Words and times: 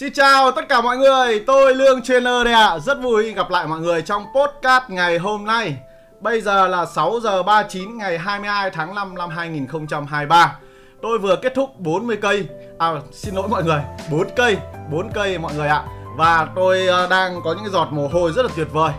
Xin 0.00 0.12
chào 0.12 0.52
tất 0.52 0.68
cả 0.68 0.80
mọi 0.80 0.96
người, 0.96 1.40
tôi 1.46 1.74
Lương 1.74 2.02
Trainer 2.02 2.44
đây 2.44 2.54
ạ. 2.54 2.78
Rất 2.78 3.02
vui 3.02 3.32
gặp 3.32 3.50
lại 3.50 3.66
mọi 3.66 3.80
người 3.80 4.02
trong 4.02 4.24
podcast 4.34 4.84
ngày 4.88 5.18
hôm 5.18 5.44
nay. 5.44 5.76
Bây 6.20 6.40
giờ 6.40 6.68
là 6.68 6.86
6 6.86 7.20
giờ 7.22 7.42
39 7.42 7.98
ngày 7.98 8.18
22 8.18 8.70
tháng 8.70 8.94
5 8.94 9.14
năm 9.14 9.30
2023. 9.30 10.58
Tôi 11.02 11.18
vừa 11.18 11.36
kết 11.36 11.52
thúc 11.54 11.70
40 11.78 12.16
cây. 12.16 12.48
À 12.78 12.92
xin 13.12 13.34
lỗi 13.34 13.48
mọi 13.48 13.64
người, 13.64 13.80
4 14.10 14.28
cây, 14.36 14.56
4 14.90 15.10
cây 15.14 15.38
mọi 15.38 15.54
người 15.54 15.68
ạ. 15.68 15.84
Và 16.16 16.48
tôi 16.56 16.86
ờ, 16.86 17.06
đang 17.10 17.40
có 17.44 17.54
những 17.54 17.72
giọt 17.72 17.88
mồ 17.90 18.08
hôi 18.08 18.32
rất 18.32 18.42
là 18.42 18.52
tuyệt 18.56 18.68
vời. 18.72 18.92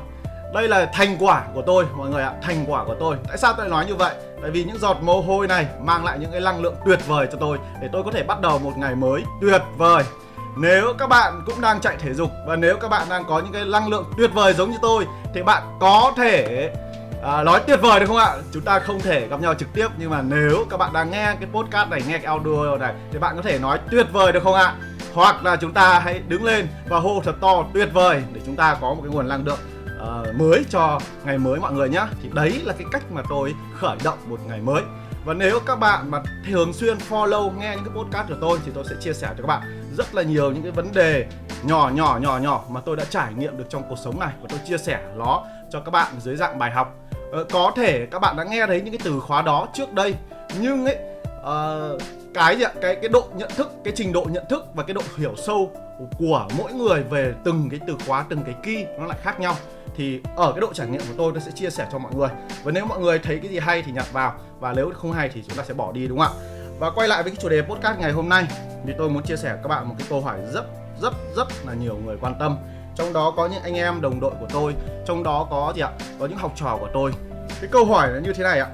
Đây 0.53 0.67
là 0.67 0.91
thành 0.93 1.17
quả 1.19 1.43
của 1.53 1.61
tôi 1.65 1.85
mọi 1.97 2.09
người 2.09 2.23
ạ, 2.23 2.33
thành 2.41 2.65
quả 2.67 2.83
của 2.85 2.95
tôi. 2.99 3.15
Tại 3.27 3.37
sao 3.37 3.53
tôi 3.57 3.69
nói 3.69 3.85
như 3.85 3.95
vậy? 3.95 4.15
Tại 4.41 4.51
vì 4.51 4.63
những 4.63 4.79
giọt 4.79 4.97
mồ 5.01 5.21
hôi 5.21 5.47
này 5.47 5.65
mang 5.79 6.05
lại 6.05 6.19
những 6.19 6.31
cái 6.31 6.41
năng 6.41 6.61
lượng 6.61 6.75
tuyệt 6.85 6.99
vời 7.07 7.27
cho 7.31 7.37
tôi 7.41 7.57
để 7.81 7.89
tôi 7.91 8.03
có 8.03 8.11
thể 8.11 8.23
bắt 8.23 8.41
đầu 8.41 8.59
một 8.59 8.73
ngày 8.77 8.95
mới 8.95 9.23
tuyệt 9.41 9.61
vời. 9.77 10.03
Nếu 10.57 10.93
các 10.97 11.07
bạn 11.07 11.41
cũng 11.45 11.61
đang 11.61 11.81
chạy 11.81 11.97
thể 11.97 12.13
dục 12.13 12.31
và 12.47 12.55
nếu 12.55 12.77
các 12.77 12.87
bạn 12.87 13.07
đang 13.09 13.23
có 13.25 13.39
những 13.39 13.53
cái 13.53 13.65
năng 13.65 13.87
lượng 13.87 14.05
tuyệt 14.17 14.31
vời 14.33 14.53
giống 14.53 14.71
như 14.71 14.77
tôi 14.81 15.07
thì 15.33 15.43
bạn 15.43 15.77
có 15.79 16.13
thể 16.17 16.69
à, 17.23 17.43
nói 17.43 17.61
tuyệt 17.67 17.79
vời 17.81 17.99
được 17.99 18.05
không 18.05 18.17
ạ? 18.17 18.35
Chúng 18.53 18.63
ta 18.63 18.79
không 18.79 18.99
thể 18.99 19.27
gặp 19.27 19.41
nhau 19.41 19.53
trực 19.53 19.73
tiếp 19.73 19.87
nhưng 19.97 20.09
mà 20.09 20.21
nếu 20.21 20.65
các 20.69 20.77
bạn 20.77 20.93
đang 20.93 21.11
nghe 21.11 21.35
cái 21.39 21.49
podcast 21.53 21.89
này, 21.89 22.01
nghe 22.07 22.17
cái 22.17 22.25
audio 22.25 22.77
này 22.77 22.93
thì 23.11 23.19
bạn 23.19 23.35
có 23.35 23.41
thể 23.41 23.59
nói 23.59 23.79
tuyệt 23.91 24.07
vời 24.11 24.31
được 24.31 24.43
không 24.43 24.53
ạ? 24.53 24.75
Hoặc 25.13 25.43
là 25.43 25.55
chúng 25.55 25.73
ta 25.73 25.99
hãy 25.99 26.21
đứng 26.27 26.43
lên 26.43 26.67
và 26.89 26.99
hô 26.99 27.21
thật 27.23 27.35
to 27.41 27.65
tuyệt 27.73 27.89
vời 27.93 28.23
để 28.33 28.41
chúng 28.45 28.55
ta 28.55 28.77
có 28.81 28.93
một 28.93 29.01
cái 29.03 29.11
nguồn 29.11 29.27
năng 29.27 29.45
lượng 29.45 29.59
uh, 30.01 30.35
mới 30.35 30.65
cho 30.69 30.99
ngày 31.25 31.37
mới 31.37 31.59
mọi 31.59 31.73
người 31.73 31.89
nhé 31.89 32.01
thì 32.23 32.29
đấy 32.33 32.61
là 32.63 32.73
cái 32.73 32.87
cách 32.91 33.11
mà 33.11 33.21
tôi 33.29 33.55
khởi 33.77 33.97
động 34.03 34.17
một 34.27 34.39
ngày 34.47 34.59
mới 34.61 34.81
và 35.25 35.33
nếu 35.33 35.59
các 35.65 35.75
bạn 35.75 36.11
mà 36.11 36.21
thường 36.45 36.73
xuyên 36.73 36.97
follow 37.09 37.51
nghe 37.59 37.75
những 37.75 37.85
cái 37.85 37.93
podcast 37.95 38.27
của 38.29 38.35
tôi 38.41 38.59
thì 38.65 38.71
tôi 38.75 38.83
sẽ 38.89 38.95
chia 38.99 39.13
sẻ 39.13 39.27
cho 39.27 39.43
các 39.43 39.47
bạn 39.47 39.61
rất 39.97 40.15
là 40.15 40.21
nhiều 40.21 40.51
những 40.51 40.63
cái 40.63 40.71
vấn 40.71 40.91
đề 40.93 41.25
nhỏ 41.63 41.91
nhỏ 41.93 42.19
nhỏ 42.21 42.37
nhỏ 42.37 42.63
mà 42.69 42.81
tôi 42.81 42.95
đã 42.95 43.03
trải 43.09 43.33
nghiệm 43.33 43.57
được 43.57 43.65
trong 43.69 43.83
cuộc 43.89 43.95
sống 44.03 44.19
này. 44.19 44.33
Và 44.41 44.47
tôi 44.49 44.59
chia 44.67 44.77
sẻ 44.77 44.99
nó 45.15 45.43
cho 45.69 45.79
các 45.79 45.91
bạn 45.91 46.13
dưới 46.19 46.35
dạng 46.35 46.59
bài 46.59 46.71
học. 46.71 46.95
Ờ, 47.31 47.43
có 47.43 47.71
thể 47.75 48.07
các 48.11 48.19
bạn 48.19 48.35
đã 48.37 48.43
nghe 48.43 48.67
thấy 48.67 48.81
những 48.81 48.93
cái 48.93 49.01
từ 49.03 49.19
khóa 49.19 49.41
đó 49.41 49.67
trước 49.73 49.93
đây 49.93 50.15
nhưng 50.59 50.85
ấy 50.85 50.97
uh, 51.39 52.01
cái 52.33 52.55
gì 52.57 52.63
ạ? 52.63 52.71
Cái 52.81 52.95
cái 52.95 53.09
độ 53.09 53.27
nhận 53.35 53.49
thức 53.55 53.71
cái 53.83 53.93
trình 53.97 54.13
độ 54.13 54.25
nhận 54.31 54.43
thức 54.49 54.65
và 54.73 54.83
cái 54.83 54.93
độ 54.93 55.01
hiểu 55.17 55.35
sâu 55.37 55.71
của 56.17 56.47
mỗi 56.57 56.73
người 56.73 57.03
về 57.03 57.33
từng 57.43 57.69
cái 57.69 57.79
từ 57.87 57.95
khóa 58.07 58.25
từng 58.29 58.43
cái 58.43 58.55
key 58.63 58.85
nó 58.99 59.05
lại 59.05 59.17
khác 59.21 59.39
nhau. 59.39 59.55
Thì 59.95 60.21
ở 60.35 60.51
cái 60.51 60.61
độ 60.61 60.73
trải 60.73 60.87
nghiệm 60.87 61.01
của 61.01 61.13
tôi 61.17 61.31
tôi 61.31 61.41
sẽ 61.41 61.51
chia 61.55 61.69
sẻ 61.69 61.87
cho 61.91 61.97
mọi 61.97 62.15
người. 62.15 62.29
Và 62.63 62.71
nếu 62.71 62.85
mọi 62.85 62.99
người 62.99 63.19
thấy 63.19 63.39
cái 63.39 63.51
gì 63.51 63.59
hay 63.59 63.81
thì 63.81 63.91
nhặt 63.91 64.13
vào 64.13 64.33
và 64.61 64.73
nếu 64.73 64.91
không 64.95 65.11
hay 65.11 65.29
thì 65.33 65.43
chúng 65.47 65.57
ta 65.57 65.63
sẽ 65.63 65.73
bỏ 65.73 65.91
đi, 65.91 66.07
đúng 66.07 66.19
không 66.19 66.27
ạ? 66.27 66.41
Và 66.79 66.89
quay 66.89 67.07
lại 67.07 67.23
với 67.23 67.31
cái 67.31 67.39
chủ 67.41 67.49
đề 67.49 67.61
podcast 67.61 67.99
ngày 67.99 68.11
hôm 68.11 68.29
nay, 68.29 68.47
thì 68.85 68.93
tôi 68.97 69.09
muốn 69.09 69.23
chia 69.23 69.37
sẻ 69.37 69.57
các 69.63 69.67
bạn 69.67 69.89
một 69.89 69.95
cái 69.97 70.07
câu 70.09 70.21
hỏi 70.21 70.37
rất 70.53 70.65
rất 71.01 71.13
rất 71.35 71.47
là 71.65 71.73
nhiều 71.73 71.97
người 72.05 72.17
quan 72.21 72.35
tâm. 72.39 72.57
Trong 72.95 73.13
đó 73.13 73.33
có 73.37 73.47
những 73.47 73.63
anh 73.63 73.73
em 73.73 74.01
đồng 74.01 74.19
đội 74.19 74.31
của 74.39 74.47
tôi, 74.53 74.75
trong 75.05 75.23
đó 75.23 75.47
có 75.49 75.73
gì 75.75 75.81
ạ? 75.81 75.91
Có 76.19 76.25
những 76.25 76.37
học 76.37 76.51
trò 76.55 76.77
của 76.79 76.89
tôi. 76.93 77.11
Cái 77.61 77.69
câu 77.71 77.85
hỏi 77.85 78.09
là 78.09 78.19
như 78.19 78.33
thế 78.33 78.43
này 78.43 78.59
ạ. 78.59 78.67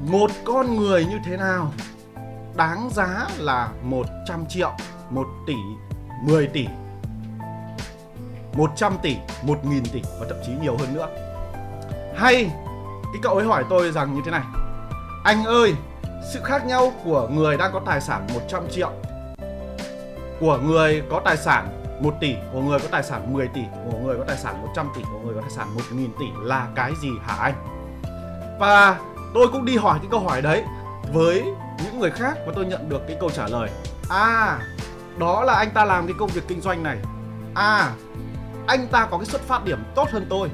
Một 0.00 0.30
con 0.44 0.76
người 0.76 1.04
như 1.04 1.16
thế 1.24 1.36
nào 1.36 1.72
đáng 2.56 2.90
giá 2.92 3.26
là 3.38 3.68
100 3.82 4.46
triệu 4.46 4.72
1 5.10 5.26
tỷ 5.46 5.56
10 6.22 6.46
tỷ? 6.46 6.66
100 8.52 8.98
tỷ 9.02 9.16
1.000 9.46 9.82
tỷ 9.92 10.02
và 10.20 10.26
thậm 10.28 10.38
chí 10.46 10.52
nhiều 10.62 10.76
hơn 10.76 10.94
nữa. 10.94 11.08
Hay 12.14 12.50
cái 13.12 13.20
cậu 13.22 13.34
ấy 13.34 13.46
hỏi 13.46 13.64
tôi 13.70 13.92
rằng 13.92 14.14
như 14.14 14.20
thế 14.24 14.30
này. 14.30 14.42
Anh 15.24 15.44
ơi, 15.44 15.74
sự 16.32 16.40
khác 16.44 16.66
nhau 16.66 16.92
của 17.04 17.28
người 17.28 17.56
đang 17.56 17.72
có 17.72 17.80
tài 17.86 18.00
sản 18.00 18.26
100 18.34 18.62
triệu 18.70 18.90
của 20.40 20.58
người 20.58 21.02
có 21.10 21.20
tài 21.24 21.36
sản 21.36 21.68
1 22.00 22.14
tỷ 22.20 22.34
của 22.52 22.60
người 22.60 22.78
có 22.78 22.88
tài 22.90 23.02
sản 23.02 23.32
10 23.32 23.48
tỷ 23.48 23.60
của 23.84 23.98
người 23.98 24.18
có 24.18 24.24
tài 24.24 24.36
sản 24.36 24.62
100 24.62 24.88
tỷ 24.96 25.02
của 25.12 25.18
người 25.18 25.34
có 25.34 25.40
tài 25.40 25.50
sản 25.50 25.68
1.000 25.92 26.08
tỷ 26.20 26.26
là 26.42 26.68
cái 26.74 26.92
gì 27.02 27.08
hả 27.22 27.34
anh? 27.34 27.54
Và 28.60 28.98
tôi 29.34 29.48
cũng 29.52 29.64
đi 29.64 29.76
hỏi 29.76 29.98
cái 29.98 30.08
câu 30.10 30.20
hỏi 30.20 30.42
đấy 30.42 30.64
với 31.12 31.44
những 31.84 31.98
người 31.98 32.10
khác 32.10 32.38
và 32.46 32.52
tôi 32.56 32.64
nhận 32.64 32.88
được 32.88 33.02
cái 33.08 33.16
câu 33.20 33.30
trả 33.30 33.48
lời. 33.48 33.70
À 34.08 34.58
đó 35.18 35.44
là 35.44 35.54
anh 35.54 35.70
ta 35.70 35.84
làm 35.84 36.06
cái 36.06 36.14
công 36.18 36.30
việc 36.30 36.48
kinh 36.48 36.60
doanh 36.60 36.82
này. 36.82 36.98
À 37.54 37.92
anh 38.66 38.86
ta 38.86 39.08
có 39.10 39.18
cái 39.18 39.26
xuất 39.26 39.42
phát 39.42 39.64
điểm 39.64 39.78
tốt 39.94 40.08
hơn 40.10 40.26
tôi 40.30 40.50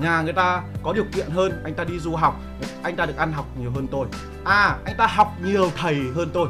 nhà 0.00 0.22
người 0.22 0.32
ta 0.32 0.62
có 0.82 0.92
điều 0.92 1.04
kiện 1.14 1.30
hơn, 1.30 1.60
anh 1.64 1.74
ta 1.74 1.84
đi 1.84 1.98
du 1.98 2.14
học, 2.16 2.40
anh 2.82 2.96
ta 2.96 3.06
được 3.06 3.16
ăn 3.16 3.32
học 3.32 3.46
nhiều 3.60 3.70
hơn 3.74 3.86
tôi. 3.90 4.06
À 4.44 4.76
anh 4.84 4.96
ta 4.96 5.06
học 5.06 5.32
nhiều 5.44 5.70
thầy 5.76 5.96
hơn 6.14 6.30
tôi. 6.32 6.48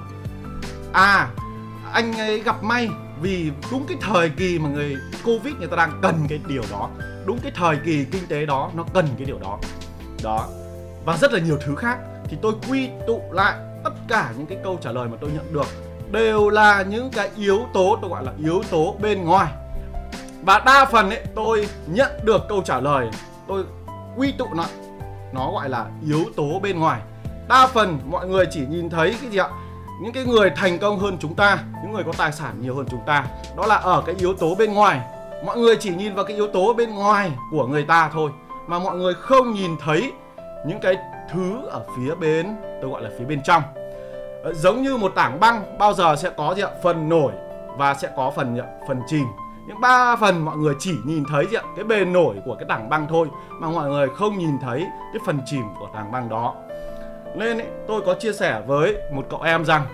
À 0.93 1.29
anh 1.93 2.19
ấy 2.19 2.41
gặp 2.41 2.63
may 2.63 2.89
vì 3.21 3.51
đúng 3.71 3.87
cái 3.89 3.97
thời 4.01 4.31
kỳ 4.31 4.59
mà 4.59 4.69
người 4.69 4.97
covid 5.25 5.55
người 5.59 5.69
ta 5.69 5.77
đang 5.77 5.99
cần 6.03 6.27
cái 6.29 6.41
điều 6.47 6.63
đó. 6.71 6.91
Đúng 7.27 7.39
cái 7.43 7.53
thời 7.55 7.77
kỳ 7.77 8.05
kinh 8.05 8.27
tế 8.29 8.47
đó, 8.47 8.71
nó 8.75 8.85
cần 8.95 9.09
cái 9.19 9.25
điều 9.25 9.39
đó. 9.39 9.59
Đó. 10.23 10.49
Và 11.05 11.17
rất 11.17 11.33
là 11.33 11.41
nhiều 11.41 11.59
thứ 11.67 11.75
khác. 11.75 11.99
Thì 12.25 12.37
tôi 12.43 12.53
quy 12.69 12.89
tụ 13.07 13.23
lại 13.33 13.55
tất 13.85 13.91
cả 14.09 14.33
những 14.37 14.47
cái 14.47 14.59
câu 14.65 14.79
trả 14.83 14.93
lời 14.93 15.09
mà 15.09 15.17
tôi 15.21 15.31
nhận 15.31 15.53
được 15.53 15.67
đều 16.11 16.49
là 16.49 16.83
những 16.83 17.11
cái 17.11 17.31
yếu 17.37 17.61
tố, 17.75 17.99
tôi 18.03 18.11
gọi 18.11 18.25
là 18.25 18.33
yếu 18.43 18.63
tố 18.71 18.97
bên 19.03 19.25
ngoài. 19.25 19.53
Và 20.43 20.63
đa 20.67 20.85
phần 20.85 21.11
ấy, 21.11 21.25
tôi 21.35 21.69
nhận 21.87 22.11
được 22.25 22.43
câu 22.49 22.63
trả 22.63 22.81
lời 22.81 23.09
tôi 23.49 23.65
quy 24.17 24.33
tụ 24.33 24.47
lại 24.55 24.69
nó 25.33 25.51
gọi 25.53 25.69
là 25.69 25.87
yếu 26.09 26.25
tố 26.37 26.61
bên 26.63 26.79
ngoài. 26.81 27.01
Đa 27.49 27.67
phần 27.67 27.99
mọi 28.11 28.29
người 28.29 28.47
chỉ 28.51 28.67
nhìn 28.67 28.91
thấy 28.91 29.15
cái 29.21 29.31
gì 29.31 29.39
ạ? 29.39 29.49
Những 30.03 30.13
cái 30.13 30.25
người 30.25 30.51
thành 30.51 30.79
công 30.79 30.99
hơn 30.99 31.17
chúng 31.21 31.35
ta, 31.35 31.59
những 31.83 31.93
người 31.93 32.05
có 32.05 32.13
tài 32.19 32.33
sản 32.33 32.55
nhiều 32.61 32.75
hơn 32.75 32.87
chúng 32.91 33.01
ta. 33.07 33.27
Đó 33.57 33.67
là 33.67 33.77
ở 33.77 34.03
cái 34.07 34.15
yếu 34.19 34.35
tố 34.35 34.55
bên 34.55 34.75
ngoài. 34.75 35.01
Mọi 35.47 35.59
người 35.59 35.77
chỉ 35.77 35.95
nhìn 35.95 36.15
vào 36.15 36.25
cái 36.25 36.37
yếu 36.37 36.49
tố 36.49 36.75
bên 36.75 36.95
ngoài 36.95 37.33
của 37.51 37.67
người 37.67 37.85
ta 37.85 38.11
thôi, 38.13 38.31
mà 38.67 38.79
mọi 38.79 38.97
người 38.97 39.15
không 39.15 39.53
nhìn 39.53 39.71
thấy 39.85 40.13
những 40.67 40.81
cái 40.81 40.97
thứ 41.33 41.67
ở 41.67 41.85
phía 41.97 42.15
bên, 42.15 42.57
tôi 42.83 42.91
gọi 42.91 43.03
là 43.03 43.11
phía 43.19 43.25
bên 43.25 43.43
trong. 43.43 43.63
Ờ, 44.45 44.53
giống 44.55 44.83
như 44.83 44.97
một 44.97 45.13
tảng 45.15 45.41
băng, 45.41 45.79
bao 45.79 45.95
giờ 45.95 46.17
sẽ 46.17 46.31
có 46.31 46.55
gì 46.55 46.63
ạ? 46.63 46.71
Phần 46.83 47.09
nổi 47.09 47.33
và 47.77 47.95
sẽ 47.95 48.09
có 48.17 48.31
phần 48.31 48.59
phần 48.89 49.01
chìm 49.07 49.25
những 49.67 49.81
ba 49.81 50.17
phần 50.17 50.45
mọi 50.45 50.57
người 50.57 50.75
chỉ 50.79 50.97
nhìn 51.05 51.25
thấy 51.25 51.47
gì 51.47 51.57
ạ? 51.57 51.63
cái 51.77 51.85
bề 51.85 52.05
nổi 52.05 52.37
của 52.45 52.55
cái 52.55 52.65
tảng 52.69 52.89
băng 52.89 53.07
thôi 53.09 53.29
mà 53.61 53.71
mọi 53.71 53.91
người 53.91 54.09
không 54.09 54.39
nhìn 54.39 54.59
thấy 54.63 54.87
cái 55.13 55.23
phần 55.27 55.41
chìm 55.47 55.65
của 55.81 55.89
tảng 55.95 56.13
băng 56.13 56.29
đó 56.29 56.55
nên 57.37 57.59
ấy, 57.59 57.67
tôi 57.87 58.03
có 58.07 58.15
chia 58.15 58.33
sẻ 58.33 58.63
với 58.67 58.97
một 59.13 59.27
cậu 59.31 59.43
em 59.43 59.65
rằng 59.65 59.87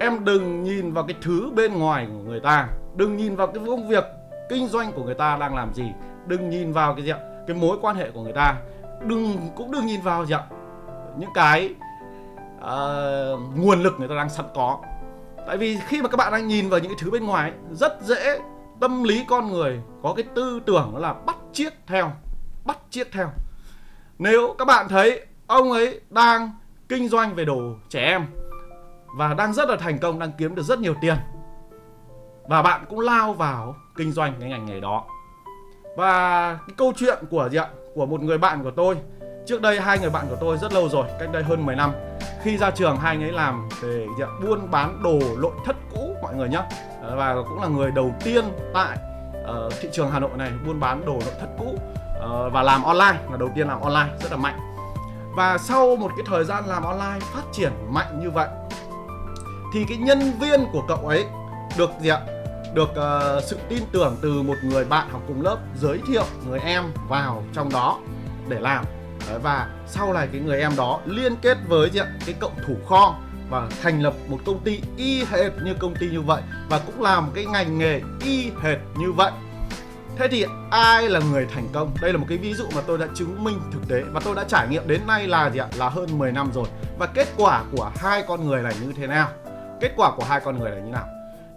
em 0.00 0.24
đừng 0.24 0.62
nhìn 0.62 0.92
vào 0.92 1.04
cái 1.04 1.16
thứ 1.22 1.50
bên 1.54 1.78
ngoài 1.78 2.06
của 2.06 2.30
người 2.30 2.40
ta 2.40 2.68
đừng 2.96 3.16
nhìn 3.16 3.36
vào 3.36 3.46
cái 3.46 3.64
công 3.66 3.88
việc 3.88 4.04
kinh 4.48 4.68
doanh 4.68 4.92
của 4.92 5.04
người 5.04 5.14
ta 5.14 5.36
đang 5.36 5.54
làm 5.54 5.74
gì 5.74 5.92
đừng 6.26 6.50
nhìn 6.50 6.72
vào 6.72 6.94
cái 6.94 7.04
gì 7.04 7.10
ạ 7.10 7.18
cái 7.46 7.56
mối 7.56 7.78
quan 7.80 7.96
hệ 7.96 8.10
của 8.10 8.22
người 8.22 8.32
ta 8.32 8.56
đừng 9.06 9.36
cũng 9.56 9.70
đừng 9.70 9.86
nhìn 9.86 10.00
vào 10.00 10.26
gì 10.26 10.34
ạ 10.34 10.42
những 11.18 11.30
cái 11.34 11.74
uh, 12.58 13.40
nguồn 13.56 13.82
lực 13.82 13.94
người 13.98 14.08
ta 14.08 14.14
đang 14.14 14.30
sẵn 14.30 14.46
có 14.54 14.78
tại 15.46 15.56
vì 15.56 15.78
khi 15.86 16.02
mà 16.02 16.08
các 16.08 16.16
bạn 16.16 16.32
đang 16.32 16.48
nhìn 16.48 16.68
vào 16.68 16.80
những 16.80 16.88
cái 16.88 16.98
thứ 17.00 17.10
bên 17.10 17.24
ngoài 17.24 17.50
ấy, 17.50 17.58
rất 17.72 18.02
dễ 18.02 18.40
tâm 18.80 19.02
lý 19.04 19.24
con 19.28 19.52
người 19.52 19.80
có 20.02 20.14
cái 20.16 20.24
tư 20.34 20.60
tưởng 20.66 20.96
là 20.96 21.12
bắt 21.12 21.36
chiết 21.52 21.72
theo, 21.86 22.12
bắt 22.64 22.78
chiết 22.90 23.08
theo. 23.12 23.30
Nếu 24.18 24.54
các 24.58 24.64
bạn 24.64 24.88
thấy 24.88 25.26
ông 25.46 25.72
ấy 25.72 26.00
đang 26.10 26.50
kinh 26.88 27.08
doanh 27.08 27.34
về 27.34 27.44
đồ 27.44 27.74
trẻ 27.88 28.04
em 28.04 28.26
và 29.16 29.34
đang 29.34 29.52
rất 29.52 29.68
là 29.68 29.76
thành 29.76 29.98
công, 29.98 30.18
đang 30.18 30.32
kiếm 30.38 30.54
được 30.54 30.62
rất 30.62 30.78
nhiều 30.78 30.94
tiền, 31.00 31.16
và 32.48 32.62
bạn 32.62 32.84
cũng 32.88 33.00
lao 33.00 33.32
vào 33.32 33.76
kinh 33.96 34.12
doanh 34.12 34.34
cái 34.40 34.48
ngành 34.48 34.66
nghề 34.66 34.80
đó. 34.80 35.04
Và 35.96 36.54
cái 36.66 36.74
câu 36.76 36.92
chuyện 36.96 37.18
của 37.30 37.48
gì 37.52 37.58
ạ? 37.58 37.68
Của 37.94 38.06
một 38.06 38.22
người 38.22 38.38
bạn 38.38 38.62
của 38.62 38.70
tôi. 38.70 38.96
Trước 39.46 39.62
đây 39.62 39.80
hai 39.80 39.98
người 39.98 40.10
bạn 40.10 40.26
của 40.28 40.36
tôi 40.40 40.58
rất 40.58 40.72
lâu 40.72 40.88
rồi, 40.88 41.06
cách 41.20 41.28
đây 41.32 41.42
hơn 41.42 41.66
10 41.66 41.76
năm. 41.76 41.92
Khi 42.42 42.56
ra 42.56 42.70
trường 42.70 42.96
hai 42.96 43.16
anh 43.16 43.22
ấy 43.22 43.32
làm 43.32 43.68
về 43.80 44.06
gì 44.18 44.24
ạ? 44.24 44.28
buôn 44.42 44.70
bán 44.70 45.02
đồ 45.02 45.18
nội 45.38 45.52
thất 45.64 45.76
cũ, 45.94 46.16
mọi 46.22 46.34
người 46.34 46.48
nhé 46.48 46.62
Ờ, 47.02 47.16
và 47.16 47.34
cũng 47.48 47.60
là 47.60 47.68
người 47.68 47.90
đầu 47.90 48.14
tiên 48.24 48.44
tại 48.74 48.98
uh, 49.42 49.72
thị 49.80 49.88
trường 49.92 50.10
Hà 50.10 50.18
Nội 50.18 50.30
này 50.36 50.50
buôn 50.66 50.80
bán 50.80 51.04
đồ 51.06 51.12
nội 51.12 51.34
thất 51.40 51.48
cũ 51.58 51.74
uh, 51.74 52.52
và 52.52 52.62
làm 52.62 52.82
online 52.82 53.18
là 53.30 53.36
đầu 53.38 53.48
tiên 53.54 53.68
làm 53.68 53.80
online 53.80 54.10
rất 54.22 54.30
là 54.30 54.36
mạnh. 54.36 54.58
Và 55.36 55.58
sau 55.58 55.96
một 55.96 56.10
cái 56.16 56.26
thời 56.26 56.44
gian 56.44 56.64
làm 56.66 56.82
online 56.82 57.18
phát 57.20 57.42
triển 57.52 57.72
mạnh 57.88 58.20
như 58.22 58.30
vậy 58.30 58.48
thì 59.74 59.84
cái 59.88 59.98
nhân 59.98 60.32
viên 60.40 60.66
của 60.72 60.82
cậu 60.88 61.06
ấy 61.06 61.24
được 61.78 61.90
gì 62.00 62.08
ạ? 62.08 62.20
Được 62.74 62.90
uh, 62.90 63.44
sự 63.44 63.58
tin 63.68 63.82
tưởng 63.92 64.16
từ 64.22 64.42
một 64.42 64.54
người 64.64 64.84
bạn 64.84 65.08
học 65.10 65.20
cùng 65.28 65.42
lớp 65.42 65.56
giới 65.80 66.00
thiệu 66.06 66.24
người 66.48 66.58
em 66.58 66.84
vào 67.08 67.42
trong 67.52 67.72
đó 67.72 67.98
để 68.48 68.60
làm. 68.60 68.84
Và 69.42 69.68
sau 69.86 70.12
này 70.12 70.28
cái 70.32 70.40
người 70.40 70.60
em 70.60 70.72
đó 70.76 71.00
liên 71.06 71.36
kết 71.42 71.58
với 71.68 71.90
gì 71.90 72.00
ạ? 72.00 72.06
Cái 72.26 72.34
cậu 72.40 72.50
thủ 72.66 72.74
kho 72.88 73.14
và 73.52 73.68
thành 73.82 74.02
lập 74.02 74.14
một 74.28 74.38
công 74.46 74.58
ty 74.64 74.80
y 74.96 75.24
hệt 75.24 75.52
như 75.64 75.74
công 75.78 75.94
ty 75.94 76.10
như 76.10 76.20
vậy 76.20 76.42
và 76.68 76.78
cũng 76.86 77.02
làm 77.02 77.30
cái 77.34 77.46
ngành 77.46 77.78
nghề 77.78 78.00
y 78.24 78.50
hệt 78.62 78.78
như 78.96 79.12
vậy 79.12 79.32
Thế 80.16 80.28
thì 80.28 80.44
ai 80.70 81.08
là 81.08 81.20
người 81.30 81.46
thành 81.54 81.68
công? 81.72 81.90
Đây 82.00 82.12
là 82.12 82.18
một 82.18 82.26
cái 82.28 82.38
ví 82.38 82.54
dụ 82.54 82.64
mà 82.74 82.80
tôi 82.86 82.98
đã 82.98 83.06
chứng 83.14 83.44
minh 83.44 83.60
thực 83.72 83.88
tế 83.88 84.02
và 84.12 84.20
tôi 84.24 84.34
đã 84.34 84.44
trải 84.48 84.68
nghiệm 84.68 84.88
đến 84.88 85.00
nay 85.06 85.28
là 85.28 85.50
gì 85.50 85.58
ạ? 85.58 85.68
Là 85.76 85.88
hơn 85.88 86.18
10 86.18 86.32
năm 86.32 86.50
rồi. 86.54 86.64
Và 86.98 87.06
kết 87.06 87.28
quả 87.36 87.64
của 87.76 87.92
hai 87.96 88.24
con 88.28 88.46
người 88.46 88.62
này 88.62 88.74
như 88.82 88.92
thế 88.96 89.06
nào? 89.06 89.28
Kết 89.80 89.92
quả 89.96 90.12
của 90.16 90.24
hai 90.24 90.40
con 90.40 90.58
người 90.58 90.70
này 90.70 90.80
như 90.80 90.90
nào? 90.90 91.06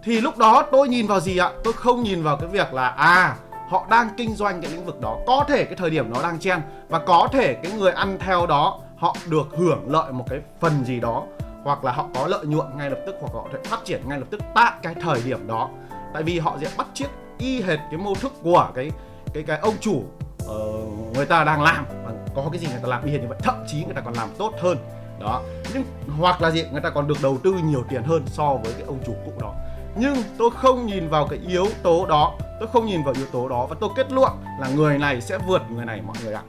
thì 0.06 0.20
lúc 0.20 0.38
đó 0.38 0.66
tôi 0.72 0.88
nhìn 0.88 1.06
vào 1.06 1.20
gì 1.20 1.38
ạ 1.38 1.50
tôi 1.64 1.72
không 1.72 2.02
nhìn 2.02 2.22
vào 2.22 2.36
cái 2.36 2.48
việc 2.48 2.74
là 2.74 2.88
à 2.88 3.36
họ 3.68 3.86
đang 3.90 4.08
kinh 4.16 4.34
doanh 4.34 4.62
cái 4.62 4.70
lĩnh 4.70 4.84
vực 4.84 5.00
đó 5.00 5.18
có 5.26 5.44
thể 5.48 5.64
cái 5.64 5.74
thời 5.74 5.90
điểm 5.90 6.12
nó 6.12 6.22
đang 6.22 6.38
chen 6.38 6.60
và 6.88 6.98
có 6.98 7.28
thể 7.32 7.54
cái 7.54 7.72
người 7.72 7.92
ăn 7.92 8.18
theo 8.20 8.46
đó 8.46 8.80
họ 8.96 9.16
được 9.28 9.46
hưởng 9.58 9.90
lợi 9.90 10.12
một 10.12 10.24
cái 10.30 10.40
phần 10.60 10.84
gì 10.84 11.00
đó 11.00 11.22
hoặc 11.66 11.84
là 11.84 11.92
họ 11.92 12.06
có 12.14 12.26
lợi 12.26 12.46
nhuận 12.46 12.66
ngay 12.76 12.90
lập 12.90 12.98
tức 13.06 13.16
hoặc 13.20 13.32
họ 13.34 13.46
thể 13.52 13.58
phát 13.64 13.84
triển 13.84 14.02
ngay 14.08 14.18
lập 14.18 14.26
tức 14.30 14.40
tại 14.54 14.72
cái 14.82 14.94
thời 14.94 15.22
điểm 15.24 15.46
đó. 15.46 15.68
Tại 16.14 16.22
vì 16.22 16.38
họ 16.38 16.58
sẽ 16.60 16.70
bắt 16.78 16.86
chiếc 16.94 17.06
y 17.38 17.62
hệt 17.62 17.78
cái 17.90 17.98
mô 17.98 18.14
thức 18.14 18.32
của 18.42 18.70
cái 18.74 18.90
cái 19.34 19.42
cái 19.42 19.58
ông 19.58 19.74
chủ 19.80 20.02
uh, 20.44 21.14
người 21.14 21.26
ta 21.26 21.44
đang 21.44 21.62
làm. 21.62 21.84
Và 22.04 22.12
có 22.34 22.44
cái 22.52 22.60
gì 22.60 22.66
người 22.66 22.80
ta 22.82 22.88
làm 22.88 23.04
y 23.04 23.12
hệt 23.12 23.20
như 23.20 23.28
vậy 23.28 23.38
thậm 23.42 23.64
chí 23.68 23.84
người 23.84 23.94
ta 23.94 24.00
còn 24.00 24.14
làm 24.14 24.28
tốt 24.38 24.52
hơn. 24.60 24.78
Đó. 25.20 25.42
Nhưng 25.74 25.84
hoặc 26.20 26.40
là 26.40 26.50
gì 26.50 26.64
người 26.72 26.80
ta 26.80 26.90
còn 26.90 27.08
được 27.08 27.18
đầu 27.22 27.38
tư 27.44 27.54
nhiều 27.64 27.84
tiền 27.88 28.02
hơn 28.02 28.22
so 28.26 28.54
với 28.64 28.72
cái 28.72 28.82
ông 28.86 28.98
chủ 29.06 29.14
cũ 29.24 29.32
đó. 29.40 29.54
Nhưng 29.96 30.16
tôi 30.38 30.50
không 30.50 30.86
nhìn 30.86 31.08
vào 31.08 31.26
cái 31.26 31.38
yếu 31.48 31.66
tố 31.82 32.06
đó. 32.06 32.34
Tôi 32.60 32.68
không 32.72 32.86
nhìn 32.86 33.02
vào 33.02 33.14
yếu 33.16 33.26
tố 33.32 33.48
đó 33.48 33.66
và 33.70 33.76
tôi 33.80 33.90
kết 33.96 34.12
luận 34.12 34.32
là 34.60 34.68
người 34.68 34.98
này 34.98 35.20
sẽ 35.20 35.38
vượt 35.38 35.62
người 35.70 35.84
này 35.84 36.02
mọi 36.06 36.16
người 36.24 36.34
ạ. 36.34 36.42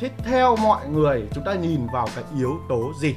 Thế 0.00 0.10
theo 0.24 0.56
mọi 0.56 0.88
người 0.88 1.28
chúng 1.34 1.44
ta 1.44 1.54
nhìn 1.54 1.86
vào 1.92 2.08
cái 2.14 2.24
yếu 2.36 2.58
tố 2.68 2.92
gì? 3.00 3.14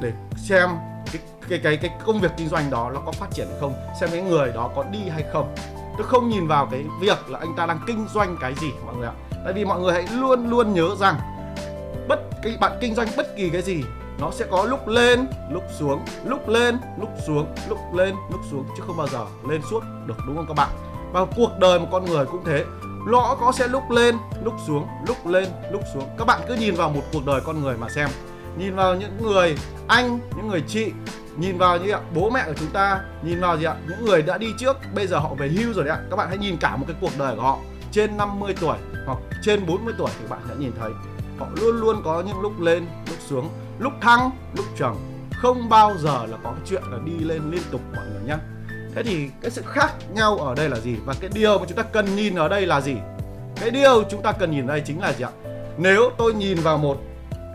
Để 0.00 0.12
xem 0.36 0.68
cái 1.12 1.22
cái 1.48 1.60
cái 1.62 1.76
cái 1.76 1.90
công 2.06 2.20
việc 2.20 2.30
kinh 2.36 2.48
doanh 2.48 2.70
đó 2.70 2.90
nó 2.94 3.00
có 3.06 3.12
phát 3.12 3.30
triển 3.30 3.46
hay 3.50 3.56
không, 3.60 3.74
xem 4.00 4.10
cái 4.12 4.22
người 4.22 4.52
đó 4.54 4.70
có 4.76 4.84
đi 4.90 5.08
hay 5.08 5.24
không. 5.32 5.54
Tôi 5.98 6.06
không 6.06 6.28
nhìn 6.28 6.46
vào 6.46 6.68
cái 6.70 6.84
việc 7.00 7.30
là 7.30 7.38
anh 7.38 7.54
ta 7.56 7.66
đang 7.66 7.80
kinh 7.86 8.06
doanh 8.14 8.36
cái 8.40 8.54
gì, 8.54 8.70
mọi 8.86 8.96
người 8.96 9.06
ạ. 9.06 9.14
Tại 9.44 9.52
vì 9.52 9.64
mọi 9.64 9.80
người 9.80 9.92
hãy 9.92 10.06
luôn 10.12 10.50
luôn 10.50 10.74
nhớ 10.74 10.88
rằng 10.98 11.16
bất 12.08 12.20
cái 12.42 12.56
bạn 12.60 12.72
kinh 12.80 12.94
doanh 12.94 13.08
bất 13.16 13.36
kỳ 13.36 13.50
cái 13.50 13.62
gì, 13.62 13.84
nó 14.20 14.30
sẽ 14.30 14.46
có 14.50 14.64
lúc 14.64 14.88
lên, 14.88 15.26
lúc 15.50 15.62
xuống, 15.78 16.00
lúc 16.24 16.48
lên, 16.48 16.78
lúc 17.00 17.10
xuống, 17.26 17.46
lúc 17.68 17.78
lên, 17.94 18.14
lúc 18.30 18.40
xuống, 18.50 18.64
chứ 18.76 18.82
không 18.86 18.96
bao 18.96 19.08
giờ 19.08 19.26
lên 19.48 19.60
suốt 19.70 19.80
được, 20.06 20.14
đúng 20.26 20.36
không 20.36 20.46
các 20.48 20.54
bạn? 20.54 20.68
Và 21.12 21.24
cuộc 21.36 21.50
đời 21.58 21.80
một 21.80 21.86
con 21.92 22.04
người 22.04 22.26
cũng 22.26 22.44
thế. 22.44 22.64
Nó 23.06 23.36
có 23.40 23.52
sẽ 23.52 23.68
lúc 23.68 23.90
lên, 23.90 24.16
lúc 24.44 24.54
xuống, 24.66 24.86
lúc 25.06 25.26
lên, 25.26 25.48
lúc 25.70 25.82
xuống. 25.94 26.04
Các 26.18 26.24
bạn 26.24 26.40
cứ 26.48 26.54
nhìn 26.54 26.74
vào 26.74 26.90
một 26.90 27.02
cuộc 27.12 27.26
đời 27.26 27.40
con 27.44 27.62
người 27.62 27.76
mà 27.76 27.88
xem 27.88 28.08
nhìn 28.58 28.74
vào 28.74 28.94
những 28.94 29.22
người 29.22 29.56
anh, 29.88 30.20
những 30.36 30.48
người 30.48 30.62
chị, 30.68 30.92
nhìn 31.36 31.58
vào 31.58 31.78
như 31.78 31.90
ạ, 31.90 32.00
bố 32.14 32.30
mẹ 32.30 32.42
của 32.46 32.54
chúng 32.58 32.70
ta, 32.70 33.00
nhìn 33.22 33.40
vào 33.40 33.58
gì 33.58 33.64
ạ, 33.64 33.76
những 33.88 34.04
người 34.04 34.22
đã 34.22 34.38
đi 34.38 34.46
trước, 34.58 34.76
bây 34.94 35.06
giờ 35.06 35.18
họ 35.18 35.34
về 35.34 35.48
hưu 35.48 35.72
rồi 35.72 35.84
đấy 35.84 35.96
ạ. 35.96 36.02
Các 36.10 36.16
bạn 36.16 36.28
hãy 36.28 36.38
nhìn 36.38 36.56
cả 36.56 36.76
một 36.76 36.84
cái 36.88 36.96
cuộc 37.00 37.12
đời 37.18 37.36
của 37.36 37.42
họ, 37.42 37.58
trên 37.92 38.16
50 38.16 38.54
tuổi 38.60 38.78
hoặc 39.06 39.18
trên 39.42 39.66
40 39.66 39.94
tuổi 39.98 40.10
thì 40.20 40.26
bạn 40.28 40.40
sẽ 40.48 40.54
nhìn 40.58 40.72
thấy, 40.80 40.90
họ 41.38 41.46
luôn 41.60 41.80
luôn 41.80 42.02
có 42.04 42.22
những 42.26 42.40
lúc 42.40 42.60
lên, 42.60 42.86
lúc 43.08 43.18
xuống, 43.28 43.48
lúc 43.78 43.92
thăng, 44.00 44.30
lúc 44.56 44.66
trầm 44.78 44.96
không 45.32 45.68
bao 45.68 45.96
giờ 45.98 46.26
là 46.26 46.36
có 46.44 46.50
cái 46.50 46.62
chuyện 46.66 46.82
là 46.90 46.98
đi 47.04 47.24
lên 47.24 47.42
liên 47.50 47.62
tục 47.70 47.80
mọi 47.94 48.04
người 48.06 48.22
nhé 48.26 48.36
thế 48.94 49.02
thì 49.02 49.30
cái 49.42 49.50
sự 49.50 49.62
khác 49.66 49.92
nhau 50.14 50.38
ở 50.38 50.54
đây 50.54 50.68
là 50.68 50.80
gì? 50.80 50.96
Và 51.06 51.14
cái 51.20 51.30
điều 51.34 51.58
mà 51.58 51.64
chúng 51.68 51.76
ta 51.76 51.82
cần 51.82 52.16
nhìn 52.16 52.34
ở 52.34 52.48
đây 52.48 52.66
là 52.66 52.80
gì? 52.80 52.96
Cái 53.60 53.70
điều 53.70 54.04
chúng 54.10 54.22
ta 54.22 54.32
cần 54.32 54.50
nhìn 54.50 54.66
ở 54.66 54.68
đây 54.68 54.82
chính 54.86 55.00
là 55.00 55.12
gì 55.12 55.24
ạ? 55.24 55.30
Nếu 55.78 56.10
tôi 56.18 56.34
nhìn 56.34 56.58
vào 56.58 56.78
một 56.78 56.96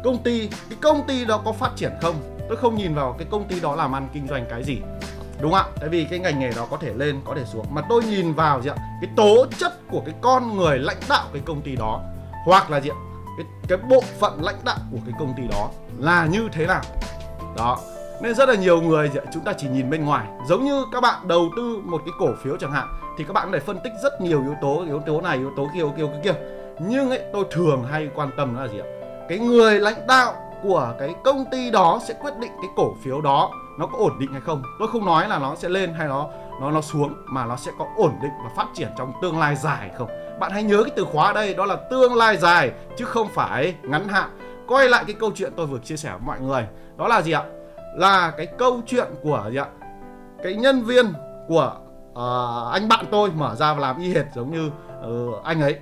công 0.04 0.24
ty, 0.24 0.48
cái 0.48 0.78
công 0.82 1.08
ty 1.08 1.26
đó 1.26 1.42
có 1.46 1.52
phát 1.52 1.72
triển 1.76 1.92
không? 2.02 2.16
Tôi 2.50 2.58
không 2.58 2.76
nhìn 2.76 2.96
vào 2.96 3.16
cái 3.18 3.28
công 3.32 3.48
ty 3.48 3.60
đó 3.60 3.76
làm 3.76 3.96
ăn, 3.96 4.08
kinh 4.14 4.28
doanh 4.28 4.46
cái 4.50 4.64
gì. 4.64 4.78
Đúng 5.42 5.52
không 5.52 5.60
ạ? 5.60 5.78
Tại 5.80 5.90
vì 5.90 6.06
cái 6.10 6.20
ngành 6.20 6.40
nghề 6.40 6.52
đó 6.56 6.68
có 6.72 6.78
thể 6.78 6.94
lên, 6.94 7.22
có 7.26 7.36
thể 7.36 7.46
xuống. 7.46 7.66
Mà 7.72 7.82
tôi 7.90 8.04
nhìn 8.04 8.34
vào 8.34 8.62
gì 8.62 8.70
ạ? 8.70 8.76
Cái 9.02 9.10
tố 9.16 9.46
chất 9.60 9.74
của 9.92 10.02
cái 10.06 10.16
con 10.22 10.58
người 10.58 10.80
lãnh 10.80 11.00
đạo 11.10 11.28
cái 11.34 11.42
công 11.46 11.62
ty 11.62 11.76
đó, 11.76 12.02
hoặc 12.46 12.72
là 12.72 12.82
gì 12.82 12.90
ạ? 12.90 12.98
Cái 13.38 13.46
cái 13.68 13.78
bộ 13.90 14.04
phận 14.20 14.44
lãnh 14.44 14.60
đạo 14.66 14.78
của 14.92 14.98
cái 15.06 15.16
công 15.20 15.34
ty 15.38 15.44
đó 15.52 15.70
là 16.00 16.26
như 16.26 16.50
thế 16.52 16.68
nào? 16.68 16.82
Đó. 17.58 17.80
Nên 18.22 18.36
rất 18.36 18.50
là 18.50 18.56
nhiều 18.56 18.82
người 18.82 19.12
chúng 19.34 19.44
ta 19.44 19.54
chỉ 19.58 19.68
nhìn 19.68 19.90
bên 19.90 20.06
ngoài. 20.06 20.28
Giống 20.48 20.66
như 20.66 20.86
các 20.92 21.02
bạn 21.02 21.28
đầu 21.28 21.50
tư 21.58 21.78
một 21.84 22.02
cái 22.06 22.14
cổ 22.20 22.28
phiếu 22.44 22.58
chẳng 22.58 22.72
hạn, 22.72 22.88
thì 23.18 23.24
các 23.24 23.34
bạn 23.34 23.52
phải 23.52 23.60
phân 23.60 23.80
tích 23.84 23.94
rất 24.04 24.22
nhiều 24.22 24.42
yếu 24.42 24.56
tố 24.62 24.86
yếu 24.86 25.02
tố 25.06 25.22
này 25.22 25.38
yếu 25.38 25.52
tố 25.58 25.70
kia, 25.74 25.80
yếu 25.80 25.92
tố 25.98 26.20
kia. 26.24 26.34
nhưng 26.80 27.10
ấy, 27.10 27.22
tôi 27.34 27.46
thường 27.52 27.84
hay 27.92 28.10
quan 28.16 28.30
tâm 28.38 28.56
là 28.56 28.68
gì 28.68 28.80
ạ? 28.80 29.03
Cái 29.38 29.48
người 29.48 29.80
lãnh 29.80 30.08
đạo 30.08 30.34
của 30.64 30.94
cái 31.00 31.16
công 31.24 31.46
ty 31.52 31.72
đó 31.72 32.00
sẽ 32.08 32.14
quyết 32.22 32.38
định 32.38 32.52
cái 32.62 32.70
cổ 32.76 32.94
phiếu 33.04 33.22
đó 33.22 33.52
nó 33.80 33.86
có 33.86 33.98
ổn 33.98 34.20
định 34.20 34.32
hay 34.32 34.42
không. 34.42 34.64
Tôi 34.80 34.88
không 34.88 35.06
nói 35.06 35.28
là 35.28 35.40
nó 35.40 35.56
sẽ 35.56 35.70
lên 35.70 35.94
hay 35.94 36.08
nó 36.08 36.30
nó 36.62 36.72
nó 36.72 36.82
xuống 36.82 37.14
mà 37.26 37.46
nó 37.46 37.56
sẽ 37.56 37.72
có 37.80 37.86
ổn 37.96 38.12
định 38.22 38.32
và 38.44 38.50
phát 38.56 38.68
triển 38.74 38.90
trong 38.98 39.14
tương 39.22 39.40
lai 39.40 39.56
dài 39.56 39.92
không? 39.98 40.08
Bạn 40.40 40.52
hãy 40.52 40.64
nhớ 40.64 40.84
cái 40.84 40.94
từ 40.96 41.06
khóa 41.06 41.28
ở 41.28 41.34
đây 41.34 41.54
đó 41.54 41.66
là 41.66 41.76
tương 41.76 42.16
lai 42.16 42.38
dài 42.38 42.72
chứ 42.98 43.06
không 43.06 43.28
phải 43.28 43.76
ngắn 43.84 44.08
hạn. 44.08 44.30
Quay 44.68 44.90
lại 44.90 45.04
cái 45.08 45.16
câu 45.20 45.32
chuyện 45.36 45.54
tôi 45.56 45.66
vừa 45.66 45.80
chia 45.80 45.98
sẻ 45.98 46.10
với 46.10 46.22
mọi 46.26 46.40
người 46.40 46.68
đó 46.98 47.08
là 47.08 47.22
gì 47.22 47.32
ạ? 47.32 47.44
Là 47.96 48.32
cái 48.38 48.46
câu 48.46 48.82
chuyện 48.88 49.08
của 49.24 49.48
gì 49.52 49.58
ạ? 49.58 49.66
Cái 50.44 50.54
nhân 50.54 50.82
viên 50.82 51.14
của 51.48 51.76
uh, 52.12 52.74
anh 52.74 52.88
bạn 52.90 53.06
tôi 53.12 53.32
mở 53.32 53.56
ra 53.56 53.74
và 53.74 53.80
làm 53.80 53.98
y 54.02 54.14
hệt 54.14 54.26
giống 54.36 54.52
như 54.52 54.72
uh, 55.08 55.44
anh 55.44 55.62
ấy. 55.62 55.80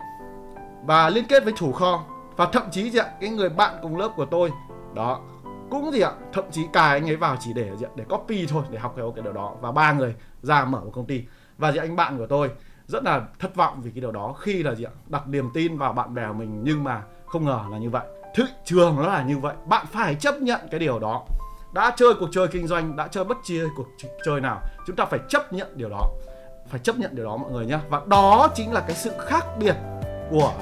Và 0.86 1.10
liên 1.10 1.26
kết 1.26 1.44
với 1.44 1.54
chủ 1.58 1.72
kho 1.72 2.04
và 2.36 2.46
thậm 2.46 2.64
chí 2.72 2.90
gì 2.92 3.00
ạ, 3.00 3.12
cái 3.22 3.30
người 3.30 3.50
bạn 3.50 3.76
cùng 3.82 3.98
lớp 3.98 4.10
của 4.16 4.26
tôi, 4.26 4.52
đó, 4.94 5.22
cũng 5.70 5.92
gì 5.92 6.02
ạ, 6.02 6.12
thậm 6.34 6.46
chí 6.52 6.62
cài 6.74 7.00
anh 7.00 7.10
ấy 7.10 7.16
vào 7.16 7.36
chỉ 7.40 7.54
để 7.54 7.72
gì 7.78 7.86
ạ, 7.86 7.90
để 7.96 8.04
copy 8.10 8.46
thôi, 8.46 8.64
để 8.70 8.80
học 8.80 8.94
theo 8.98 9.12
cái 9.16 9.24
điều 9.24 9.34
đó. 9.34 9.54
Và 9.62 9.72
ba 9.72 9.94
người 9.94 10.16
ra 10.42 10.66
mở 10.66 10.80
một 10.80 10.92
công 10.94 11.06
ty. 11.06 11.24
Và 11.58 11.72
gì 11.72 11.80
anh 11.80 11.96
bạn 11.96 12.18
của 12.18 12.28
tôi 12.28 12.52
rất 12.88 13.04
là 13.04 13.22
thất 13.40 13.56
vọng 13.56 13.82
vì 13.82 13.92
cái 13.92 14.02
điều 14.02 14.12
đó. 14.12 14.34
Khi 14.40 14.64
là 14.64 14.76
gì 14.76 14.84
ạ, 14.84 14.92
đặt 15.08 15.28
niềm 15.28 15.50
tin 15.54 15.78
vào 15.78 15.94
bạn 15.94 16.14
bè 16.14 16.28
của 16.28 16.34
mình, 16.34 16.64
nhưng 16.64 16.84
mà 16.84 17.02
không 17.26 17.46
ngờ 17.46 17.60
là 17.72 17.78
như 17.78 17.90
vậy. 17.90 18.06
Thị 18.36 18.44
trường 18.66 18.96
nó 18.96 19.08
là 19.08 19.24
như 19.24 19.38
vậy. 19.38 19.56
Bạn 19.66 19.86
phải 19.92 20.16
chấp 20.16 20.36
nhận 20.36 20.60
cái 20.72 20.80
điều 20.80 21.00
đó. 21.00 21.24
Đã 21.74 21.94
chơi 21.96 22.14
cuộc 22.20 22.30
chơi 22.32 22.48
kinh 22.48 22.68
doanh, 22.68 22.96
đã 22.96 23.08
chơi 23.08 23.24
bất 23.24 23.38
chia 23.44 23.66
cuộc 23.78 23.88
chơi 24.26 24.42
nào, 24.42 24.62
chúng 24.88 24.96
ta 24.96 25.06
phải 25.06 25.20
chấp 25.30 25.54
nhận 25.54 25.78
điều 25.78 25.90
đó. 25.90 26.08
Phải 26.68 26.80
chấp 26.80 26.98
nhận 26.98 27.16
điều 27.16 27.26
đó 27.26 27.38
mọi 27.38 27.52
người 27.52 27.66
nhé 27.66 27.80
và 27.90 28.02
đó 28.08 28.50
chính 28.56 28.74
là 28.74 28.82
cái 28.82 28.96
sự 28.96 29.12
khác 29.28 29.46
biệt 29.60 29.76
của 30.30 30.54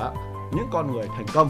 những 0.51 0.67
con 0.71 0.93
người 0.93 1.07
thành 1.15 1.25
công. 1.33 1.49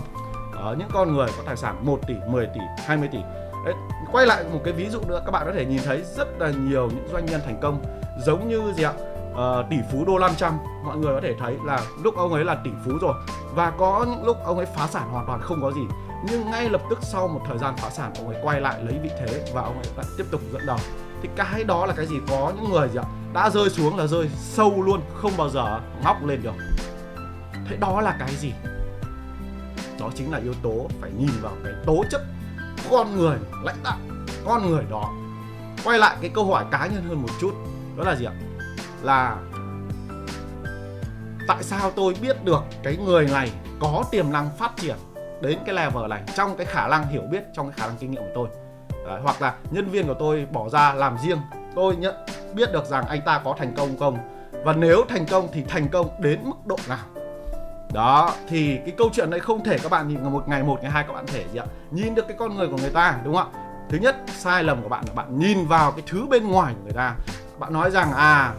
Ở 0.54 0.76
những 0.80 0.90
con 0.94 1.14
người 1.14 1.28
có 1.38 1.44
tài 1.46 1.58
sản 1.58 1.86
1 1.86 2.00
tỷ 2.08 2.14
10 2.28 2.46
tỷ 2.46 2.60
20 2.86 3.10
tỷ. 3.12 3.20
Đấy, 3.66 3.74
quay 4.12 4.26
lại 4.26 4.44
một 4.54 4.60
cái 4.64 4.74
ví 4.74 4.90
dụ 4.90 5.02
nữa 5.08 5.22
các 5.26 5.32
bạn 5.32 5.46
có 5.46 5.52
thể 5.54 5.66
nhìn 5.66 5.82
thấy 5.86 6.04
rất 6.18 6.28
là 6.40 6.52
nhiều 6.52 6.90
những 6.90 7.08
doanh 7.12 7.26
nhân 7.26 7.42
thành 7.46 7.60
công 7.62 7.84
giống 8.26 8.48
như 8.48 8.74
gì 8.74 8.84
ạ? 8.84 8.94
Uh, 9.32 9.70
tỷ 9.70 9.78
phú 9.92 10.06
đô 10.06 10.18
Lam 10.18 10.36
Trăm 10.36 10.58
mọi 10.86 10.98
người 10.98 11.16
có 11.16 11.22
thể 11.22 11.36
thấy 11.40 11.58
là 11.66 11.82
lúc 12.04 12.16
ông 12.16 12.34
ấy 12.34 12.46
là 12.46 12.56
tỷ 12.64 12.70
phú 12.86 12.92
rồi 13.02 13.14
và 13.56 13.72
có 13.72 14.06
những 14.10 14.24
lúc 14.24 14.38
ông 14.44 14.58
ấy 14.58 14.66
phá 14.76 14.88
sản 14.88 15.10
hoàn 15.12 15.26
toàn 15.28 15.42
không 15.42 15.62
có 15.62 15.72
gì. 15.72 15.82
Nhưng 16.32 16.52
ngay 16.52 16.70
lập 16.70 16.82
tức 16.90 17.00
sau 17.02 17.28
một 17.28 17.42
thời 17.48 17.58
gian 17.58 17.76
phá 17.78 17.90
sản 17.90 18.12
ông 18.18 18.28
ấy 18.28 18.42
quay 18.44 18.62
lại 18.62 18.80
lấy 18.84 19.00
vị 19.04 19.10
thế 19.20 19.52
và 19.54 19.62
ông 19.62 19.76
ấy 19.76 19.86
lại 19.98 20.06
tiếp 20.18 20.26
tục 20.32 20.42
dẫn 20.54 20.66
đầu. 20.66 20.78
Thì 21.22 21.30
cái 21.36 21.64
đó 21.64 21.86
là 21.86 21.94
cái 21.98 22.06
gì? 22.06 22.16
Có 22.30 22.54
những 22.56 22.72
người 22.72 22.90
gì 22.90 23.00
ạ? 23.00 23.06
Đã 23.34 23.50
rơi 23.50 23.70
xuống 23.70 23.98
là 23.98 24.08
rơi 24.08 24.30
sâu 24.36 24.82
luôn 24.82 25.02
không 25.16 25.32
bao 25.38 25.50
giờ 25.50 25.80
ngóc 26.04 26.26
lên 26.26 26.44
được. 26.44 26.54
Thế 27.70 27.78
đó 27.78 28.02
là 28.02 28.16
cái 28.20 28.36
gì? 28.36 28.54
Đó 30.00 30.10
chính 30.16 30.32
là 30.32 30.38
yếu 30.38 30.54
tố 30.64 30.88
phải 31.02 31.12
nhìn 31.18 31.32
vào 31.42 31.54
cái 31.64 31.74
tố 31.86 32.04
chất 32.12 32.22
con 32.92 33.18
người 33.18 33.38
lãnh 33.64 33.84
đạo 33.84 33.98
con 34.46 34.70
người 34.70 34.84
đó. 34.90 35.14
Quay 35.84 36.00
lại 36.00 36.18
cái 36.22 36.32
câu 36.34 36.46
hỏi 36.46 36.66
cá 36.72 36.88
nhân 36.88 37.04
hơn 37.08 37.22
một 37.22 37.30
chút 37.42 37.54
đó 37.98 38.04
là 38.04 38.16
gì 38.16 38.26
ạ? 38.26 38.34
Là 39.02 39.38
tại 41.48 41.64
sao 41.64 41.92
tôi 41.92 42.16
biết 42.22 42.44
được 42.44 42.64
cái 42.84 42.98
người 42.98 43.28
này 43.28 43.52
có 43.80 44.04
tiềm 44.12 44.32
năng 44.32 44.50
phát 44.58 44.72
triển 44.78 44.96
đến 45.42 45.60
cái 45.66 45.76
level 45.76 46.08
này 46.10 46.24
trong 46.36 46.58
cái 46.58 46.66
khả 46.66 46.88
năng 46.88 47.08
hiểu 47.08 47.22
biết 47.32 47.44
trong 47.54 47.72
cái 47.72 47.80
khả 47.80 47.88
năng 47.88 47.98
kinh 48.00 48.12
nghiệm 48.12 48.22
của 48.22 48.32
tôi? 48.36 48.48
Đấy, 49.08 49.20
hoặc 49.24 49.42
là 49.42 49.56
nhân 49.72 49.90
viên 49.90 50.08
của 50.08 50.16
tôi 50.20 50.48
bỏ 50.52 50.70
ra 50.70 50.94
làm 50.94 51.18
riêng 51.24 51.38
tôi 51.76 51.96
nhận 51.96 52.16
biết 52.54 52.72
được 52.72 52.86
rằng 52.86 53.06
anh 53.08 53.22
ta 53.26 53.42
có 53.46 53.56
thành 53.58 53.74
công 53.78 53.98
không? 54.00 54.18
Và 54.64 54.74
nếu 54.74 55.06
thành 55.10 55.26
công 55.26 55.48
thì 55.54 55.64
thành 55.64 55.88
công 55.88 56.22
đến 56.22 56.40
mức 56.44 56.66
độ 56.66 56.78
nào? 56.90 57.06
Đó 57.94 58.34
thì 58.48 58.78
cái 58.78 58.94
câu 58.98 59.10
chuyện 59.14 59.30
đấy 59.30 59.40
không 59.40 59.64
thể 59.64 59.78
các 59.78 59.92
bạn 59.92 60.08
nhìn 60.08 60.24
một 60.24 60.50
ngày 60.50 60.64
một 60.64 60.80
ngày 60.82 60.92
hai 60.92 61.04
các 61.08 61.14
bạn 61.14 61.28
thể 61.28 61.46
gì 61.54 61.60
ạ? 61.60 61.66
Nhìn 61.92 62.16
được 62.16 62.28
cái 62.28 62.38
con 62.40 62.56
người 62.56 62.68
của 62.68 62.78
người 62.78 62.90
ta 62.90 63.20
đúng 63.24 63.36
không 63.36 63.52
ạ? 63.54 63.60
Thứ 63.90 63.98
nhất 63.98 64.16
sai 64.28 64.64
lầm 64.64 64.82
của 64.84 64.90
bạn 64.90 65.04
là 65.08 65.14
bạn 65.14 65.40
nhìn 65.40 65.66
vào 65.66 65.92
cái 65.92 66.04
thứ 66.08 66.28
bên 66.30 66.48
ngoài 66.48 66.74
của 66.74 66.84
người 66.84 66.94
ta. 66.94 67.16
Bạn 67.60 67.74
nói 67.74 67.92
rằng 67.92 68.14
à 68.14 68.54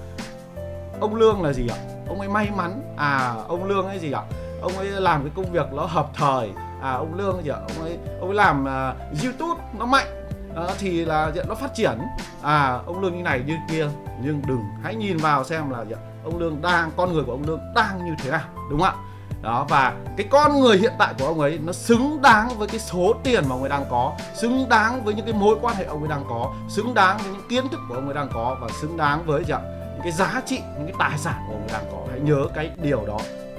ông 1.00 1.14
lương 1.14 1.42
là 1.42 1.52
gì 1.52 1.68
ạ? 1.68 1.78
Ông 2.08 2.20
ấy 2.20 2.28
may 2.28 2.50
mắn. 2.56 2.94
À 2.96 3.34
ông 3.48 3.64
lương 3.64 3.86
ấy 3.86 3.98
gì 3.98 4.12
ạ? 4.12 4.22
Ông 4.62 4.76
ấy 4.76 4.86
làm 4.86 5.22
cái 5.22 5.32
công 5.36 5.52
việc 5.52 5.72
nó 5.72 5.86
hợp 5.86 6.08
thời. 6.14 6.50
À 6.82 6.92
ông 6.92 7.14
lương 7.14 7.44
gì 7.44 7.50
ạ? 7.50 7.58
Ông 7.76 7.86
ấy 7.86 7.98
ông 8.20 8.28
ấy 8.28 8.34
làm 8.34 8.64
uh, 8.64 9.22
youtube 9.24 9.60
nó 9.78 9.86
mạnh. 9.86 10.06
Đó, 10.54 10.70
thì 10.78 11.04
là 11.04 11.30
diện 11.34 11.44
nó 11.48 11.54
phát 11.54 11.74
triển. 11.74 11.98
À 12.42 12.78
ông 12.86 13.00
lương 13.00 13.16
như 13.16 13.22
này 13.22 13.42
như 13.46 13.56
kia. 13.70 13.88
Nhưng 14.22 14.42
đừng 14.46 14.62
hãy 14.82 14.94
nhìn 14.94 15.16
vào 15.16 15.44
xem 15.44 15.70
là 15.70 15.84
gì 15.84 15.92
ạ? 15.92 16.00
Ông 16.24 16.38
lương 16.38 16.62
đang 16.62 16.90
con 16.96 17.12
người 17.12 17.24
của 17.24 17.32
ông 17.32 17.42
lương 17.46 17.60
đang 17.74 18.04
như 18.04 18.12
thế 18.18 18.30
nào 18.30 18.44
đúng 18.70 18.80
không 18.80 18.88
ạ? 18.88 18.94
Đó, 19.42 19.66
và 19.68 19.94
cái 20.16 20.26
con 20.30 20.60
người 20.60 20.76
hiện 20.76 20.92
tại 20.98 21.14
của 21.18 21.26
ông 21.26 21.40
ấy 21.40 21.58
nó 21.64 21.72
xứng 21.72 22.22
đáng 22.22 22.48
với 22.58 22.68
cái 22.68 22.80
số 22.80 23.14
tiền 23.24 23.44
mà 23.48 23.54
ông 23.54 23.60
ấy 23.60 23.68
đang 23.68 23.84
có, 23.90 24.12
xứng 24.34 24.68
đáng 24.68 25.04
với 25.04 25.14
những 25.14 25.26
cái 25.26 25.34
mối 25.34 25.56
quan 25.60 25.76
hệ 25.76 25.84
ông 25.84 26.00
ấy 26.00 26.08
đang 26.08 26.24
có, 26.28 26.54
xứng 26.68 26.94
đáng 26.94 27.18
với 27.18 27.32
những 27.32 27.48
kiến 27.48 27.68
thức 27.68 27.80
của 27.88 27.94
ông 27.94 28.04
ấy 28.04 28.14
đang 28.14 28.28
có 28.34 28.56
và 28.60 28.68
xứng 28.80 28.96
đáng 28.96 29.22
với 29.26 29.44
gì 29.44 29.52
ạ? 29.52 29.60
Những 29.92 30.02
cái 30.02 30.12
giá 30.12 30.42
trị, 30.46 30.60
những 30.78 30.86
cái 30.86 30.96
tài 30.98 31.18
sản 31.18 31.34
của 31.48 31.54
ông 31.54 31.62
ấy 31.62 31.72
đang 31.72 31.84
có. 31.92 31.98
Hãy 32.10 32.20
nhớ 32.20 32.46
cái 32.54 32.70
điều 32.76 33.06
đó. 33.06 33.18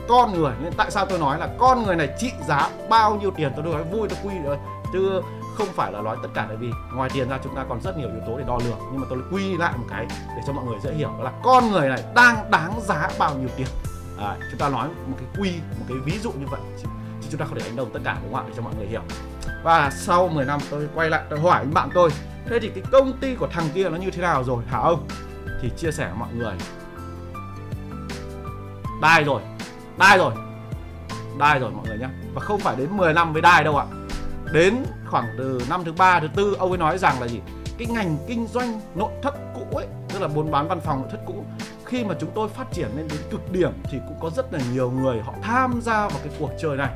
Con 0.09 0.33
người 0.33 0.53
nên 0.63 0.73
tại 0.77 0.91
sao 0.91 1.05
tôi 1.05 1.19
nói 1.19 1.37
là 1.37 1.49
con 1.59 1.83
người 1.83 1.95
này 1.95 2.09
trị 2.19 2.31
giá 2.47 2.69
bao 2.89 3.15
nhiêu 3.15 3.31
tiền 3.31 3.51
tôi 3.55 3.65
nói 3.65 3.83
vui, 3.83 4.09
tôi 4.09 4.17
quy 4.23 4.39
rồi 4.45 4.57
chứ 4.93 5.21
không 5.57 5.67
phải 5.75 5.91
là 5.91 6.01
nói 6.01 6.17
tất 6.23 6.29
cả, 6.33 6.45
tại 6.47 6.57
vì 6.57 6.71
ngoài 6.93 7.09
tiền 7.13 7.29
ra 7.29 7.39
chúng 7.43 7.55
ta 7.55 7.65
còn 7.69 7.81
rất 7.81 7.97
nhiều 7.97 8.07
yếu 8.07 8.21
tố 8.27 8.37
để 8.37 8.43
đo 8.47 8.57
lường. 8.65 8.77
Nhưng 8.91 9.01
mà 9.01 9.07
tôi 9.09 9.19
quy 9.31 9.57
lại 9.57 9.73
một 9.77 9.85
cái 9.89 10.05
để 10.09 10.41
cho 10.47 10.53
mọi 10.53 10.65
người 10.65 10.77
dễ 10.83 10.93
hiểu. 10.93 11.09
Đó 11.17 11.23
là 11.23 11.31
con 11.43 11.71
người 11.71 11.89
này 11.89 12.03
đang 12.15 12.51
đáng 12.51 12.79
giá 12.81 13.09
bao 13.19 13.35
nhiêu 13.35 13.49
tiền 13.57 13.67
à, 14.21 14.37
chúng 14.51 14.59
ta 14.59 14.69
nói 14.69 14.87
một 15.07 15.17
cái 15.17 15.27
quy 15.37 15.51
một 15.79 15.85
cái 15.87 15.97
ví 16.05 16.19
dụ 16.19 16.31
như 16.31 16.45
vậy. 16.51 16.59
Thì 17.21 17.27
chúng 17.31 17.39
ta 17.39 17.45
không 17.45 17.59
thể 17.59 17.65
đánh 17.65 17.75
đồng 17.75 17.93
tất 17.93 17.99
cả 18.03 18.17
đúng 18.23 18.33
không 18.33 18.43
ạ? 18.43 18.47
Để 18.47 18.53
cho 18.57 18.61
mọi 18.61 18.73
người 18.77 18.87
hiểu. 18.87 19.01
Và 19.63 19.89
sau 19.89 20.27
10 20.27 20.45
năm 20.45 20.59
tôi 20.69 20.89
quay 20.95 21.09
lại 21.09 21.23
tôi 21.29 21.39
hỏi 21.39 21.57
anh 21.57 21.73
bạn 21.73 21.89
tôi 21.93 22.09
thế 22.45 22.59
thì 22.59 22.69
cái 22.69 22.83
công 22.91 23.17
ty 23.17 23.35
của 23.35 23.47
thằng 23.47 23.65
kia 23.73 23.89
nó 23.89 23.97
như 23.97 24.11
thế 24.11 24.21
nào 24.21 24.43
rồi? 24.43 24.63
Hả 24.67 24.77
ông? 24.77 25.07
Thì 25.61 25.71
chia 25.77 25.91
sẻ 25.91 26.05
với 26.05 26.15
mọi 26.19 26.33
người. 26.33 26.53
Đai 29.01 29.23
rồi 29.23 29.41
đai 29.97 30.17
rồi 30.17 30.33
đai 31.39 31.59
rồi 31.59 31.71
mọi 31.71 31.87
người 31.87 31.97
nhé 31.97 32.09
và 32.33 32.41
không 32.41 32.59
phải 32.59 32.75
đến 32.75 32.97
10 32.97 33.13
năm 33.13 33.33
mới 33.33 33.41
đai 33.41 33.63
đâu 33.63 33.77
ạ. 33.77 33.85
Đến 34.53 34.75
khoảng 35.07 35.25
từ 35.37 35.61
năm 35.69 35.83
thứ 35.85 35.91
ba 35.91 36.19
thứ 36.19 36.27
tư 36.35 36.55
ông 36.59 36.71
ấy 36.71 36.77
nói 36.77 36.97
rằng 36.97 37.21
là 37.21 37.27
gì? 37.27 37.39
Cái 37.77 37.87
ngành 37.87 38.17
kinh 38.27 38.47
doanh 38.47 38.81
nội 38.95 39.11
thất 39.23 39.35
cũ 39.55 39.77
ấy 39.77 39.87
tức 40.09 40.21
là 40.21 40.27
buôn 40.27 40.51
bán 40.51 40.67
văn 40.67 40.79
phòng 40.81 41.01
nội 41.01 41.09
thất 41.11 41.19
cũ 41.27 41.45
khi 41.91 42.03
mà 42.03 42.15
chúng 42.19 42.29
tôi 42.35 42.49
phát 42.49 42.71
triển 42.71 42.89
lên 42.95 43.07
đến 43.07 43.19
cực 43.31 43.51
điểm 43.51 43.71
thì 43.83 43.99
cũng 44.07 44.17
có 44.21 44.29
rất 44.29 44.53
là 44.53 44.59
nhiều 44.73 44.91
người 44.91 45.21
họ 45.21 45.33
tham 45.41 45.81
gia 45.81 46.07
vào 46.07 46.19
cái 46.23 46.33
cuộc 46.39 46.49
chơi 46.61 46.77
này. 46.77 46.89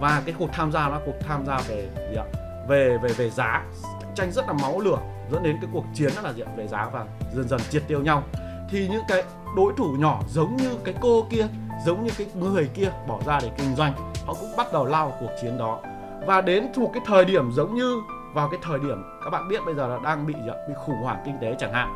Và 0.00 0.22
cái 0.26 0.34
cuộc 0.38 0.48
tham 0.52 0.72
gia 0.72 0.88
nó 0.88 1.00
cuộc 1.06 1.14
tham 1.28 1.46
gia 1.46 1.58
về 1.68 1.88
gì 2.10 2.16
ạ? 2.16 2.24
Về 2.68 2.98
về 3.02 3.12
về 3.12 3.30
giá 3.30 3.64
cạnh 4.00 4.14
tranh 4.14 4.32
rất 4.32 4.46
là 4.46 4.52
máu 4.52 4.80
lửa, 4.80 4.98
dẫn 5.32 5.42
đến 5.42 5.56
cái 5.60 5.70
cuộc 5.72 5.84
chiến 5.94 6.10
rất 6.14 6.24
là 6.24 6.32
diện 6.32 6.48
về 6.56 6.66
giá 6.66 6.88
và 6.92 7.04
dần 7.34 7.48
dần 7.48 7.60
triệt 7.70 7.82
tiêu 7.88 8.00
nhau. 8.00 8.22
Thì 8.70 8.88
những 8.88 9.02
cái 9.08 9.24
đối 9.56 9.72
thủ 9.76 9.96
nhỏ 9.98 10.20
giống 10.28 10.56
như 10.56 10.76
cái 10.84 10.94
cô 11.00 11.26
kia, 11.30 11.46
giống 11.86 12.04
như 12.04 12.10
cái 12.18 12.26
người 12.34 12.70
kia 12.74 12.90
bỏ 13.08 13.18
ra 13.26 13.38
để 13.42 13.50
kinh 13.58 13.74
doanh, 13.76 13.92
họ 14.26 14.34
cũng 14.40 14.56
bắt 14.56 14.72
đầu 14.72 14.84
lao 14.84 15.12
cuộc 15.20 15.30
chiến 15.42 15.58
đó. 15.58 15.80
Và 16.26 16.40
đến 16.40 16.66
thuộc 16.74 16.90
cái 16.94 17.02
thời 17.06 17.24
điểm 17.24 17.52
giống 17.52 17.74
như 17.74 18.00
vào 18.34 18.48
cái 18.48 18.60
thời 18.62 18.78
điểm 18.78 19.02
các 19.24 19.30
bạn 19.30 19.48
biết 19.48 19.60
bây 19.66 19.74
giờ 19.74 19.88
là 19.88 19.98
đang 20.04 20.26
bị 20.26 20.34
bị 20.68 20.74
khủng 20.86 21.02
hoảng 21.02 21.22
kinh 21.24 21.38
tế 21.40 21.56
chẳng 21.58 21.72
hạn. 21.72 21.88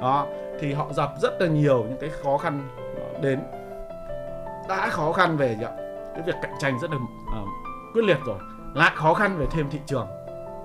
Đó 0.00 0.26
thì 0.60 0.72
họ 0.72 0.86
gặp 0.96 1.10
rất 1.22 1.40
là 1.40 1.46
nhiều 1.46 1.84
những 1.88 1.98
cái 2.00 2.10
khó 2.10 2.38
khăn 2.38 2.68
đến. 3.22 3.40
Đã 4.68 4.88
khó 4.88 5.12
khăn 5.12 5.36
về 5.36 5.56
gì 5.58 5.64
ạ? 5.64 5.72
cái 6.16 6.22
việc 6.26 6.34
cạnh 6.42 6.54
tranh 6.58 6.78
rất 6.78 6.90
là 6.90 6.96
uh, 6.96 7.48
quyết 7.92 8.04
liệt 8.04 8.18
rồi. 8.26 8.38
Lại 8.74 8.92
khó 8.96 9.14
khăn 9.14 9.38
về 9.38 9.46
thêm 9.50 9.70
thị 9.70 9.78
trường. 9.86 10.06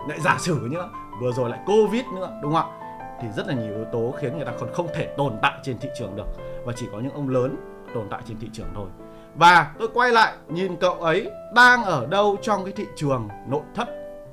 Lại 0.07 0.19
giả 0.19 0.38
sử 0.39 0.67
nữa 0.71 0.89
vừa 1.21 1.31
rồi 1.31 1.50
lại 1.50 1.60
covid 1.65 2.05
nữa 2.15 2.39
đúng 2.41 2.53
không 2.53 2.71
ạ? 2.71 2.77
Thì 3.21 3.27
rất 3.38 3.48
là 3.48 3.53
nhiều 3.53 3.75
yếu 3.75 3.86
tố 3.86 4.13
khiến 4.19 4.38
người 4.38 4.45
ta 4.45 4.51
còn 4.60 4.74
không 4.74 4.88
thể 4.95 5.13
tồn 5.17 5.33
tại 5.41 5.53
trên 5.63 5.77
thị 5.77 5.89
trường 6.00 6.15
được. 6.15 6.27
Và 6.65 6.74
chỉ 6.75 6.88
có 6.91 7.00
những 7.00 7.13
ông 7.13 7.29
lớn 7.29 7.55
tồn 7.93 8.07
tại 8.10 8.21
trên 8.27 8.39
thị 8.39 8.50
trường 8.53 8.67
thôi. 8.75 8.88
Và 9.36 9.71
tôi 9.79 9.88
quay 9.93 10.12
lại 10.12 10.33
nhìn 10.48 10.75
cậu 10.75 10.93
ấy 10.93 11.31
đang 11.55 11.83
ở 11.83 12.05
đâu 12.05 12.38
trong 12.41 12.63
cái 12.63 12.74
thị 12.74 12.86
trường 12.95 13.29
nội 13.48 13.62
thất 13.75 13.89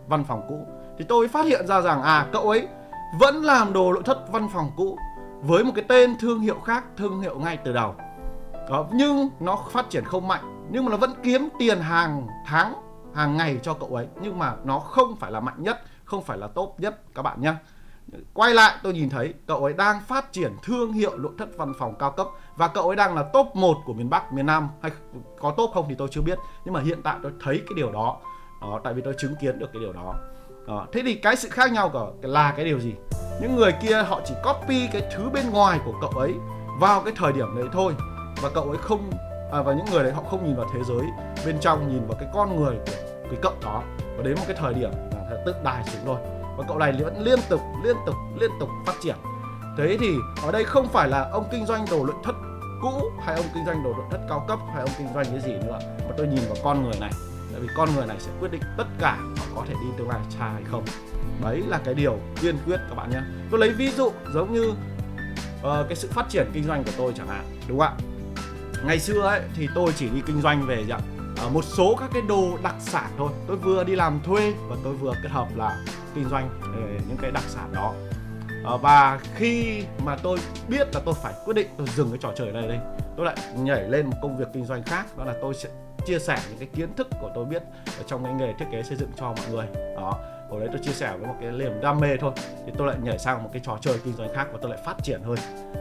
văn 0.09 0.25
phòng 0.25 0.43
cũ. 0.49 0.67
Thì 0.99 1.05
tôi 1.09 1.29
phát 1.29 1.47
hiện 1.47 1.67
ra 1.67 1.81
rằng 1.81 2.03
à 2.03 2.27
cậu 2.33 2.49
ấy 2.49 2.69
vẫn 3.21 3.45
làm 3.45 3.73
đồ 3.73 3.93
nội 3.93 4.03
thất 4.03 4.33
văn 4.33 4.49
phòng 4.55 4.71
cũ 4.77 4.99
với 5.43 5.65
một 5.65 5.73
cái 5.75 5.85
tên 5.89 6.19
thương 6.21 6.41
hiệu 6.41 6.61
khác 6.61 6.85
thương 6.97 7.21
hiệu 7.21 7.39
ngay 7.39 7.57
từ 7.57 7.73
đầu. 7.73 7.95
Đó, 8.71 8.87
nhưng 8.93 9.29
nó 9.41 9.59
phát 9.71 9.91
triển 9.91 10.05
không 10.05 10.29
mạnh 10.29 10.59
nhưng 10.71 10.85
mà 10.85 10.91
nó 10.91 10.97
vẫn 10.97 11.13
kiếm 11.23 11.49
tiền 11.59 11.81
hàng 11.81 12.27
tháng 12.47 12.75
hàng 13.15 13.37
ngày 13.37 13.59
cho 13.63 13.75
cậu 13.75 13.89
ấy. 13.89 14.07
Nhưng 14.23 14.39
mà 14.39 14.55
nó 14.65 14.79
không 14.79 15.17
phải 15.17 15.31
là 15.33 15.41
mạnh 15.41 15.63
nhất 15.63 15.83
không 16.05 16.23
phải 16.23 16.39
là 16.39 16.47
tốt 16.47 16.75
nhất 16.79 17.01
các 17.15 17.23
bạn 17.23 17.41
nhé. 17.41 17.55
Quay 18.35 18.55
lại 18.55 18.77
tôi 18.83 18.93
nhìn 18.93 19.11
thấy 19.11 19.35
cậu 19.47 19.65
ấy 19.65 19.73
đang 19.73 20.01
phát 20.01 20.33
triển 20.33 20.53
thương 20.63 20.93
hiệu 20.93 21.19
nội 21.19 21.33
thất 21.39 21.49
văn 21.57 21.73
phòng 21.79 21.95
cao 21.99 22.11
cấp 22.11 22.27
và 22.57 22.69
cậu 22.69 22.87
ấy 22.87 22.97
đang 22.97 23.15
là 23.15 23.23
top 23.33 23.47
1 23.55 23.77
của 23.85 23.93
miền 23.93 24.11
Bắc, 24.11 24.33
miền 24.33 24.47
Nam. 24.47 24.69
Hay 24.83 24.93
có 25.41 25.51
top 25.57 25.71
không 25.75 25.87
thì 25.89 25.95
tôi 25.95 26.09
chưa 26.11 26.21
biết 26.21 26.39
nhưng 26.65 26.75
mà 26.75 26.81
hiện 26.81 27.03
tại 27.03 27.17
tôi 27.23 27.33
thấy 27.41 27.59
cái 27.59 27.75
điều 27.77 27.93
đó. 27.93 28.17
Đó 28.61 28.81
tại 28.85 28.95
vì 28.95 29.03
tôi 29.03 29.15
chứng 29.19 29.35
kiến 29.41 29.59
được 29.59 29.71
cái 29.73 29.81
điều 29.81 29.93
đó 29.93 30.15
đó. 30.69 30.87
thế 30.93 31.03
thì 31.05 31.15
cái 31.15 31.37
sự 31.37 31.49
khác 31.49 31.73
nhau 31.73 31.89
của 31.89 32.13
là 32.23 32.53
cái 32.57 32.65
điều 32.65 32.81
gì? 32.81 32.95
Những 33.41 33.57
người 33.57 33.73
kia 33.83 34.03
họ 34.03 34.21
chỉ 34.25 34.35
copy 34.45 34.89
cái 34.93 35.03
thứ 35.17 35.31
bên 35.31 35.51
ngoài 35.51 35.81
của 35.85 35.95
cậu 36.01 36.11
ấy 36.11 36.35
vào 36.81 37.01
cái 37.01 37.15
thời 37.17 37.33
điểm 37.33 37.57
đấy 37.57 37.69
thôi 37.73 37.93
và 38.43 38.51
cậu 38.55 38.65
ấy 38.65 38.79
không 38.81 39.11
à, 39.53 39.63
và 39.63 39.73
những 39.73 39.87
người 39.93 40.03
đấy 40.03 40.13
họ 40.13 40.23
không 40.31 40.47
nhìn 40.47 40.57
vào 40.57 40.67
thế 40.75 40.81
giới 40.89 41.07
bên 41.47 41.57
trong 41.61 41.89
nhìn 41.89 42.07
vào 42.07 42.19
cái 42.21 42.29
con 42.35 42.57
người 42.57 42.77
của 42.87 43.29
cái 43.31 43.39
cậu 43.43 43.53
đó. 43.63 43.83
Và 44.17 44.23
đến 44.23 44.35
một 44.35 44.45
cái 44.47 44.57
thời 44.61 44.75
điểm 44.75 44.91
là 45.13 45.43
tự 45.47 45.55
đài 45.65 45.85
xuống 45.85 46.03
thôi 46.07 46.19
và 46.57 46.65
cậu 46.69 46.79
này 46.79 46.93
vẫn 46.93 47.23
liên 47.23 47.39
tục 47.49 47.61
liên 47.85 47.97
tục 48.07 48.15
liên 48.41 48.51
tục 48.61 48.69
phát 48.87 48.95
triển. 49.03 49.17
Thế 49.79 49.97
thì 50.01 50.15
ở 50.43 50.53
đây 50.53 50.65
không 50.65 50.89
phải 50.89 51.09
là 51.09 51.29
ông 51.33 51.45
kinh 51.53 51.67
doanh 51.67 51.85
đồ 51.91 52.07
nội 52.07 52.17
thất 52.25 52.35
cũ 52.83 53.11
hay 53.25 53.37
ông 53.37 53.47
kinh 53.55 53.67
doanh 53.67 53.83
đồ 53.85 53.93
nội 53.93 54.07
thất 54.11 54.21
cao 54.29 54.45
cấp 54.49 54.59
hay 54.75 54.81
ông 54.81 54.91
kinh 54.99 55.09
doanh 55.15 55.27
cái 55.27 55.41
gì 55.41 55.53
nữa. 55.53 55.79
Mà 56.09 56.15
tôi 56.17 56.27
nhìn 56.27 56.41
vào 56.49 56.57
con 56.65 56.85
người 56.85 57.01
này 57.01 57.11
tại 57.59 57.67
vì 57.67 57.75
con 57.77 57.95
người 57.95 58.07
này 58.07 58.17
sẽ 58.21 58.31
quyết 58.41 58.51
định 58.51 58.63
tất 58.77 58.85
cả 58.99 59.19
họ 59.37 59.45
có 59.55 59.65
thể 59.69 59.75
đi 59.75 59.89
tương 59.99 60.09
lai 60.09 60.21
xa 60.31 60.49
hay 60.49 60.63
không. 60.71 60.85
Đấy 61.43 61.63
là 61.69 61.81
cái 61.85 61.95
điều 61.95 62.19
tiên 62.41 62.57
quyết 62.67 62.81
các 62.89 62.95
bạn 62.95 63.11
nhé. 63.11 63.21
Tôi 63.51 63.61
lấy 63.61 63.71
ví 63.71 63.91
dụ 63.91 64.13
giống 64.35 64.53
như 64.53 64.71
uh, 64.71 65.89
cái 65.89 65.97
sự 65.97 66.09
phát 66.11 66.27
triển 66.29 66.47
kinh 66.53 66.65
doanh 66.65 66.85
của 66.85 66.91
tôi 66.97 67.13
chẳng 67.17 67.29
hạn 67.29 67.45
đúng 67.69 67.79
không 67.79 67.89
ạ? 67.89 67.97
Ngày 68.85 68.99
xưa 68.99 69.21
ấy 69.21 69.41
thì 69.57 69.69
tôi 69.75 69.93
chỉ 69.97 70.09
đi 70.09 70.23
kinh 70.27 70.41
doanh 70.43 70.67
về 70.67 70.85
dạng 70.89 71.01
uh, 71.33 71.39
ờ, 71.39 71.49
một 71.49 71.65
số 71.65 71.97
các 72.01 72.11
cái 72.13 72.23
đồ 72.29 72.59
đặc 72.63 72.75
sản 72.79 73.11
thôi. 73.19 73.31
Tôi 73.47 73.57
vừa 73.57 73.85
đi 73.85 73.95
làm 73.95 74.21
thuê 74.25 74.53
và 74.69 74.77
tôi 74.85 74.95
vừa 74.95 75.13
kết 75.23 75.31
hợp 75.31 75.49
là 75.57 75.85
kinh 76.15 76.29
doanh 76.29 76.51
về 76.77 77.01
những 77.09 77.17
cái 77.21 77.31
đặc 77.31 77.45
sản 77.49 77.71
đó. 77.75 77.95
Ờ, 78.65 78.79
và 78.79 79.21
khi 79.35 79.85
mà 80.05 80.17
tôi 80.17 80.39
biết 80.69 80.89
là 80.95 81.01
tôi 81.05 81.15
phải 81.23 81.35
quyết 81.45 81.55
định 81.55 81.67
tôi 81.79 81.87
dừng 81.97 82.11
cái 82.11 82.19
trò 82.23 82.33
chơi 82.37 82.53
này 82.53 82.69
đây 82.69 82.79
tôi 83.17 83.27
lại 83.27 83.37
nhảy 83.57 83.89
lên 83.89 84.07
một 84.07 84.17
công 84.23 84.37
việc 84.37 84.49
kinh 84.55 84.65
doanh 84.65 84.83
khác 84.83 85.07
đó 85.17 85.25
là 85.25 85.35
tôi 85.43 85.55
sẽ 85.55 85.69
chia 86.07 86.19
sẻ 86.19 86.39
những 86.49 86.59
cái 86.59 86.69
kiến 86.75 86.95
thức 86.95 87.09
của 87.21 87.31
tôi 87.35 87.45
biết 87.45 87.63
ở 87.99 88.05
trong 88.07 88.25
cái 88.25 88.33
nghề 88.33 88.53
thiết 88.59 88.67
kế 88.73 88.83
xây 88.83 88.97
dựng 88.97 89.11
cho 89.17 89.27
mọi 89.27 89.47
người. 89.51 89.67
Đó, 89.97 90.19
hồi 90.51 90.61
đấy 90.61 90.69
tôi 90.73 90.81
chia 90.85 90.93
sẻ 90.93 91.13
với 91.19 91.27
một 91.27 91.35
cái 91.41 91.51
niềm 91.51 91.81
đam 91.81 92.01
mê 92.01 92.17
thôi, 92.17 92.33
thì 92.67 92.73
tôi 92.79 92.87
lại 92.87 92.97
nhảy 93.03 93.19
sang 93.19 93.43
một 93.43 93.51
cái 93.53 93.63
trò 93.65 93.79
chơi 93.81 93.99
kinh 94.05 94.15
doanh 94.15 94.35
khác 94.35 94.49
và 94.53 94.59
tôi 94.63 94.71
lại 94.71 94.81
phát 94.85 94.97
triển 95.03 95.23
hơn. 95.23 95.37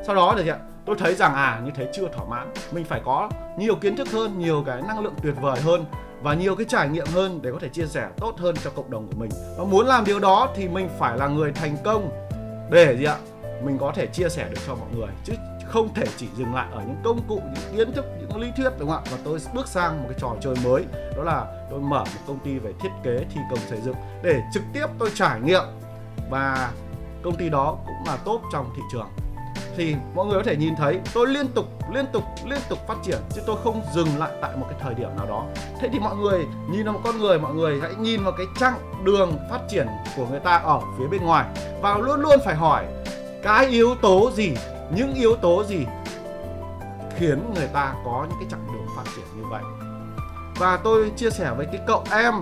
Sau 0.05 0.15
đó 0.15 0.36
thì 0.38 0.51
tôi 0.86 0.95
thấy 1.00 1.15
rằng 1.15 1.33
à 1.33 1.62
như 1.65 1.71
thế 1.75 1.89
chưa 1.93 2.07
thỏa 2.07 2.25
mãn, 2.25 2.53
mình 2.71 2.86
phải 2.86 3.01
có 3.05 3.29
nhiều 3.57 3.75
kiến 3.75 3.95
thức 3.95 4.07
hơn, 4.12 4.39
nhiều 4.39 4.63
cái 4.65 4.81
năng 4.81 5.00
lượng 5.00 5.15
tuyệt 5.24 5.36
vời 5.41 5.59
hơn 5.62 5.86
và 6.21 6.33
nhiều 6.33 6.55
cái 6.55 6.65
trải 6.69 6.89
nghiệm 6.89 7.07
hơn 7.13 7.39
để 7.41 7.51
có 7.51 7.59
thể 7.59 7.69
chia 7.69 7.86
sẻ 7.86 8.09
tốt 8.17 8.36
hơn 8.38 8.55
cho 8.63 8.69
cộng 8.69 8.91
đồng 8.91 9.07
của 9.07 9.17
mình. 9.17 9.29
Và 9.57 9.63
muốn 9.63 9.88
làm 9.88 10.05
điều 10.05 10.19
đó 10.19 10.53
thì 10.55 10.67
mình 10.67 10.89
phải 11.00 11.17
là 11.17 11.27
người 11.27 11.51
thành 11.51 11.77
công 11.83 12.09
để 12.71 12.97
gì 12.97 13.05
ạ, 13.05 13.17
mình 13.63 13.77
có 13.77 13.91
thể 13.95 14.07
chia 14.07 14.29
sẻ 14.29 14.50
được 14.50 14.59
cho 14.67 14.75
mọi 14.75 14.89
người. 14.95 15.09
Chứ 15.24 15.33
không 15.69 15.93
thể 15.93 16.03
chỉ 16.17 16.27
dừng 16.36 16.55
lại 16.55 16.67
ở 16.71 16.79
những 16.79 17.01
công 17.03 17.19
cụ, 17.27 17.41
những 17.53 17.77
kiến 17.77 17.93
thức, 17.93 18.05
những 18.19 18.38
lý 18.38 18.51
thuyết, 18.57 18.69
đúng 18.79 18.89
không 18.89 19.03
ạ? 19.05 19.09
Và 19.12 19.17
tôi 19.24 19.39
bước 19.53 19.67
sang 19.67 19.97
một 20.03 20.05
cái 20.09 20.19
trò 20.21 20.36
chơi 20.41 20.55
mới, 20.63 20.86
đó 21.17 21.24
là 21.24 21.45
tôi 21.69 21.79
mở 21.79 22.00
một 22.00 22.21
công 22.27 22.39
ty 22.39 22.59
về 22.59 22.74
thiết 22.79 22.89
kế 23.03 23.25
thi 23.33 23.41
công 23.50 23.59
xây 23.59 23.81
dựng 23.81 23.95
để 24.24 24.41
trực 24.53 24.63
tiếp 24.74 24.86
tôi 25.00 25.12
trải 25.15 25.39
nghiệm. 25.39 25.63
Và 26.29 26.71
công 27.24 27.36
ty 27.36 27.50
đó 27.50 27.77
cũng 27.86 28.03
là 28.05 28.17
tốt 28.25 28.41
trong 28.53 28.69
thị 28.75 28.81
trường. 28.91 29.07
Thì 29.77 29.95
mọi 30.15 30.25
người 30.25 30.38
có 30.38 30.43
thể 30.43 30.55
nhìn 30.55 30.75
thấy 30.75 31.00
tôi 31.13 31.27
liên 31.27 31.47
tục 31.47 31.65
liên 31.93 32.05
tục 32.13 32.24
liên 32.45 32.59
tục 32.69 32.79
phát 32.88 32.95
triển, 33.03 33.17
chứ 33.36 33.41
tôi 33.45 33.55
không 33.63 33.81
dừng 33.93 34.07
lại 34.19 34.31
tại 34.41 34.57
một 34.57 34.65
cái 34.69 34.79
thời 34.81 34.93
điểm 34.93 35.09
nào 35.17 35.25
đó. 35.25 35.45
Thế 35.79 35.89
thì 35.91 36.00
mọi 36.00 36.15
người 36.15 36.45
nhìn 36.71 36.86
vào 36.86 36.93
một 36.93 37.00
con 37.03 37.19
người, 37.19 37.39
mọi 37.39 37.53
người 37.53 37.79
hãy 37.81 37.95
nhìn 37.95 38.24
vào 38.24 38.33
cái 38.38 38.45
chặng 38.59 39.03
đường 39.03 39.38
phát 39.51 39.59
triển 39.69 39.88
của 40.17 40.25
người 40.29 40.39
ta 40.39 40.57
ở 40.57 40.81
phía 40.97 41.07
bên 41.07 41.25
ngoài 41.25 41.45
và 41.81 41.97
luôn 41.97 42.21
luôn 42.21 42.39
phải 42.45 42.55
hỏi, 42.55 42.86
cái 43.43 43.65
yếu 43.65 43.95
tố 43.95 44.31
gì 44.31 44.55
những 44.96 45.13
yếu 45.13 45.36
tố 45.36 45.63
gì 45.63 45.86
khiến 47.17 47.53
người 47.56 47.67
ta 47.74 47.94
có 48.06 48.25
những 48.29 48.39
cái 48.39 48.50
chặng 48.51 48.67
đường 48.74 48.88
phát 48.96 49.03
triển 49.15 49.25
như 49.38 49.44
vậy? 49.51 49.63
Và 50.60 50.79
tôi 50.84 51.12
chia 51.15 51.29
sẻ 51.29 51.53
với 51.58 51.65
cái 51.65 51.82
cậu 51.88 52.03
em. 52.12 52.34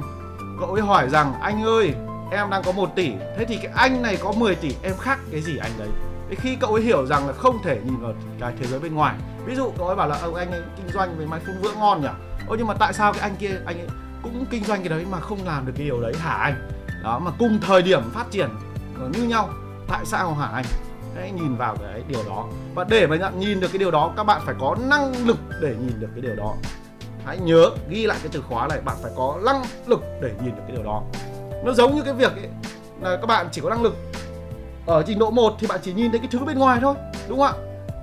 Cậu 0.60 0.74
ấy 0.74 0.82
hỏi 0.82 1.10
rằng, 1.10 1.34
anh 1.42 1.64
ơi, 1.64 1.94
em 2.32 2.50
đang 2.50 2.64
có 2.64 2.72
1 2.72 2.90
tỷ. 2.96 3.14
Thế 3.38 3.46
thì 3.46 3.58
cái 3.58 3.72
anh 3.76 4.02
này 4.02 4.18
có 4.24 4.32
10 4.32 4.56
tỷ, 4.56 4.76
em 4.84 4.94
khác 5.00 5.20
cái 5.32 5.42
gì 5.42 5.58
anh 5.58 5.72
đấy 5.78 5.90
thì 6.30 6.36
khi 6.36 6.56
cậu 6.56 6.74
ấy 6.74 6.82
hiểu 6.84 7.06
rằng 7.06 7.28
là 7.28 7.34
không 7.34 7.58
thể 7.64 7.80
nhìn 7.86 7.98
vào 8.02 8.14
cái 8.40 8.54
thế 8.60 8.68
giới 8.68 8.80
bên 8.80 8.96
ngoài. 8.96 9.16
Ví 9.46 9.56
dụ 9.56 9.72
cậu 9.78 9.88
ấy 9.88 9.96
bảo 9.96 10.08
là 10.08 10.18
ông 10.22 10.36
anh 10.36 10.52
ấy 10.52 10.62
kinh 10.78 10.90
doanh 10.94 11.18
với 11.18 11.26
máy 11.26 11.40
phun 11.48 11.62
vữa 11.62 11.72
ngon 11.80 12.02
nhỉ? 12.02 12.08
Ô 12.48 12.56
nhưng 12.56 12.68
mà 12.68 12.74
tại 12.74 12.94
sao 12.94 13.14
cái 13.14 13.22
anh 13.22 13.36
kia, 13.36 13.62
anh 13.66 13.80
ấy 13.80 13.88
cũng 14.24 14.46
kinh 14.50 14.64
doanh 14.64 14.80
cái 14.80 14.90
đấy 14.90 15.06
mà 15.12 15.20
không 15.20 15.40
làm 15.46 15.66
được 15.66 15.74
cái 15.78 15.86
điều 15.86 16.02
đấy 16.02 16.14
hả 16.20 16.34
anh? 16.34 16.70
Đó, 17.04 17.20
mà 17.20 17.32
cùng 17.40 17.60
thời 17.62 17.82
điểm 17.82 18.02
phát 18.14 18.26
triển 18.32 18.50
như 19.14 19.24
nhau, 19.24 19.50
tại 19.88 20.06
sao 20.06 20.34
hả 20.34 20.48
anh? 20.48 20.66
Hãy 21.16 21.32
nhìn 21.32 21.56
vào 21.56 21.76
cái 21.76 22.04
điều 22.08 22.24
đó. 22.30 22.46
Và 22.76 22.84
để 22.84 23.08
mà 23.08 23.16
nhận 23.16 23.40
nhìn 23.40 23.60
được 23.60 23.68
cái 23.68 23.78
điều 23.78 23.92
đó 23.92 24.14
các 24.18 24.24
bạn 24.24 24.42
phải 24.46 24.56
có 24.60 24.76
năng 24.90 25.28
lực 25.28 25.38
để 25.62 25.76
nhìn 25.80 26.00
được 26.00 26.08
cái 26.14 26.22
điều 26.22 26.36
đó. 26.36 26.56
Hãy 27.26 27.38
nhớ 27.38 27.70
ghi 27.90 28.06
lại 28.06 28.18
cái 28.24 28.30
từ 28.32 28.42
khóa 28.42 28.68
này 28.68 28.82
bạn 28.82 28.96
phải 29.02 29.12
có 29.16 29.40
năng 29.46 29.64
lực 29.86 30.02
để 30.22 30.32
nhìn 30.44 30.56
được 30.56 30.62
cái 30.68 30.76
điều 30.76 30.84
đó. 30.84 31.04
Nó 31.64 31.74
giống 31.74 31.96
như 31.96 32.02
cái 32.02 32.14
việc 32.14 32.32
ấy, 32.32 32.50
là 33.02 33.18
các 33.18 33.26
bạn 33.26 33.48
chỉ 33.52 33.62
có 33.62 33.70
năng 33.70 33.84
lực 33.84 33.96
ở 34.86 35.04
trình 35.08 35.20
độ 35.20 35.32
1 35.32 35.56
thì 35.60 35.68
bạn 35.68 35.80
chỉ 35.84 35.94
nhìn 35.94 36.12
thấy 36.12 36.20
cái 36.20 36.30
thứ 36.32 36.40
bên 36.40 36.58
ngoài 36.58 36.80
thôi 36.82 36.96
đúng 37.28 37.40
không 37.40 37.48
ạ? 37.48 37.54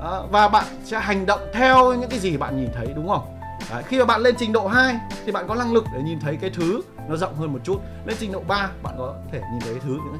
À, 0.03 0.21
và 0.31 0.49
bạn 0.49 0.65
sẽ 0.85 1.01
hành 1.01 1.27
động 1.27 1.41
theo 1.53 1.95
những 1.95 2.11
cái 2.11 2.19
gì 2.19 2.37
bạn 2.37 2.57
nhìn 2.57 2.71
thấy 2.75 2.87
đúng 2.97 3.09
không? 3.09 3.39
Đấy, 3.71 3.83
khi 3.87 3.99
mà 3.99 4.05
bạn 4.05 4.21
lên 4.21 4.35
trình 4.39 4.53
độ 4.53 4.67
2 4.67 4.99
thì 5.25 5.33
bạn 5.33 5.49
có 5.49 5.55
năng 5.55 5.73
lực 5.73 5.85
để 5.95 6.03
nhìn 6.03 6.21
thấy 6.21 6.37
cái 6.41 6.51
thứ 6.51 6.81
nó 7.09 7.17
rộng 7.17 7.35
hơn 7.37 7.53
một 7.53 7.59
chút. 7.65 7.81
Lên 8.05 8.17
trình 8.21 8.33
độ 8.33 8.41
3 8.49 8.71
bạn 8.83 8.95
có 8.99 9.15
thể 9.33 9.41
nhìn 9.53 9.61
thấy 9.61 9.75
cái 9.75 9.83
thứ 9.85 9.93
những 9.93 10.17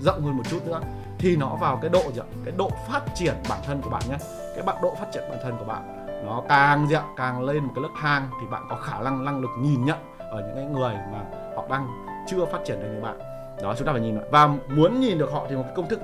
rộng 0.00 0.22
hơn 0.22 0.36
một 0.36 0.42
chút 0.50 0.66
nữa 0.66 0.80
thì 1.18 1.36
nó 1.36 1.56
vào 1.60 1.78
cái 1.82 1.90
độ 1.90 2.02
gì 2.14 2.20
ạ? 2.20 2.26
cái 2.44 2.54
độ 2.58 2.70
phát 2.88 3.00
triển 3.14 3.34
bản 3.48 3.58
thân 3.66 3.82
của 3.82 3.90
bạn 3.90 4.02
nhé. 4.08 4.16
Cái 4.54 4.64
bạn 4.64 4.76
độ 4.82 4.94
phát 5.00 5.06
triển 5.12 5.22
bản 5.30 5.38
thân 5.42 5.56
của 5.58 5.64
bạn 5.64 6.06
nó 6.26 6.42
càng 6.48 6.86
gì 6.86 6.94
ạ? 6.94 7.02
càng 7.16 7.42
lên 7.42 7.64
một 7.64 7.72
cái 7.74 7.82
lớp 7.82 7.88
thang 8.00 8.28
thì 8.40 8.46
bạn 8.50 8.62
có 8.68 8.76
khả 8.76 9.00
năng 9.00 9.24
năng 9.24 9.40
lực 9.40 9.50
nhìn 9.60 9.84
nhận 9.84 9.98
ở 10.18 10.40
những 10.40 10.54
cái 10.54 10.64
người 10.64 10.94
mà 11.12 11.20
họ 11.56 11.64
đang 11.70 11.88
chưa 12.26 12.44
phát 12.44 12.58
triển 12.64 12.80
được 12.80 12.88
như 12.94 13.00
bạn. 13.00 13.18
Đó 13.62 13.74
chúng 13.78 13.86
ta 13.86 13.92
phải 13.92 14.02
nhìn 14.02 14.18
và 14.30 14.46
muốn 14.68 15.00
nhìn 15.00 15.18
được 15.18 15.32
họ 15.32 15.46
thì 15.48 15.56
một 15.56 15.62
cái 15.62 15.72
công 15.76 15.88
thức 15.88 16.00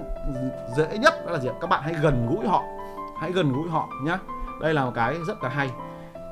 dễ 0.76 0.98
nhất 0.98 1.14
đó 1.26 1.32
là 1.32 1.38
gì 1.38 1.48
các 1.60 1.70
bạn 1.70 1.82
hãy 1.82 1.94
gần 2.02 2.26
gũi 2.30 2.46
họ. 2.46 2.62
Hãy 3.18 3.32
gần 3.32 3.52
gũi 3.52 3.68
họ 3.68 3.88
nhá. 4.02 4.18
Đây 4.60 4.74
là 4.74 4.84
một 4.84 4.92
cái 4.94 5.14
rất 5.26 5.42
là 5.42 5.48
hay. 5.48 5.70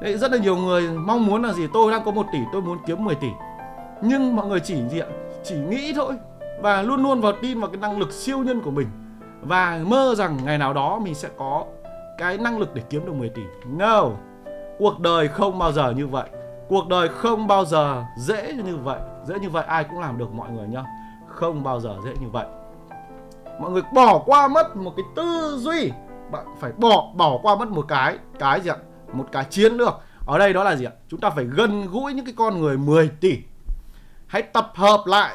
Đấy, 0.01 0.19
rất 0.19 0.33
là 0.33 0.39
nhiều 0.39 0.57
người 0.57 0.89
mong 0.89 1.27
muốn 1.27 1.43
là 1.43 1.53
gì? 1.53 1.67
Tôi 1.73 1.93
đang 1.93 2.05
có 2.05 2.11
một 2.11 2.27
tỷ 2.33 2.39
tôi 2.53 2.63
muốn 2.63 2.79
kiếm 2.87 3.05
10 3.05 3.15
tỷ. 3.15 3.29
Nhưng 4.03 4.37
mọi 4.37 4.47
người 4.47 4.61
chỉ 4.61 4.89
gì 4.89 4.99
ạ? 4.99 5.07
Chỉ 5.45 5.55
nghĩ 5.55 5.93
thôi 5.97 6.15
và 6.63 6.83
luôn 6.83 7.03
luôn 7.03 7.21
vào 7.21 7.33
tin 7.43 7.61
vào 7.61 7.71
cái 7.71 7.81
năng 7.81 7.99
lực 7.99 8.13
siêu 8.13 8.39
nhân 8.39 8.61
của 8.61 8.71
mình. 8.71 8.89
Và 9.43 9.81
mơ 9.87 10.15
rằng 10.17 10.39
ngày 10.45 10.59
nào 10.59 10.73
đó 10.73 10.99
mình 10.99 11.15
sẽ 11.15 11.29
có 11.39 11.65
cái 12.19 12.39
năng 12.39 12.59
lực 12.59 12.75
để 12.75 12.83
kiếm 12.91 13.07
được 13.07 13.15
10 13.15 13.29
tỷ. 13.29 13.43
No. 13.67 14.05
Cuộc 14.79 15.01
đời 15.01 15.29
không 15.29 15.59
bao 15.59 15.73
giờ 15.73 15.91
như 15.91 16.07
vậy. 16.07 16.29
Cuộc 16.69 16.89
đời 16.89 17.09
không 17.09 17.47
bao 17.47 17.65
giờ 17.65 18.05
dễ 18.19 18.53
như 18.53 18.77
vậy. 18.77 19.01
Dễ 19.27 19.39
như 19.39 19.51
vậy 19.51 19.65
ai 19.65 19.85
cũng 19.85 20.01
làm 20.01 20.19
được 20.19 20.33
mọi 20.33 20.51
người 20.51 20.69
nhá. 20.69 20.85
Không 21.29 21.63
bao 21.63 21.81
giờ 21.81 21.97
dễ 22.05 22.11
như 22.21 22.29
vậy. 22.33 22.47
Mọi 23.61 23.71
người 23.71 23.83
bỏ 23.95 24.19
qua 24.19 24.49
mất 24.49 24.77
một 24.77 24.93
cái 24.97 25.05
tư 25.17 25.57
duy. 25.59 25.91
Bạn 26.31 26.47
phải 26.61 26.73
bỏ 26.73 27.13
bỏ 27.17 27.39
qua 27.43 27.57
mất 27.57 27.69
một 27.69 27.85
cái 27.89 28.19
cái 28.39 28.61
gì 28.61 28.71
ạ? 28.71 28.77
Một 29.13 29.25
cái 29.33 29.45
chiến 29.45 29.73
lược. 29.73 29.95
Ở 30.27 30.39
đây 30.39 30.53
đó 30.53 30.65
là 30.65 30.77
gì 30.77 30.85
ạ? 30.85 30.93
Chúng 31.09 31.21
ta 31.21 31.31
phải 31.31 31.45
gần 31.45 31.87
gũi 31.91 32.15
những 32.15 32.25
cái 32.25 32.35
con 32.37 32.61
người 32.61 32.79
10 32.79 33.09
tỷ. 33.09 33.39
Hãy 34.27 34.43
tập 34.43 34.73
hợp 34.75 35.01
lại 35.07 35.35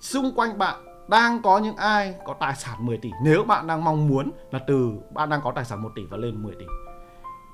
xung 0.00 0.32
quanh 0.36 0.58
bạn 0.58 0.76
đang 1.08 1.42
có 1.42 1.58
những 1.58 1.76
ai 1.76 2.14
có 2.24 2.34
tài 2.40 2.54
sản 2.56 2.86
10 2.86 2.98
tỷ? 2.98 3.10
Nếu 3.22 3.44
bạn 3.44 3.66
đang 3.66 3.84
mong 3.84 4.08
muốn 4.08 4.30
là 4.50 4.60
từ 4.66 4.92
bạn 5.10 5.28
đang 5.28 5.40
có 5.44 5.52
tài 5.54 5.64
sản 5.64 5.82
1 5.82 5.88
tỷ 5.96 6.02
và 6.10 6.16
lên 6.16 6.42
10 6.42 6.54
tỷ. 6.58 6.64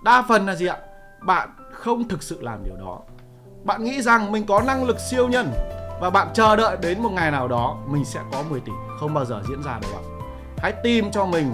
Đa 0.05 0.25
phần 0.29 0.47
là 0.47 0.55
gì 0.55 0.67
ạ? 0.67 0.77
Bạn 1.27 1.49
không 1.73 2.09
thực 2.09 2.23
sự 2.23 2.43
làm 2.43 2.65
điều 2.65 2.77
đó. 2.77 3.01
Bạn 3.65 3.85
nghĩ 3.85 4.03
rằng 4.03 4.33
mình 4.33 4.47
có 4.47 4.63
năng 4.67 4.85
lực 4.85 4.97
siêu 5.11 5.29
nhân 5.29 5.53
và 6.01 6.11
bạn 6.11 6.29
chờ 6.35 6.57
đợi 6.57 6.77
đến 6.83 7.03
một 7.03 7.11
ngày 7.13 7.31
nào 7.31 7.49
đó 7.49 7.77
mình 7.87 8.05
sẽ 8.05 8.21
có 8.33 8.43
10 8.51 8.61
tỷ. 8.61 8.73
Không 9.01 9.15
bao 9.15 9.25
giờ 9.25 9.43
diễn 9.49 9.63
ra 9.63 9.79
đâu 9.83 9.91
bạn 9.95 10.05
hãy 10.59 10.73
tìm 10.83 11.11
cho 11.11 11.27
mình 11.27 11.53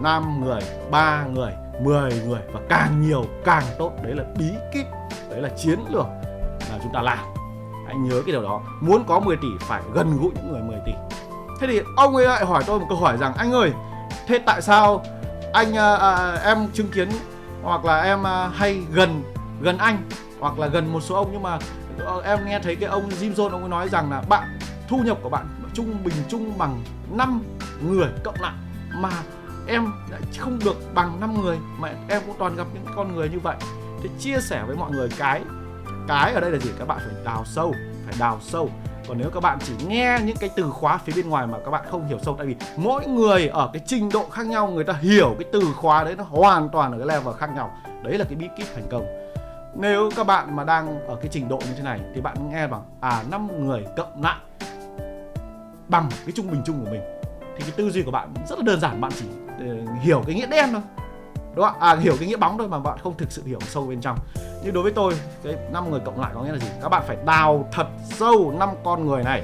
5 0.00 0.44
người, 0.44 0.60
3 0.90 1.24
người, 1.24 1.52
10 1.80 2.22
người 2.26 2.40
và 2.52 2.60
càng 2.68 3.00
nhiều 3.00 3.24
càng 3.44 3.64
tốt. 3.78 3.92
Đấy 4.02 4.14
là 4.14 4.24
bí 4.38 4.50
kíp 4.72 4.86
đấy 5.30 5.40
là 5.40 5.48
chiến 5.48 5.78
lược 5.90 6.06
là 6.70 6.78
chúng 6.82 6.92
ta 6.92 7.02
làm 7.02 7.41
hãy 7.92 8.00
nhớ 8.00 8.22
cái 8.26 8.32
điều 8.32 8.42
đó. 8.42 8.60
Muốn 8.80 9.04
có 9.04 9.20
10 9.20 9.36
tỷ 9.36 9.48
phải 9.60 9.82
gần 9.94 10.18
gũi 10.20 10.30
những 10.34 10.52
người 10.52 10.62
10 10.62 10.78
tỷ. 10.86 10.92
Thế 11.60 11.66
thì 11.66 11.80
ông 11.96 12.16
ấy 12.16 12.26
lại 12.26 12.44
hỏi 12.44 12.62
tôi 12.66 12.80
một 12.80 12.86
câu 12.88 12.98
hỏi 12.98 13.16
rằng 13.16 13.34
anh 13.34 13.52
ơi 13.52 13.72
thế 14.26 14.38
tại 14.46 14.62
sao 14.62 15.04
anh 15.52 15.76
à, 15.76 15.94
à, 15.94 16.34
em 16.44 16.68
chứng 16.72 16.88
kiến 16.88 17.08
hoặc 17.62 17.84
là 17.84 18.02
em 18.02 18.26
à, 18.26 18.48
hay 18.48 18.82
gần 18.92 19.22
gần 19.60 19.78
anh 19.78 20.08
hoặc 20.40 20.58
là 20.58 20.66
gần 20.66 20.92
một 20.92 21.00
số 21.00 21.14
ông? 21.14 21.28
Nhưng 21.32 21.42
mà 21.42 21.58
ờ, 21.98 22.22
em 22.24 22.38
nghe 22.46 22.58
thấy 22.58 22.76
cái 22.76 22.88
ông 22.88 23.08
Jim 23.08 23.34
Jones 23.34 23.50
ông 23.50 23.60
ấy 23.60 23.68
nói 23.68 23.88
rằng 23.88 24.10
là 24.10 24.22
bạn 24.28 24.58
thu 24.88 24.98
nhập 25.04 25.18
của 25.22 25.28
bạn 25.28 25.46
trung 25.74 26.04
bình 26.04 26.14
chung 26.28 26.58
bằng 26.58 26.82
5 27.10 27.42
người 27.88 28.08
cộng 28.24 28.40
lại 28.40 28.54
mà 28.94 29.10
em 29.66 29.86
lại 30.10 30.20
không 30.38 30.58
được 30.64 30.94
bằng 30.94 31.20
5 31.20 31.42
người 31.42 31.58
mà 31.78 31.92
em 32.08 32.22
cũng 32.26 32.36
toàn 32.38 32.56
gặp 32.56 32.66
những 32.74 32.84
con 32.96 33.14
người 33.14 33.28
như 33.28 33.38
vậy. 33.38 33.56
Thì 34.02 34.10
chia 34.18 34.38
sẻ 34.40 34.62
với 34.66 34.76
mọi 34.76 34.90
người 34.90 35.08
cái 35.18 35.40
cái 36.08 36.32
ở 36.32 36.40
đây 36.40 36.50
là 36.50 36.58
gì? 36.58 36.70
Các 36.78 36.88
bạn 36.88 36.98
phải 36.98 37.24
đào 37.24 37.44
sâu 37.44 37.74
phải 38.04 38.14
đào 38.18 38.38
sâu. 38.42 38.70
Còn 39.08 39.18
nếu 39.18 39.30
các 39.30 39.40
bạn 39.40 39.58
chỉ 39.64 39.72
nghe 39.86 40.18
những 40.24 40.36
cái 40.36 40.50
từ 40.56 40.70
khóa 40.70 40.98
phía 40.98 41.12
bên 41.16 41.28
ngoài 41.28 41.46
mà 41.46 41.58
các 41.64 41.70
bạn 41.70 41.84
không 41.90 42.06
hiểu 42.06 42.18
sâu 42.22 42.34
tại 42.38 42.46
vì 42.46 42.56
mỗi 42.76 43.06
người 43.06 43.48
ở 43.48 43.70
cái 43.72 43.82
trình 43.86 44.08
độ 44.12 44.26
khác 44.30 44.46
nhau 44.46 44.68
người 44.68 44.84
ta 44.84 44.92
hiểu 44.92 45.34
cái 45.38 45.48
từ 45.52 45.60
khóa 45.76 46.04
đấy 46.04 46.14
nó 46.18 46.24
hoàn 46.24 46.68
toàn 46.68 46.92
ở 46.92 46.98
cái 46.98 47.06
level 47.06 47.34
khác 47.38 47.50
nhau. 47.54 47.76
Đấy 48.02 48.18
là 48.18 48.24
cái 48.24 48.34
bí 48.34 48.48
kíp 48.56 48.66
thành 48.74 48.86
công. 48.90 49.06
Nếu 49.74 50.10
các 50.16 50.26
bạn 50.26 50.56
mà 50.56 50.64
đang 50.64 51.06
ở 51.06 51.16
cái 51.16 51.28
trình 51.30 51.48
độ 51.48 51.56
như 51.56 51.74
thế 51.76 51.82
này 51.82 52.00
thì 52.14 52.20
bạn 52.20 52.36
nghe 52.50 52.66
bằng 52.66 52.82
à 53.00 53.22
năm 53.30 53.66
người 53.66 53.84
cộng 53.96 54.22
lại 54.22 54.36
bằng 55.88 56.08
cái 56.10 56.32
trung 56.34 56.50
bình 56.50 56.62
chung 56.64 56.84
của 56.84 56.90
mình. 56.90 57.02
Thì 57.56 57.62
cái 57.62 57.72
tư 57.76 57.90
duy 57.90 58.02
của 58.02 58.10
bạn 58.10 58.34
rất 58.48 58.58
là 58.58 58.64
đơn 58.64 58.80
giản 58.80 59.00
bạn 59.00 59.12
chỉ 59.14 59.26
uh, 59.26 60.02
hiểu 60.02 60.22
cái 60.26 60.34
nghĩa 60.34 60.46
đen 60.46 60.68
thôi 60.72 60.82
đúng 61.54 61.64
không 61.64 61.80
à 61.80 61.96
hiểu 61.96 62.14
cái 62.20 62.28
nghĩa 62.28 62.36
bóng 62.36 62.58
thôi 62.58 62.68
mà 62.68 62.78
bạn 62.78 62.98
không 63.02 63.16
thực 63.16 63.32
sự 63.32 63.42
hiểu 63.46 63.58
sâu 63.60 63.86
bên 63.86 64.00
trong. 64.00 64.18
Như 64.64 64.70
đối 64.70 64.82
với 64.82 64.92
tôi, 64.92 65.14
cái 65.44 65.56
năm 65.72 65.90
người 65.90 66.00
cộng 66.00 66.20
lại 66.20 66.30
có 66.34 66.42
nghĩa 66.42 66.52
là 66.52 66.58
gì? 66.58 66.66
Các 66.82 66.88
bạn 66.88 67.02
phải 67.06 67.16
đào 67.26 67.68
thật 67.72 67.86
sâu 68.04 68.54
năm 68.58 68.68
con 68.84 69.06
người 69.06 69.24
này. 69.24 69.42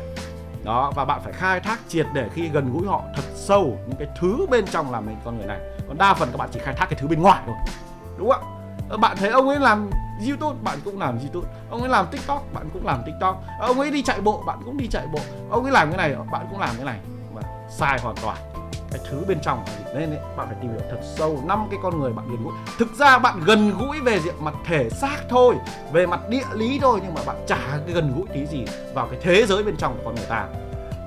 Đó, 0.65 0.93
và 0.97 1.05
bạn 1.05 1.21
phải 1.25 1.33
khai 1.33 1.61
thác 1.61 1.79
triệt 1.89 2.07
để 2.13 2.29
khi 2.35 2.49
gần 2.49 2.73
gũi 2.73 2.87
họ 2.87 3.03
thật 3.17 3.23
sâu 3.35 3.79
những 3.87 3.97
cái 3.99 4.09
thứ 4.21 4.47
bên 4.51 4.67
trong 4.67 4.93
làm 4.93 5.07
nên 5.07 5.17
con 5.25 5.39
người 5.39 5.47
này. 5.47 5.61
Còn 5.89 5.99
đa 5.99 6.15
phần 6.15 6.29
các 6.33 6.37
bạn 6.37 6.49
chỉ 6.53 6.61
khai 6.61 6.75
thác 6.75 6.87
cái 6.91 6.99
thứ 7.01 7.09
bên 7.09 7.23
ngoài 7.23 7.43
thôi. 7.47 7.55
Đúng 8.19 8.31
không 8.31 8.43
ạ? 8.43 8.49
Ờ, 8.89 8.97
bạn 8.97 9.17
thấy 9.17 9.31
ông 9.31 9.49
ấy 9.49 9.59
làm 9.59 9.91
youtube, 10.29 10.57
bạn 10.63 10.79
cũng 10.85 11.01
làm 11.01 11.19
youtube. 11.19 11.49
Ông 11.71 11.81
ấy 11.81 11.89
làm 11.89 12.07
tiktok, 12.11 12.43
bạn 12.53 12.69
cũng 12.73 12.87
làm 12.87 13.03
tiktok. 13.07 13.43
Ờ, 13.61 13.67
ông 13.67 13.81
ấy 13.81 13.91
đi 13.91 14.03
chạy 14.03 14.21
bộ, 14.21 14.43
bạn 14.47 14.59
cũng 14.65 14.77
đi 14.77 14.87
chạy 14.87 15.07
bộ. 15.13 15.21
Ông 15.51 15.63
ấy 15.65 15.73
làm 15.73 15.89
cái 15.89 15.97
này, 15.97 16.17
bạn 16.33 16.47
cũng 16.51 16.61
làm 16.61 16.77
cái 16.77 16.85
này. 16.85 16.99
Mà 17.35 17.43
sai 17.71 18.01
hoàn 18.01 18.17
toàn 18.23 18.37
cái 18.91 19.01
thứ 19.11 19.25
bên 19.29 19.39
trong 19.43 19.65
nên 19.95 20.11
ấy, 20.11 20.21
bạn 20.37 20.47
phải 20.47 20.57
tìm 20.61 20.71
hiểu 20.71 20.81
thật 20.91 21.01
sâu 21.03 21.43
năm 21.47 21.67
cái 21.71 21.81
con 21.83 22.01
người 22.01 22.13
bạn 22.13 22.29
gần 22.31 22.45
gũi. 22.45 22.53
Thực 22.79 22.95
ra 22.95 23.19
bạn 23.19 23.41
gần 23.45 23.73
gũi 23.79 24.01
về 24.01 24.21
diện 24.21 24.35
mặt 24.41 24.55
thể 24.65 24.91
xác 24.91 25.17
thôi 25.29 25.55
về 25.93 26.07
mặt 26.07 26.21
địa 26.29 26.45
lý 26.55 26.79
thôi 26.83 27.01
nhưng 27.03 27.15
mà 27.15 27.21
bạn 27.27 27.37
chả 27.47 27.81
cái 27.87 27.95
gần 27.95 28.13
gũi 28.17 28.27
tí 28.35 28.47
gì 28.47 28.65
vào 28.95 29.09
cái 29.11 29.21
thế 29.23 29.47
giới 29.47 29.63
bên 29.63 29.77
trong 29.77 29.97
của 29.97 30.03
con 30.05 30.15
người 30.15 30.27
ta. 30.29 30.49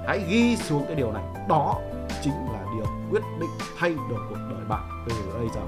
Hãy 0.08 0.24
ghi 0.30 0.58
xuống 0.58 0.86
cái 0.86 0.96
điều 0.96 1.12
này. 1.12 1.24
Đó 1.50 1.76
chính 2.22 2.34
là 2.34 2.60
điều 2.76 2.86
quyết 3.12 3.24
định 3.40 3.50
thay 3.80 3.96
đổi 4.10 4.20
cuộc 4.30 4.40
đời 4.50 4.66
bạn 4.70 5.04
từ 5.10 5.16
bây 5.38 5.48
giờ. 5.56 5.62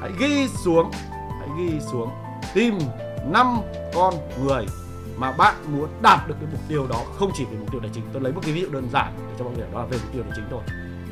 Hãy 0.00 0.10
ghi 0.18 0.48
xuống 0.48 0.90
hãy 1.40 1.48
ghi 1.58 1.80
xuống. 1.80 2.10
Tìm 2.54 2.78
năm 3.24 3.60
con 3.94 4.14
người 4.44 4.66
mà 5.16 5.32
bạn 5.32 5.54
muốn 5.72 5.88
đạt 6.02 6.28
được 6.28 6.34
cái 6.40 6.48
mục 6.52 6.60
tiêu 6.68 6.86
đó 6.86 7.00
không 7.18 7.30
chỉ 7.34 7.44
về 7.44 7.56
mục 7.58 7.72
tiêu 7.72 7.80
tài 7.80 7.90
chính. 7.94 8.04
Tôi 8.12 8.22
lấy 8.22 8.32
một 8.32 8.40
cái 8.44 8.52
ví 8.52 8.60
dụ 8.60 8.68
đơn 8.70 8.88
giản 8.92 9.12
để 9.16 9.34
cho 9.38 9.44
mọi 9.44 9.54
người 9.56 9.66
đó 9.72 9.80
là 9.80 9.86
về 9.86 9.98
mục 10.02 10.12
tiêu 10.12 10.22
tài 10.22 10.32
chính 10.36 10.44
thôi. 10.50 10.60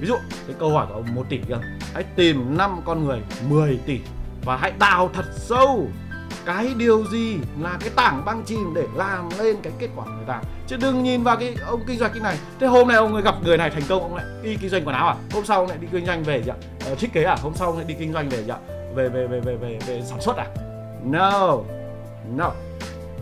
Ví 0.00 0.08
dụ 0.08 0.14
cái 0.46 0.56
câu 0.58 0.70
hỏi 0.70 0.86
của 0.88 0.94
ông 0.94 1.14
1 1.14 1.22
tỷ 1.28 1.38
kia. 1.38 1.58
Hãy 1.94 2.04
tìm 2.16 2.56
5 2.56 2.80
con 2.84 3.04
người 3.04 3.20
10 3.48 3.80
tỷ 3.86 4.00
và 4.44 4.56
hãy 4.56 4.72
đào 4.78 5.10
thật 5.14 5.24
sâu 5.36 5.88
cái 6.44 6.74
điều 6.76 7.04
gì 7.04 7.38
là 7.60 7.78
cái 7.80 7.90
tảng 7.96 8.24
băng 8.24 8.42
chìm 8.46 8.74
để 8.74 8.86
làm 8.94 9.28
lên 9.38 9.56
cái 9.62 9.72
kết 9.78 9.88
quả 9.96 10.04
của 10.04 10.10
người 10.10 10.26
ta. 10.26 10.42
Chứ 10.66 10.76
đừng 10.76 11.02
nhìn 11.02 11.22
vào 11.22 11.36
cái 11.36 11.56
ông 11.66 11.80
kinh 11.86 11.98
doanh 11.98 12.10
cái 12.12 12.22
này. 12.22 12.38
Thế 12.60 12.66
hôm 12.66 12.88
nay 12.88 12.96
ông 12.96 13.22
gặp 13.22 13.34
người 13.44 13.56
này 13.56 13.70
thành 13.70 13.82
công 13.88 14.02
ông 14.02 14.14
lại 14.14 14.24
đi 14.42 14.56
kinh 14.60 14.70
doanh 14.70 14.84
quần 14.84 14.94
áo 14.96 15.08
à? 15.08 15.16
Hôm 15.32 15.44
sau 15.44 15.58
ông 15.58 15.68
lại 15.68 15.78
đi 15.80 15.86
kinh 15.92 16.06
doanh 16.06 16.22
về 16.22 16.42
gì 16.42 16.50
ạ? 16.50 16.56
Ờ, 16.84 16.94
thiết 16.94 17.12
kế 17.12 17.22
à? 17.22 17.36
Hôm 17.42 17.54
sau 17.54 17.68
ông 17.68 17.76
lại 17.76 17.86
đi 17.88 17.94
kinh 17.98 18.12
doanh 18.12 18.28
về 18.28 18.42
gì 18.42 18.50
ạ? 18.50 18.58
Về 18.94 19.08
về 19.08 19.26
về 19.26 19.40
về 19.40 19.56
về, 19.56 19.78
về 19.86 20.02
sản 20.04 20.20
xuất 20.20 20.36
à? 20.36 20.46
No 21.04 21.58
no 22.36 22.52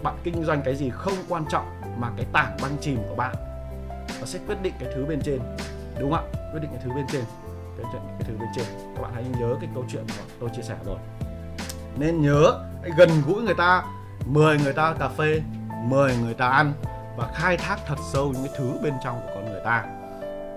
bạn 0.02 0.14
kinh 0.24 0.44
doanh 0.44 0.62
cái 0.64 0.76
gì 0.76 0.90
không 0.90 1.14
quan 1.28 1.44
trọng 1.50 1.80
mà 1.98 2.10
cái 2.16 2.26
tảng 2.32 2.56
băng 2.62 2.76
chìm 2.80 2.98
của 3.08 3.14
bạn. 3.14 3.34
Nó 4.20 4.26
sẽ 4.26 4.38
quyết 4.46 4.62
định 4.62 4.74
cái 4.80 4.88
thứ 4.94 5.04
bên 5.04 5.20
trên 5.24 5.40
đúng 6.00 6.12
không 6.12 6.30
ạ? 6.34 6.40
Quyết 6.52 6.60
định 6.60 6.70
cái 6.70 6.80
thứ 6.84 6.90
bên 6.90 7.06
trên 7.12 7.24
cái, 7.76 7.86
cái 7.92 8.22
thứ 8.28 8.36
bên 8.40 8.48
trên. 8.56 8.64
Các 8.96 9.02
bạn 9.02 9.12
hãy 9.14 9.24
nhớ 9.40 9.56
cái 9.60 9.70
câu 9.74 9.84
chuyện 9.88 10.04
mà 10.08 10.14
tôi 10.40 10.50
chia 10.56 10.62
sẻ 10.62 10.74
rồi. 10.84 10.98
Nên 11.98 12.22
nhớ 12.22 12.60
hãy 12.82 12.90
gần 12.96 13.08
gũi 13.26 13.42
người 13.42 13.54
ta 13.54 13.82
mời 14.26 14.58
người 14.64 14.72
ta 14.72 14.94
cà 14.98 15.08
phê 15.08 15.40
mời 15.84 16.16
người 16.22 16.34
ta 16.34 16.48
ăn 16.48 16.72
và 17.16 17.28
khai 17.34 17.56
thác 17.56 17.76
thật 17.86 17.98
sâu 18.12 18.32
những 18.32 18.44
cái 18.44 18.54
thứ 18.58 18.72
bên 18.82 18.94
trong 19.04 19.20
của 19.20 19.30
con 19.34 19.44
người 19.44 19.60
ta. 19.64 19.84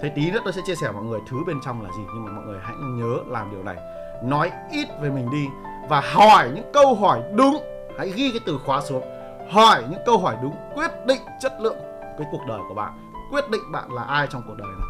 Thế 0.01 0.09
tí 0.15 0.31
nữa 0.31 0.39
tôi 0.43 0.53
sẽ 0.53 0.61
chia 0.65 0.75
sẻ 0.75 0.91
mọi 0.91 1.03
người 1.03 1.19
thứ 1.29 1.37
bên 1.47 1.57
trong 1.65 1.81
là 1.81 1.89
gì 1.89 2.03
nhưng 2.13 2.25
mà 2.25 2.31
mọi 2.31 2.45
người 2.45 2.59
hãy 2.63 2.75
nhớ 2.79 3.17
làm 3.27 3.51
điều 3.51 3.63
này. 3.63 3.75
Nói 4.23 4.51
ít 4.71 4.87
về 5.01 5.09
mình 5.09 5.31
đi 5.31 5.45
và 5.89 6.01
hỏi 6.01 6.49
những 6.55 6.71
câu 6.73 6.95
hỏi 6.95 7.21
đúng. 7.33 7.63
Hãy 7.97 8.11
ghi 8.15 8.31
cái 8.31 8.39
từ 8.45 8.59
khóa 8.65 8.81
xuống 8.81 9.03
hỏi 9.51 9.83
những 9.89 9.99
câu 10.05 10.17
hỏi 10.17 10.35
đúng 10.41 10.55
quyết 10.75 10.91
định 11.05 11.21
chất 11.39 11.61
lượng 11.61 11.77
cái 12.17 12.27
cuộc 12.31 12.41
đời 12.47 12.59
của 12.69 12.73
bạn. 12.75 13.11
Quyết 13.31 13.49
định 13.49 13.71
bạn 13.71 13.91
là 13.91 14.03
ai 14.03 14.27
trong 14.29 14.41
cuộc 14.47 14.53
đời 14.57 14.67
này. 14.79 14.87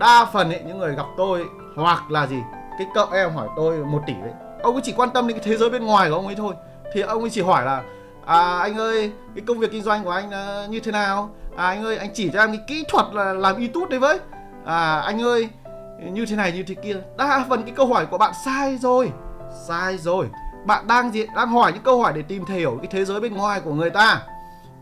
Đa 0.00 0.24
phần 0.32 0.50
ấy, 0.50 0.62
những 0.66 0.78
người 0.78 0.94
gặp 0.94 1.06
tôi 1.16 1.40
ấy, 1.40 1.48
hoặc 1.76 2.10
là 2.10 2.26
gì 2.26 2.42
cái 2.78 2.86
cậu 2.94 3.06
em 3.12 3.34
hỏi 3.34 3.48
tôi 3.56 3.78
một 3.78 4.02
tỷ 4.06 4.14
đấy. 4.14 4.32
Ông 4.62 4.74
ấy 4.74 4.82
chỉ 4.84 4.92
quan 4.96 5.10
tâm 5.10 5.26
đến 5.26 5.36
cái 5.36 5.46
thế 5.46 5.56
giới 5.56 5.70
bên 5.70 5.86
ngoài 5.86 6.10
của 6.10 6.16
ông 6.16 6.26
ấy 6.26 6.34
thôi. 6.34 6.54
Thì 6.94 7.00
ông 7.00 7.20
ấy 7.20 7.30
chỉ 7.30 7.42
hỏi 7.42 7.64
là 7.64 7.82
à 8.26 8.58
anh 8.58 8.76
ơi 8.78 9.12
cái 9.34 9.44
công 9.46 9.58
việc 9.58 9.72
kinh 9.72 9.82
doanh 9.82 10.04
của 10.04 10.10
anh 10.10 10.28
uh, 10.28 10.70
như 10.70 10.80
thế 10.80 10.92
nào? 10.92 11.30
À 11.56 11.66
anh 11.66 11.84
ơi 11.84 11.96
anh 11.96 12.10
chỉ 12.14 12.30
cho 12.32 12.40
em 12.40 12.48
cái 12.48 12.60
kỹ 12.66 12.84
thuật 12.88 13.06
là 13.12 13.32
làm 13.32 13.56
youtube 13.56 13.86
đấy 13.90 13.98
với. 13.98 14.18
À 14.64 15.00
anh 15.00 15.22
ơi 15.22 15.48
như 15.98 16.26
thế 16.26 16.36
này 16.36 16.52
như 16.52 16.62
thế 16.62 16.74
kia. 16.74 16.96
Đa 17.16 17.44
phần 17.48 17.62
cái 17.62 17.72
câu 17.76 17.86
hỏi 17.86 18.06
của 18.06 18.18
bạn 18.18 18.32
sai 18.44 18.78
rồi 18.78 19.12
sai 19.66 19.98
rồi 19.98 20.26
bạn 20.66 20.86
đang 20.86 21.12
gì 21.12 21.26
đang 21.36 21.48
hỏi 21.48 21.72
những 21.72 21.82
câu 21.82 22.02
hỏi 22.02 22.12
để 22.12 22.22
tìm 22.22 22.44
hiểu 22.44 22.78
cái 22.82 22.88
thế 22.90 23.04
giới 23.04 23.20
bên 23.20 23.34
ngoài 23.34 23.60
của 23.60 23.74
người 23.74 23.90
ta. 23.90 24.22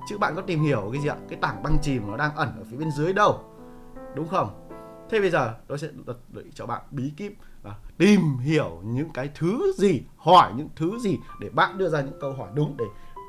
Chứ 0.08 0.18
bạn 0.18 0.34
có 0.36 0.42
tìm 0.42 0.62
hiểu 0.62 0.88
cái 0.92 1.02
gì 1.02 1.08
ạ? 1.08 1.16
Cái 1.28 1.38
tảng 1.42 1.62
băng 1.62 1.78
chìm 1.82 2.10
nó 2.10 2.16
đang 2.16 2.36
ẩn 2.36 2.48
ở 2.58 2.64
phía 2.70 2.76
bên 2.76 2.90
dưới 2.90 3.12
đâu. 3.12 3.40
Đúng 4.14 4.28
không? 4.28 4.68
Thế 5.10 5.20
bây 5.20 5.30
giờ 5.30 5.54
tôi 5.66 5.78
sẽ 5.78 5.88
đợi 6.28 6.44
cho 6.54 6.66
bạn 6.66 6.82
bí 6.90 7.12
kíp 7.16 7.32
là 7.64 7.74
tìm 7.98 8.38
hiểu 8.38 8.80
những 8.84 9.10
cái 9.14 9.30
thứ 9.34 9.72
gì 9.76 10.02
hỏi 10.16 10.52
những 10.56 10.68
thứ 10.76 10.98
gì 10.98 11.18
để 11.40 11.48
bạn 11.48 11.78
đưa 11.78 11.88
ra 11.88 12.00
những 12.00 12.20
câu 12.20 12.32
hỏi 12.32 12.48
đúng 12.54 12.76
để 12.78 12.84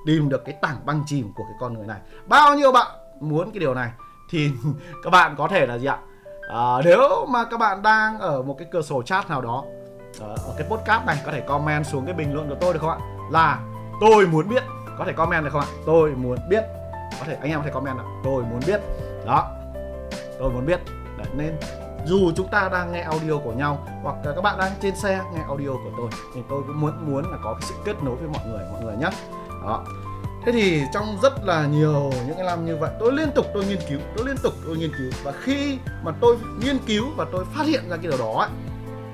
tìm 0.05 0.29
được 0.29 0.45
cái 0.45 0.55
tảng 0.61 0.85
băng 0.85 1.03
chìm 1.05 1.31
của 1.35 1.43
cái 1.43 1.53
con 1.59 1.73
người 1.73 1.87
này. 1.87 1.99
Bao 2.27 2.55
nhiêu 2.55 2.71
bạn 2.71 2.87
muốn 3.19 3.51
cái 3.51 3.59
điều 3.59 3.73
này 3.73 3.91
thì 4.29 4.51
các 5.03 5.09
bạn 5.09 5.35
có 5.37 5.47
thể 5.47 5.65
là 5.65 5.77
gì 5.77 5.85
ạ? 5.85 5.99
À, 6.49 6.81
nếu 6.85 7.25
mà 7.29 7.43
các 7.43 7.57
bạn 7.57 7.81
đang 7.81 8.19
ở 8.19 8.41
một 8.41 8.55
cái 8.59 8.67
cửa 8.71 8.81
sổ 8.81 9.01
chat 9.01 9.29
nào 9.29 9.41
đó 9.41 9.63
Ờ, 10.19 10.35
ở 10.47 10.53
cái 10.57 10.67
podcast 10.69 11.05
này 11.05 11.17
có 11.25 11.31
thể 11.31 11.41
comment 11.41 11.85
xuống 11.85 12.05
cái 12.05 12.13
bình 12.13 12.33
luận 12.33 12.49
của 12.49 12.55
tôi 12.61 12.73
được 12.73 12.79
không 12.79 12.89
ạ? 12.89 12.97
Là 13.31 13.59
tôi 14.01 14.27
muốn 14.27 14.49
biết 14.49 14.63
có 14.97 15.05
thể 15.05 15.13
comment 15.13 15.43
được 15.43 15.49
không 15.53 15.61
ạ? 15.61 15.67
Tôi 15.85 16.11
muốn 16.11 16.37
biết. 16.49 16.63
Có 17.19 17.25
thể 17.25 17.37
anh 17.41 17.49
em 17.49 17.59
có 17.59 17.65
thể 17.65 17.71
comment 17.71 17.97
là 17.97 18.03
tôi 18.23 18.43
muốn 18.43 18.59
biết. 18.67 18.81
Đó. 19.25 19.51
Tôi 20.39 20.49
muốn 20.49 20.65
biết. 20.65 20.79
Đấy, 21.17 21.27
nên 21.35 21.57
dù 22.05 22.31
chúng 22.35 22.47
ta 22.47 22.69
đang 22.71 22.91
nghe 22.91 23.01
audio 23.01 23.37
của 23.37 23.51
nhau 23.51 23.87
hoặc 24.03 24.15
là 24.25 24.31
các 24.35 24.41
bạn 24.41 24.57
đang 24.57 24.71
trên 24.81 24.95
xe 24.95 25.21
nghe 25.33 25.41
audio 25.47 25.69
của 25.69 25.91
tôi 25.97 26.09
thì 26.35 26.41
tôi 26.49 26.61
cũng 26.67 26.81
muốn 26.81 27.11
muốn 27.11 27.31
là 27.31 27.37
có 27.43 27.53
cái 27.53 27.69
sự 27.69 27.75
kết 27.85 28.03
nối 28.03 28.15
với 28.15 28.27
mọi 28.27 28.47
người 28.47 28.65
mọi 28.71 28.83
người 28.83 28.95
nhé 28.95 29.09
đó. 29.63 29.83
Thế 30.45 30.51
thì 30.51 30.83
trong 30.93 31.17
rất 31.21 31.43
là 31.43 31.67
nhiều 31.67 32.11
những 32.27 32.35
cái 32.37 32.45
năm 32.45 32.65
như 32.65 32.77
vậy 32.77 32.91
tôi 32.99 33.13
liên 33.13 33.31
tục 33.35 33.45
tôi 33.53 33.65
nghiên 33.65 33.79
cứu 33.89 33.99
tôi 34.17 34.27
liên 34.27 34.35
tục 34.43 34.53
tôi 34.65 34.77
nghiên 34.77 34.91
cứu. 34.97 35.11
Và 35.23 35.31
khi 35.31 35.79
mà 36.03 36.11
tôi 36.21 36.37
nghiên 36.59 36.77
cứu 36.87 37.05
và 37.15 37.25
tôi 37.31 37.45
phát 37.45 37.65
hiện 37.67 37.89
ra 37.89 37.97
cái 37.97 38.07
điều 38.07 38.17
đó 38.17 38.33
ấy, 38.39 38.49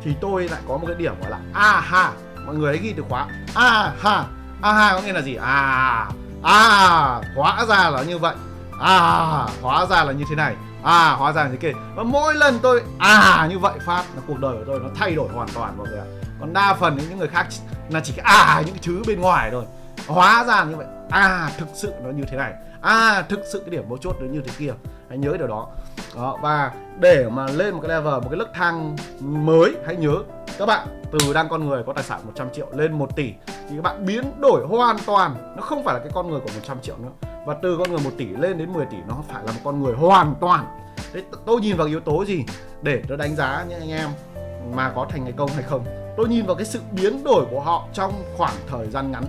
thì 0.04 0.16
tôi 0.22 0.50
lại 0.50 0.62
có 0.68 0.78
một 0.78 0.88
cái 0.88 0.96
điểm 0.96 1.14
gọi 1.22 1.32
là 1.32 1.40
aha. 1.54 2.12
Mọi 2.46 2.56
người 2.56 2.78
hãy 2.78 2.84
ghi 2.84 2.94
từ 2.98 3.04
khóa 3.10 3.28
aha. 3.56 4.26
Aha 4.62 4.94
có 4.94 5.02
nghĩa 5.02 5.14
là 5.14 5.22
gì? 5.22 5.36
À 5.36 6.08
à 6.44 7.22
hóa 7.36 7.66
ra 7.66 7.90
là 7.90 8.04
như 8.04 8.18
vậy. 8.18 8.36
À 8.82 9.48
hóa 9.62 9.86
ra 9.86 10.04
là 10.04 10.12
như 10.12 10.26
thế 10.30 10.36
này. 10.36 10.56
À 10.84 11.12
hóa 11.12 11.32
ra 11.32 11.44
là 11.44 11.50
như 11.50 11.58
thế 11.62 11.70
kia. 11.72 11.78
Và 11.96 12.04
mỗi 12.04 12.36
lần 12.36 12.60
tôi 12.60 12.84
à 13.00 13.48
như 13.50 13.60
vậy, 13.60 13.74
phát, 13.86 14.04
là 14.16 14.22
cuộc 14.28 14.40
đời 14.40 14.58
của 14.58 14.64
tôi 14.68 14.80
nó 14.80 14.90
thay 14.96 15.16
đổi 15.16 15.30
hoàn 15.34 15.48
toàn, 15.56 15.78
mọi 15.78 15.88
người 15.88 16.00
ạ. 16.00 16.06
Còn 16.40 16.54
đa 16.54 16.74
phần 16.74 16.98
những 16.98 17.18
người 17.18 17.28
khác 17.28 17.48
là 17.90 18.00
chỉ 18.00 18.14
à 18.24 18.62
những 18.66 18.76
cái 18.76 18.84
thứ 18.86 19.04
bên 19.08 19.22
ngoài 19.22 19.50
thôi. 19.52 19.66
Hóa 20.08 20.44
ra 20.44 20.64
như 20.64 20.76
vậy. 20.76 20.88
À 21.10 21.50
thực 21.58 21.68
sự 21.74 21.94
nó 22.04 22.10
như 22.10 22.24
thế 22.32 22.38
này. 22.38 22.54
À 22.82 23.24
thực 23.30 23.40
sự 23.52 23.60
cái 23.60 23.70
điểm 23.70 23.90
mấu 23.90 23.98
chốt 23.98 24.16
nó 24.20 24.28
như 24.28 24.42
thế 24.46 24.52
kia. 24.58 24.74
Hãy 25.10 25.18
nhớ 25.18 25.36
điều 25.38 25.48
đó. 25.48 25.68
Đó, 26.16 26.38
và 26.42 26.72
để 27.00 27.30
mà 27.30 27.48
lên 27.48 27.74
một 27.74 27.80
cái 27.82 27.90
level 27.90 28.14
một 28.14 28.30
cái 28.30 28.40
lớp 28.40 28.52
thang 28.54 28.96
mới 29.20 29.76
hãy 29.86 29.96
nhớ 29.96 30.16
các 30.58 30.66
bạn 30.66 31.02
từ 31.12 31.34
đang 31.34 31.50
con 31.50 31.70
người 31.70 31.84
có 31.84 31.94
tài 31.94 32.04
sản 32.04 32.22
100 32.26 32.50
triệu 32.54 32.68
lên 32.74 32.92
1 32.92 33.16
tỷ 33.16 33.34
thì 33.70 33.76
các 33.76 33.82
bạn 33.82 34.06
biến 34.06 34.24
đổi 34.40 34.66
hoàn 34.68 34.98
toàn 35.06 35.36
nó 35.56 35.62
không 35.62 35.84
phải 35.84 35.94
là 35.94 36.00
cái 36.00 36.10
con 36.14 36.30
người 36.30 36.40
của 36.40 36.50
100 36.56 36.82
triệu 36.82 36.96
nữa. 36.98 37.30
Và 37.46 37.56
từ 37.62 37.78
con 37.78 37.90
người 37.90 38.00
1 38.04 38.10
tỷ 38.18 38.26
lên 38.26 38.58
đến 38.58 38.74
10 38.74 38.86
tỷ 38.86 38.98
nó 39.08 39.16
phải 39.28 39.44
là 39.46 39.52
một 39.52 39.60
con 39.64 39.84
người 39.84 39.96
hoàn 39.96 40.36
toàn. 40.42 40.66
Đấy, 41.14 41.24
tôi 41.46 41.62
nhìn 41.62 41.78
vào 41.78 41.88
yếu 41.88 42.00
tố 42.00 42.26
gì 42.26 42.46
để 42.82 43.02
tôi 43.08 43.18
đánh 43.18 43.36
giá 43.36 43.66
những 43.70 43.80
anh 43.80 43.92
em 43.92 44.10
mà 44.76 44.92
có 44.96 45.06
thành 45.10 45.24
ngày 45.24 45.34
công 45.38 45.50
hay 45.50 45.64
không? 45.64 45.86
Tôi 46.18 46.28
nhìn 46.28 46.46
vào 46.46 46.56
cái 46.56 46.66
sự 46.66 46.80
biến 46.92 47.24
đổi 47.24 47.46
của 47.52 47.60
họ 47.60 47.88
trong 47.94 48.14
khoảng 48.38 48.56
thời 48.68 48.88
gian 48.88 49.12
ngắn. 49.12 49.24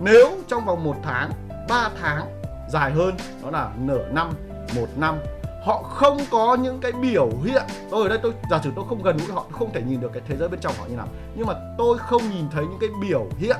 Nếu 0.00 0.30
trong 0.48 0.64
vòng 0.64 0.84
một 0.84 0.96
tháng 1.02 1.30
3 1.68 1.90
tháng 2.00 2.42
dài 2.68 2.90
hơn 2.90 3.14
đó 3.42 3.50
là 3.50 3.70
nửa 3.78 4.08
năm 4.12 4.30
một 4.76 4.88
năm 4.96 5.14
họ 5.62 5.82
không 5.82 6.18
có 6.30 6.54
những 6.54 6.80
cái 6.80 6.92
biểu 6.92 7.28
hiện. 7.44 7.62
Tôi 7.90 8.02
ở 8.02 8.08
đây 8.08 8.18
tôi, 8.22 8.32
giả 8.50 8.60
sử 8.64 8.70
tôi 8.76 8.84
không 8.88 9.02
gần 9.02 9.16
gũi 9.16 9.34
họ, 9.34 9.44
tôi 9.48 9.58
không 9.58 9.72
thể 9.72 9.82
nhìn 9.82 10.00
được 10.00 10.10
cái 10.12 10.22
thế 10.28 10.36
giới 10.36 10.48
bên 10.48 10.60
trong 10.60 10.74
họ 10.78 10.84
như 10.88 10.96
nào. 10.96 11.06
Nhưng 11.34 11.46
mà 11.46 11.54
tôi 11.78 11.98
không 11.98 12.22
nhìn 12.30 12.44
thấy 12.50 12.64
những 12.64 12.78
cái 12.80 12.90
biểu 13.02 13.26
hiện 13.38 13.56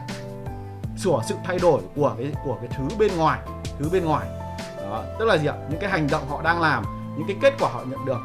của 1.05 1.23
sự 1.29 1.35
thay 1.45 1.59
đổi 1.59 1.81
của 1.97 2.15
cái 2.19 2.33
của 2.45 2.57
cái 2.61 2.69
thứ 2.79 2.97
bên 2.99 3.17
ngoài, 3.17 3.41
thứ 3.79 3.89
bên 3.93 4.05
ngoài. 4.05 4.29
Đó, 4.77 5.05
tức 5.19 5.25
là 5.25 5.39
gì 5.39 5.47
ạ? 5.47 5.55
Những 5.71 5.81
cái 5.81 5.91
hành 5.91 6.07
động 6.11 6.23
họ 6.29 6.43
đang 6.43 6.61
làm, 6.61 6.85
những 7.17 7.27
cái 7.27 7.37
kết 7.43 7.55
quả 7.61 7.71
họ 7.73 7.83
nhận 7.87 8.05
được 8.05 8.19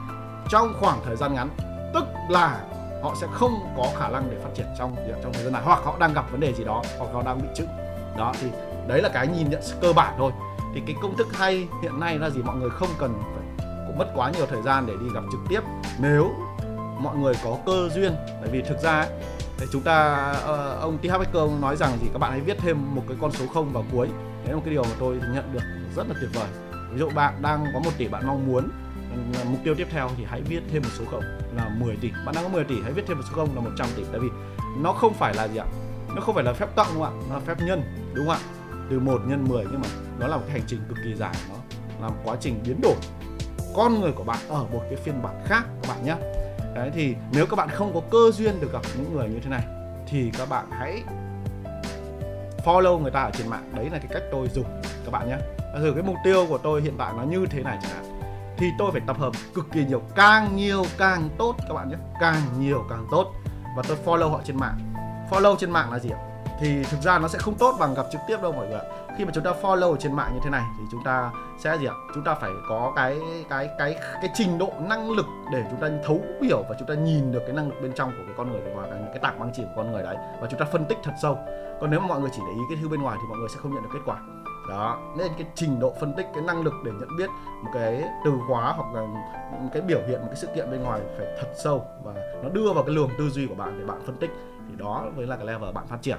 trong 0.49 0.73
khoảng 0.79 0.99
thời 1.05 1.15
gian 1.15 1.33
ngắn. 1.33 1.49
Tức 1.93 2.05
là 2.29 2.61
họ 3.03 3.15
sẽ 3.21 3.27
không 3.31 3.73
có 3.77 3.87
khả 3.97 4.09
năng 4.09 4.31
để 4.31 4.37
phát 4.43 4.49
triển 4.55 4.65
trong 4.77 4.95
trong 5.23 5.33
thời 5.33 5.43
gian 5.43 5.53
này. 5.53 5.61
Hoặc 5.65 5.79
họ 5.83 5.95
đang 5.99 6.13
gặp 6.13 6.31
vấn 6.31 6.39
đề 6.39 6.53
gì 6.53 6.63
đó, 6.63 6.83
hoặc 6.97 7.07
họ 7.13 7.21
đang 7.21 7.41
bị 7.41 7.47
chững 7.55 7.67
đó, 8.17 8.33
thì 8.41 8.47
đấy 8.87 9.01
là 9.01 9.09
cái 9.09 9.27
nhìn 9.27 9.49
nhận 9.49 9.61
cơ 9.81 9.93
bản 9.93 10.15
thôi. 10.17 10.31
Thì 10.73 10.81
cái 10.87 10.95
công 11.01 11.17
thức 11.17 11.27
hay 11.33 11.67
hiện 11.81 11.99
nay 11.99 12.19
là 12.19 12.29
gì? 12.29 12.41
Mọi 12.41 12.55
người 12.55 12.69
không 12.69 12.89
cần 12.99 13.13
mất 13.97 14.11
quá 14.15 14.31
nhiều 14.31 14.45
thời 14.45 14.61
gian 14.61 14.85
để 14.85 14.93
đi 14.99 15.05
gặp 15.13 15.23
trực 15.31 15.41
tiếp. 15.49 15.61
Nếu 15.99 16.31
mọi 16.99 17.17
người 17.17 17.33
có 17.43 17.57
cơ 17.65 17.89
duyên 17.95 18.15
bởi 18.41 18.49
vì 18.51 18.61
thực 18.61 18.79
ra 18.79 19.07
thì 19.57 19.65
chúng 19.71 19.81
ta 19.81 20.29
uh, 20.39 20.81
ông 20.81 20.97
TH 20.97 21.07
Baker 21.07 21.61
nói 21.61 21.75
rằng 21.75 21.97
thì 22.01 22.07
các 22.13 22.19
bạn 22.19 22.31
hãy 22.31 22.41
viết 22.41 22.57
thêm 22.59 22.95
một 22.95 23.03
cái 23.07 23.17
con 23.21 23.31
số 23.31 23.45
không 23.53 23.73
vào 23.73 23.83
cuối. 23.91 24.07
Đấy 24.43 24.49
là 24.49 24.55
một 24.55 24.61
cái 24.65 24.73
điều 24.73 24.83
mà 24.83 24.89
tôi 24.99 25.15
nhận 25.33 25.53
được 25.53 25.63
rất 25.95 26.07
là 26.07 26.15
tuyệt 26.21 26.29
vời. 26.33 26.47
Ví 26.91 26.99
dụ 26.99 27.09
bạn 27.09 27.41
đang 27.41 27.65
có 27.73 27.79
một 27.79 27.91
tỷ 27.97 28.07
bạn 28.07 28.27
mong 28.27 28.47
muốn 28.47 28.69
mục 29.49 29.59
tiêu 29.63 29.75
tiếp 29.75 29.87
theo 29.91 30.09
thì 30.17 30.23
hãy 30.29 30.41
viết 30.41 30.63
thêm 30.71 30.81
một 30.81 30.89
số 30.93 31.05
không 31.11 31.23
là 31.55 31.69
10 31.79 31.95
tỷ. 31.95 32.11
Bạn 32.25 32.35
đang 32.35 32.43
có 32.43 32.49
10 32.49 32.63
tỷ 32.63 32.75
hãy 32.83 32.91
viết 32.91 33.03
thêm 33.07 33.17
một 33.17 33.23
số 33.29 33.35
không 33.35 33.55
là 33.55 33.61
100 33.61 33.87
tỷ. 33.95 34.03
Tại 34.11 34.19
vì 34.19 34.29
nó 34.77 34.91
không 34.91 35.13
phải 35.13 35.33
là 35.33 35.47
gì 35.47 35.57
ạ? 35.57 35.65
Nó 36.15 36.21
không 36.21 36.35
phải 36.35 36.43
là 36.43 36.53
phép 36.53 36.67
cộng 36.75 36.87
đúng 36.93 37.03
không 37.03 37.19
ạ? 37.19 37.25
Nó 37.29 37.35
là 37.35 37.41
phép 37.45 37.57
nhân 37.67 37.81
đúng 38.13 38.27
không 38.27 38.35
ạ? 38.35 38.39
Từ 38.89 38.99
1 38.99 39.21
nhân 39.27 39.45
10 39.49 39.65
nhưng 39.71 39.81
mà 39.81 39.87
nó 40.19 40.27
là 40.27 40.37
một 40.37 40.45
hành 40.51 40.61
trình 40.67 40.79
cực 40.87 40.97
kỳ 41.03 41.15
dài 41.15 41.35
nó 41.49 41.55
là 42.01 42.07
một 42.07 42.21
quá 42.23 42.35
trình 42.39 42.63
biến 42.65 42.81
đổi 42.81 42.95
con 43.75 43.99
người 44.01 44.11
của 44.11 44.23
bạn 44.23 44.37
ở 44.49 44.65
một 44.73 44.81
cái 44.89 44.95
phiên 44.95 45.21
bản 45.21 45.41
khác 45.45 45.63
các 45.81 45.89
bạn 45.89 46.05
nhé 46.05 46.15
đấy, 46.75 46.91
thì 46.93 47.15
nếu 47.31 47.45
các 47.45 47.55
bạn 47.55 47.69
không 47.69 47.93
có 47.93 48.01
cơ 48.11 48.31
duyên 48.33 48.61
được 48.61 48.73
gặp 48.73 48.81
những 48.97 49.13
người 49.13 49.29
như 49.29 49.39
thế 49.43 49.49
này, 49.49 49.63
thì 50.07 50.31
các 50.37 50.49
bạn 50.49 50.65
hãy 50.71 51.03
follow 52.65 52.99
người 52.99 53.11
ta 53.11 53.21
ở 53.21 53.31
trên 53.33 53.47
mạng. 53.47 53.71
Đấy 53.73 53.89
là 53.89 53.97
cái 53.97 54.07
cách 54.09 54.23
tôi 54.31 54.47
dùng, 54.53 54.81
các 55.05 55.11
bạn 55.11 55.29
nhé 55.29 55.37
thử 55.79 55.91
cái 55.93 56.03
mục 56.03 56.15
tiêu 56.23 56.45
của 56.49 56.57
tôi 56.57 56.81
hiện 56.81 56.95
tại 56.97 57.13
nó 57.17 57.23
như 57.23 57.45
thế 57.45 57.63
này 57.63 57.77
chẳng 57.81 57.91
hạn, 57.91 58.19
thì 58.57 58.67
tôi 58.79 58.91
phải 58.91 59.01
tập 59.07 59.19
hợp 59.19 59.33
cực 59.53 59.65
kỳ 59.71 59.85
nhiều, 59.85 60.01
càng 60.15 60.55
nhiều 60.55 60.85
càng 60.97 61.29
tốt, 61.37 61.55
các 61.67 61.73
bạn 61.73 61.89
nhé 61.89 61.97
càng 62.19 62.41
nhiều 62.59 62.83
càng 62.89 63.07
tốt. 63.11 63.33
Và 63.77 63.83
tôi 63.87 63.97
follow 64.05 64.29
họ 64.29 64.41
trên 64.45 64.57
mạng. 64.57 64.77
Follow 65.29 65.55
trên 65.55 65.71
mạng 65.71 65.91
là 65.91 65.99
gì 65.99 66.09
ạ? 66.09 66.19
Thì 66.59 66.83
thực 66.83 67.01
ra 67.01 67.19
nó 67.19 67.27
sẽ 67.27 67.39
không 67.39 67.55
tốt 67.55 67.75
bằng 67.79 67.93
gặp 67.93 68.05
trực 68.11 68.21
tiếp 68.27 68.37
đâu 68.41 68.51
mọi 68.51 68.67
người 68.67 68.79
ạ 68.79 68.85
khi 69.17 69.25
mà 69.25 69.31
chúng 69.33 69.43
ta 69.43 69.51
follow 69.61 69.91
ở 69.91 69.97
trên 69.99 70.13
mạng 70.13 70.31
như 70.33 70.39
thế 70.43 70.49
này 70.49 70.63
thì 70.77 70.83
chúng 70.91 71.03
ta 71.03 71.31
sẽ 71.57 71.77
gì 71.77 71.85
ạ? 71.85 71.93
Chúng 72.15 72.23
ta 72.23 72.35
phải 72.35 72.51
có 72.69 72.93
cái 72.95 73.19
cái 73.49 73.69
cái 73.77 73.95
cái 74.21 74.29
trình 74.33 74.57
độ 74.57 74.73
năng 74.79 75.11
lực 75.11 75.25
để 75.51 75.63
chúng 75.69 75.79
ta 75.79 75.89
thấu 76.05 76.21
hiểu 76.41 76.63
và 76.69 76.75
chúng 76.79 76.87
ta 76.87 76.93
nhìn 76.93 77.31
được 77.31 77.41
cái 77.45 77.55
năng 77.55 77.67
lực 77.67 77.75
bên 77.81 77.93
trong 77.93 78.11
của 78.11 78.23
cái 78.25 78.33
con 78.37 78.51
người 78.51 78.61
và 78.75 78.87
cái, 78.89 78.99
cái 79.05 79.19
tảng 79.19 79.39
băng 79.39 79.51
chìm 79.53 79.65
của 79.65 79.73
con 79.75 79.91
người 79.91 80.03
đấy 80.03 80.15
và 80.41 80.47
chúng 80.51 80.59
ta 80.59 80.65
phân 80.65 80.85
tích 80.85 80.97
thật 81.03 81.13
sâu. 81.21 81.37
Còn 81.81 81.91
nếu 81.91 81.99
mà 81.99 82.07
mọi 82.07 82.19
người 82.19 82.29
chỉ 82.33 82.41
để 82.47 82.53
ý 82.53 82.61
cái 82.69 82.77
thứ 82.81 82.89
bên 82.89 83.01
ngoài 83.01 83.17
thì 83.21 83.27
mọi 83.29 83.37
người 83.37 83.49
sẽ 83.49 83.59
không 83.61 83.73
nhận 83.73 83.83
được 83.83 83.89
kết 83.93 83.99
quả. 84.05 84.17
Đó 84.69 84.99
nên 85.17 85.31
cái 85.37 85.47
trình 85.55 85.79
độ 85.79 85.93
phân 85.99 86.13
tích 86.13 86.25
cái 86.33 86.43
năng 86.43 86.61
lực 86.61 86.73
để 86.85 86.91
nhận 86.91 87.09
biết 87.17 87.29
một 87.63 87.71
cái 87.73 88.03
từ 88.25 88.31
khóa 88.47 88.73
hoặc 88.77 88.93
là 88.93 89.01
một 89.51 89.69
cái 89.73 89.81
biểu 89.81 89.99
hiện 90.07 90.21
một 90.21 90.27
cái 90.27 90.35
sự 90.35 90.47
kiện 90.55 90.71
bên 90.71 90.83
ngoài 90.83 91.01
phải 91.17 91.27
thật 91.39 91.47
sâu 91.55 91.85
và 92.03 92.13
nó 92.43 92.49
đưa 92.49 92.73
vào 92.73 92.83
cái 92.83 92.95
luồng 92.95 93.09
tư 93.17 93.29
duy 93.29 93.47
của 93.47 93.55
bạn 93.55 93.79
để 93.79 93.85
bạn 93.85 94.01
phân 94.05 94.15
tích 94.17 94.29
thì 94.69 94.75
đó 94.77 95.05
mới 95.15 95.27
là 95.27 95.35
cái 95.35 95.45
level 95.45 95.71
bạn 95.71 95.87
phát 95.87 96.01
triển 96.01 96.17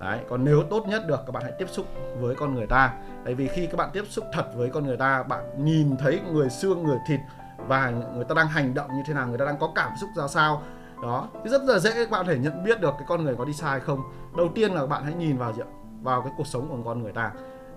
đấy 0.00 0.20
còn 0.28 0.44
nếu 0.44 0.62
tốt 0.70 0.84
nhất 0.88 1.06
được 1.06 1.20
các 1.26 1.32
bạn 1.32 1.42
hãy 1.42 1.52
tiếp 1.58 1.66
xúc 1.70 1.86
với 2.20 2.34
con 2.34 2.54
người 2.54 2.66
ta. 2.66 2.94
Tại 3.24 3.34
vì 3.34 3.48
khi 3.48 3.66
các 3.66 3.76
bạn 3.76 3.90
tiếp 3.92 4.04
xúc 4.08 4.24
thật 4.32 4.50
với 4.54 4.70
con 4.70 4.84
người 4.84 4.96
ta 4.96 5.22
bạn 5.22 5.64
nhìn 5.64 5.96
thấy 5.96 6.20
người 6.32 6.50
xương 6.50 6.82
người 6.82 6.98
thịt 7.08 7.20
và 7.56 7.90
người 7.90 8.24
ta 8.24 8.34
đang 8.34 8.48
hành 8.48 8.74
động 8.74 8.96
như 8.96 9.02
thế 9.06 9.14
nào 9.14 9.28
người 9.28 9.38
ta 9.38 9.44
đang 9.44 9.58
có 9.58 9.72
cảm 9.74 9.92
xúc 10.00 10.10
ra 10.16 10.28
sao. 10.28 10.62
Đó 11.02 11.28
thì 11.44 11.50
rất 11.50 11.62
là 11.62 11.78
dễ 11.78 11.90
các 11.94 12.10
bạn 12.10 12.26
có 12.26 12.32
thể 12.32 12.38
nhận 12.38 12.64
biết 12.64 12.80
được 12.80 12.94
cái 12.98 13.06
con 13.08 13.24
người 13.24 13.36
có 13.36 13.44
đi 13.44 13.52
sai 13.52 13.80
không. 13.80 14.02
Đầu 14.36 14.48
tiên 14.54 14.72
là 14.72 14.86
bạn 14.86 15.04
hãy 15.04 15.14
nhìn 15.14 15.38
vào 15.38 15.52
gì 15.52 15.62
vào 16.02 16.22
cái 16.22 16.32
cuộc 16.36 16.46
sống 16.46 16.68
của 16.68 16.78
con 16.84 17.02
người 17.02 17.12
ta. 17.12 17.32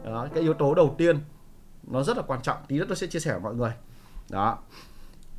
Đó 0.06 0.28
cái 0.34 0.44
yếu 0.44 0.54
tố 0.54 0.76
đầu 0.76 0.96
tiên 0.98 1.20
nó 1.84 2.04
rất 2.04 2.18
là 2.18 2.24
quan 2.28 2.42
trọng 2.42 2.58
tí 2.68 2.80
nữa 2.80 2.86
tôi 2.88 2.96
sẽ 2.96 3.08
chia 3.08 3.20
sẻ 3.20 3.32
với 3.32 3.42
mọi 3.42 3.56
người. 3.56 3.72
Đó 4.30 4.58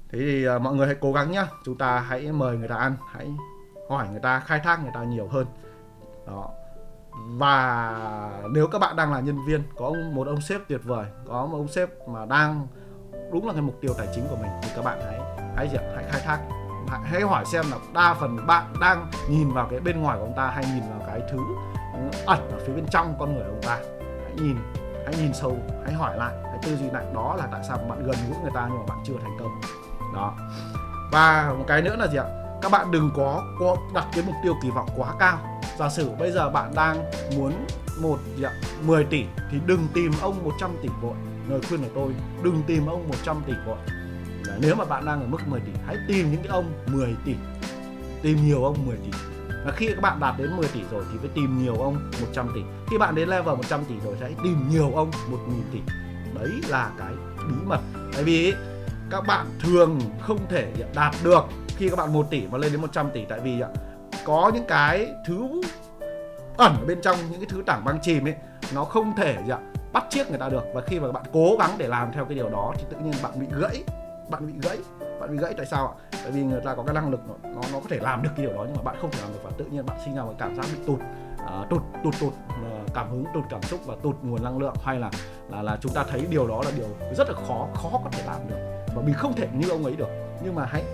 thế 0.08 0.18
thì 0.18 0.48
uh, 0.48 0.62
mọi 0.62 0.74
người 0.74 0.86
hãy 0.86 0.96
cố 1.00 1.12
gắng 1.12 1.30
nhá. 1.30 1.46
Chúng 1.64 1.78
ta 1.78 2.00
hãy 2.00 2.32
mời 2.32 2.56
người 2.56 2.68
ta 2.68 2.76
ăn 2.76 2.96
hãy 3.12 3.34
hỏi 3.88 4.06
người 4.10 4.20
ta 4.20 4.40
khai 4.40 4.60
thác 4.60 4.82
người 4.82 4.92
ta 4.94 5.04
nhiều 5.04 5.28
hơn. 5.28 5.46
Đó 6.26 6.50
và 7.16 7.94
nếu 8.50 8.66
các 8.66 8.78
bạn 8.78 8.96
đang 8.96 9.12
là 9.12 9.20
nhân 9.20 9.44
viên 9.46 9.62
có 9.76 9.92
một 10.12 10.26
ông 10.26 10.40
sếp 10.40 10.60
tuyệt 10.68 10.80
vời 10.84 11.06
có 11.26 11.46
một 11.46 11.56
ông 11.56 11.68
sếp 11.68 12.08
mà 12.08 12.26
đang 12.26 12.66
đúng 13.32 13.46
là 13.46 13.52
cái 13.52 13.62
mục 13.62 13.78
tiêu 13.80 13.94
tài 13.98 14.08
chính 14.14 14.24
của 14.30 14.36
mình 14.36 14.50
thì 14.62 14.68
các 14.76 14.84
bạn 14.84 14.98
hãy 15.04 15.20
hãy 15.56 15.68
gì 15.68 15.78
hãy 15.94 16.04
khai 16.10 16.20
thác. 16.24 16.38
Hãy, 16.88 17.00
hãy 17.04 17.22
hỏi 17.22 17.44
xem 17.44 17.64
là 17.70 17.76
đa 17.94 18.14
phần 18.14 18.46
bạn 18.46 18.74
đang 18.80 19.10
nhìn 19.30 19.52
vào 19.52 19.66
cái 19.70 19.80
bên 19.80 20.02
ngoài 20.02 20.18
của 20.18 20.24
ông 20.24 20.36
ta 20.36 20.46
hay 20.46 20.64
nhìn 20.74 20.82
vào 20.90 21.00
cái 21.06 21.20
thứ 21.32 21.38
ẩn 22.26 22.50
ở 22.50 22.58
phía 22.66 22.72
bên 22.72 22.86
trong 22.90 23.14
con 23.18 23.34
người 23.34 23.44
ông 23.44 23.62
ta. 23.62 23.78
Hãy 24.24 24.34
nhìn 24.36 24.56
hãy 25.06 25.14
nhìn 25.16 25.34
sâu 25.34 25.58
hãy 25.84 25.92
hỏi 25.92 26.16
lại 26.16 26.34
hãy 26.42 26.58
tư 26.62 26.76
duy 26.76 26.90
lại. 26.90 27.04
Đó 27.14 27.36
là 27.38 27.48
tại 27.52 27.60
sao 27.68 27.78
bạn 27.78 28.06
gần 28.06 28.16
gũi 28.28 28.38
người 28.42 28.52
ta 28.54 28.68
nhưng 28.70 28.78
mà 28.78 28.84
bạn 28.88 28.98
chưa 29.04 29.14
thành 29.22 29.36
công. 29.40 29.60
Đó. 30.14 30.34
Và 31.12 31.54
một 31.58 31.64
cái 31.68 31.82
nữa 31.82 31.96
là 31.96 32.06
gì 32.06 32.18
ạ? 32.18 32.43
Các 32.64 32.70
bạn 32.70 32.90
đừng 32.90 33.10
có, 33.16 33.44
có 33.58 33.76
đặt 33.94 34.06
cái 34.12 34.24
mục 34.26 34.34
tiêu 34.42 34.54
kỳ 34.62 34.70
vọng 34.70 34.88
quá 34.96 35.14
cao. 35.18 35.60
Giả 35.78 35.88
sử 35.88 36.10
bây 36.18 36.32
giờ 36.32 36.50
bạn 36.50 36.74
đang 36.74 37.10
muốn 37.36 37.52
một 38.00 38.18
dạ, 38.36 38.50
gì 38.62 38.86
10 38.86 39.04
tỷ 39.04 39.24
thì 39.50 39.58
đừng 39.66 39.86
tìm 39.94 40.12
ông 40.20 40.44
100 40.44 40.70
tỷ 40.82 40.88
vội. 41.02 41.14
Lời 41.48 41.60
khuyên 41.68 41.82
của 41.82 41.88
tôi 41.94 42.14
đừng 42.42 42.62
tìm 42.66 42.86
ông 42.86 43.08
100 43.08 43.42
tỷ 43.46 43.52
vội. 43.66 43.76
Nếu 44.58 44.74
mà 44.74 44.84
bạn 44.84 45.04
đang 45.04 45.20
ở 45.20 45.26
mức 45.26 45.38
10 45.46 45.60
tỷ 45.60 45.72
hãy 45.86 45.96
tìm 46.08 46.30
những 46.30 46.42
cái 46.42 46.50
ông 46.50 46.72
10 46.86 47.14
tỷ. 47.24 47.34
Tìm 48.22 48.38
nhiều 48.46 48.64
ông 48.64 48.86
10 48.86 48.96
tỷ. 48.96 49.10
Và 49.66 49.72
khi 49.76 49.88
các 49.88 50.00
bạn 50.00 50.20
đạt 50.20 50.34
đến 50.38 50.56
10 50.56 50.68
tỷ 50.68 50.80
rồi 50.90 51.04
thì 51.12 51.18
phải 51.18 51.30
tìm 51.34 51.62
nhiều 51.62 51.74
ông 51.74 52.10
100 52.20 52.48
tỷ. 52.54 52.60
Khi 52.90 52.98
bạn 52.98 53.14
đến 53.14 53.28
level 53.28 53.56
100 53.56 53.84
tỷ 53.84 53.94
rồi 54.04 54.16
hãy 54.20 54.34
tìm 54.44 54.68
nhiều 54.70 54.92
ông 54.94 55.10
1.000 55.30 55.38
tỷ. 55.72 55.80
Đấy 56.34 56.50
là 56.68 56.90
cái 56.98 57.12
bí 57.48 57.54
mật. 57.64 57.80
Tại 58.14 58.24
vì 58.24 58.54
các 59.10 59.24
bạn 59.26 59.46
thường 59.60 60.00
không 60.20 60.38
thể 60.48 60.72
dạ, 60.78 60.86
đạt 60.94 61.14
được 61.24 61.44
khi 61.76 61.88
các 61.88 61.96
bạn 61.96 62.12
1 62.12 62.26
tỷ 62.30 62.46
mà 62.46 62.58
lên 62.58 62.72
đến 62.72 62.80
100 62.80 63.10
tỷ 63.10 63.24
tại 63.24 63.40
vì 63.40 63.60
à, 63.60 63.68
có 64.24 64.50
những 64.54 64.64
cái 64.68 65.08
thứ 65.26 65.62
ẩn 66.56 66.76
ở 66.80 66.86
bên 66.86 67.00
trong 67.00 67.18
những 67.30 67.40
cái 67.40 67.48
thứ 67.50 67.62
tảng 67.66 67.84
băng 67.84 67.98
chìm 68.02 68.26
ấy 68.26 68.34
nó 68.74 68.84
không 68.84 69.16
thể 69.16 69.36
gì 69.46 69.52
ạ 69.52 69.58
bắt 69.94 70.04
chiếc 70.10 70.30
người 70.30 70.38
ta 70.38 70.48
được. 70.48 70.64
Và 70.74 70.80
khi 70.80 71.00
mà 71.00 71.12
bạn 71.12 71.24
cố 71.32 71.56
gắng 71.58 71.70
để 71.78 71.88
làm 71.88 72.12
theo 72.12 72.24
cái 72.24 72.34
điều 72.34 72.50
đó 72.50 72.72
thì 72.76 72.84
tự 72.90 72.96
nhiên 72.96 73.14
bạn 73.22 73.32
bị 73.40 73.46
gãy 73.60 73.82
bạn 74.30 74.46
bị 74.46 74.52
gãy 74.62 74.78
bạn 75.20 75.30
bị 75.30 75.42
gãy. 75.42 75.54
Tại 75.56 75.66
sao 75.66 75.86
ạ? 75.86 75.94
Tại 76.22 76.30
vì 76.30 76.42
người 76.42 76.60
ta 76.64 76.74
có 76.74 76.82
cái 76.82 76.94
năng 76.94 77.10
lực 77.10 77.20
nó 77.28 77.50
nó, 77.50 77.60
nó 77.72 77.80
có 77.80 77.86
thể 77.88 77.98
làm 77.98 78.22
được 78.22 78.30
cái 78.36 78.46
điều 78.46 78.56
đó 78.56 78.64
nhưng 78.66 78.76
mà 78.76 78.82
bạn 78.82 78.96
không 79.00 79.10
thể 79.10 79.18
làm 79.22 79.32
được 79.32 79.40
và 79.42 79.50
tự 79.58 79.64
nhiên 79.64 79.86
bạn 79.86 79.98
sinh 80.04 80.14
ra 80.14 80.22
một 80.22 80.34
cảm 80.38 80.56
giác 80.56 80.66
bị 80.72 80.78
tụt 80.86 81.00
uh, 81.00 81.70
tụt 81.70 81.82
tụt 82.04 82.14
tụt 82.20 82.32
uh, 82.32 82.94
cảm 82.94 83.10
hứng 83.10 83.24
tụt 83.34 83.44
cảm 83.50 83.62
xúc 83.62 83.80
và 83.86 83.94
tụt 84.02 84.16
nguồn 84.22 84.42
năng 84.42 84.58
lượng. 84.58 84.74
Hay 84.84 84.98
là 84.98 85.10
là 85.50 85.62
là 85.62 85.78
chúng 85.80 85.92
ta 85.92 86.04
thấy 86.10 86.26
điều 86.30 86.48
đó 86.48 86.62
là 86.64 86.70
điều 86.76 87.14
rất 87.16 87.28
là 87.28 87.34
khó 87.48 87.68
khó 87.74 88.00
có 88.04 88.10
thể 88.12 88.22
làm 88.26 88.48
được 88.48 88.56
và 88.94 89.02
mình 89.02 89.14
không 89.14 89.32
thể 89.32 89.48
như 89.54 89.70
ông 89.70 89.84
ấy 89.84 89.96
được 89.96 90.08
nhưng 90.44 90.54
mà 90.54 90.66
hãy 90.66 90.84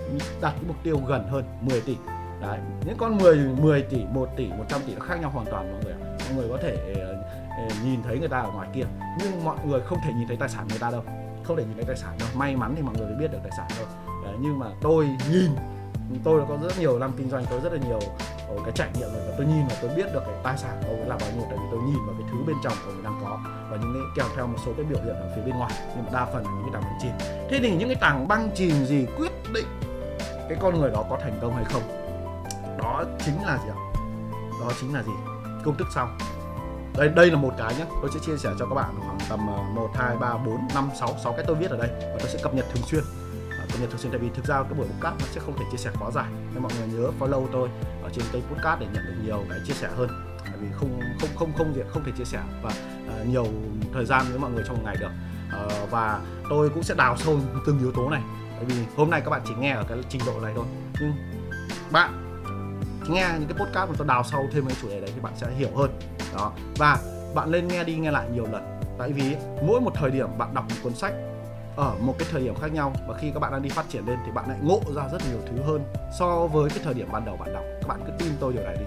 đặt 0.41 0.51
cái 0.51 0.63
mục 0.67 0.77
tiêu 0.83 0.99
gần 1.07 1.27
hơn 1.27 1.43
10 1.61 1.81
tỷ. 1.81 1.97
Đấy 2.41 2.59
những 2.85 2.97
con 2.97 3.17
10 3.17 3.37
10 3.37 3.81
tỷ 3.81 4.05
1 4.13 4.29
tỷ 4.37 4.47
100 4.47 4.81
tỷ 4.87 4.95
nó 4.95 4.99
khác 4.99 5.21
nhau 5.21 5.29
hoàn 5.29 5.45
toàn 5.45 5.71
mọi 5.71 5.83
người 5.83 5.93
mọi 6.03 6.35
người 6.35 6.49
có 6.49 6.57
thể 6.61 6.93
ờ, 6.95 7.13
ờ, 7.57 7.75
nhìn 7.85 8.03
thấy 8.03 8.19
người 8.19 8.29
ta 8.29 8.39
ở 8.39 8.51
ngoài 8.51 8.69
kia 8.73 8.83
nhưng 9.19 9.45
mọi 9.45 9.57
người 9.65 9.81
không 9.81 9.99
thể 10.03 10.13
nhìn 10.13 10.27
thấy 10.27 10.37
tài 10.37 10.49
sản 10.49 10.67
người 10.69 10.79
ta 10.79 10.91
đâu. 10.91 11.03
Không 11.43 11.57
thể 11.57 11.63
nhìn 11.63 11.75
thấy 11.75 11.85
tài 11.85 11.97
sản 11.97 12.17
đâu. 12.19 12.29
May 12.35 12.55
mắn 12.55 12.73
thì 12.75 12.81
mọi 12.81 12.95
người 12.97 13.05
mới 13.05 13.15
biết 13.15 13.31
được 13.31 13.39
tài 13.43 13.51
sản 13.57 13.67
thôi. 13.77 13.87
Đấy, 14.23 14.35
nhưng 14.41 14.59
mà 14.59 14.65
tôi 14.81 15.09
nhìn 15.31 15.51
tôi 16.23 16.39
đã 16.39 16.45
có 16.49 16.57
rất 16.61 16.79
nhiều 16.79 16.99
năm 16.99 17.11
kinh 17.17 17.29
doanh 17.29 17.45
tôi 17.49 17.61
rất 17.61 17.73
là 17.73 17.79
nhiều 17.87 17.99
ờ, 18.47 18.55
cái 18.63 18.71
trải 18.75 18.89
nghiệm 18.93 19.13
rồi 19.13 19.21
và 19.27 19.33
tôi 19.37 19.47
nhìn 19.47 19.67
và 19.69 19.75
tôi 19.81 19.91
biết 19.95 20.05
được 20.13 20.21
cái 20.25 20.35
tài 20.43 20.57
sản 20.57 20.81
của 20.81 20.89
ông 20.89 20.99
ấy 20.99 21.09
là 21.09 21.17
bao 21.21 21.29
nhiêu. 21.35 21.43
Tại 21.49 21.57
vì 21.57 21.65
tôi 21.71 21.79
nhìn 21.81 22.05
vào 22.07 22.15
cái 22.19 22.27
thứ 22.31 22.37
bên 22.47 22.55
trong 22.63 22.73
của 22.85 22.91
ông 22.91 22.97
ấy 22.97 23.03
đang 23.03 23.19
có 23.23 23.39
và 23.71 23.77
những 23.77 23.93
cái 23.93 24.03
kèo 24.15 24.35
theo 24.35 24.47
một 24.47 24.57
số 24.65 24.71
cái 24.77 24.85
biểu 24.85 24.99
hiện 25.03 25.15
ở 25.15 25.31
phía 25.35 25.41
bên 25.41 25.57
ngoài 25.57 25.71
nhưng 25.95 26.05
mà 26.05 26.11
đa 26.13 26.25
phần 26.25 26.43
là 26.43 26.51
những 26.51 26.63
cái 26.63 26.81
tảng 26.81 26.83
băng 26.83 26.99
chìm. 27.01 27.11
Thế 27.49 27.59
thì 27.61 27.75
những 27.75 27.89
cái 27.89 27.97
tảng 28.01 28.27
băng 28.27 28.51
chìm 28.55 28.85
gì 28.85 29.05
quyết 29.17 29.31
định 29.53 29.67
cái 30.49 30.57
con 30.61 30.79
người 30.79 30.91
đó 30.91 31.05
có 31.09 31.17
thành 31.21 31.39
công 31.41 31.55
hay 31.55 31.65
không? 31.65 31.81
Đó 32.77 33.03
chính 33.25 33.43
là 33.45 33.57
gì 33.57 33.69
ạ? 33.69 33.77
Đó 34.61 34.71
chính 34.81 34.93
là 34.93 35.03
gì? 35.03 35.11
Công 35.65 35.77
thức 35.77 35.87
sau. 35.95 36.09
Đây 36.97 37.09
đây 37.09 37.31
là 37.31 37.37
một 37.37 37.53
cái 37.57 37.75
nhé 37.77 37.85
tôi 38.01 38.11
sẽ 38.13 38.19
chia 38.25 38.37
sẻ 38.37 38.49
cho 38.59 38.65
các 38.65 38.75
bạn 38.75 38.93
khoảng 39.05 39.17
tầm 39.29 39.45
1, 39.75 39.89
2, 39.95 40.17
3, 40.17 40.37
4, 40.37 40.67
5, 40.73 40.89
6 40.99 41.15
6 41.23 41.33
cái 41.33 41.45
tôi 41.47 41.55
viết 41.55 41.71
ở 41.71 41.77
đây 41.77 41.89
và 41.99 42.17
tôi 42.19 42.29
sẽ 42.29 42.39
cập 42.43 42.53
nhật 42.53 42.65
thường 42.73 42.83
xuyên. 42.83 43.03
À, 43.49 43.65
cập 43.71 43.81
nhật 43.81 43.89
thường 43.89 43.99
xuyên 43.99 44.11
tại 44.11 44.19
vì 44.19 44.29
thực 44.35 44.45
ra 44.45 44.63
cái 44.63 44.73
buổi 44.73 44.87
podcast 44.87 45.15
nó 45.19 45.25
sẽ 45.31 45.41
không 45.45 45.57
thể 45.57 45.65
chia 45.71 45.77
sẻ 45.77 45.91
quá 45.99 46.11
dài. 46.11 46.29
Nên 46.53 46.63
mọi 46.63 46.71
người 46.79 46.87
nhớ 46.87 47.11
follow 47.19 47.47
tôi 47.51 47.69
ở 48.03 48.09
trên 48.13 48.25
kênh 48.31 48.43
podcast 48.43 48.79
để 48.79 48.87
nhận 48.93 49.05
được 49.05 49.15
nhiều 49.23 49.43
cái 49.49 49.59
chia 49.67 49.73
sẻ 49.73 49.89
hơn 49.97 50.30
vì 50.61 50.67
không 50.73 50.99
không 51.19 51.29
không 51.35 51.53
không 51.57 51.73
thể 51.73 51.83
không 51.89 52.03
thể 52.03 52.11
chia 52.17 52.25
sẻ 52.25 52.39
và 52.61 52.69
uh, 53.21 53.27
nhiều 53.27 53.45
thời 53.93 54.05
gian 54.05 54.25
với 54.29 54.39
mọi 54.39 54.51
người 54.51 54.63
trong 54.67 54.75
một 54.77 54.83
ngày 54.85 54.97
được. 54.99 55.11
Uh, 55.65 55.91
và 55.91 56.21
tôi 56.49 56.69
cũng 56.69 56.83
sẽ 56.83 56.95
đào 56.97 57.17
sâu 57.17 57.39
từng 57.65 57.79
yếu 57.79 57.91
tố 57.91 58.09
này. 58.09 58.21
Bởi 58.55 58.65
vì 58.65 58.75
hôm 58.97 59.09
nay 59.09 59.21
các 59.21 59.29
bạn 59.29 59.41
chỉ 59.45 59.53
nghe 59.59 59.71
ở 59.71 59.83
cái 59.89 59.97
trình 60.09 60.21
độ 60.25 60.41
này 60.41 60.53
thôi. 60.55 60.65
Nhưng 61.01 61.13
bạn 61.91 62.41
nghe 63.09 63.29
những 63.39 63.49
cái 63.49 63.57
podcast 63.57 63.89
mà 63.89 63.95
tôi 63.97 64.07
đào 64.07 64.23
sâu 64.23 64.47
thêm 64.51 64.65
cái 64.65 64.75
chủ 64.81 64.89
đề 64.89 65.01
đấy 65.01 65.11
thì 65.15 65.21
bạn 65.21 65.33
sẽ 65.35 65.47
hiểu 65.57 65.69
hơn. 65.75 65.99
Đó. 66.37 66.51
Và 66.77 66.97
bạn 67.35 67.51
nên 67.51 67.67
nghe 67.67 67.83
đi 67.83 67.95
nghe 67.95 68.11
lại 68.11 68.29
nhiều 68.33 68.47
lần. 68.51 68.79
Tại 68.99 69.11
vì 69.11 69.35
mỗi 69.67 69.81
một 69.81 69.91
thời 69.95 70.11
điểm 70.11 70.37
bạn 70.37 70.53
đọc 70.53 70.65
một 70.69 70.75
cuốn 70.83 70.93
sách 70.93 71.13
ở 71.75 71.95
một 71.99 72.15
cái 72.19 72.27
thời 72.31 72.43
điểm 72.43 72.55
khác 72.61 72.73
nhau 72.73 72.93
và 73.07 73.17
khi 73.17 73.31
các 73.33 73.39
bạn 73.39 73.51
đang 73.51 73.61
đi 73.61 73.69
phát 73.69 73.89
triển 73.89 74.05
lên 74.05 74.17
thì 74.25 74.31
bạn 74.31 74.49
lại 74.49 74.57
ngộ 74.61 74.81
ra 74.95 75.03
rất 75.11 75.21
nhiều 75.29 75.39
thứ 75.47 75.63
hơn 75.63 75.83
so 76.19 76.47
với 76.47 76.69
cái 76.69 76.79
thời 76.83 76.93
điểm 76.93 77.07
ban 77.11 77.25
đầu 77.25 77.37
bạn 77.37 77.53
đọc. 77.53 77.63
Các 77.81 77.87
bạn 77.87 77.99
cứ 78.05 78.11
tin 78.19 78.31
tôi 78.39 78.53
điều 78.53 78.63
này 78.63 78.77
đi 78.79 78.85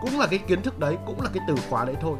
cũng 0.00 0.20
là 0.20 0.26
cái 0.26 0.38
kiến 0.38 0.62
thức 0.62 0.78
đấy 0.78 0.98
cũng 1.06 1.20
là 1.20 1.30
cái 1.34 1.42
từ 1.48 1.54
khóa 1.70 1.84
đấy 1.84 1.96
thôi. 2.00 2.18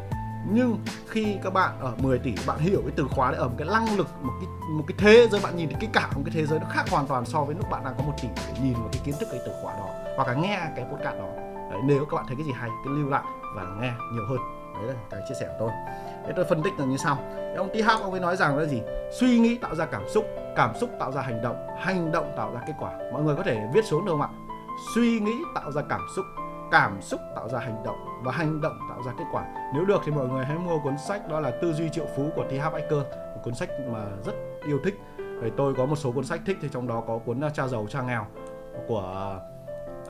Nhưng 0.51 0.79
khi 1.09 1.37
các 1.45 1.53
bạn 1.53 1.81
ở 1.81 1.93
10 1.99 2.19
tỷ 2.19 2.35
bạn 2.47 2.59
hiểu 2.59 2.81
cái 2.83 2.93
từ 2.97 3.07
khóa 3.11 3.31
đấy 3.31 3.41
ở 3.41 3.49
một 3.49 3.55
cái 3.59 3.69
năng 3.69 3.97
lực 3.97 4.09
một 4.23 4.33
cái 4.41 4.49
một 4.71 4.85
cái 4.89 4.97
thế 4.99 5.29
giới 5.31 5.41
bạn 5.45 5.57
nhìn 5.57 5.69
thấy 5.69 5.79
cái 5.81 5.91
cả 5.93 6.11
một 6.15 6.23
cái 6.25 6.33
thế 6.35 6.47
giới 6.47 6.59
nó 6.59 6.67
khác 6.71 6.85
hoàn 6.91 7.07
toàn 7.07 7.25
so 7.25 7.45
với 7.45 7.55
lúc 7.55 7.71
bạn 7.71 7.85
đang 7.85 7.95
có 7.99 8.05
một 8.05 8.13
tỷ 8.23 8.29
để 8.37 8.61
nhìn 8.63 8.73
một 8.73 8.89
cái 8.93 9.03
kiến 9.05 9.15
thức 9.21 9.29
cái 9.33 9.41
từ 9.47 9.53
khóa 9.63 9.75
đó 9.77 9.89
hoặc 10.17 10.29
là 10.29 10.35
nghe 10.35 10.61
cái 10.77 10.85
podcast 10.93 11.19
đó. 11.19 11.29
Đấy, 11.71 11.81
nếu 11.85 12.05
các 12.05 12.17
bạn 12.17 12.25
thấy 12.27 12.37
cái 12.37 12.47
gì 12.47 12.53
hay 12.53 12.71
cứ 12.85 12.91
lưu 12.91 13.09
lại 13.09 13.23
và 13.57 13.63
nghe 13.81 13.93
nhiều 14.13 14.25
hơn. 14.29 14.39
Đấy 14.75 14.87
là 14.87 14.95
cái 15.11 15.21
chia 15.29 15.35
sẻ 15.41 15.47
của 15.47 15.57
tôi. 15.59 15.71
Thế 16.27 16.33
tôi 16.37 16.45
phân 16.45 16.63
tích 16.63 16.73
là 16.79 16.85
như 16.85 16.97
sau. 16.97 17.19
Ông 17.57 17.69
T 17.69 17.77
Hawk 17.77 18.03
ông 18.03 18.11
ấy 18.11 18.21
nói 18.21 18.37
rằng 18.37 18.57
là 18.57 18.65
gì? 18.65 18.83
Suy 19.21 19.39
nghĩ 19.39 19.59
tạo 19.59 19.75
ra 19.75 19.87
cảm 19.87 20.03
xúc 20.09 20.25
cảm 20.57 20.77
xúc 20.81 20.91
tạo 21.01 21.13
ra 21.13 21.23
hành 21.23 21.43
động 21.43 21.57
hành 21.81 22.13
động 22.13 22.33
tạo 22.37 22.53
ra 22.55 22.61
kết 22.67 22.73
quả. 22.79 22.91
Mọi 23.13 23.23
người 23.23 23.37
có 23.37 23.43
thể 23.43 23.61
viết 23.75 23.85
xuống 23.85 24.05
được 24.05 24.13
không 24.13 24.23
ạ? 24.23 24.29
Suy 24.95 25.21
nghĩ 25.21 25.35
tạo 25.55 25.73
ra 25.73 25.83
cảm 25.89 26.01
xúc 26.17 26.25
cảm 26.71 27.03
xúc 27.03 27.21
tạo 27.35 27.49
ra 27.49 27.59
hành 27.59 27.83
động 27.85 27.97
và 28.23 28.33
hành 28.33 28.61
động 28.61 28.79
tạo 28.89 29.03
ra 29.03 29.13
kết 29.19 29.25
quả. 29.33 29.45
Nếu 29.75 29.85
được 29.85 30.03
thì 30.05 30.13
mọi 30.13 30.29
người 30.29 30.45
hãy 30.45 30.59
mua 30.59 30.79
cuốn 30.79 30.99
sách 30.99 31.29
đó 31.29 31.41
là 31.41 31.51
tư 31.63 31.73
duy 31.73 31.89
triệu 31.89 32.07
phú 32.17 32.31
của 32.37 32.45
T 32.45 32.53
Harv 32.53 32.75
một 32.93 33.41
cuốn 33.45 33.55
sách 33.55 33.69
mà 33.93 34.05
rất 34.25 34.35
yêu 34.67 34.79
thích. 34.85 35.01
Thì 35.17 35.51
tôi 35.57 35.75
có 35.75 35.87
một 35.87 35.97
số 35.97 36.13
cuốn 36.13 36.25
sách 36.25 36.41
thích 36.47 36.59
thì 36.63 36.69
trong 36.73 36.89
đó 36.89 37.03
có 37.07 37.19
cuốn 37.19 37.45
à, 37.45 37.51
cha 37.51 37.69
giàu 37.69 37.87
cha 37.91 38.03
nghèo 38.03 38.27
của 38.89 39.41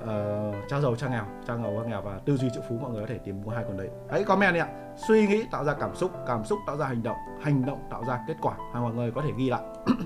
uh, 0.03 0.69
cha 0.69 0.81
giàu 0.81 0.97
cha 0.97 1.09
nghèo 1.09 1.25
cha 1.47 1.57
giàu 1.57 1.83
cha 1.83 1.91
nghèo 1.91 2.03
và 2.03 2.21
tư 2.25 2.37
duy 2.37 2.49
triệu 2.51 2.63
phú. 2.69 2.79
Mọi 2.83 2.91
người 2.91 3.01
có 3.01 3.07
thể 3.07 3.19
tìm 3.19 3.43
mua 3.43 3.51
hai 3.51 3.65
cuốn 3.65 3.77
đấy. 3.77 3.89
Hãy 4.11 4.25
comment 4.25 4.55
đi 4.55 4.61
ạ. 4.61 4.69
Suy 5.09 5.27
nghĩ 5.27 5.45
tạo 5.51 5.65
ra 5.65 5.75
cảm 5.75 5.95
xúc 5.95 6.11
cảm 6.27 6.45
xúc 6.45 6.59
tạo 6.67 6.77
ra 6.77 6.87
hành 6.87 7.03
động 7.03 7.17
hành 7.41 7.67
động 7.67 7.79
tạo 7.91 8.05
ra 8.05 8.21
kết 8.29 8.37
quả. 8.41 8.55
Hai 8.73 8.83
mọi 8.83 8.95
người 8.95 9.11
có 9.11 9.23
thể 9.23 9.31
ghi 9.37 9.51
lại. 9.51 9.63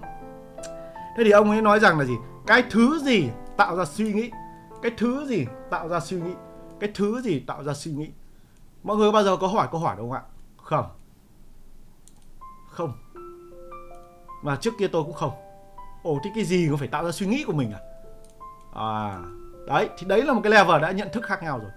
Thế 1.17 1.25
thì 1.25 1.31
ông 1.31 1.51
ấy 1.51 1.63
nói 1.63 1.81
rằng 1.81 1.99
là 1.99 2.05
gì? 2.05 2.15
Cái 2.47 2.65
thứ 2.71 2.99
gì 2.99 3.31
tạo 3.57 3.77
ra 3.77 3.85
suy 3.85 4.13
nghĩ? 4.13 4.31
Cái 4.83 4.93
thứ 4.97 5.27
gì 5.27 5.47
tạo 5.71 5.89
ra 5.89 6.01
suy 6.01 6.21
nghĩ? 6.21 6.33
Cái 6.81 6.91
thứ 6.95 7.21
gì 7.23 7.41
tạo 7.41 7.65
ra 7.65 7.75
suy 7.75 7.93
nghĩ? 7.93 8.11
Mọi 8.83 8.97
người 8.97 9.13
bao 9.13 9.23
giờ 9.23 9.37
có 9.37 9.47
hỏi 9.47 9.69
câu 9.73 9.81
hỏi 9.81 9.97
đúng 9.99 10.11
không 10.11 10.19
ạ? 10.19 10.23
Không. 10.57 10.87
Không. 12.69 12.93
Mà 14.43 14.57
trước 14.57 14.75
kia 14.79 14.89
tôi 14.89 15.03
cũng 15.05 15.13
không. 15.13 15.33
Ồ 16.03 16.19
thì 16.25 16.31
cái 16.35 16.45
gì 16.45 16.67
cũng 16.69 16.79
phải 16.79 16.89
tạo 16.89 17.05
ra 17.05 17.13
suy 17.13 17.27
nghĩ 17.27 17.45
của 17.45 17.53
mình 17.53 17.73
à? 17.73 17.81
À 18.75 19.19
đấy 19.67 19.89
thì 19.99 20.07
đấy 20.07 20.23
là 20.23 20.33
một 20.33 20.41
cái 20.45 20.53
level 20.53 20.83
đã 20.83 20.91
nhận 20.91 21.09
thức 21.13 21.25
khác 21.25 21.43
nhau 21.43 21.59
rồi. 21.59 21.71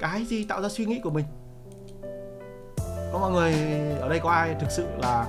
Cái 0.00 0.24
gì 0.24 0.44
tạo 0.44 0.62
ra 0.62 0.68
suy 0.68 0.86
nghĩ 0.86 1.00
của 1.04 1.10
mình? 1.10 1.24
Có 3.12 3.18
mọi 3.20 3.32
người 3.32 3.52
ở 4.00 4.08
đây 4.08 4.20
có 4.22 4.30
ai 4.30 4.56
thực 4.60 4.70
sự 4.70 4.86
là 4.98 5.26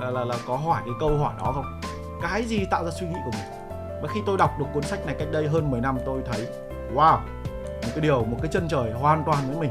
là 0.00 0.10
là, 0.10 0.24
là 0.24 0.36
có 0.46 0.56
hỏi 0.56 0.82
cái 0.84 0.94
câu 1.00 1.18
hỏi 1.18 1.34
đó 1.38 1.52
không? 1.54 1.80
Cái 2.22 2.44
gì 2.44 2.64
tạo 2.70 2.84
ra 2.84 2.90
suy 2.90 3.06
nghĩ 3.06 3.16
của 3.24 3.30
mình? 3.30 3.63
Và 4.04 4.10
khi 4.14 4.22
tôi 4.26 4.38
đọc 4.38 4.58
được 4.58 4.64
cuốn 4.74 4.82
sách 4.82 5.06
này 5.06 5.16
cách 5.18 5.28
đây 5.32 5.48
hơn 5.48 5.70
10 5.70 5.80
năm, 5.80 5.98
tôi 6.06 6.22
thấy, 6.26 6.46
wow, 6.94 7.18
một 7.58 7.88
cái 7.94 8.00
điều, 8.00 8.24
một 8.24 8.36
cái 8.42 8.50
chân 8.52 8.68
trời 8.68 8.92
hoàn 8.92 9.24
toàn 9.26 9.38
với 9.48 9.56
mình. 9.56 9.70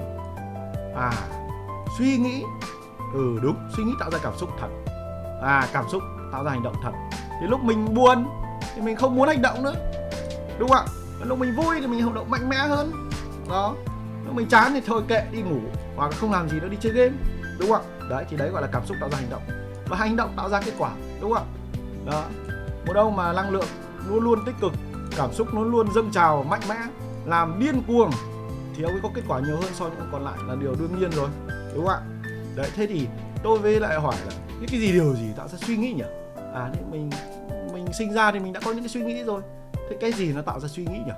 À 0.96 1.12
suy 1.98 2.18
nghĩ 2.18 2.44
ừ 3.14 3.40
đúng, 3.42 3.56
suy 3.78 3.84
nghĩ 3.84 3.92
tạo 4.00 4.12
ra 4.12 4.20
cảm 4.24 4.34
xúc 4.38 4.50
thật. 4.60 4.68
À 5.42 5.68
cảm 5.74 5.86
xúc 5.92 6.02
tạo 6.32 6.44
ra 6.44 6.52
hành 6.52 6.64
động 6.64 6.76
thật. 6.84 6.92
Thì 7.42 7.48
lúc 7.48 7.64
mình 7.64 7.94
buồn 7.94 8.26
thì 8.76 8.82
mình 8.82 8.96
không 8.96 9.16
muốn 9.16 9.28
hành 9.28 9.42
động 9.42 9.64
nữa, 9.64 9.74
đúng 10.60 10.70
không 10.70 10.86
ạ? 10.88 10.94
Lúc 11.24 11.40
mình 11.40 11.56
vui 11.56 11.76
thì 11.82 11.88
mình 11.88 12.02
hành 12.02 12.14
động 12.14 12.30
mạnh 12.30 12.50
mẽ 12.50 12.58
hơn, 12.58 13.10
đó. 13.50 13.76
Lúc 14.26 14.36
mình 14.36 14.48
chán 14.50 14.72
thì 14.74 14.82
thôi 14.86 15.04
kệ, 15.08 15.26
đi 15.32 15.42
ngủ, 15.42 15.60
hoặc 15.96 16.14
không 16.20 16.32
làm 16.32 16.50
gì 16.50 16.60
nữa, 16.60 16.68
đi 16.68 16.78
chơi 16.82 16.94
game, 16.94 17.16
đúng 17.60 17.70
không 17.70 17.82
ạ? 17.82 18.08
Đấy, 18.10 18.26
thì 18.30 18.38
đấy 18.38 18.50
gọi 18.50 18.62
là 18.62 18.68
cảm 18.72 18.86
xúc 18.86 18.98
tạo 19.02 19.10
ra 19.10 19.18
hành 19.18 19.30
động. 19.30 19.42
Và 19.88 19.98
hành 19.98 20.16
động 20.16 20.34
tạo 20.38 20.50
ra 20.50 20.62
kết 20.62 20.74
quả, 20.78 20.92
đúng 21.22 21.34
không 21.34 21.44
ạ? 21.44 22.12
Đó. 22.12 22.24
Một 22.88 22.94
đâu 22.94 23.10
mà 23.10 23.34
năng 23.34 23.50
lượng 23.50 23.66
luôn 24.10 24.24
luôn 24.24 24.40
tích 24.46 24.56
cực 24.62 24.72
cảm 25.18 25.34
xúc 25.34 25.54
nó 25.54 25.64
luôn 25.64 25.94
dâng 25.96 26.12
trào 26.12 26.44
mạnh 26.44 26.62
mẽ 26.70 26.78
làm 27.26 27.60
điên 27.60 27.82
cuồng. 27.88 28.12
Thì 28.76 28.84
ông 28.84 28.92
ấy 28.92 29.00
có 29.04 29.10
kết 29.16 29.22
quả 29.28 29.40
nhiều 29.40 29.56
hơn 29.56 29.74
so 29.74 29.86
với 29.86 29.98
những 29.98 30.10
còn 30.12 30.24
lại 30.24 30.38
là 30.48 30.56
điều 30.56 30.76
đương 30.76 31.00
nhiên 31.00 31.12
rồi 31.12 31.30
đúng 31.76 31.86
không 31.86 31.96
ạ? 31.96 32.02
Đấy 32.56 32.70
thế 32.76 32.88
thì 32.88 33.08
tôi 33.44 33.60
với 33.60 33.80
lại 33.80 34.00
hỏi 34.00 34.16
là 34.26 34.34
những 34.60 34.70
cái 34.70 34.80
gì 34.80 34.92
điều 34.92 35.14
gì 35.14 35.28
tạo 35.38 35.48
ra 35.48 35.58
suy 35.58 35.78
nghĩ 35.78 35.94
nhỉ? 35.94 36.04
À 36.54 36.70
thì 36.74 36.80
mình 36.92 37.10
mình 37.74 37.94
sinh 37.94 38.14
ra 38.14 38.32
thì 38.32 38.40
mình 38.40 38.54
đã 38.54 38.60
có 38.66 38.72
những 38.72 38.84
cái 38.84 38.90
suy 38.90 39.04
nghĩ 39.04 39.24
rồi. 39.24 39.42
Thế 39.90 39.98
cái 40.02 40.12
gì 40.12 40.34
nó 40.34 40.42
tạo 40.42 40.60
ra 40.60 40.68
suy 40.68 40.86
nghĩ 40.86 40.98
nhỉ? 41.06 41.14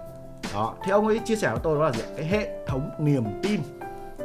Đó 0.54 0.76
thì 0.86 0.92
ông 0.92 1.08
ấy 1.08 1.20
chia 1.20 1.36
sẻ 1.36 1.50
với 1.50 1.60
tôi 1.64 1.80
đó 1.80 1.86
là 1.86 1.92
gì 1.92 2.04
cái 2.18 2.26
hệ 2.26 2.66
thống 2.68 2.90
niềm 3.00 3.24
tin. 3.44 3.62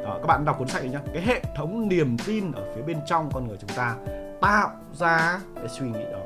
Đó, 0.05 0.19
các 0.21 0.27
bạn 0.27 0.45
đọc 0.45 0.59
cuốn 0.59 0.69
sách 0.69 0.83
này 0.83 0.93
nhá. 0.93 1.01
Cái 1.15 1.23
hệ 1.23 1.43
thống 1.57 1.89
niềm 1.89 2.17
tin 2.27 2.53
ở 2.53 2.63
phía 2.75 2.83
bên 2.83 2.97
trong 3.07 3.31
con 3.35 3.49
người 3.49 3.57
chúng 3.61 3.77
ta 3.77 3.97
tạo 4.41 4.71
ra 4.99 5.41
cái 5.57 5.69
suy 5.69 5.87
nghĩ 5.87 6.05
đó 6.13 6.19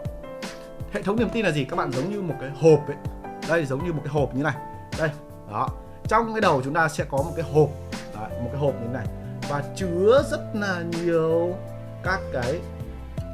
hệ 0.94 1.02
thống 1.02 1.16
niềm 1.16 1.28
tin 1.32 1.44
là 1.44 1.50
gì? 1.50 1.64
Các 1.64 1.76
bạn 1.76 1.92
giống 1.92 2.10
như 2.10 2.22
một 2.22 2.34
cái 2.40 2.50
hộp 2.50 2.86
ấy. 2.86 2.96
Đây 3.48 3.66
giống 3.66 3.84
như 3.84 3.92
một 3.92 4.00
cái 4.04 4.12
hộp 4.12 4.34
như 4.34 4.42
này. 4.42 4.54
Đây 4.98 5.10
đó. 5.50 5.68
Trong 6.08 6.34
cái 6.34 6.40
đầu 6.40 6.62
chúng 6.64 6.74
ta 6.74 6.88
sẽ 6.88 7.04
có 7.04 7.18
một 7.18 7.32
cái 7.36 7.44
hộp. 7.52 7.68
Đấy, 8.14 8.40
một 8.42 8.48
cái 8.52 8.60
hộp 8.60 8.74
như 8.74 8.86
thế 8.86 8.92
này. 8.92 9.06
Và 9.48 9.62
chứa 9.76 10.22
rất 10.30 10.40
là 10.54 10.82
nhiều 11.02 11.54
các 12.02 12.20
cái 12.32 12.60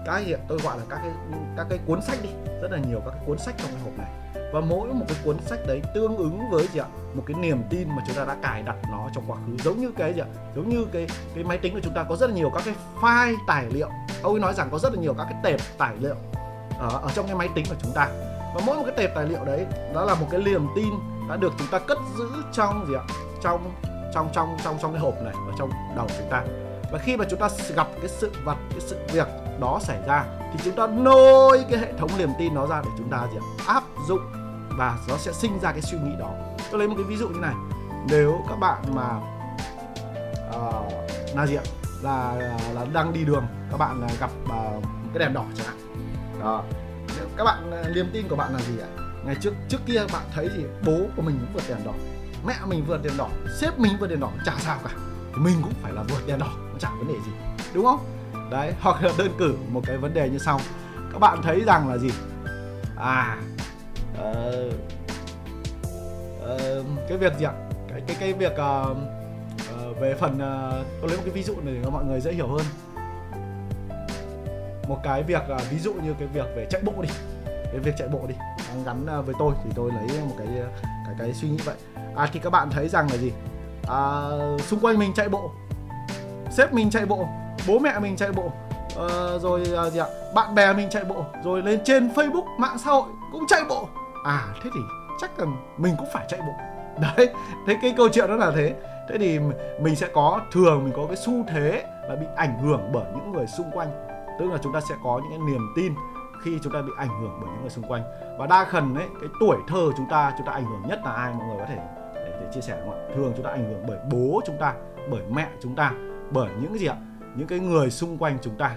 cái 0.06 0.22
hiện 0.22 0.40
tôi 0.48 0.58
gọi 0.58 0.78
là 0.78 0.84
các 0.88 0.98
cái 1.02 1.12
các 1.56 1.66
cái 1.70 1.78
cuốn 1.86 2.02
sách 2.02 2.18
đi. 2.22 2.28
Rất 2.62 2.72
là 2.72 2.78
nhiều 2.78 3.00
các 3.04 3.10
cái 3.10 3.20
cuốn 3.26 3.38
sách 3.38 3.54
trong 3.58 3.70
cái 3.70 3.80
hộp 3.84 3.98
này. 3.98 4.10
Và 4.52 4.60
mỗi 4.60 4.88
một 4.88 5.04
cái 5.08 5.16
cuốn 5.24 5.36
sách 5.40 5.58
đấy 5.66 5.82
tương 5.94 6.16
ứng 6.16 6.50
với 6.50 6.68
gì 6.72 6.80
ạ? 6.80 6.86
Một 7.14 7.22
cái 7.26 7.36
niềm 7.40 7.62
tin 7.70 7.88
mà 7.88 8.02
chúng 8.06 8.16
ta 8.16 8.24
đã 8.24 8.36
cài 8.42 8.62
đặt 8.62 8.76
nó 8.90 9.08
trong 9.14 9.24
quá 9.26 9.36
khứ. 9.46 9.56
Giống 9.64 9.80
như 9.80 9.92
cái 9.96 10.14
gì 10.14 10.20
ạ? 10.20 10.26
Giống 10.56 10.68
như 10.68 10.86
cái 10.92 11.06
cái 11.34 11.44
máy 11.44 11.58
tính 11.58 11.74
của 11.74 11.80
chúng 11.82 11.94
ta 11.94 12.04
có 12.08 12.16
rất 12.16 12.30
là 12.30 12.36
nhiều 12.36 12.50
các 12.54 12.62
cái 12.64 12.74
file 13.00 13.36
tài 13.46 13.66
liệu. 13.70 13.88
Ông 14.22 14.34
ấy 14.34 14.40
nói 14.40 14.54
rằng 14.54 14.68
có 14.72 14.78
rất 14.78 14.94
là 14.94 15.00
nhiều 15.00 15.14
các 15.14 15.26
cái 15.30 15.40
tệp 15.42 15.60
tài 15.78 15.96
liệu 16.00 16.16
ở, 16.80 17.00
ở 17.02 17.10
trong 17.14 17.26
cái 17.26 17.34
máy 17.34 17.48
tính 17.54 17.64
của 17.68 17.74
chúng 17.82 17.92
ta. 17.92 18.08
Và 18.54 18.60
mỗi 18.66 18.76
một 18.76 18.82
cái 18.86 18.94
tệp 18.96 19.14
tài 19.14 19.26
liệu 19.26 19.44
đấy 19.44 19.66
đó 19.94 20.04
là 20.04 20.14
một 20.14 20.26
cái 20.30 20.40
niềm 20.42 20.66
tin 20.76 20.88
đã 21.28 21.36
được 21.36 21.52
chúng 21.58 21.68
ta 21.68 21.78
cất 21.78 21.98
giữ 22.18 22.28
trong 22.52 22.86
gì 22.88 22.94
ạ? 22.94 23.04
Trong 23.42 23.72
trong 24.14 24.28
trong 24.32 24.56
trong 24.64 24.78
trong 24.82 24.92
cái 24.92 25.00
hộp 25.00 25.14
này 25.22 25.34
ở 25.34 25.52
trong 25.58 25.70
đầu 25.96 26.06
chúng 26.18 26.30
ta. 26.30 26.44
Và 26.92 26.98
khi 26.98 27.16
mà 27.16 27.24
chúng 27.30 27.40
ta 27.40 27.48
gặp 27.74 27.88
cái 28.00 28.08
sự 28.08 28.32
vật 28.44 28.56
cái 28.70 28.80
sự 28.80 28.96
việc 29.12 29.26
đó 29.60 29.78
xảy 29.82 29.98
ra 30.06 30.24
thì 30.52 30.58
chúng 30.64 30.76
ta 30.76 30.86
nôi 30.86 31.64
cái 31.70 31.80
hệ 31.80 31.92
thống 31.98 32.10
niềm 32.18 32.30
tin 32.38 32.54
nó 32.54 32.66
ra 32.66 32.82
để 32.84 32.90
chúng 32.98 33.10
ta 33.10 33.26
gì 33.32 33.38
ạ? 33.38 33.44
áp 33.66 33.82
dụng 34.08 34.20
và 34.78 34.98
nó 35.08 35.16
sẽ 35.16 35.32
sinh 35.32 35.58
ra 35.62 35.72
cái 35.72 35.82
suy 35.82 35.98
nghĩ 35.98 36.12
đó. 36.18 36.30
Tôi 36.70 36.78
lấy 36.78 36.88
một 36.88 36.94
cái 36.96 37.04
ví 37.04 37.16
dụ 37.16 37.28
như 37.28 37.40
này. 37.40 37.54
Nếu 38.10 38.40
các 38.48 38.58
bạn 38.58 38.82
mà 38.94 39.20
uh, 40.48 40.92
là 41.36 41.46
gì 41.46 41.56
ạ? 41.56 41.62
Là 42.02 42.34
là 42.74 42.86
đang 42.92 43.12
đi 43.12 43.24
đường 43.24 43.46
các 43.70 43.76
bạn 43.76 44.06
gặp 44.20 44.30
uh, 44.44 44.84
cái 45.14 45.18
đèn 45.18 45.34
đỏ 45.34 45.44
chẳng 45.56 45.66
hạn 45.66 45.89
đó. 46.40 46.64
Các 47.36 47.44
bạn 47.44 47.72
à, 47.72 47.90
niềm 47.94 48.10
tin 48.12 48.28
của 48.28 48.36
bạn 48.36 48.52
là 48.52 48.60
gì 48.60 48.78
ạ? 48.78 48.88
Ngày 49.24 49.36
trước 49.40 49.54
trước 49.68 49.78
kia 49.86 50.00
bạn 50.12 50.22
thấy 50.34 50.48
gì 50.56 50.64
bố 50.86 51.00
của 51.16 51.22
mình 51.22 51.38
cũng 51.40 51.52
vượt 51.54 51.62
đèn 51.68 51.84
đỏ 51.84 51.92
mẹ 52.46 52.54
mình 52.66 52.84
vượt 52.86 53.02
đèn 53.02 53.12
đỏ 53.16 53.28
sếp 53.60 53.78
mình 53.78 53.92
vượt 54.00 54.06
đèn 54.06 54.20
đỏ 54.20 54.30
chả 54.44 54.52
sao 54.58 54.78
cả. 54.84 54.90
Thì 55.34 55.42
mình 55.42 55.56
cũng 55.62 55.72
phải 55.82 55.92
là 55.92 56.02
vượt 56.02 56.26
đèn 56.26 56.38
đỏ 56.38 56.52
nó 56.82 56.90
vấn 56.98 57.08
đề 57.08 57.14
gì 57.14 57.32
đúng 57.74 57.84
không? 57.84 58.00
Đấy 58.50 58.74
hoặc 58.80 59.02
là 59.02 59.12
đơn 59.18 59.34
cử 59.38 59.54
một 59.68 59.82
cái 59.86 59.96
vấn 59.96 60.14
đề 60.14 60.28
như 60.28 60.38
sau. 60.38 60.60
Các 61.12 61.18
bạn 61.18 61.42
thấy 61.42 61.60
rằng 61.66 61.88
là 61.88 61.98
gì? 61.98 62.10
À 62.96 63.38
uh, 64.12 64.72
uh, 66.42 66.86
cái 67.08 67.18
việc 67.18 67.32
gì 67.38 67.44
ạ? 67.44 67.52
Cái 67.88 68.00
cái 68.06 68.16
cái 68.20 68.32
việc 68.32 68.52
uh, 68.52 68.96
uh, 69.90 70.00
về 70.00 70.14
phần 70.14 70.34
uh, 70.34 70.86
tôi 71.00 71.08
lấy 71.08 71.16
một 71.16 71.22
cái 71.24 71.34
ví 71.34 71.42
dụ 71.42 71.54
này 71.64 71.74
để 71.74 71.80
cho 71.84 71.90
mọi 71.90 72.04
người 72.04 72.20
dễ 72.20 72.32
hiểu 72.32 72.48
hơn 72.48 72.64
một 74.90 75.00
cái 75.02 75.22
việc 75.22 75.42
uh, 75.54 75.70
ví 75.70 75.78
dụ 75.78 75.92
như 75.92 76.14
cái 76.18 76.28
việc 76.28 76.46
về 76.56 76.66
chạy 76.70 76.80
bộ 76.84 76.92
đi 77.02 77.08
cái 77.64 77.78
việc 77.78 77.94
chạy 77.98 78.08
bộ 78.08 78.20
đi 78.28 78.34
gắn 78.84 79.06
uh, 79.18 79.26
với 79.26 79.34
tôi 79.38 79.54
thì 79.64 79.70
tôi 79.74 79.90
lấy 79.92 80.20
một 80.28 80.34
cái 80.38 80.46
à, 80.46 80.68
cái 80.82 81.14
cái 81.18 81.34
suy 81.34 81.48
nghĩ 81.48 81.58
vậy. 81.64 81.74
À 82.16 82.28
thì 82.32 82.40
các 82.40 82.50
bạn 82.50 82.70
thấy 82.70 82.88
rằng 82.88 83.08
là 83.10 83.16
gì? 83.16 83.32
À, 83.88 84.00
xung 84.58 84.80
quanh 84.80 84.98
mình 84.98 85.12
chạy 85.14 85.28
bộ 85.28 85.50
sếp 86.50 86.72
mình 86.72 86.90
chạy 86.90 87.06
bộ 87.06 87.28
bố 87.68 87.78
mẹ 87.78 87.98
mình 87.98 88.16
chạy 88.16 88.32
bộ 88.32 88.44
uh, 88.44 89.42
rồi 89.42 89.60
uh, 89.86 89.92
gì 89.92 89.98
ạ? 89.98 90.06
Bạn 90.34 90.54
bè 90.54 90.72
mình 90.72 90.90
chạy 90.90 91.04
bộ 91.04 91.24
rồi 91.44 91.62
lên 91.62 91.80
trên 91.84 92.08
facebook 92.08 92.58
mạng 92.58 92.78
xã 92.84 92.90
hội 92.90 93.08
cũng 93.32 93.46
chạy 93.48 93.62
bộ. 93.68 93.88
À 94.24 94.46
thế 94.64 94.70
thì 94.74 94.80
chắc 95.20 95.38
là 95.38 95.46
mình 95.78 95.94
cũng 95.98 96.08
phải 96.12 96.26
chạy 96.28 96.40
bộ. 96.40 96.52
Đấy 97.16 97.28
thế 97.66 97.78
cái 97.82 97.94
câu 97.96 98.08
chuyện 98.12 98.28
đó 98.28 98.36
là 98.36 98.52
thế. 98.56 98.74
Thế 99.08 99.18
thì 99.18 99.38
mình 99.80 99.96
sẽ 99.96 100.06
có 100.14 100.40
thường 100.52 100.84
mình 100.84 100.92
có 100.96 101.06
cái 101.06 101.16
xu 101.16 101.32
thế 101.48 101.84
là 102.08 102.16
bị 102.16 102.26
ảnh 102.36 102.58
hưởng 102.58 102.90
bởi 102.92 103.04
những 103.14 103.32
người 103.32 103.46
xung 103.46 103.70
quanh 103.72 104.09
tức 104.40 104.50
là 104.52 104.58
chúng 104.62 104.72
ta 104.72 104.80
sẽ 104.80 104.94
có 105.02 105.20
những 105.22 105.30
cái 105.30 105.38
niềm 105.38 105.72
tin 105.76 105.94
khi 106.42 106.58
chúng 106.62 106.72
ta 106.72 106.82
bị 106.82 106.92
ảnh 106.96 107.20
hưởng 107.20 107.38
bởi 107.40 107.50
những 107.50 107.60
người 107.60 107.70
xung 107.70 107.84
quanh. 107.88 108.02
Và 108.38 108.46
đa 108.46 108.66
phần 108.72 108.94
đấy 108.94 109.08
cái 109.20 109.28
tuổi 109.40 109.56
thơ 109.68 109.90
chúng 109.96 110.06
ta 110.10 110.34
chúng 110.38 110.46
ta 110.46 110.52
ảnh 110.52 110.64
hưởng 110.64 110.82
nhất 110.88 111.00
là 111.04 111.12
ai 111.12 111.34
mọi 111.34 111.46
người 111.46 111.56
có 111.58 111.66
thể 111.66 111.78
để, 112.14 112.38
để 112.40 112.46
chia 112.54 112.60
sẻ 112.60 112.80
không 112.80 112.94
ạ? 112.94 112.98
Thường 113.14 113.32
chúng 113.36 113.44
ta 113.44 113.50
ảnh 113.50 113.64
hưởng 113.64 113.84
bởi 113.88 113.98
bố 114.12 114.40
chúng 114.46 114.56
ta 114.60 114.74
bởi 115.10 115.22
mẹ 115.30 115.48
chúng 115.60 115.74
ta 115.74 115.92
bởi 116.30 116.50
những 116.60 116.78
gì 116.78 116.86
ạ? 116.86 116.96
Những 117.34 117.46
cái 117.46 117.58
người 117.58 117.90
xung 117.90 118.18
quanh 118.18 118.38
chúng 118.42 118.56
ta. 118.58 118.76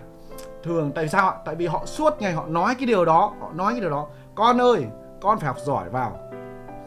Thường 0.63 0.91
tại 0.95 1.07
sao 1.07 1.29
ạ? 1.29 1.37
Tại 1.45 1.55
vì 1.55 1.67
họ 1.67 1.85
suốt 1.85 2.13
ngày 2.19 2.33
họ 2.33 2.45
nói 2.45 2.75
cái 2.75 2.85
điều 2.85 3.05
đó 3.05 3.33
họ 3.41 3.51
nói 3.53 3.73
cái 3.73 3.81
điều 3.81 3.89
đó. 3.89 4.07
Con 4.35 4.61
ơi 4.61 4.85
con 5.21 5.39
phải 5.39 5.47
học 5.47 5.57
giỏi 5.59 5.89
vào 5.89 6.19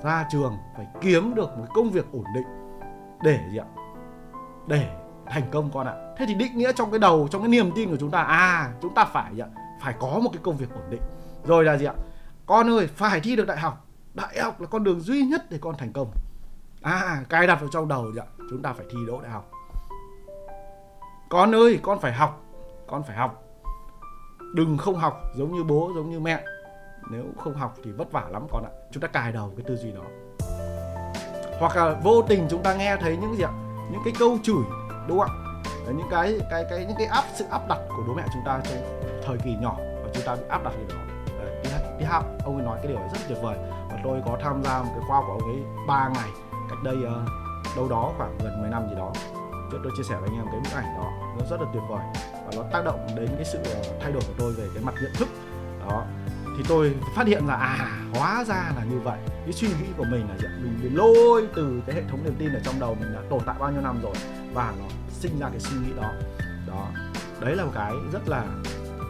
ra 0.03 0.27
trường 0.31 0.53
phải 0.77 0.87
kiếm 1.01 1.35
được 1.35 1.59
một 1.59 1.67
công 1.75 1.91
việc 1.91 2.07
ổn 2.13 2.25
định 2.35 2.47
để 3.23 3.39
gì 3.51 3.59
ạ? 3.59 3.67
Để 4.67 5.06
thành 5.31 5.51
công 5.53 5.71
con 5.75 5.87
ạ. 5.87 5.95
Thế 6.19 6.25
thì 6.29 6.35
định 6.35 6.59
nghĩa 6.59 6.73
trong 6.73 6.91
cái 6.91 6.99
đầu, 6.99 7.29
trong 7.31 7.43
cái 7.43 7.49
niềm 7.49 7.71
tin 7.75 7.91
của 7.91 7.97
chúng 7.97 8.11
ta 8.11 8.23
à 8.23 8.73
chúng 8.83 8.95
ta 8.95 9.05
phải 9.05 9.35
gì 9.35 9.41
ạ, 9.41 9.49
phải 9.83 9.95
có 10.01 10.19
một 10.23 10.31
cái 10.33 10.41
công 10.43 10.57
việc 10.57 10.75
ổn 10.75 10.91
định. 10.91 11.03
Rồi 11.45 11.65
là 11.65 11.77
gì 11.77 11.87
ạ? 11.87 11.95
Con 12.47 12.71
ơi, 12.71 12.87
phải 12.87 13.21
thi 13.21 13.37
được 13.37 13.47
đại 13.47 13.59
học. 13.59 13.87
Đại 14.15 14.41
học 14.43 14.61
là 14.61 14.67
con 14.67 14.85
đường 14.85 15.01
duy 15.01 15.23
nhất 15.23 15.51
để 15.51 15.59
con 15.61 15.77
thành 15.79 15.93
công. 15.93 16.11
À 16.83 17.25
cài 17.29 17.47
đặt 17.47 17.61
vào 17.61 17.69
trong 17.73 17.89
đầu 17.89 18.13
gì 18.13 18.21
ạ, 18.21 18.27
chúng 18.51 18.63
ta 18.63 18.73
phải 18.73 18.87
thi 18.91 18.99
đỗ 19.07 19.21
đại 19.21 19.31
học. 19.31 19.51
Con 21.29 21.55
ơi, 21.55 21.79
con 21.83 22.01
phải 22.01 22.13
học, 22.13 22.45
con 22.87 23.03
phải 23.03 23.17
học. 23.17 23.43
Đừng 24.55 24.79
không 24.79 24.97
học 24.97 25.23
giống 25.37 25.55
như 25.55 25.65
bố, 25.65 25.93
giống 25.95 26.11
như 26.11 26.21
mẹ. 26.21 26.45
Nếu 27.11 27.25
không 27.39 27.55
học 27.55 27.75
thì 27.85 27.93
vất 27.93 28.13
vả 28.13 28.25
lắm 28.31 28.47
con 28.53 28.65
ạ. 28.65 28.71
Chúng 28.93 29.01
ta 29.01 29.09
cài 29.09 29.33
đầu 29.33 29.53
cái 29.57 29.65
tư 29.69 29.77
duy 29.77 29.93
đó. 29.93 30.03
Hoặc 31.59 31.77
là 31.77 32.01
vô 32.03 32.23
tình 32.23 32.47
chúng 32.51 32.63
ta 32.63 32.75
nghe 32.75 32.97
thấy 32.97 33.17
những 33.17 33.37
gì 33.37 33.43
ạ, 33.43 33.53
những 33.93 34.01
cái 34.05 34.13
câu 34.19 34.39
chửi 34.43 34.65
đúng 35.09 35.19
không 35.19 35.29
ạ? 35.29 35.93
Những 35.93 36.09
cái 36.11 36.41
cái 36.51 36.65
cái 36.71 36.87
những 36.87 36.97
cái 36.99 37.07
áp 37.07 37.25
sự 37.35 37.45
áp 37.51 37.69
đặt 37.69 37.79
của 37.89 38.03
bố 38.09 38.15
mẹ 38.15 38.23
chúng 38.33 38.43
ta 38.45 38.61
trong 38.65 38.77
thời 39.27 39.39
kỳ 39.39 39.57
nhỏ 39.61 39.77
và 39.79 40.09
chúng 40.15 40.23
ta 40.27 40.35
bị 40.35 40.43
áp 40.49 40.65
đặt 40.65 40.73
cái 40.77 40.85
đó. 40.89 41.03
Đi, 41.63 41.71
đi 41.99 42.05
học 42.05 42.25
ông 42.45 42.57
ấy 42.57 42.65
nói 42.65 42.79
cái 42.83 42.93
điều 42.93 42.99
rất 42.99 43.19
tuyệt 43.29 43.39
vời. 43.43 43.57
Và 43.91 43.99
tôi 44.05 44.23
có 44.27 44.39
tham 44.43 44.63
gia 44.65 44.83
một 44.83 44.91
cái 44.95 45.05
khoa 45.09 45.21
của 45.21 45.33
ông 45.33 45.43
ấy 45.43 45.87
3 45.87 46.09
ngày 46.15 46.31
cách 46.71 46.79
đây 46.85 46.97
uh, 46.97 47.77
đâu 47.77 47.89
đó 47.89 48.13
khoảng 48.17 48.39
gần 48.39 48.61
10 48.61 48.71
năm 48.71 48.89
gì 48.89 48.95
đó. 48.97 49.13
Trước 49.73 49.79
tôi 49.83 49.93
chia 49.97 50.03
sẻ 50.03 50.17
với 50.21 50.29
anh 50.29 50.39
em 50.39 50.47
cái 50.53 50.61
bức 50.61 50.73
ảnh 50.75 50.97
đó 50.97 51.11
nó 51.39 51.47
rất 51.51 51.61
là 51.61 51.67
tuyệt 51.73 51.83
vời. 51.89 52.05
Và 52.33 52.53
nó 52.57 52.63
tác 52.73 52.85
động 52.85 53.07
đến 53.17 53.29
cái 53.37 53.45
sự 53.45 53.59
ờ, 53.65 53.83
thay 54.01 54.13
đổi 54.13 54.23
của 54.27 54.35
tôi 54.39 54.53
về 54.53 54.69
cái 54.75 54.85
mặt 54.85 54.95
nhận 55.03 55.13
thức. 55.15 55.29
Đó. 55.89 56.05
Thì 56.59 56.65
tôi 56.69 56.95
phát 57.17 57.27
hiện 57.27 57.47
là 57.47 57.55
à 57.55 58.03
hóa 58.15 58.45
ra 58.45 58.73
là 58.77 58.85
như 58.91 58.99
vậy. 58.99 59.19
Cái 59.45 59.53
suy 59.53 59.69
nghĩ 59.69 59.87
của 59.97 60.05
mình 60.05 60.29
là 60.29 60.37
gì 60.39 60.47
mình 60.63 60.79
bị 60.83 60.89
lôi 60.89 61.49
từ 61.57 61.83
cái 61.87 61.97
hệ 61.97 62.03
thống 62.11 62.25
niềm 62.25 62.35
tin 62.39 62.53
ở 62.53 62.61
trong 62.65 62.81
đầu 62.81 62.97
mình 63.01 63.15
đã 63.15 63.21
tồn 63.31 63.41
tại 63.47 63.57
bao 63.59 63.73
nhiêu 63.73 63.81
năm 63.81 64.01
rồi. 64.03 64.15
Và 64.55 64.73
nó 64.79 64.85
sinh 65.21 65.39
ra 65.39 65.49
cái 65.49 65.61
suy 65.61 65.77
nghĩ 65.77 65.93
đó. 65.97 66.13
Đó. 66.67 66.89
Đấy 67.41 67.57
là 67.57 67.65
một 67.65 67.73
cái 67.75 67.93
rất 68.13 68.29
là 68.29 68.45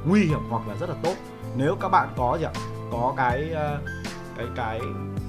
nguy 0.07 0.25
hiểm 0.25 0.40
hoặc 0.51 0.69
là 0.69 0.75
rất 0.81 0.88
là 0.88 0.97
tốt. 1.03 1.14
Nếu 1.57 1.77
các 1.81 1.88
bạn 1.88 2.09
có 2.16 2.37
gì 2.40 2.45
ạ? 2.45 2.53
Có 2.92 3.14
cái 3.16 3.51
ờ, 3.51 3.79
cái 4.37 4.47
cái 4.57 4.81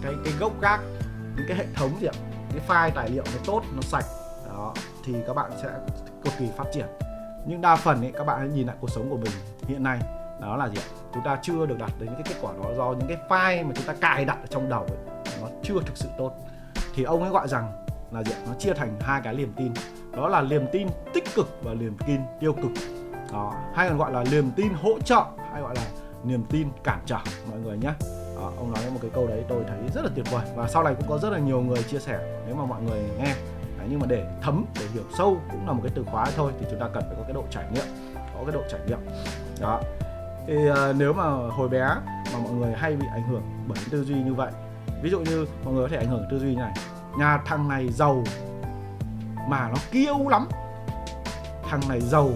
cái 0.01 0.13
cái 0.23 0.33
gốc 0.39 0.61
gác 0.61 0.79
những 1.35 1.45
cái 1.47 1.57
hệ 1.57 1.65
thống 1.75 1.91
gì 2.01 2.07
ạ? 2.07 2.15
Cái 2.51 2.61
file 2.67 2.91
tài 2.95 3.09
liệu 3.09 3.23
nó 3.25 3.41
tốt 3.45 3.61
nó 3.75 3.81
sạch. 3.81 4.05
Đó. 4.49 4.73
Thì 5.05 5.13
các 5.27 5.33
bạn 5.33 5.51
sẽ 5.61 5.69
cực 6.23 6.33
kỳ 6.39 6.49
phát 6.57 6.65
triển. 6.73 6.87
Nhưng 7.47 7.61
đa 7.61 7.75
phần 7.75 8.01
ấy 8.01 8.11
các 8.11 8.23
bạn 8.23 8.39
hãy 8.39 8.47
nhìn 8.47 8.67
lại 8.67 8.75
cuộc 8.79 8.89
sống 8.89 9.09
của 9.09 9.17
mình 9.17 9.31
hiện 9.67 9.83
nay. 9.83 9.99
Đó 10.41 10.57
là 10.57 10.69
gì 10.69 10.77
ạ? 10.77 10.87
Chúng 11.13 11.23
ta 11.23 11.39
chưa 11.41 11.65
được 11.65 11.77
đạt 11.79 11.91
đến 11.99 12.09
những 12.09 12.23
cái 12.23 12.33
kết 12.33 12.39
quả 12.41 12.53
đó 12.63 12.69
do 12.77 12.93
những 12.99 13.07
cái 13.07 13.17
file 13.29 13.65
mà 13.67 13.71
chúng 13.75 13.85
ta 13.85 13.93
cài 14.01 14.25
đặt 14.25 14.37
ở 14.41 14.47
trong 14.49 14.69
đầu 14.69 14.81
ấy, 14.81 15.17
nó 15.41 15.47
chưa 15.63 15.81
thực 15.85 15.97
sự 15.97 16.09
tốt. 16.17 16.33
Thì 16.95 17.03
ông 17.03 17.21
ấy 17.21 17.31
gọi 17.31 17.47
rằng 17.47 17.85
là 18.11 18.23
gì 18.23 18.31
ạ? 18.31 18.39
Nó 18.47 18.53
chia 18.59 18.73
thành 18.73 18.97
hai 19.01 19.21
cái 19.23 19.35
niềm 19.35 19.53
tin 19.57 19.73
đó 20.17 20.27
là 20.27 20.41
niềm 20.41 20.65
tin 20.71 20.87
tích 21.13 21.23
cực 21.35 21.47
và 21.63 21.73
niềm 21.73 21.97
tin 22.07 22.21
tiêu 22.39 22.53
cực. 22.53 22.71
Đó 23.33 23.53
hay 23.75 23.89
còn 23.89 23.97
gọi 23.97 24.11
là 24.11 24.23
niềm 24.31 24.51
tin 24.55 24.73
hỗ 24.81 24.99
trợ 24.99 25.23
hay 25.51 25.61
gọi 25.61 25.75
là 25.75 25.81
niềm 26.23 26.43
tin 26.49 26.67
cản 26.83 26.99
trở 27.05 27.17
mọi 27.49 27.59
người 27.59 27.77
nhé. 27.77 27.93
Đó, 28.35 28.51
ông 28.57 28.71
nói 28.71 28.83
một 28.93 28.99
cái 29.01 29.11
câu 29.13 29.27
đấy 29.27 29.43
tôi 29.49 29.63
thấy 29.67 29.77
rất 29.95 30.01
là 30.01 30.09
tuyệt 30.15 30.25
vời 30.31 30.45
và 30.55 30.67
sau 30.67 30.83
này 30.83 30.95
cũng 30.95 31.07
có 31.09 31.17
rất 31.17 31.29
là 31.29 31.39
nhiều 31.39 31.61
người 31.61 31.83
chia 31.83 31.99
sẻ 31.99 32.41
nếu 32.45 32.55
mà 32.55 32.65
mọi 32.65 32.81
người 32.81 32.99
nghe. 33.17 33.35
Đấy, 33.77 33.87
nhưng 33.89 33.99
mà 33.99 34.05
để 34.09 34.25
thấm 34.41 34.65
để 34.79 34.85
hiểu 34.93 35.03
sâu 35.17 35.37
cũng 35.51 35.67
là 35.67 35.73
một 35.73 35.81
cái 35.83 35.91
từ 35.95 36.03
khóa 36.11 36.25
thôi 36.35 36.51
thì 36.59 36.65
chúng 36.69 36.79
ta 36.79 36.87
cần 36.93 37.03
phải 37.07 37.15
có 37.17 37.23
cái 37.23 37.33
độ 37.33 37.43
trải 37.49 37.65
nghiệm 37.73 37.85
có 38.33 38.43
cái 38.45 38.51
độ 38.53 38.61
trải 38.69 38.79
nghiệm. 38.87 38.99
Đó 39.61 39.81
thì 40.47 40.69
uh, 40.69 40.77
nếu 40.97 41.13
mà 41.13 41.23
hồi 41.49 41.69
bé 41.69 41.87
mà 42.33 42.39
mọi 42.43 42.51
người 42.51 42.73
hay 42.73 42.95
bị 42.95 43.05
ảnh 43.13 43.23
hưởng 43.23 43.41
bởi 43.67 43.77
cái 43.77 43.87
tư 43.91 44.03
duy 44.03 44.15
như 44.15 44.33
vậy 44.33 44.51
ví 45.01 45.09
dụ 45.09 45.19
như 45.19 45.45
mọi 45.65 45.73
người 45.73 45.83
có 45.83 45.89
thể 45.91 45.97
ảnh 45.97 46.09
hưởng 46.09 46.27
tư 46.31 46.39
duy 46.39 46.49
như 46.49 46.59
này 46.59 46.73
nhà 47.19 47.41
thằng 47.45 47.67
này 47.67 47.87
giàu 47.89 48.23
mà 49.47 49.69
nó 49.69 49.75
kiêu 49.91 50.27
lắm. 50.29 50.47
Thằng 51.69 51.81
này 51.89 52.01
giàu 52.01 52.29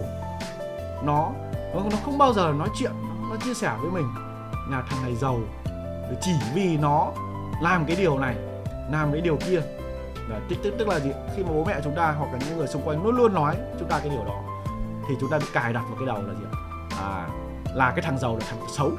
nó 1.02 1.30
nó 1.74 1.82
không 2.04 2.18
bao 2.18 2.32
giờ 2.32 2.52
nói 2.58 2.68
chuyện 2.74 2.92
nó 3.30 3.36
chia 3.44 3.54
sẻ 3.54 3.72
với 3.80 3.90
mình. 3.90 4.08
Là 4.70 4.82
thằng 4.90 5.02
này 5.02 5.14
giàu 5.14 5.38
chỉ 6.20 6.32
vì 6.54 6.76
nó 6.76 7.12
làm 7.60 7.84
cái 7.84 7.96
điều 7.96 8.18
này 8.18 8.36
làm 8.90 9.12
cái 9.12 9.20
điều 9.20 9.36
kia. 9.36 9.60
Là 10.28 10.40
tức, 10.48 10.56
tức, 10.62 10.74
tức 10.78 10.88
là 10.88 11.00
gì? 11.00 11.10
Khi 11.36 11.44
mà 11.44 11.50
bố 11.52 11.64
mẹ 11.64 11.80
chúng 11.84 11.94
ta 11.94 12.14
hoặc 12.18 12.32
là 12.32 12.38
những 12.48 12.58
người 12.58 12.66
xung 12.66 12.82
quanh 12.82 13.04
luôn 13.04 13.16
luôn 13.16 13.34
nói 13.34 13.56
chúng 13.78 13.88
ta 13.88 13.98
cái 13.98 14.08
điều 14.08 14.24
đó 14.24 14.42
thì 15.08 15.14
chúng 15.20 15.30
ta 15.30 15.38
bị 15.38 15.46
cài 15.52 15.72
đặt 15.72 15.82
vào 15.88 15.96
cái 15.98 16.06
đầu 16.06 16.22
là 16.22 16.34
gì 16.34 16.46
à 16.98 17.28
là 17.74 17.90
cái 17.90 18.02
thằng 18.02 18.18
giàu 18.18 18.36
là 18.36 18.46
thằng 18.50 18.60
xấu. 18.68 18.90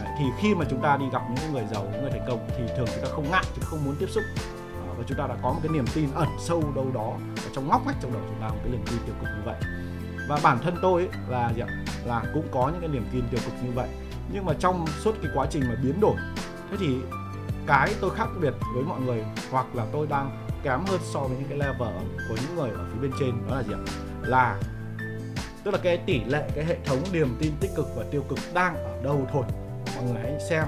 Đấy, 0.00 0.12
thì 0.18 0.24
khi 0.38 0.54
mà 0.54 0.64
chúng 0.70 0.80
ta 0.80 0.96
đi 0.96 1.06
gặp 1.12 1.22
những 1.30 1.52
người 1.52 1.64
giàu 1.72 1.84
những 1.92 2.02
người 2.02 2.10
thành 2.10 2.24
công 2.28 2.48
thì 2.56 2.64
thường 2.76 2.86
chúng 2.94 3.04
ta 3.04 3.10
không 3.14 3.30
ngại 3.30 3.44
chúng 3.54 3.64
không 3.64 3.84
muốn 3.84 3.96
tiếp 3.98 4.06
xúc 4.10 4.24
và 4.98 5.04
chúng 5.06 5.18
ta 5.18 5.26
đã 5.26 5.36
có 5.42 5.48
một 5.52 5.60
cái 5.62 5.72
niềm 5.72 5.84
tin 5.94 6.08
ẩn 6.14 6.28
sâu 6.38 6.62
đâu 6.74 6.86
đó 6.94 7.12
ở 7.36 7.50
trong 7.52 7.68
ngóc 7.68 7.86
ngách 7.86 7.96
trong 8.02 8.12
đầu 8.12 8.22
chúng 8.28 8.40
ta 8.40 8.48
một 8.48 8.58
cái 8.62 8.72
niềm 8.72 8.82
tin 8.86 8.98
tiêu 9.06 9.14
cực 9.20 9.28
như 9.36 9.42
vậy. 9.44 9.56
Và 10.28 10.38
bản 10.42 10.58
thân 10.62 10.76
tôi 10.82 11.00
ấy, 11.02 11.10
là 11.28 11.52
gì 11.54 11.60
ạ? 11.60 11.68
Là 12.04 12.22
cũng 12.34 12.48
có 12.52 12.68
những 12.68 12.80
cái 12.80 12.88
niềm 12.88 13.06
tin 13.12 13.24
tiêu 13.30 13.40
cực 13.44 13.54
như 13.64 13.72
vậy. 13.74 13.88
Nhưng 14.32 14.44
mà 14.44 14.52
trong 14.58 14.86
suốt 14.86 15.14
cái 15.22 15.32
quá 15.34 15.46
trình 15.50 15.62
mà 15.68 15.74
biến 15.82 16.00
đổi 16.00 16.16
thế 16.70 16.76
thì 16.80 16.96
cái 17.66 17.94
tôi 18.00 18.10
khác 18.10 18.28
biệt 18.40 18.54
với 18.74 18.82
mọi 18.82 19.00
người 19.00 19.24
hoặc 19.50 19.66
là 19.74 19.86
tôi 19.92 20.06
đang 20.06 20.46
kém 20.62 20.84
hơn 20.86 21.00
so 21.02 21.20
với 21.20 21.36
những 21.38 21.48
cái 21.48 21.58
level 21.58 21.94
của 22.28 22.36
những 22.42 22.56
người 22.56 22.70
ở 22.70 22.86
phía 22.92 23.00
bên 23.00 23.10
trên 23.20 23.30
đó 23.48 23.56
là 23.56 23.62
gì 23.62 23.72
ạ? 23.72 23.80
Là 24.22 24.60
tức 25.64 25.70
là 25.70 25.78
cái 25.82 25.96
tỷ 25.96 26.24
lệ 26.24 26.48
cái 26.54 26.64
hệ 26.64 26.76
thống 26.84 26.98
niềm 27.12 27.36
tin 27.38 27.52
tích 27.60 27.70
cực 27.76 27.86
và 27.96 28.04
tiêu 28.10 28.24
cực 28.28 28.38
đang 28.54 28.76
ở 28.76 29.02
đâu 29.02 29.26
thôi. 29.32 29.44
Mọi 29.96 30.04
người 30.04 30.22
hãy 30.22 30.40
xem 30.50 30.64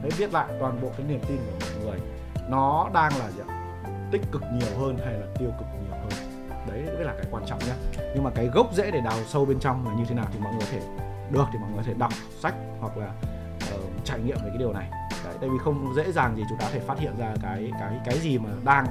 hãy 0.00 0.10
viết 0.10 0.32
lại 0.32 0.46
toàn 0.60 0.82
bộ 0.82 0.92
cái 0.96 1.06
niềm 1.06 1.20
tin 1.28 1.36
của 1.36 1.66
mọi 1.66 1.84
người. 1.84 1.98
Nó 2.48 2.90
đang 2.94 3.12
là 3.18 3.30
gì 3.30 3.40
ạ? 3.48 3.61
Tích 4.12 4.22
cực 4.32 4.42
nhiều 4.52 4.78
hơn 4.78 4.98
hay 5.04 5.14
là 5.14 5.26
tiêu 5.38 5.50
cực 5.58 5.68
nhiều 5.82 5.98
hơn? 5.98 6.10
Đấy 6.68 6.82
mới 6.94 7.04
là 7.04 7.12
cái 7.12 7.26
quan 7.30 7.44
trọng 7.46 7.58
nhé 7.58 7.72
nhưng 8.14 8.24
mà 8.24 8.30
cái 8.34 8.46
gốc 8.46 8.66
rễ 8.72 8.90
để 8.90 9.00
đào 9.00 9.18
sâu 9.26 9.44
bên 9.44 9.60
trong 9.60 9.86
là 9.86 9.94
như 9.94 10.04
thế 10.08 10.14
nào 10.14 10.26
thì 10.32 10.38
mọi 10.40 10.52
người 10.52 10.60
có 10.60 10.66
thể 10.72 10.80
được 11.30 11.44
thì 11.52 11.58
mọi 11.58 11.70
người 11.70 11.78
có 11.78 11.82
thể 11.86 11.94
đọc 11.98 12.12
sách 12.40 12.54
hoặc 12.80 12.96
là 12.96 13.10
uh, 13.74 14.04
trải 14.04 14.20
nghiệm 14.20 14.36
về 14.36 14.48
cái 14.48 14.58
điều 14.58 14.72
này. 14.72 14.90
Đấy, 15.24 15.34
tại 15.40 15.50
vì 15.50 15.58
không 15.64 15.94
dễ 15.96 16.12
dàng 16.12 16.36
gì 16.36 16.42
chúng 16.48 16.58
ta 16.58 16.64
có 16.64 16.70
thể 16.72 16.80
phát 16.80 16.98
hiện 16.98 17.12
ra 17.18 17.34
cái 17.42 17.70
cái 17.80 18.00
cái 18.04 18.18
gì 18.18 18.38
mà 18.38 18.48
đang 18.64 18.86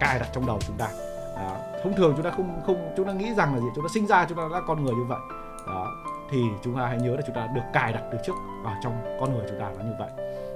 cài 0.00 0.18
đặt 0.18 0.28
trong 0.32 0.46
đầu 0.46 0.58
chúng 0.66 0.76
ta. 0.76 0.88
Đó. 1.36 1.56
thông 1.82 1.94
thường 1.94 2.12
chúng 2.16 2.24
ta 2.24 2.30
không 2.30 2.60
không 2.66 2.94
chúng 2.96 3.06
ta 3.06 3.12
nghĩ 3.12 3.34
rằng 3.34 3.54
là 3.54 3.60
gì? 3.60 3.66
Chúng 3.74 3.84
ta 3.84 3.88
sinh 3.94 4.06
ra 4.06 4.26
chúng 4.28 4.38
ta 4.38 4.48
đã 4.52 4.60
con 4.66 4.84
người 4.84 4.94
như 4.94 5.04
vậy. 5.08 5.18
Đó 5.66 5.92
thì 6.30 6.42
chúng 6.64 6.76
ta 6.76 6.86
hãy 6.86 6.98
nhớ 6.98 7.16
là 7.16 7.22
chúng 7.26 7.36
ta 7.36 7.48
được 7.54 7.62
cài 7.72 7.92
đặt 7.92 8.02
từ 8.12 8.18
trước 8.26 8.34
vào 8.64 8.74
trong 8.82 9.16
con 9.20 9.34
người 9.34 9.46
chúng 9.50 9.60
ta 9.60 9.70
là 9.70 9.82
như 9.84 9.92
vậy. 9.98 10.10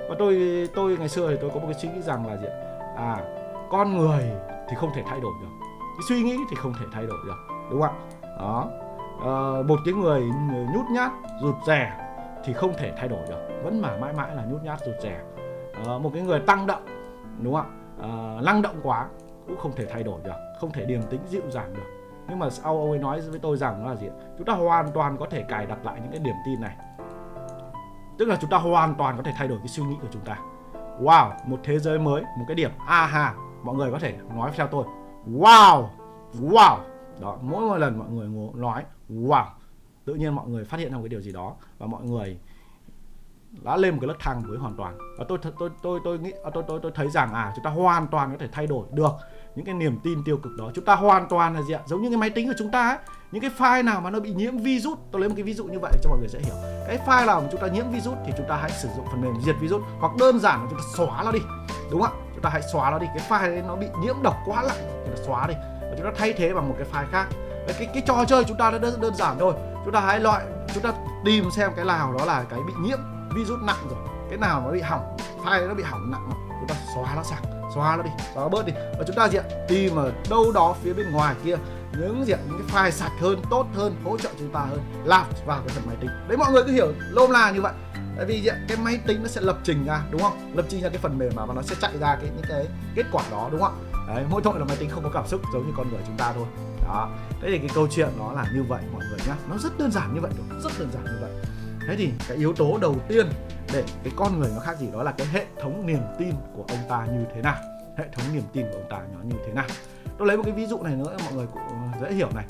Và 0.08 0.16
tôi 0.18 0.68
tôi 0.74 0.96
ngày 0.96 1.08
xưa 1.08 1.30
thì 1.30 1.36
tôi 1.40 1.50
có 1.54 1.60
một 1.60 1.66
cái 1.66 1.74
suy 1.74 1.88
nghĩ 1.88 2.02
rằng 2.02 2.26
là 2.26 2.36
gì 2.36 2.46
à 2.96 3.39
con 3.70 3.98
người 3.98 4.32
thì 4.68 4.76
không 4.76 4.90
thể 4.94 5.02
thay 5.06 5.20
đổi 5.20 5.32
được. 5.40 5.48
Cái 5.80 6.04
suy 6.08 6.22
nghĩ 6.22 6.38
thì 6.50 6.56
không 6.56 6.72
thể 6.80 6.86
thay 6.92 7.06
đổi 7.06 7.18
được 7.26 7.36
đúng 7.70 7.80
không 7.82 7.90
ạ? 7.90 8.28
Đó. 8.38 8.68
À, 9.20 9.62
một 9.68 9.78
cái 9.84 9.94
người 9.94 10.22
nhút 10.74 10.86
nhát 10.90 11.12
rụt 11.42 11.54
rè 11.66 11.92
thì 12.44 12.52
không 12.52 12.72
thể 12.78 12.92
thay 12.96 13.08
đổi 13.08 13.20
được. 13.28 13.48
Vẫn 13.64 13.82
mà 13.82 13.96
mãi 14.00 14.12
mãi 14.12 14.36
là 14.36 14.44
nhút 14.44 14.62
nhát 14.62 14.80
rụt 14.80 14.94
rè. 15.02 15.20
À, 15.86 15.98
một 15.98 16.10
cái 16.14 16.22
người 16.22 16.40
tăng 16.40 16.66
động 16.66 16.84
đúng 17.40 17.54
không 17.54 17.66
ạ? 17.66 18.02
À, 18.02 18.40
năng 18.42 18.62
động 18.62 18.76
quá 18.82 19.06
cũng 19.46 19.56
không 19.56 19.72
thể 19.76 19.86
thay 19.86 20.02
đổi 20.02 20.20
được 20.24 20.36
không 20.60 20.72
thể 20.72 20.84
điềm 20.84 21.02
tĩnh 21.02 21.20
dịu 21.26 21.42
dàng 21.48 21.74
được. 21.74 22.16
Nhưng 22.28 22.38
mà 22.38 22.50
sau 22.50 22.78
ông 22.78 22.90
ấy 22.90 22.98
nói 22.98 23.20
với 23.20 23.38
tôi 23.38 23.56
rằng 23.56 23.86
là 23.86 23.96
gì 23.96 24.08
chúng 24.38 24.46
ta 24.46 24.52
hoàn 24.52 24.92
toàn 24.92 25.16
có 25.16 25.26
thể 25.30 25.42
cài 25.42 25.66
đặt 25.66 25.78
lại 25.84 26.00
những 26.02 26.10
cái 26.10 26.20
điểm 26.20 26.34
tin 26.46 26.60
này. 26.60 26.76
Tức 28.18 28.24
là 28.28 28.36
chúng 28.40 28.50
ta 28.50 28.56
hoàn 28.56 28.94
toàn 28.94 29.16
có 29.16 29.22
thể 29.22 29.32
thay 29.36 29.48
đổi 29.48 29.58
cái 29.58 29.68
suy 29.68 29.82
nghĩ 29.82 29.96
của 30.02 30.08
chúng 30.10 30.22
ta. 30.22 30.38
Wow 31.00 31.30
một 31.46 31.60
thế 31.62 31.78
giới 31.78 31.98
mới 31.98 32.22
một 32.22 32.44
cái 32.48 32.54
điểm 32.54 32.70
aha 32.86 33.34
mọi 33.62 33.74
người 33.74 33.90
có 33.90 33.98
thể 33.98 34.18
nói 34.34 34.50
theo 34.56 34.66
tôi. 34.66 34.84
Wow 35.26 35.88
wow. 36.38 36.78
Đó, 37.20 37.38
mỗi 37.42 37.60
một 37.60 37.76
lần 37.76 37.98
mọi 37.98 38.08
người 38.08 38.28
nói, 38.54 38.84
wow. 39.08 39.44
Tự 40.04 40.14
nhiên 40.14 40.34
mọi 40.34 40.48
người 40.48 40.64
phát 40.64 40.80
hiện 40.80 40.90
ra 40.90 40.96
một 40.96 41.02
cái 41.02 41.08
điều 41.08 41.20
gì 41.20 41.32
đó 41.32 41.54
và 41.78 41.86
mọi 41.86 42.02
người 42.02 42.38
đã 43.62 43.76
lên 43.76 43.94
một 43.94 43.98
cái 44.00 44.08
lớp 44.08 44.14
thang 44.20 44.42
mới 44.48 44.58
hoàn 44.58 44.76
toàn. 44.76 44.98
Và 45.18 45.24
tôi 45.28 45.38
tôi 45.38 45.52
tôi 45.58 45.70
tôi 45.82 46.00
tôi 46.04 46.18
nghĩ 46.18 46.32
à, 46.44 46.50
tôi 46.54 46.64
tôi 46.66 46.80
tôi 46.82 46.92
thấy 46.94 47.10
rằng 47.10 47.34
à 47.34 47.52
chúng 47.56 47.64
ta 47.64 47.70
hoàn 47.70 48.06
toàn 48.06 48.30
có 48.30 48.36
thể 48.38 48.48
thay 48.52 48.66
đổi 48.66 48.86
được 48.92 49.12
những 49.54 49.66
cái 49.66 49.74
niềm 49.74 49.98
tin 50.02 50.24
tiêu 50.24 50.36
cực 50.36 50.52
đó. 50.58 50.70
Chúng 50.74 50.84
ta 50.84 50.94
hoàn 50.94 51.28
toàn 51.28 51.54
là 51.54 51.62
gì 51.62 51.74
ạ? 51.74 51.80
Giống 51.86 52.02
như 52.02 52.08
cái 52.08 52.18
máy 52.18 52.30
tính 52.30 52.46
của 52.46 52.54
chúng 52.58 52.70
ta 52.70 52.88
ấy. 52.88 52.98
Những 53.32 53.42
cái 53.42 53.50
file 53.58 53.84
nào 53.84 54.00
mà 54.00 54.10
nó 54.10 54.20
bị 54.20 54.34
nhiễm 54.34 54.58
virus, 54.58 54.98
tôi 55.10 55.20
lấy 55.20 55.28
một 55.28 55.34
cái 55.36 55.42
ví 55.42 55.54
dụ 55.54 55.64
như 55.64 55.78
vậy 55.82 55.92
cho 56.02 56.10
mọi 56.10 56.18
người 56.18 56.28
dễ 56.28 56.38
hiểu. 56.38 56.54
Cái 56.86 56.98
file 57.06 57.26
nào 57.26 57.40
mà 57.40 57.48
chúng 57.52 57.60
ta 57.60 57.66
nhiễm 57.66 57.90
virus 57.90 58.18
thì 58.26 58.32
chúng 58.36 58.46
ta 58.48 58.56
hãy 58.56 58.70
sử 58.70 58.88
dụng 58.96 59.06
phần 59.10 59.20
mềm 59.20 59.34
diệt 59.40 59.56
virus 59.60 59.82
hoặc 60.00 60.12
đơn 60.20 60.38
giản 60.38 60.60
là 60.60 60.66
chúng 60.70 60.78
ta 60.78 60.84
xóa 60.96 61.22
nó 61.24 61.32
đi. 61.32 61.40
Đúng 61.90 62.02
không 62.02 62.12
ạ? 62.12 62.29
Chúng 62.40 62.44
ta 62.44 62.50
hãy 62.50 62.62
xóa 62.72 62.90
nó 62.90 62.98
đi. 62.98 63.06
Cái 63.16 63.26
file 63.28 63.50
đấy 63.50 63.62
nó 63.66 63.76
bị 63.76 63.86
nhiễm 64.02 64.22
độc 64.22 64.36
quá 64.46 64.62
lạnh 64.62 65.04
chúng 65.06 65.16
ta 65.16 65.22
xóa 65.26 65.46
đi. 65.46 65.54
Và 65.80 65.94
chúng 65.96 66.04
ta 66.06 66.12
thay 66.18 66.32
thế 66.32 66.54
bằng 66.54 66.68
một 66.68 66.74
cái 66.78 66.86
file 66.92 67.10
khác. 67.12 67.26
Cái 67.66 67.88
cái 67.94 68.02
trò 68.06 68.24
chơi 68.28 68.44
chúng 68.44 68.56
ta 68.56 68.70
đã 68.70 68.78
đơn, 68.78 69.00
đơn 69.00 69.14
giản 69.14 69.36
thôi. 69.38 69.54
Chúng 69.84 69.94
ta 69.94 70.00
hãy 70.00 70.20
loại 70.20 70.44
chúng 70.74 70.82
ta 70.82 70.92
tìm 71.24 71.50
xem 71.56 71.70
cái 71.76 71.84
nào 71.84 72.12
đó 72.18 72.24
là 72.24 72.44
cái 72.50 72.60
bị 72.66 72.72
nhiễm 72.80 72.98
virus 73.34 73.60
nặng 73.62 73.86
rồi. 73.90 73.98
Cái 74.30 74.38
nào 74.38 74.62
nó 74.64 74.70
bị 74.70 74.80
hỏng 74.80 75.16
file 75.44 75.68
nó 75.68 75.74
bị 75.74 75.82
hỏng 75.82 76.10
nặng 76.10 76.30
chúng 76.60 76.68
ta 76.68 76.74
xóa 76.94 77.14
nó 77.16 77.22
sạch 77.22 77.42
xóa 77.74 77.96
nó 77.96 78.02
đi 78.02 78.10
xóa 78.34 78.42
nó 78.42 78.48
bớt 78.48 78.66
đi. 78.66 78.72
Và 78.98 79.04
chúng 79.06 79.16
ta 79.16 79.28
diện 79.28 79.44
tìm 79.68 79.96
ở 79.96 80.12
đâu 80.30 80.52
đó 80.54 80.74
phía 80.82 80.92
bên 80.92 81.12
ngoài 81.12 81.34
kia. 81.44 81.56
Những 81.92 82.24
diện 82.26 82.38
những 82.48 82.60
cái 82.68 82.84
file 82.84 82.90
sạch 82.90 83.12
hơn 83.20 83.42
tốt 83.50 83.66
hơn 83.74 83.96
hỗ 84.04 84.18
trợ 84.18 84.28
chúng 84.38 84.50
ta 84.50 84.60
hơn. 84.60 84.80
Làm 85.04 85.26
vào 85.46 85.60
cái 85.66 85.74
phần 85.74 85.86
máy 85.86 85.96
tính. 86.00 86.10
Đấy 86.28 86.36
mọi 86.38 86.52
người 86.52 86.62
cứ 86.62 86.72
hiểu 86.72 86.92
lôm 86.98 87.30
la 87.30 87.50
như 87.50 87.60
vậy 87.60 87.72
tại 88.16 88.26
vì 88.26 88.50
cái 88.68 88.78
máy 88.84 89.00
tính 89.06 89.22
nó 89.22 89.28
sẽ 89.28 89.40
lập 89.40 89.58
trình 89.64 89.84
ra, 89.84 90.02
đúng 90.10 90.20
không? 90.20 90.52
Lập 90.54 90.64
trình 90.68 90.82
ra 90.82 90.88
cái 90.88 90.98
phần 90.98 91.18
mềm 91.18 91.32
mà 91.36 91.44
và 91.46 91.54
nó 91.54 91.62
sẽ 91.62 91.76
chạy 91.80 91.98
ra 91.98 92.16
cái, 92.20 92.30
những 92.36 92.44
cái 92.48 92.66
kết 92.94 93.06
quả 93.12 93.22
đó, 93.30 93.48
đúng 93.52 93.60
không 93.60 93.84
đấy, 94.08 94.24
mỗi 94.30 94.42
tội 94.44 94.58
là 94.58 94.64
máy 94.64 94.76
tính 94.76 94.90
không 94.90 95.04
có 95.04 95.10
cảm 95.14 95.26
xúc 95.26 95.40
giống 95.52 95.66
như 95.66 95.72
con 95.76 95.90
người 95.90 96.00
chúng 96.06 96.16
ta 96.16 96.32
thôi. 96.32 96.46
Đó. 96.84 97.10
Thế 97.42 97.48
thì 97.50 97.58
cái 97.58 97.68
câu 97.74 97.88
chuyện 97.90 98.08
nó 98.18 98.32
là 98.32 98.44
như 98.54 98.62
vậy, 98.62 98.82
mọi 98.92 99.02
người 99.08 99.18
nhá. 99.26 99.36
Nó 99.50 99.58
rất 99.58 99.78
đơn 99.78 99.90
giản 99.90 100.14
như 100.14 100.20
vậy 100.20 100.30
thôi, 100.36 100.60
rất 100.60 100.72
đơn 100.78 100.88
giản 100.92 101.04
như 101.04 101.18
vậy. 101.20 101.30
Thế 101.88 101.96
thì 101.96 102.10
cái 102.28 102.36
yếu 102.36 102.52
tố 102.52 102.78
đầu 102.78 102.96
tiên 103.08 103.26
để 103.72 103.84
cái 104.04 104.12
con 104.16 104.40
người 104.40 104.50
nó 104.54 104.60
khác 104.60 104.78
gì 104.78 104.86
đó 104.92 105.02
là 105.02 105.12
cái 105.12 105.26
hệ 105.26 105.46
thống 105.62 105.86
niềm 105.86 106.02
tin 106.18 106.34
của 106.56 106.64
ông 106.68 106.88
ta 106.88 107.06
như 107.06 107.24
thế 107.34 107.42
nào. 107.42 107.56
Hệ 107.96 108.04
thống 108.12 108.24
niềm 108.34 108.42
tin 108.52 108.66
của 108.72 108.78
ông 108.78 108.88
ta 108.90 108.98
nó 109.14 109.18
như 109.24 109.36
thế 109.46 109.52
nào. 109.52 109.66
Tôi 110.18 110.28
lấy 110.28 110.36
một 110.36 110.42
cái 110.46 110.52
ví 110.52 110.66
dụ 110.66 110.82
này 110.82 110.96
nữa, 110.96 111.16
mọi 111.24 111.34
người 111.34 111.46
cũng 111.46 111.62
dễ 112.02 112.12
hiểu 112.12 112.28
này 112.34 112.44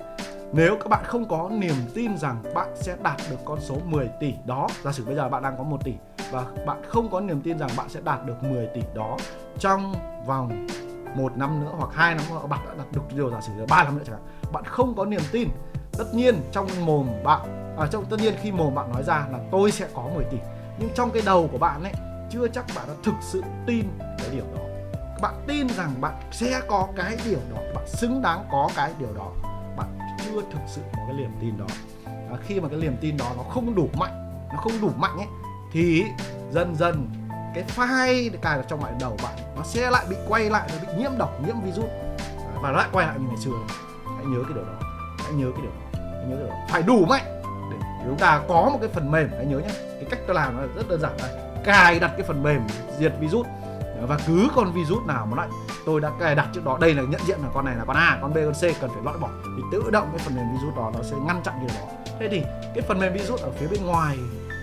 nếu 0.53 0.77
các 0.77 0.89
bạn 0.89 1.05
không 1.05 1.29
có 1.29 1.51
niềm 1.53 1.75
tin 1.95 2.19
rằng 2.19 2.43
bạn 2.55 2.69
sẽ 2.77 2.97
đạt 3.03 3.17
được 3.31 3.37
con 3.45 3.61
số 3.61 3.77
10 3.85 4.11
tỷ 4.21 4.35
đó 4.47 4.69
giả 4.85 4.93
sử 4.93 5.05
bây 5.05 5.15
giờ 5.15 5.29
bạn 5.29 5.43
đang 5.43 5.59
có 5.59 5.65
1 5.65 5.85
tỷ 5.85 5.95
và 6.31 6.45
bạn 6.67 6.83
không 6.89 7.11
có 7.11 7.21
niềm 7.21 7.41
tin 7.41 7.59
rằng 7.59 7.71
bạn 7.77 7.89
sẽ 7.89 8.01
đạt 8.05 8.27
được 8.27 8.43
10 8.43 8.67
tỷ 8.67 8.83
đó 8.95 9.17
trong 9.59 9.95
vòng 10.27 10.67
một 11.15 11.37
năm 11.37 11.65
nữa 11.65 11.71
hoặc 11.79 11.91
hai 11.93 12.15
năm 12.15 12.25
nữa 12.31 12.47
bạn 12.49 12.61
đã 12.69 12.75
đạt 12.79 12.93
được 12.93 13.03
điều 13.17 13.31
giả 13.31 13.41
sử 13.41 13.53
là 13.57 13.67
ba 13.69 13.85
năm 13.85 13.99
nữa 13.99 14.05
chẳng 14.07 14.17
hạn 14.17 14.53
bạn 14.53 14.65
không 14.65 14.95
có 14.95 15.05
niềm 15.05 15.23
tin 15.33 15.49
tất 15.99 16.15
nhiên 16.15 16.35
trong 16.53 16.67
mồm 16.85 17.07
bạn 17.25 17.75
à, 17.79 17.87
trong 17.91 18.05
tất 18.11 18.17
nhiên 18.21 18.35
khi 18.43 18.53
mồm 18.53 18.75
bạn 18.75 18.93
nói 18.93 19.03
ra 19.03 19.27
là 19.33 19.39
tôi 19.51 19.71
sẽ 19.71 19.89
có 19.95 20.03
10 20.15 20.25
tỷ 20.25 20.39
nhưng 20.79 20.91
trong 20.95 21.11
cái 21.11 21.23
đầu 21.27 21.49
của 21.53 21.59
bạn 21.59 21.83
ấy 21.83 21.93
chưa 22.31 22.49
chắc 22.49 22.65
bạn 22.77 22.85
đã 22.89 22.95
thực 23.03 23.15
sự 23.21 23.43
tin 23.67 23.85
cái 23.99 24.29
điều 24.33 24.45
đó. 24.55 24.63
Bạn 25.23 25.35
tin 25.47 25.69
rằng 25.69 26.01
bạn 26.01 26.15
sẽ 26.33 26.61
có 26.69 26.89
cái 26.97 27.17
điều 27.25 27.39
đó 27.55 27.63
bạn 27.75 27.89
xứng 27.89 28.23
đáng 28.23 28.45
có 28.53 28.69
cái 28.77 28.93
điều 28.99 29.15
đó 29.15 29.50
chưa 30.25 30.41
thực 30.53 30.61
sự 30.67 30.81
có 30.93 30.99
cái 31.07 31.17
niềm 31.17 31.31
tin 31.41 31.59
đó. 31.59 31.67
À, 32.05 32.37
khi 32.47 32.61
mà 32.61 32.69
cái 32.69 32.79
niềm 32.79 32.97
tin 33.01 33.17
đó 33.17 33.27
nó 33.37 33.43
không 33.43 33.75
đủ 33.75 33.89
mạnh 33.99 34.45
nó 34.53 34.57
không 34.57 34.73
đủ 34.81 34.91
mạnh 34.97 35.17
ấy 35.17 35.27
thì 35.73 36.05
dần 36.51 36.77
dần 36.77 37.09
cái 37.55 37.65
file 37.77 38.31
cài 38.43 38.57
vào 38.57 38.67
trong 38.69 38.85
lại 38.85 38.93
đầu 39.01 39.17
bạn 39.23 39.35
nó 39.57 39.63
sẽ 39.63 39.91
lại 39.91 40.07
bị 40.11 40.17
quay 40.29 40.51
lại 40.51 40.71
nó 40.73 40.87
bị 40.87 41.03
nhiễm 41.03 41.11
độc 41.19 41.47
nhiễm 41.47 41.61
virus. 41.61 41.91
Và 42.63 42.71
lại 42.71 42.89
quay 42.93 43.07
lại 43.07 43.17
như 43.19 43.27
ngày 43.29 43.37
xưa. 43.37 43.51
Hãy 44.17 44.25
nhớ 44.27 44.43
cái 44.45 44.55
điều 44.55 44.65
đó 44.65 44.73
hãy 45.19 45.33
nhớ 45.33 45.51
cái 45.57 45.63
điều 45.63 45.71
đó 45.71 46.01
hãy 46.15 46.25
nhớ 46.29 46.37
cái 46.37 46.39
điều 46.39 46.49
đó. 46.49 46.55
Phải 46.69 46.83
đủ 46.83 47.05
mạnh 47.05 47.43
để 47.71 47.77
chúng 48.05 48.19
ta 48.19 48.43
có 48.49 48.71
một 48.73 48.79
cái 48.81 48.89
phần 48.89 49.11
mềm 49.11 49.29
hãy 49.37 49.47
nhớ 49.47 49.59
nhé. 49.59 49.71
Cái 49.73 50.05
cách 50.11 50.19
tôi 50.27 50.37
làm 50.37 50.57
nó 50.57 50.63
rất 50.77 50.89
đơn 50.89 51.01
giản 51.01 51.13
đây. 51.19 51.31
Cài 51.65 52.01
đặt 52.01 52.11
cái 52.17 52.27
phần 52.27 52.43
mềm 52.43 52.61
diệt 52.99 53.13
virus 53.21 53.47
và 54.07 54.19
cứ 54.27 54.49
con 54.55 54.73
virus 54.73 55.07
nào 55.07 55.27
mà 55.27 55.37
lại 55.37 55.49
tôi 55.87 56.01
đã 56.01 56.11
cài 56.21 56.35
đặt 56.35 56.49
trước 56.55 56.65
đó 56.65 56.79
đây 56.81 56.95
là 56.95 57.03
nhận 57.03 57.21
diện 57.27 57.39
là 57.43 57.49
con 57.55 57.65
này 57.65 57.77
là 57.77 57.85
con 57.85 57.97
A 57.97 58.19
con 58.23 58.35
B 58.35 58.37
con 58.37 58.55
C 58.55 58.81
cần 58.81 58.91
phải 58.95 59.03
loại 59.05 59.19
bỏ. 59.19 59.29
Thì 59.57 59.63
tự 59.73 59.91
động 59.91 60.09
cái 60.11 60.19
phần 60.19 60.37
mềm 60.37 60.47
virus 60.53 60.77
đó 60.77 60.91
nó 60.95 61.03
sẽ 61.03 61.17
ngăn 61.27 61.43
chặn 61.43 61.55
điều 61.61 61.69
đó. 61.69 61.93
Thế 62.21 62.29
thì 62.31 62.43
cái 62.75 62.83
phần 62.89 62.99
mềm 63.01 63.13
virus 63.13 63.43
ở 63.43 63.51
phía 63.51 63.67
bên 63.67 63.87
ngoài 63.87 64.19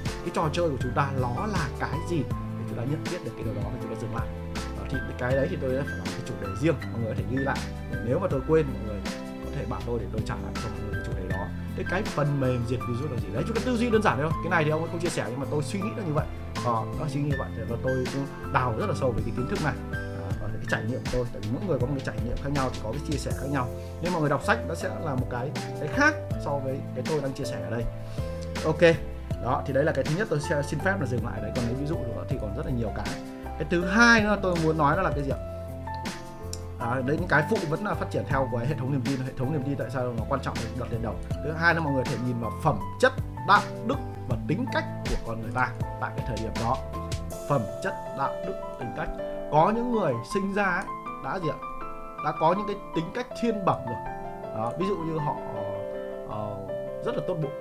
cái 0.05 0.31
trò 0.33 0.49
chơi 0.53 0.69
của 0.69 0.77
chúng 0.81 0.91
ta 0.95 1.09
nó 1.21 1.47
là 1.47 1.67
cái 1.79 1.99
gì? 2.09 2.23
Để 2.29 2.65
chúng 2.69 2.77
ta 2.77 2.83
nhận 2.83 3.03
biết 3.11 3.25
được 3.25 3.31
cái 3.35 3.43
điều 3.43 3.53
đó 3.53 3.61
và 3.63 3.79
chúng 3.81 3.95
ta 3.95 4.01
dừng 4.01 4.15
lại. 4.15 4.27
Đó, 4.55 4.83
thì 4.89 4.97
cái 5.17 5.31
đấy 5.35 5.47
thì 5.49 5.57
tôi 5.61 5.69
phải 5.69 5.97
làm 5.97 6.05
cái 6.05 6.21
chủ 6.27 6.33
đề 6.41 6.47
riêng 6.61 6.75
mọi 6.91 7.01
người 7.01 7.09
có 7.09 7.15
thể 7.17 7.23
ghi 7.31 7.37
lại. 7.37 7.57
Nếu 8.05 8.19
mà 8.19 8.27
tôi 8.31 8.41
quên 8.47 8.65
mọi 8.73 8.81
người 8.87 9.01
có 9.45 9.51
thể 9.55 9.65
bảo 9.69 9.81
tôi 9.85 9.99
để 9.99 10.05
tôi 10.11 10.21
trả 10.25 10.35
lại 10.35 10.53
cho 10.55 10.69
mọi 10.69 10.79
người 10.81 10.93
cái 10.93 11.03
chủ 11.05 11.11
đề 11.17 11.37
đó. 11.37 11.45
Cái 11.75 11.85
cái 11.89 12.03
phần 12.03 12.39
mềm 12.39 12.65
diệt 12.67 12.79
virus 12.89 13.11
là 13.11 13.17
gì? 13.17 13.27
Đấy 13.33 13.43
chúng 13.47 13.55
ta 13.55 13.61
tư 13.65 13.77
duy 13.77 13.89
đơn 13.89 14.01
giản 14.01 14.17
thôi. 14.21 14.31
Cái 14.43 14.49
này 14.49 14.63
thì 14.63 14.69
ông 14.69 14.81
ấy 14.81 14.89
không 14.91 14.99
chia 14.99 15.09
sẻ 15.09 15.25
nhưng 15.29 15.39
mà 15.39 15.45
tôi 15.51 15.63
suy 15.63 15.79
nghĩ 15.79 15.89
là 15.97 16.03
như 16.03 16.13
vậy 16.13 16.25
ờ, 16.65 16.83
nó 16.99 17.05
chính 17.13 17.29
như 17.29 17.35
vậy. 17.39 17.49
Và 17.69 17.77
tôi 17.83 18.05
cũng 18.13 18.53
đào 18.53 18.73
rất 18.79 18.85
là 18.89 18.95
sâu 18.99 19.11
về 19.11 19.21
cái 19.25 19.33
kiến 19.37 19.47
thức 19.49 19.59
này. 19.63 19.73
Ờ, 19.91 20.31
và 20.41 20.47
cái 20.47 20.65
trải 20.69 20.83
nghiệm 20.83 20.99
của 20.99 21.09
tôi 21.13 21.25
tại 21.33 21.41
vì 21.41 21.49
mỗi 21.53 21.61
người 21.67 21.79
có 21.79 21.87
một 21.87 21.93
cái 21.97 22.05
trải 22.05 22.25
nghiệm 22.25 22.37
khác 22.43 22.49
nhau 22.53 22.69
thì 22.73 22.79
có 22.83 22.91
cái 22.91 23.01
chia 23.09 23.17
sẻ 23.17 23.31
khác 23.37 23.47
nhau. 23.51 23.67
Nhưng 24.01 24.13
mà 24.13 24.19
người 24.19 24.29
đọc 24.29 24.43
sách 24.43 24.59
nó 24.67 24.75
sẽ 24.75 24.89
là 25.05 25.15
một 25.15 25.27
cái 25.31 25.51
cái 25.79 25.87
khác 25.87 26.13
so 26.45 26.51
với 26.63 26.79
cái 26.95 27.03
tôi 27.09 27.21
đang 27.21 27.33
chia 27.33 27.45
sẻ 27.45 27.61
ở 27.63 27.69
đây. 27.69 27.83
Ok 28.65 28.81
đó 29.43 29.63
thì 29.65 29.73
đấy 29.73 29.83
là 29.83 29.91
cái 29.91 30.03
thứ 30.03 30.15
nhất 30.17 30.27
tôi 30.29 30.39
sẽ 30.49 30.61
xin 30.63 30.79
phép 30.79 30.95
là 30.99 31.05
dừng 31.05 31.25
lại 31.25 31.41
đấy. 31.41 31.51
Còn 31.55 31.65
lấy 31.65 31.73
ví 31.73 31.85
dụ 31.85 31.95
nữa 31.95 32.25
thì 32.29 32.37
còn 32.41 32.57
rất 32.57 32.65
là 32.65 32.71
nhiều 32.71 32.91
cái. 32.95 33.07
Cái 33.45 33.67
thứ 33.69 33.85
hai 33.85 34.21
nữa 34.21 34.37
tôi 34.41 34.55
muốn 34.63 34.77
nói 34.77 34.95
đó 34.95 35.01
là 35.01 35.11
cái 35.11 35.23
gì 35.23 35.29
ạ? 35.29 35.37
À, 36.79 37.01
đấy 37.05 37.17
những 37.19 37.27
cái 37.27 37.43
phụ 37.49 37.57
vẫn 37.69 37.85
là 37.85 37.93
phát 37.93 38.05
triển 38.11 38.23
theo 38.29 38.49
cái 38.57 38.67
hệ 38.67 38.75
thống 38.79 38.91
niềm 38.91 39.01
tin. 39.05 39.19
Hệ 39.19 39.31
thống 39.37 39.53
niềm 39.53 39.63
tin 39.65 39.75
tại 39.75 39.87
sao 39.89 40.13
nó 40.17 40.23
quan 40.29 40.41
trọng 40.41 40.55
đặt 40.79 40.91
lên 40.91 41.01
đầu? 41.01 41.15
Thứ 41.43 41.51
hai 41.51 41.75
là 41.75 41.79
mọi 41.79 41.93
người 41.93 42.03
thể 42.03 42.15
nhìn 42.27 42.39
vào 42.39 42.51
phẩm 42.63 42.79
chất 43.01 43.13
đạo 43.47 43.61
đức 43.87 43.97
và 44.29 44.37
tính 44.47 44.65
cách 44.73 44.83
của 45.09 45.15
con 45.27 45.41
người 45.41 45.51
ta 45.55 45.71
tại 46.01 46.11
cái 46.17 46.25
thời 46.27 46.37
điểm 46.37 46.51
đó. 46.63 46.77
Phẩm 47.49 47.61
chất 47.83 47.93
đạo 48.17 48.33
đức 48.47 48.53
tính 48.79 48.89
cách. 48.97 49.09
Có 49.51 49.71
những 49.75 49.91
người 49.91 50.13
sinh 50.33 50.53
ra 50.53 50.63
ấy, 50.63 50.85
đã 51.23 51.39
gì 51.39 51.49
ạ? 51.49 51.57
Đã 52.25 52.33
có 52.39 52.53
những 52.57 52.67
cái 52.67 52.75
tính 52.95 53.05
cách 53.15 53.27
thiên 53.41 53.65
bẩm 53.65 53.77
rồi. 53.85 53.95
Đó, 54.57 54.71
ví 54.79 54.85
dụ 54.87 54.95
như 54.95 55.17
họ 55.17 55.35
uh, 56.25 56.69
rất 57.05 57.15
là 57.15 57.21
tốt 57.27 57.37
bụng. 57.41 57.51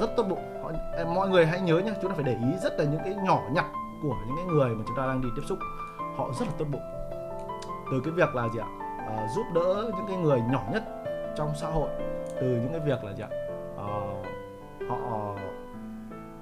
Rất 0.00 0.10
tốt 0.16 0.22
bụng. 0.28 0.62
Họ, 0.62 0.72
mọi 1.14 1.28
người 1.28 1.46
hãy 1.46 1.60
nhớ 1.60 1.78
nhé 1.78 1.92
chúng 2.02 2.10
ta 2.10 2.14
phải 2.14 2.24
để 2.24 2.32
ý 2.32 2.58
rất 2.62 2.72
là 2.78 2.84
những 2.84 3.00
cái 3.04 3.14
nhỏ 3.14 3.40
nhặt 3.52 3.66
của 4.02 4.14
những 4.26 4.36
cái 4.36 4.44
người 4.44 4.68
mà 4.68 4.84
chúng 4.86 4.96
ta 4.96 5.06
đang 5.06 5.20
đi 5.20 5.28
tiếp 5.36 5.42
xúc. 5.48 5.58
Họ 6.16 6.30
rất 6.38 6.46
là 6.48 6.54
tốt 6.58 6.64
bụng. 6.72 6.82
Từ 7.90 8.00
cái 8.04 8.12
việc 8.12 8.34
là 8.34 8.48
gì 8.54 8.60
ạ? 8.60 8.68
À, 9.08 9.26
giúp 9.36 9.44
đỡ 9.54 9.90
những 9.96 10.06
cái 10.08 10.16
người 10.16 10.40
nhỏ 10.52 10.62
nhất 10.72 10.82
trong 11.36 11.52
xã 11.56 11.66
hội. 11.66 11.88
Từ 12.40 12.46
những 12.46 12.72
cái 12.72 12.80
việc 12.80 13.04
là 13.04 13.12
gì 13.12 13.22
ạ? 13.22 13.28
À, 13.78 13.88
họ 14.96 15.36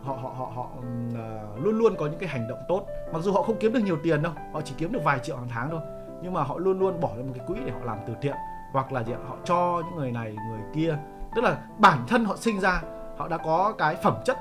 họ 0.02 0.14
họ 0.14 0.28
họ 0.28 0.52
họ 0.54 0.66
uh, 0.78 1.64
luôn 1.64 1.78
luôn 1.78 1.94
có 1.98 2.06
những 2.06 2.18
cái 2.18 2.28
hành 2.28 2.48
động 2.48 2.58
tốt. 2.68 2.86
Mặc 3.12 3.18
dù 3.22 3.32
họ 3.32 3.42
không 3.42 3.56
kiếm 3.60 3.72
được 3.72 3.80
nhiều 3.84 3.98
tiền 4.02 4.22
đâu 4.22 4.32
họ 4.52 4.60
chỉ 4.60 4.74
kiếm 4.78 4.92
được 4.92 5.04
vài 5.04 5.18
triệu 5.18 5.36
hàng 5.36 5.48
tháng 5.48 5.70
thôi. 5.70 5.80
Nhưng 6.22 6.32
mà 6.32 6.42
họ 6.42 6.58
luôn 6.58 6.78
luôn 6.78 7.00
bỏ 7.00 7.08
ra 7.16 7.22
một 7.22 7.32
cái 7.34 7.46
quỹ 7.46 7.56
để 7.66 7.72
họ 7.72 7.80
làm 7.84 7.98
từ 8.06 8.14
thiện 8.20 8.36
hoặc 8.72 8.92
là 8.92 9.02
gì 9.02 9.12
họ 9.12 9.36
cho 9.44 9.82
những 9.84 9.96
người 9.96 10.12
này 10.12 10.36
người 10.50 10.60
kia. 10.74 10.98
Tức 11.34 11.44
là 11.44 11.66
bản 11.78 11.98
thân 12.08 12.24
họ 12.24 12.36
sinh 12.36 12.60
ra 12.60 12.82
họ 13.18 13.28
đã 13.28 13.36
có 13.36 13.74
cái 13.78 13.96
phẩm 14.02 14.14
chất 14.24 14.38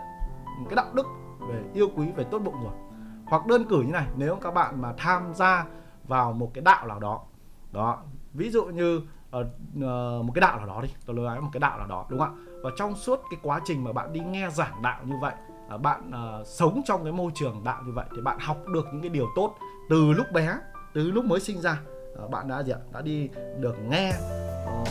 cái 0.70 0.76
đạo 0.76 0.86
đức 0.94 1.08
về 1.50 1.64
yêu 1.74 1.88
quý 1.96 2.12
về 2.16 2.24
tốt 2.24 2.40
bụng 2.40 2.64
rồi. 2.64 2.74
Hoặc 3.26 3.48
đơn 3.48 3.66
cử 3.70 3.82
như 3.82 3.92
này 3.92 4.08
nếu 4.16 4.36
các 4.36 4.54
bạn 4.54 4.82
mà 4.82 4.94
tham 4.98 5.34
gia 5.34 5.66
vào 6.08 6.34
một 6.34 6.52
cái 6.54 6.62
đạo 6.62 6.88
nào 6.88 7.00
đó 7.00 7.22
đó 7.72 7.98
ví 8.34 8.50
dụ 8.50 8.66
như 8.66 9.02
uh, 9.36 9.42
uh, 9.42 10.26
một 10.26 10.32
cái 10.36 10.42
đạo 10.42 10.58
nào 10.58 10.68
đó 10.68 10.82
đi. 10.82 10.90
Tôi 11.06 11.16
nói 11.16 11.42
một 11.42 11.50
cái 11.54 11.60
đạo 11.60 11.78
nào 11.78 11.88
đó 11.88 12.06
đúng 12.10 12.20
không 12.20 12.36
ạ? 12.36 12.42
Và 12.64 12.70
trong 12.78 12.96
suốt 12.96 13.22
cái 13.32 13.40
quá 13.44 13.62
trình 13.66 13.84
mà 13.84 13.92
bạn 13.92 14.14
đi 14.14 14.20
nghe 14.20 14.50
giảng 14.50 14.82
đạo 14.82 15.02
như 15.06 15.16
vậy 15.22 15.34
uh, 15.76 15.82
bạn 15.82 16.12
uh, 16.40 16.48
sống 16.48 16.82
trong 16.86 17.04
cái 17.04 17.14
môi 17.14 17.32
trường 17.36 17.64
đạo 17.64 17.82
như 17.86 17.92
vậy 17.92 18.06
thì 18.16 18.22
bạn 18.22 18.40
học 18.40 18.58
được 18.74 18.86
những 18.92 19.02
cái 19.02 19.10
điều 19.10 19.28
tốt 19.36 19.56
từ 19.90 20.12
lúc 20.12 20.28
bé 20.34 20.58
từ 20.94 21.12
lúc 21.12 21.26
mới 21.26 21.40
sinh 21.40 21.62
ra. 21.62 21.80
Uh, 22.24 22.30
bạn 22.30 22.48
đã 22.48 22.64
gì 22.64 22.72
ạ? 22.72 22.80
Đã 22.92 23.02
đi 23.02 23.30
được 23.60 23.76
nghe 23.90 24.10
uh, 24.10 24.88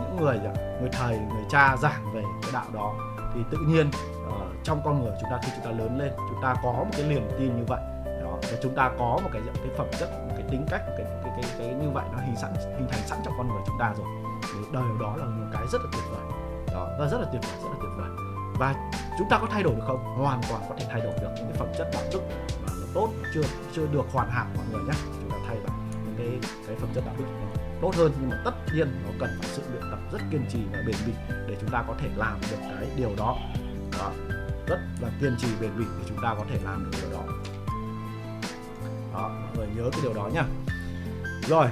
những 0.00 0.16
người 0.20 0.38
gì 0.38 0.46
ạ? 0.46 0.54
người 0.80 0.90
thầy 0.92 1.18
người 1.18 1.44
cha 1.50 1.76
giảng 1.76 2.12
về 2.14 2.22
cái 2.42 2.50
đạo 2.52 2.66
đó. 2.74 2.94
Thì 3.34 3.40
tự 3.50 3.58
nhiên 3.58 3.90
uh, 4.28 4.34
trong 4.64 4.80
con 4.84 5.02
người 5.02 5.12
chúng 5.20 5.30
ta 5.30 5.38
khi 5.42 5.52
chúng 5.56 5.64
ta 5.64 5.70
lớn 5.78 5.98
lên 5.98 6.12
chúng 6.16 6.42
ta 6.42 6.54
có 6.62 6.72
một 6.72 6.90
cái 6.92 7.08
niềm 7.08 7.28
tin 7.38 7.56
như 7.56 7.64
vậy. 7.68 7.80
Đó 8.22 8.38
và 8.42 8.58
chúng 8.62 8.74
ta 8.74 8.92
có 8.98 9.18
một 9.22 9.30
cái 9.32 9.42
cái 9.54 9.68
phẩm 9.76 9.86
chất 9.98 10.10
một 10.28 10.34
cái 10.36 10.46
tính 10.50 10.66
cách 10.70 10.82
một 10.86 10.94
cái 10.98 11.06
cái 11.36 11.44
cái, 11.58 11.68
như 11.68 11.90
vậy 11.90 12.04
nó 12.12 12.18
hình 12.18 12.36
sẵn 12.36 12.54
hình 12.54 12.88
thành 12.90 13.06
sẵn 13.06 13.18
trong 13.24 13.34
con 13.38 13.48
người 13.48 13.62
chúng 13.66 13.78
ta 13.78 13.94
rồi. 13.98 14.06
Thì 14.42 14.58
đời 14.72 14.84
đó 15.00 15.16
là 15.16 15.24
một 15.24 15.46
cái 15.52 15.62
rất 15.72 15.80
là 15.84 15.88
tuyệt 15.92 16.04
vời. 16.10 16.24
Đó 16.74 16.88
và 16.98 17.08
rất 17.08 17.20
là 17.20 17.26
tuyệt 17.32 17.42
vời 17.42 17.56
rất 17.62 17.68
là 17.70 17.76
tuyệt 17.80 17.92
vời. 17.96 18.08
Và 18.58 18.74
chúng 19.18 19.28
ta 19.30 19.38
có 19.38 19.46
thay 19.50 19.62
đổi 19.62 19.74
được 19.74 19.84
không? 19.86 20.16
Hoàn 20.16 20.40
toàn 20.48 20.62
có 20.68 20.74
thể 20.78 20.86
thay 20.90 21.00
đổi 21.00 21.12
được 21.20 21.30
những 21.36 21.46
cái 21.46 21.56
phẩm 21.58 21.68
chất 21.78 21.88
đạo 21.92 22.02
đức 22.12 22.20
mà 22.66 22.72
nó 22.80 22.86
tốt 22.94 23.08
chưa 23.34 23.42
chưa 23.72 23.86
được 23.92 24.04
hoàn 24.12 24.30
hảo 24.30 24.46
mọi 24.56 24.64
người 24.72 24.82
nhé. 24.82 24.94
Chúng 25.20 25.30
ta 25.30 25.36
thay 25.46 25.56
bằng 25.66 25.88
những 25.90 26.14
cái 26.18 26.50
cái 26.66 26.76
phẩm 26.76 26.88
chất 26.94 27.04
đạo 27.06 27.14
đức 27.18 27.24
tốt 27.82 27.94
hơn 27.96 28.12
nhưng 28.20 28.30
mà 28.30 28.42
tất 28.44 28.54
nhiên 28.74 29.02
nó 29.04 29.10
cần 29.20 29.30
phải 29.40 29.50
sự 29.52 29.62
luyện 29.72 29.82
tập 29.90 29.98
rất 30.12 30.18
kiên 30.30 30.46
trì 30.50 30.58
và 30.72 30.78
bền 30.86 30.96
bỉ 31.06 31.12
để 31.28 31.56
chúng 31.60 31.70
ta 31.70 31.84
có 31.86 31.94
thể 31.98 32.08
làm 32.16 32.40
được 32.50 32.56
cái 32.60 32.90
điều 32.96 33.10
đó, 33.18 33.36
đó 33.98 34.10
rất 34.66 34.78
là 35.00 35.08
kiên 35.20 35.36
trì 35.38 35.48
bền 35.60 35.70
bỉ 35.78 35.84
để 35.98 36.04
chúng 36.08 36.18
ta 36.22 36.34
có 36.38 36.44
thể 36.50 36.58
làm 36.64 36.90
được 36.90 36.98
điều 37.02 37.12
đó. 37.12 37.24
Đó 39.12 39.28
mọi 39.28 39.56
người 39.56 39.66
nhớ 39.76 39.90
cái 39.92 40.00
điều 40.02 40.14
đó 40.14 40.30
nhá 40.32 40.44
rồi 41.48 41.66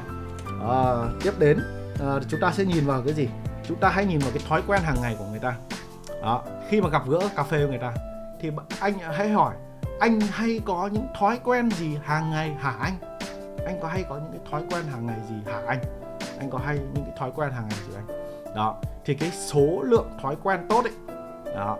à, 0.68 0.96
tiếp 1.22 1.32
đến 1.38 1.58
à, 2.00 2.06
chúng 2.28 2.40
ta 2.40 2.52
sẽ 2.52 2.64
nhìn 2.64 2.86
vào 2.86 3.02
cái 3.02 3.14
gì? 3.14 3.28
Chúng 3.68 3.78
ta 3.78 3.88
hãy 3.88 4.06
nhìn 4.06 4.18
vào 4.18 4.30
cái 4.34 4.42
thói 4.48 4.62
quen 4.66 4.82
hàng 4.82 4.96
ngày 5.02 5.16
của 5.18 5.24
người 5.24 5.40
ta. 5.40 5.54
Đó 6.22 6.42
khi 6.68 6.80
mà 6.80 6.88
gặp 6.88 7.02
gỡ 7.08 7.20
cà 7.36 7.42
phê 7.42 7.58
với 7.58 7.68
người 7.68 7.78
ta 7.78 7.92
thì 8.40 8.50
anh 8.80 8.94
hãy 8.98 9.28
hỏi 9.28 9.54
anh 10.00 10.20
hay 10.20 10.60
có 10.64 10.90
những 10.92 11.06
thói 11.18 11.40
quen 11.44 11.70
gì 11.70 11.98
hàng 12.04 12.30
ngày 12.30 12.56
hả 12.60 12.70
anh? 12.70 12.94
Anh 13.66 13.78
có 13.82 13.88
hay 13.88 14.04
có 14.08 14.16
những 14.16 14.32
cái 14.32 14.40
thói 14.50 14.62
quen 14.70 14.84
hàng 14.92 15.06
ngày 15.06 15.18
gì 15.28 15.34
hả 15.46 15.62
anh? 15.66 15.78
Anh 16.38 16.50
có 16.50 16.58
hay 16.58 16.78
những 16.78 17.04
cái 17.04 17.14
thói 17.18 17.30
quen 17.36 17.50
hàng 17.52 17.68
ngày 17.68 17.78
gì 17.88 17.94
anh? 17.94 18.06
Đó 18.54 18.80
thì 19.04 19.14
cái 19.14 19.30
số 19.30 19.82
lượng 19.82 20.10
thói 20.22 20.36
quen 20.42 20.66
tốt 20.68 20.84
ấy 20.84 20.92
đó 21.54 21.78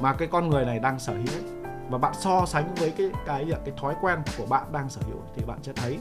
mà 0.00 0.12
cái 0.12 0.28
con 0.28 0.48
người 0.48 0.64
này 0.64 0.78
đang 0.78 0.98
sở 0.98 1.12
hữu 1.12 1.34
ấy, 1.34 1.42
và 1.90 1.98
bạn 1.98 2.14
so 2.20 2.46
sánh 2.46 2.74
với 2.74 2.90
cái 2.90 3.10
cái 3.26 3.46
cái 3.64 3.74
thói 3.80 3.94
quen 4.00 4.18
của 4.38 4.46
bạn 4.46 4.72
đang 4.72 4.90
sở 4.90 5.00
hữu 5.08 5.20
thì 5.36 5.42
bạn 5.44 5.58
sẽ 5.62 5.72
thấy 5.72 5.98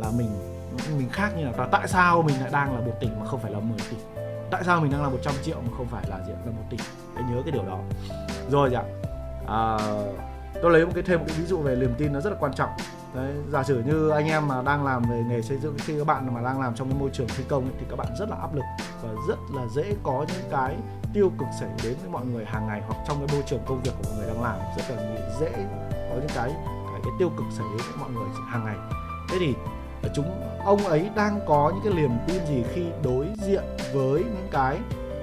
là 0.00 0.10
mình 0.18 0.30
mình 0.98 1.08
khác 1.12 1.32
như 1.36 1.44
là 1.44 1.66
tại 1.72 1.88
sao 1.88 2.22
mình 2.22 2.40
lại 2.40 2.50
đang 2.52 2.74
là 2.74 2.80
một 2.80 2.92
tỷ 3.00 3.08
mà 3.20 3.26
không 3.26 3.40
phải 3.40 3.52
là 3.52 3.60
10 3.60 3.78
tỷ 3.90 3.96
tại 4.50 4.64
sao 4.64 4.80
mình 4.80 4.92
đang 4.92 5.02
là 5.02 5.08
100 5.08 5.34
triệu 5.42 5.56
mà 5.56 5.76
không 5.76 5.86
phải 5.86 6.04
là 6.08 6.20
diện 6.26 6.36
là 6.44 6.52
một 6.52 6.62
tỷ 6.70 6.76
hãy 7.14 7.24
nhớ 7.30 7.42
cái 7.44 7.52
điều 7.52 7.64
đó. 7.64 7.78
Rồi 8.50 8.74
ạ. 8.74 8.82
À, 9.46 9.78
tôi 10.62 10.70
lấy 10.70 10.86
một 10.86 10.92
cái 10.94 11.02
thêm 11.06 11.18
một 11.18 11.24
cái 11.28 11.36
ví 11.38 11.46
dụ 11.46 11.58
về 11.58 11.76
niềm 11.76 11.94
tin 11.98 12.12
nó 12.12 12.20
rất 12.20 12.30
là 12.30 12.36
quan 12.40 12.52
trọng. 12.54 12.70
Đấy, 13.14 13.32
giả 13.52 13.62
sử 13.62 13.82
như 13.86 14.08
anh 14.08 14.26
em 14.26 14.48
mà 14.48 14.62
đang 14.62 14.84
làm 14.84 15.02
về 15.10 15.22
nghề 15.28 15.42
xây 15.42 15.58
dựng 15.58 15.76
khi 15.78 15.98
các 15.98 16.06
bạn 16.06 16.34
mà 16.34 16.40
đang 16.40 16.60
làm 16.60 16.74
trong 16.74 16.90
cái 16.90 16.98
môi 17.00 17.10
trường 17.12 17.28
thi 17.28 17.44
công 17.48 17.64
ấy, 17.64 17.72
thì 17.80 17.86
các 17.90 17.96
bạn 17.96 18.08
rất 18.18 18.30
là 18.30 18.36
áp 18.36 18.54
lực 18.54 18.64
và 19.02 19.08
rất 19.28 19.38
là 19.54 19.62
dễ 19.74 19.94
có 20.02 20.26
những 20.28 20.50
cái 20.50 20.76
tiêu 21.14 21.32
cực 21.38 21.48
xảy 21.60 21.70
đến 21.84 21.94
với 22.00 22.10
mọi 22.10 22.26
người 22.26 22.44
hàng 22.44 22.66
ngày 22.66 22.82
hoặc 22.86 22.96
trong 23.08 23.18
cái 23.18 23.36
môi 23.36 23.42
trường 23.46 23.60
công 23.66 23.80
việc 23.82 23.92
của 23.98 24.04
mọi 24.10 24.18
người 24.18 24.26
đang 24.26 24.42
làm. 24.42 24.58
Rất 24.76 24.84
là 24.90 25.02
dễ 25.40 25.52
có 26.10 26.14
những 26.16 26.30
cái 26.34 26.50
cái, 26.92 27.00
cái 27.02 27.12
tiêu 27.18 27.30
cực 27.36 27.46
xảy 27.50 27.66
đến 27.76 27.86
với 27.88 27.96
mọi 28.00 28.10
người 28.10 28.28
hàng 28.48 28.64
ngày. 28.64 28.76
Thế 29.30 29.36
thì 29.40 29.54
chúng 30.14 30.42
ông 30.64 30.86
ấy 30.86 31.10
đang 31.14 31.40
có 31.46 31.72
những 31.74 31.84
cái 31.84 32.02
niềm 32.02 32.10
tin 32.26 32.46
gì 32.46 32.64
khi 32.74 32.84
đối 33.04 33.26
diện 33.36 33.62
với 33.92 34.24
những 34.24 34.48
cái 34.50 34.78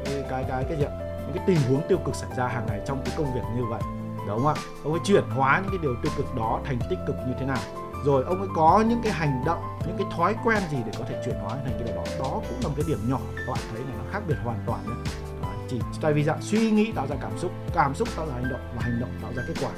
cái 0.05 0.23
cái 0.29 0.43
cái 0.47 0.63
cái 0.69 0.77
gì 0.77 0.85
những 1.27 1.35
cái 1.35 1.43
tình 1.47 1.57
huống 1.69 1.81
tiêu 1.87 1.97
cực 2.05 2.15
xảy 2.15 2.29
ra 2.37 2.47
hàng 2.47 2.65
ngày 2.67 2.81
trong 2.85 3.01
cái 3.05 3.13
công 3.17 3.33
việc 3.33 3.41
như 3.55 3.63
vậy. 3.69 3.81
Đúng 4.27 4.37
không 4.37 4.47
ạ? 4.47 4.55
Ông 4.83 4.93
ấy 4.93 5.01
chuyển 5.05 5.23
hóa 5.29 5.61
những 5.63 5.71
cái 5.71 5.79
điều 5.81 5.95
tiêu 6.03 6.11
cực 6.17 6.35
đó 6.35 6.61
thành 6.65 6.79
tích 6.89 6.99
cực 7.07 7.15
như 7.27 7.33
thế 7.39 7.45
nào? 7.45 7.61
Rồi 8.05 8.23
ông 8.23 8.39
ấy 8.39 8.49
có 8.55 8.83
những 8.89 9.01
cái 9.03 9.11
hành 9.11 9.43
động 9.45 9.59
những 9.87 9.97
cái 9.97 10.07
thói 10.17 10.35
quen 10.45 10.61
gì 10.71 10.77
để 10.85 10.91
có 10.99 11.05
thể 11.09 11.21
chuyển 11.25 11.35
hóa 11.35 11.49
thành 11.49 11.73
cái 11.79 11.83
điều 11.85 11.95
đó? 11.95 12.03
Đó 12.19 12.41
cũng 12.49 12.59
là 12.61 12.67
một 12.67 12.73
cái 12.75 12.85
điểm 12.87 12.99
nhỏ 13.09 13.19
các 13.35 13.43
bạn 13.47 13.59
thấy 13.71 13.81
là 13.81 13.91
nó 13.97 14.11
khác 14.11 14.21
biệt 14.27 14.35
hoàn 14.43 14.59
toàn 14.65 14.79
nhé. 14.87 14.93
Đó, 15.41 15.49
chỉ 15.69 15.79
tại 16.01 16.13
vì 16.13 16.23
dạng 16.23 16.41
suy 16.41 16.71
nghĩ 16.71 16.91
tạo 16.91 17.07
ra 17.07 17.15
cảm 17.21 17.37
xúc 17.37 17.51
cảm 17.73 17.95
xúc 17.95 18.07
tạo 18.17 18.25
ra 18.27 18.33
hành 18.33 18.49
động 18.51 18.61
và 18.75 18.81
hành 18.81 18.99
động 18.99 19.09
tạo 19.21 19.31
ra 19.35 19.43
kết 19.47 19.53
quả. 19.61 19.71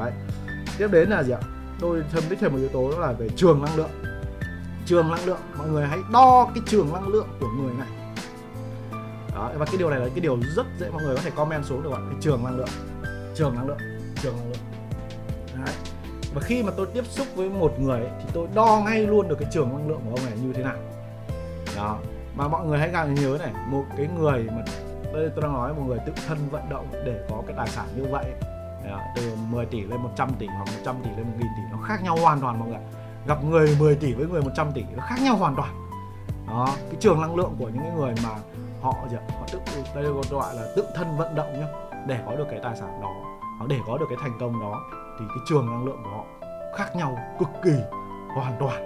Đấy. 0.00 0.12
Tiếp 0.78 0.88
đến 0.92 1.08
là 1.08 1.22
gì 1.22 1.32
ạ? 1.32 1.40
Tôi 1.80 2.02
thêm 2.12 2.22
tích 2.28 2.38
thêm 2.40 2.52
một 2.52 2.58
yếu 2.58 2.68
tố 2.68 2.90
đó 2.92 2.98
là 2.98 3.12
về 3.12 3.28
trường 3.36 3.62
năng 3.64 3.76
lượng 3.76 3.90
trường 4.88 5.10
năng 5.10 5.26
lượng. 5.26 5.40
Mọi 5.58 5.68
người 5.68 5.86
hãy 5.86 5.98
đo 6.12 6.50
cái 6.54 6.64
trường 6.66 6.92
năng 6.92 7.08
lượng 7.08 7.28
của 7.40 7.48
người 7.48 7.74
này. 7.78 7.88
Đó 9.34 9.50
và 9.58 9.66
cái 9.66 9.74
điều 9.78 9.90
này 9.90 10.00
là 10.00 10.08
cái 10.08 10.20
điều 10.20 10.38
rất 10.56 10.66
dễ 10.80 10.90
mọi 10.90 11.02
người 11.02 11.16
có 11.16 11.22
thể 11.22 11.30
comment 11.30 11.64
xuống 11.64 11.82
được 11.82 11.92
ạ. 11.92 11.98
Cái 12.10 12.18
trường 12.20 12.44
năng 12.44 12.56
lượng. 12.56 12.68
Trường 13.34 13.54
năng 13.54 13.68
lượng 13.68 13.78
trường 14.22 14.36
năng 14.36 14.48
lượng. 14.48 14.58
Đấy. 15.64 15.74
và 16.34 16.40
khi 16.40 16.62
mà 16.62 16.72
tôi 16.76 16.86
tiếp 16.94 17.04
xúc 17.06 17.26
với 17.34 17.50
một 17.50 17.80
người 17.80 18.00
ấy, 18.00 18.10
thì 18.18 18.30
tôi 18.32 18.48
đo 18.54 18.82
ngay 18.84 19.06
luôn 19.06 19.28
được 19.28 19.36
cái 19.40 19.48
trường 19.52 19.68
năng 19.68 19.88
lượng 19.88 20.00
của 20.04 20.10
ông 20.10 20.24
này 20.26 20.38
như 20.42 20.52
thế 20.52 20.62
nào. 20.62 20.76
Đó. 21.76 21.98
Mà 22.34 22.48
mọi 22.48 22.66
người 22.66 22.78
hãy 22.78 22.90
càng 22.92 23.14
nhớ 23.14 23.36
này 23.40 23.52
một 23.66 23.84
cái 23.96 24.08
người 24.18 24.42
mà 24.42 24.62
đây 25.12 25.30
tôi 25.34 25.42
đang 25.42 25.52
nói 25.52 25.74
một 25.74 25.82
người 25.86 25.98
tự 26.06 26.12
thân 26.26 26.38
vận 26.50 26.68
động 26.68 26.86
để 26.92 27.26
có 27.30 27.42
cái 27.46 27.56
tài 27.56 27.68
sản 27.68 27.86
như 27.96 28.04
vậy. 28.10 28.24
Đó, 28.90 29.00
từ 29.16 29.22
10 29.50 29.66
tỷ 29.66 29.80
lên 29.80 30.00
100 30.00 30.30
tỷ 30.38 30.46
hoặc 30.46 30.68
100 30.78 30.96
tỷ 31.04 31.10
lên 31.10 31.26
1 31.26 31.32
nghìn 31.32 31.48
tỷ 31.56 31.62
nó 31.72 31.78
khác 31.84 32.02
nhau 32.02 32.16
hoàn 32.16 32.40
toàn 32.40 32.58
mọi 32.58 32.68
người 32.68 32.78
gặp 33.26 33.44
người 33.44 33.76
10 33.78 33.94
tỷ 33.94 34.12
với 34.12 34.26
người 34.26 34.42
100 34.42 34.72
tỷ 34.72 34.84
nó 34.96 35.04
khác 35.06 35.16
nhau 35.22 35.36
hoàn 35.36 35.56
toàn. 35.56 35.88
Đó 36.48 36.68
cái 36.90 36.96
trường 37.00 37.20
năng 37.20 37.36
lượng 37.36 37.54
của 37.58 37.68
những 37.68 37.82
cái 37.82 37.92
người 37.96 38.14
mà 38.24 38.30
họ 38.80 38.94
gì 39.10 39.16
họ 39.16 39.46
tự 39.52 39.60
đây 39.94 40.04
gọi 40.30 40.54
là 40.54 40.62
tự 40.76 40.86
thân 40.94 41.16
vận 41.16 41.34
động 41.34 41.60
nhá. 41.60 41.66
Để 42.06 42.18
có 42.26 42.36
được 42.36 42.46
cái 42.50 42.60
tài 42.62 42.76
sản 42.76 43.00
đó 43.02 43.10
để 43.68 43.76
có 43.86 43.98
được 43.98 44.06
cái 44.08 44.18
thành 44.20 44.38
công 44.40 44.60
đó 44.60 44.80
thì 45.18 45.24
cái 45.28 45.38
trường 45.48 45.66
năng 45.66 45.84
lượng 45.84 46.00
của 46.04 46.10
họ 46.10 46.24
khác 46.76 46.96
nhau 46.96 47.18
cực 47.38 47.48
kỳ 47.62 47.72
hoàn 48.34 48.56
toàn. 48.60 48.84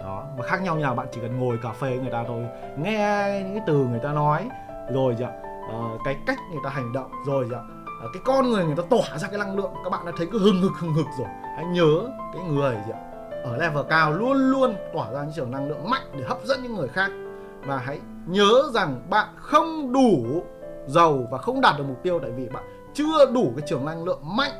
Đó 0.00 0.24
mà 0.38 0.44
khác 0.44 0.62
nhau 0.62 0.76
như 0.76 0.94
bạn 0.96 1.06
chỉ 1.12 1.20
cần 1.20 1.38
ngồi 1.38 1.58
cà 1.62 1.72
phê 1.72 1.88
với 1.88 1.98
người 1.98 2.12
ta 2.12 2.24
thôi 2.28 2.44
nghe 2.76 3.40
những 3.44 3.54
cái 3.54 3.62
từ 3.66 3.86
người 3.86 4.00
ta 4.02 4.12
nói 4.12 4.48
rồi 4.92 5.14
gì 5.18 5.24
uh, 5.24 6.00
cái 6.04 6.16
cách 6.26 6.38
người 6.50 6.60
ta 6.64 6.70
hành 6.70 6.92
động 6.92 7.10
rồi 7.26 7.48
gì 7.48 7.54
uh, 7.54 8.12
cái 8.12 8.22
con 8.24 8.50
người 8.50 8.64
người 8.64 8.76
ta 8.76 8.82
tỏa 8.90 9.18
ra 9.18 9.28
cái 9.28 9.38
năng 9.38 9.56
lượng 9.56 9.72
các 9.84 9.90
bạn 9.90 10.06
đã 10.06 10.12
thấy 10.16 10.28
cứ 10.32 10.38
hừng 10.38 10.62
hực 10.62 10.72
hừng 10.72 10.94
hực 10.94 11.06
rồi. 11.18 11.28
Hãy 11.56 11.64
nhớ 11.64 12.08
cái 12.34 12.44
người 12.44 12.76
gì 12.86 12.92
ở 13.46 13.56
level 13.56 13.84
cao 13.88 14.12
luôn 14.12 14.50
luôn 14.50 14.74
tỏa 14.92 15.12
ra 15.12 15.22
những 15.22 15.32
trường 15.34 15.50
năng 15.50 15.68
lượng 15.68 15.90
mạnh 15.90 16.02
để 16.16 16.24
hấp 16.24 16.38
dẫn 16.44 16.62
những 16.62 16.74
người 16.74 16.88
khác. 16.88 17.10
Và 17.66 17.78
hãy 17.78 18.00
nhớ 18.26 18.62
rằng 18.74 19.06
bạn 19.10 19.28
không 19.36 19.92
đủ 19.92 20.42
giàu 20.86 21.26
và 21.30 21.38
không 21.38 21.60
đạt 21.60 21.74
được 21.78 21.84
mục 21.88 22.02
tiêu 22.02 22.18
tại 22.22 22.30
vì 22.30 22.48
bạn 22.48 22.64
chưa 22.94 23.32
đủ 23.34 23.52
cái 23.56 23.66
trường 23.68 23.84
năng 23.84 24.04
lượng 24.04 24.20
mạnh 24.22 24.50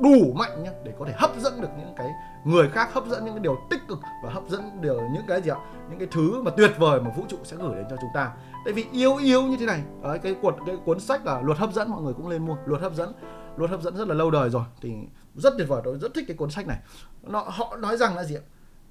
đủ 0.00 0.32
mạnh 0.34 0.62
nhé 0.62 0.70
để 0.84 0.92
có 0.98 1.04
thể 1.04 1.12
hấp 1.16 1.30
dẫn 1.38 1.60
được 1.60 1.68
những 1.78 1.94
cái 1.96 2.10
người 2.44 2.68
khác 2.68 2.94
hấp 2.94 3.06
dẫn 3.06 3.24
những 3.24 3.34
cái 3.34 3.40
điều 3.40 3.56
tích 3.70 3.80
cực 3.88 3.98
và 4.24 4.30
hấp 4.30 4.42
dẫn 4.48 4.80
điều 4.80 5.00
những 5.12 5.22
cái 5.28 5.42
gì 5.42 5.50
ạ? 5.50 5.56
Những 5.90 5.98
cái 5.98 6.08
thứ 6.12 6.42
mà 6.42 6.50
tuyệt 6.50 6.70
vời 6.78 7.00
mà 7.00 7.10
vũ 7.16 7.22
trụ 7.28 7.36
sẽ 7.44 7.56
gửi 7.56 7.74
đến 7.74 7.84
cho 7.90 7.96
chúng 7.96 8.10
ta. 8.14 8.32
Tại 8.64 8.74
vì 8.74 8.86
yếu 8.92 9.16
yếu 9.16 9.42
như 9.42 9.56
thế 9.60 9.66
này 9.66 9.82
đấy, 10.02 10.18
cái 10.18 10.34
cuộn 10.42 10.54
cái 10.66 10.76
cuốn 10.84 11.00
sách 11.00 11.26
là 11.26 11.40
luật 11.42 11.58
hấp 11.58 11.72
dẫn 11.72 11.90
mọi 11.90 12.02
người 12.02 12.14
cũng 12.14 12.28
lên 12.28 12.46
mua 12.46 12.56
luật 12.66 12.82
hấp 12.82 12.94
dẫn 12.94 13.12
luật 13.56 13.70
hấp 13.70 13.82
dẫn 13.82 13.96
rất 13.96 14.08
là 14.08 14.14
lâu 14.14 14.30
đời 14.30 14.50
rồi. 14.50 14.64
Thì 14.80 14.94
rất 15.34 15.54
tuyệt 15.58 15.68
vời 15.68 15.80
tôi 15.84 15.98
rất 15.98 16.14
thích 16.14 16.24
cái 16.28 16.36
cuốn 16.36 16.50
sách 16.50 16.66
này. 16.66 16.78
Nó 17.22 17.40
họ 17.40 17.76
nói 17.76 17.96
rằng 17.96 18.16
là 18.16 18.24
gì 18.24 18.34
ạ? 18.34 18.42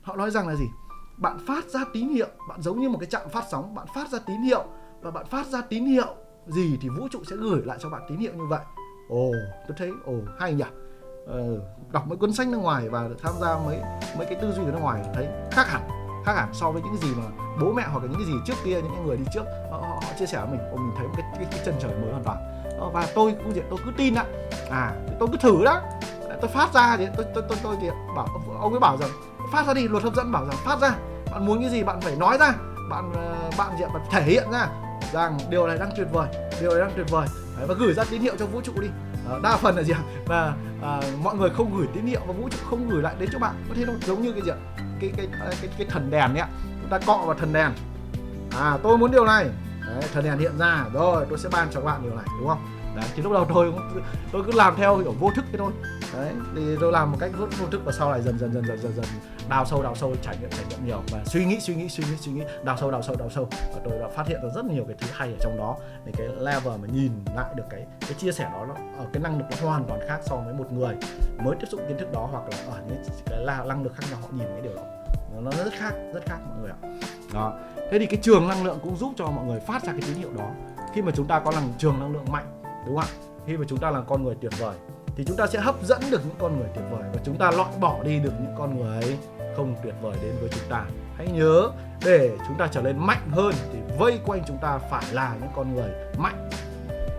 Họ 0.02 0.16
nói 0.16 0.32
rằng 0.32 0.48
là 0.48 0.56
gì? 0.56 0.66
Bạn 1.18 1.38
phát 1.48 1.66
ra 1.66 1.86
tín 1.94 2.10
hiệu 2.10 2.28
bạn 2.50 2.62
giống 2.62 2.82
như 2.82 2.90
một 2.90 2.98
cái 3.00 3.10
trạm 3.10 3.30
phát 3.30 3.44
sóng 3.52 3.76
bạn 3.76 3.88
phát 3.96 4.10
ra 4.10 4.20
tín 4.20 4.42
hiệu 4.42 4.64
và 5.02 5.12
bạn 5.12 5.26
phát 5.26 5.48
ra 5.48 5.62
tín 5.62 5.86
hiệu 5.86 6.16
gì 6.48 6.78
thì 6.82 6.90
vũ 6.90 7.08
trụ 7.12 7.24
sẽ 7.24 7.36
gửi 7.36 7.62
lại 7.66 7.78
cho 7.82 7.90
bạn 7.90 8.02
tín 8.10 8.18
hiệu 8.18 8.34
như 8.34 8.46
vậy. 8.50 8.62
Ồ 9.10 9.32
tôi 9.68 9.78
thấy 9.78 9.92
ồ 10.06 10.14
hay 10.40 10.54
nhỉ? 10.54 10.64
Ờ, 11.28 11.60
đọc 11.92 12.08
mấy 12.08 12.18
cuốn 12.18 12.34
sách 12.34 12.48
nước 12.48 12.58
ngoài 12.58 12.90
và 12.90 13.10
tham 13.22 13.34
gia 13.42 13.58
mấy 13.66 13.80
mấy 14.18 14.26
cái 14.26 14.38
tư 14.42 14.52
duy 14.52 14.64
ở 14.64 14.72
nước 14.72 14.80
ngoài 14.82 15.04
thấy 15.14 15.28
khác 15.52 15.68
hẳn 15.68 15.82
khác 16.26 16.34
hẳn 16.36 16.50
so 16.54 16.72
với 16.72 16.82
những 16.82 16.96
cái 17.00 17.10
gì 17.10 17.16
mà 17.18 17.24
bố 17.62 17.74
mẹ 17.74 17.84
hoặc 17.92 18.04
là 18.04 18.10
những 18.10 18.20
cái 18.20 18.28
gì 18.28 18.34
trước 18.46 18.54
kia 18.64 18.82
những 18.82 19.06
người 19.06 19.18
đi 19.18 19.24
trước 19.34 19.44
họ, 19.72 19.78
họ, 19.78 20.00
họ 20.04 20.14
chia 20.20 20.26
sẻ 20.26 20.38
với 20.42 20.52
mình. 20.52 20.60
Ồ, 20.72 20.78
mình 20.78 20.94
thấy 20.98 21.08
một 21.08 21.14
cái, 21.18 21.26
cái, 21.38 21.48
cái 21.52 21.60
chân 21.66 21.76
trời 21.80 21.92
mới 22.02 22.12
hoàn 22.12 22.24
toàn. 22.24 22.38
Ờ, 22.80 22.90
và 22.90 23.08
tôi 23.16 23.36
cũng 23.44 23.54
vậy 23.54 23.64
tôi 23.70 23.80
cứ 23.86 23.92
tin 23.98 24.16
ạ 24.16 24.26
à 24.70 24.96
tôi 25.20 25.30
cứ 25.32 25.38
thử 25.38 25.64
đó 25.66 25.82
tôi 26.44 26.52
phát 26.52 26.74
ra 26.74 26.98
thì 26.98 27.08
tôi 27.18 27.26
tôi 27.34 27.44
tôi 27.50 27.58
tôi 27.64 27.76
thì 27.82 27.88
bảo 28.16 28.28
ông 28.62 28.74
ấy 28.74 28.80
bảo 28.80 28.98
rằng 28.98 29.10
phát 29.52 29.68
ra 29.68 29.74
đi 29.74 29.88
luật 29.88 30.04
hấp 30.04 30.16
dẫn 30.16 30.32
bảo 30.32 30.46
rằng 30.46 30.56
phát 30.66 30.80
ra 30.82 30.96
bạn 31.32 31.46
muốn 31.46 31.62
cái 31.62 31.70
gì 31.70 31.84
bạn 31.84 32.02
phải 32.02 32.16
nói 32.16 32.38
ra 32.38 32.54
bạn 32.90 33.12
ờ, 33.16 33.36
bạn 33.58 33.78
gì 33.80 33.86
bạn 33.94 34.02
thể 34.12 34.24
hiện 34.24 34.52
ra 34.52 34.68
rằng 35.14 35.38
điều 35.50 35.68
này 35.68 35.78
đang 35.78 35.90
tuyệt 35.98 36.08
vời 36.12 36.28
điều 36.62 36.72
này 36.72 36.80
đang 36.80 36.92
tuyệt 36.96 37.10
vời. 37.10 37.28
Đấy, 37.58 37.68
và 37.68 37.76
gửi 37.80 37.94
ra 37.94 38.04
tín 38.04 38.22
hiệu 38.22 38.36
cho 38.40 38.46
vũ 38.46 38.62
trụ 38.62 38.74
đi. 38.82 38.88
À, 39.30 39.36
đa 39.44 39.58
phần 39.58 39.76
là 39.76 39.84
gì 39.84 39.94
ạ? 39.94 40.00
Và 40.26 40.54
à, 40.82 41.02
mọi 41.24 41.36
người 41.36 41.50
không 41.50 41.78
gửi 41.78 41.88
tín 41.94 42.06
hiệu 42.06 42.20
và 42.28 42.34
vũ 42.34 42.50
trụ 42.50 42.58
không 42.70 42.90
gửi 42.90 43.02
lại 43.02 43.16
đến 43.20 43.30
cho 43.34 43.40
bạn. 43.40 43.66
Có 43.70 43.76
thế 43.78 43.86
không 43.86 44.00
giống 44.06 44.22
như 44.22 44.32
cái 44.32 44.42
gì 44.42 44.52
ạ? 44.52 44.58
Cái 45.00 45.12
cái 45.18 45.28
cái 45.32 45.56
cái, 45.62 45.70
cái 45.78 45.88
thần 45.90 46.12
đèn 46.12 46.36
ấy 46.36 46.48
chúng 46.82 46.90
ta 46.90 47.00
cọ 47.08 47.24
vào 47.26 47.36
thần 47.36 47.54
đèn. 47.54 47.72
À 48.58 48.78
tôi 48.84 48.98
muốn 48.98 49.12
điều 49.12 49.26
này. 49.26 49.46
Đấy, 49.88 50.04
thần 50.14 50.24
đèn 50.24 50.38
hiện 50.38 50.58
ra. 50.58 50.86
Rồi 50.94 51.26
tôi 51.30 51.40
sẽ 51.40 51.50
ban 51.52 51.68
cho 51.72 51.82
bạn 51.82 52.02
điều 52.04 52.16
này 52.16 52.26
đúng 52.40 52.48
không? 52.48 52.66
Đấy 52.96 53.06
thì 53.16 53.24
lúc 53.24 53.34
đầu 53.34 53.46
tôi 53.54 53.72
cũng 53.72 54.02
tôi 54.32 54.44
cứ 54.46 54.52
làm 54.52 54.76
theo 54.76 55.00
kiểu 55.04 55.14
vô 55.20 55.32
thức 55.36 55.46
thế 55.52 55.58
thôi 55.58 55.72
đấy 56.14 56.34
thì 56.56 56.76
tôi 56.82 56.92
làm 56.92 57.12
một 57.12 57.18
cách 57.20 57.32
vô, 57.38 57.46
vô 57.60 57.68
thức 57.68 57.82
và 57.86 57.92
sau 57.92 58.12
này 58.12 58.22
dần 58.22 58.40
dần 58.40 58.54
dần 58.54 58.66
dần 58.66 58.78
dần 58.78 58.94
dần 58.96 59.06
đào 59.50 59.66
sâu 59.66 59.84
đào 59.84 59.96
sâu 59.96 60.16
trải 60.22 60.38
nghiệm 60.42 60.50
trải 60.50 60.66
nghiệm 60.70 60.86
nhiều. 60.86 61.02
Và 61.12 61.24
suy 61.26 61.46
nghĩ 61.46 61.60
suy 61.60 61.76
nghĩ 61.76 61.90
suy 61.90 62.04
nghĩ 62.04 62.18
suy 62.18 62.32
nghĩ 62.32 62.44
đào 62.64 62.78
sâu 62.78 62.92
đào 62.92 63.02
sâu 63.02 63.16
đào 63.16 63.30
sâu. 63.30 63.48
Và 63.52 63.82
tôi 63.86 64.00
đã 64.00 64.08
phát 64.08 64.28
hiện 64.28 64.40
ra 64.44 64.50
rất 64.56 64.66
nhiều 64.66 64.84
cái 64.88 64.96
thứ 65.00 65.08
hay 65.14 65.28
ở 65.28 65.38
trong 65.40 65.58
đó. 65.58 65.78
Để 66.06 66.12
cái 66.18 66.28
level 66.28 66.80
mà 66.82 66.88
nhìn 66.94 67.12
lại 67.36 67.54
được 67.56 67.64
cái 67.70 67.86
cái 68.02 68.14
chia 68.14 68.32
sẻ 68.32 68.50
đó 68.54 68.66
nó 68.68 68.74
ở 68.98 69.06
cái 69.14 69.24
năng 69.24 69.38
lực 69.38 69.46
nó 69.50 69.70
hoàn 69.70 69.86
toàn 69.86 70.00
khác 70.08 70.20
so 70.26 70.36
với 70.36 70.54
một 70.54 70.72
người 70.72 70.96
mới 71.44 71.56
tiếp 71.60 71.68
xúc 71.72 71.82
kiến 71.88 71.98
thức 71.98 72.12
đó 72.14 72.30
hoặc 72.32 72.44
là 72.52 72.58
ở 72.74 72.82
những 72.88 73.04
cái 73.26 73.40
là 73.40 73.64
năng 73.64 73.84
lực 73.84 73.96
khác 73.96 74.04
nhau 74.12 74.20
họ 74.22 74.28
nhìn 74.32 74.48
cái 74.48 74.62
điều 74.62 74.76
đó. 74.76 74.84
Nó 75.42 75.52
rất 75.52 75.74
khác 75.74 75.94
rất 76.14 76.26
khác 76.26 76.38
mọi 76.50 76.58
người 76.62 76.72
ạ. 76.72 76.78
Đó. 77.34 77.54
Thế 77.92 78.00
thì 78.00 78.06
cái 78.06 78.20
trường 78.22 78.48
năng 78.48 78.64
lượng 78.64 78.80
cũng 78.84 78.98
giúp 78.98 79.14
cho 79.18 79.26
mọi 79.26 79.46
người 79.46 79.60
phát 79.60 79.84
ra 79.84 79.92
cái 79.92 80.02
tín 80.02 80.16
hiệu 80.16 80.30
đó. 80.38 80.52
Khi 80.94 81.02
mà 81.02 81.12
chúng 81.16 81.28
ta 81.28 81.40
có 81.40 81.52
năng 81.52 81.74
trường 81.78 82.00
năng 82.00 82.14
lượng 82.14 82.32
mạnh 82.32 82.62
đúng 82.86 82.96
không 82.96 83.06
ạ? 83.06 83.08
Khi 83.48 83.58
mà 83.58 83.66
chúng 83.68 83.80
ta 83.80 83.92
là 83.92 84.02
con 84.02 84.24
người 84.24 84.36
tuyệt 84.42 84.52
vời 84.60 84.76
thì 85.16 85.24
chúng 85.28 85.38
ta 85.38 85.48
sẽ 85.48 85.60
hấp 85.60 85.76
dẫn 85.84 86.02
được 86.12 86.22
những 86.26 86.36
con 86.40 86.60
người 86.60 86.68
tuyệt 86.76 86.86
vời 86.92 87.04
và 87.14 87.20
chúng 87.24 87.38
ta 87.38 87.52
loại 87.52 87.70
bỏ 87.80 88.04
đi 88.04 88.20
được 88.20 88.34
những 88.42 88.56
con 88.58 88.80
người 88.80 89.18
không 89.56 89.76
tuyệt 89.84 89.96
vời 90.02 90.16
đến 90.22 90.36
với 90.40 90.50
chúng 90.50 90.70
ta. 90.70 90.86
Hãy 91.18 91.28
nhớ, 91.28 91.72
để 92.06 92.32
chúng 92.48 92.58
ta 92.58 92.68
trở 92.72 92.82
nên 92.82 92.98
mạnh 92.98 93.30
hơn 93.32 93.54
thì 93.74 93.80
vây 94.00 94.20
quanh 94.26 94.42
chúng 94.48 94.58
ta 94.58 94.78
phải 94.78 95.04
là 95.12 95.36
những 95.42 95.50
con 95.56 95.76
người 95.76 95.90
mạnh 96.18 96.50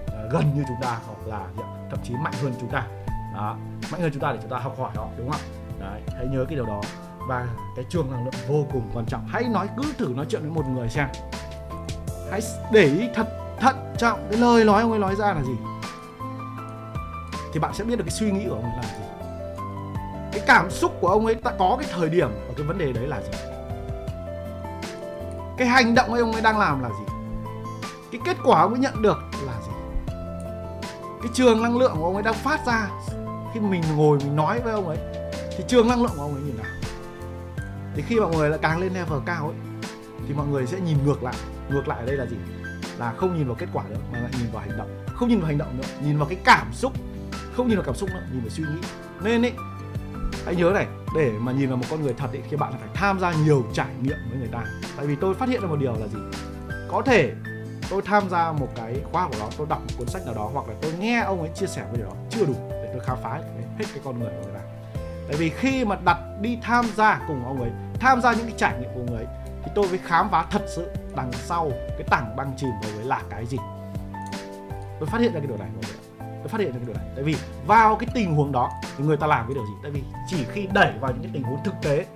à, 0.07 0.21
gần 0.31 0.45
như 0.55 0.65
chúng 0.69 0.77
ta 0.83 0.99
hoặc 1.07 1.27
là 1.27 1.47
thậm 1.91 1.99
chí 2.05 2.15
mạnh 2.15 2.35
hơn 2.43 2.53
chúng 2.61 2.71
ta. 2.71 2.87
Đó, 3.35 3.57
mạnh 3.93 4.01
hơn 4.01 4.11
chúng 4.13 4.23
ta 4.23 4.33
để 4.33 4.39
chúng 4.43 4.51
ta 4.51 4.59
học 4.59 4.79
hỏi 4.79 4.91
họ, 4.95 5.09
đúng 5.19 5.31
không 5.31 5.41
đấy, 5.81 6.01
hãy 6.17 6.27
nhớ 6.27 6.45
cái 6.49 6.57
điều 6.57 6.67
đó. 6.67 6.81
Và 7.29 7.49
cái 7.77 7.85
chuông 7.89 8.11
năng 8.11 8.25
lượng 8.25 8.35
vô 8.49 8.67
cùng 8.73 8.91
quan 8.95 9.07
trọng. 9.07 9.27
Hãy 9.29 9.45
nói, 9.45 9.69
cứ 9.77 9.83
thử 9.99 10.09
nói 10.17 10.27
chuyện 10.29 10.43
với 10.43 10.51
một 10.51 10.65
người 10.69 10.89
xem. 10.89 11.09
Hãy 12.31 12.41
để 12.73 12.85
ý 12.85 13.09
thật, 13.15 13.27
thận 13.61 13.95
trọng 13.99 14.27
cái 14.31 14.41
lời 14.41 14.65
nói 14.65 14.83
ông 14.83 14.91
ấy 14.91 15.01
nói 15.01 15.15
ra 15.17 15.35
là 15.35 15.43
gì 15.43 15.53
thì 17.55 17.61
bạn 17.61 17.75
sẽ 17.75 17.85
biết 17.85 17.97
được 17.97 18.05
cái 18.05 18.15
suy 18.15 18.31
nghĩ 18.31 18.45
của 18.49 18.55
ông 18.55 18.63
ấy 18.63 18.73
là 18.77 18.83
gì. 18.83 19.05
Cái 20.33 20.43
cảm 20.47 20.71
xúc 20.71 20.93
của 21.01 21.09
ông 21.09 21.27
ấy 21.27 21.35
ta 21.35 21.51
có 21.59 21.77
cái 21.81 21.89
thời 21.93 22.09
điểm 22.09 22.29
ở 22.49 22.55
cái 22.57 22.67
vấn 22.67 22.79
đề 22.79 22.93
đấy 22.93 23.07
là 23.07 23.21
gì. 23.21 23.39
Cái 25.57 25.69
hành 25.69 25.95
động 25.95 26.13
ấy 26.13 26.21
ông 26.21 26.33
ấy 26.33 26.43
đang 26.43 26.59
làm 26.59 26.83
là 26.83 26.89
gì. 26.89 27.05
Cái 28.13 28.21
kết 28.25 28.37
quả 28.45 28.61
ông 28.61 28.73
ấy 28.73 28.81
nhận 28.81 29.03
được 29.03 29.19
là 29.47 29.53
gì. 29.67 29.73
Cái 31.23 31.31
trường 31.35 31.63
năng 31.63 31.77
lượng 31.77 31.97
của 31.99 32.05
ông 32.05 32.15
ấy 32.15 32.23
đang 32.23 32.35
phát 32.35 32.67
ra 32.67 32.89
khi 33.55 33.61
mình 33.61 33.83
ngồi 33.97 34.19
mình 34.19 34.37
nói 34.37 34.61
với 34.61 34.73
ông 34.73 34.89
ấy. 34.89 34.99
Thì 35.57 35.65
trường 35.69 35.89
năng 35.89 36.03
lượng 36.03 36.13
của 36.17 36.23
ông 36.23 36.35
ấy 36.35 36.43
như 36.43 36.53
nào. 36.53 36.73
Thì 37.95 38.03
khi 38.03 38.21
mọi 38.21 38.37
người 38.37 38.51
lại 38.51 38.59
càng 38.63 38.81
lên 38.81 38.95
level 38.95 39.19
cao 39.27 39.47
ấy, 39.47 39.57
thì 40.29 40.35
mọi 40.35 40.47
người 40.47 40.67
sẽ 40.67 40.81
nhìn 40.81 40.99
ngược 41.05 41.23
lại. 41.23 41.35
Ngược 41.69 41.89
lại 41.89 41.99
ở 41.99 42.07
đây 42.07 42.17
là 42.17 42.27
gì? 42.27 42.37
Là 42.99 43.13
không 43.17 43.39
nhìn 43.39 43.47
vào 43.47 43.57
kết 43.59 43.67
quả 43.73 43.85
nữa, 43.89 43.97
mà 44.13 44.19
lại 44.19 44.31
nhìn 44.39 44.51
vào 44.53 44.63
hành 44.63 44.79
động. 44.79 45.05
Không 45.15 45.29
nhìn 45.29 45.39
vào 45.39 45.47
hành 45.47 45.59
động 45.59 45.79
nữa, 45.79 45.89
nhìn 46.05 46.19
vào 46.19 46.29
cái 46.29 46.39
cảm 46.45 46.73
xúc 46.73 46.93
không 47.57 47.69
nhìn 47.69 47.77
vào 47.77 47.85
cảm 47.87 47.95
xúc 47.95 48.09
nữa, 48.09 48.23
nhìn 48.33 48.41
vào 48.41 48.51
suy 48.51 48.65
nghĩ. 48.65 48.89
Nên 49.23 49.43
ấy, 49.43 49.53
hãy 50.45 50.57
nhớ 50.57 50.71
này, 50.75 50.87
để 51.17 51.33
mà 51.39 51.53
nhìn 51.53 51.69
vào 51.69 51.77
một 51.77 51.87
con 51.91 52.03
người 52.03 52.15
thật 52.19 52.29
ấy, 52.33 52.43
thì 52.51 52.57
bạn 52.57 52.73
phải 52.81 52.89
tham 52.95 53.21
gia 53.21 53.33
nhiều 53.33 53.65
trải 53.73 53.95
nghiệm 54.03 54.17
với 54.31 54.39
người 54.39 54.49
ta. 54.53 54.65
Tại 54.97 55.07
vì 55.07 55.17
tôi 55.21 55.35
phát 55.35 55.49
hiện 55.49 55.61
ra 55.61 55.69
một 55.69 55.77
điều 55.81 55.93
là 55.93 56.07
gì? 56.07 56.19
Có 56.89 57.03
thể 57.03 57.33
tôi 57.91 58.03
tham 58.05 58.31
gia 58.31 58.53
một 58.53 58.69
cái 58.77 59.01
khóa 59.13 59.23
học 59.23 59.33
đó 59.41 59.49
tôi 59.59 59.67
đọc 59.71 59.81
một 59.81 59.95
cuốn 59.99 60.09
sách 60.09 60.23
nào 60.27 60.35
đó, 60.35 60.51
hoặc 60.53 60.69
là 60.69 60.75
tôi 60.83 60.93
nghe 60.99 61.21
ông 61.21 61.41
ấy 61.41 61.51
chia 61.55 61.67
sẻ 61.67 61.85
về 61.93 61.97
điều 61.97 62.07
đó, 62.07 62.13
chưa 62.31 62.47
đủ 62.47 62.55
để 62.71 62.91
tôi 62.93 63.01
khám 63.05 63.17
phá 63.23 63.41
hết 63.79 63.85
cái 63.95 64.03
con 64.05 64.21
người 64.21 64.31
của 64.31 64.45
người 64.45 64.55
ta. 64.55 64.61
Tại 65.29 65.37
vì 65.37 65.51
khi 65.51 65.85
mà 65.85 65.97
đặt 66.05 66.19
đi 66.41 66.59
tham 66.63 66.85
gia 66.97 67.21
cùng 67.29 67.45
ông 67.47 67.61
ấy, 67.61 67.71
tham 68.01 68.21
gia 68.21 68.33
những 68.33 68.47
cái 68.47 68.55
trải 68.57 68.79
nghiệm 68.81 68.91
của 68.95 69.01
ông 69.01 69.17
ấy, 69.17 69.27
thì 69.65 69.71
tôi 69.75 69.89
mới 69.89 69.99
khám 69.99 70.31
phá 70.31 70.47
thật 70.51 70.63
sự 70.77 70.91
đằng 71.17 71.33
sau 71.33 71.71
cái 71.89 72.07
tảng 72.11 72.37
băng 72.37 72.53
chìm 72.57 72.71
của 72.83 72.89
ông 72.89 72.99
ấy 72.99 73.05
là 73.05 73.23
cái 73.31 73.47
gì. 73.47 73.59
Tôi 75.01 75.09
phát 75.09 75.21
hiện 75.21 75.33
ra 75.35 75.41
cái 75.41 75.47
điều 75.47 75.57
này 75.57 75.69
mọi 75.75 75.83
người 75.83 76.04
phát 76.49 76.61
hiện 76.61 76.73
được 76.73 76.79
cái 76.79 76.87
điều 76.87 76.95
này. 76.95 77.07
Tại 77.15 77.25
vì 77.25 77.37
vào 77.67 77.97
cái 77.97 78.09
tình 78.15 78.35
huống 78.35 78.53
đó 78.53 78.71
thì 78.97 79.05
người 79.05 79.17
ta 79.17 79.27
làm 79.27 79.47
cái 79.47 79.55
điều 79.55 79.67
gì? 79.67 79.73
Tại 79.83 79.91
vì 79.91 80.03
chỉ 80.27 80.45
khi 80.53 80.69
đẩy 80.73 80.93
vào 81.01 81.11
những 81.11 81.23
cái 81.23 81.31
tình 81.35 81.43
huống 81.43 81.65
thực 81.65 81.75
tế, 81.83 82.07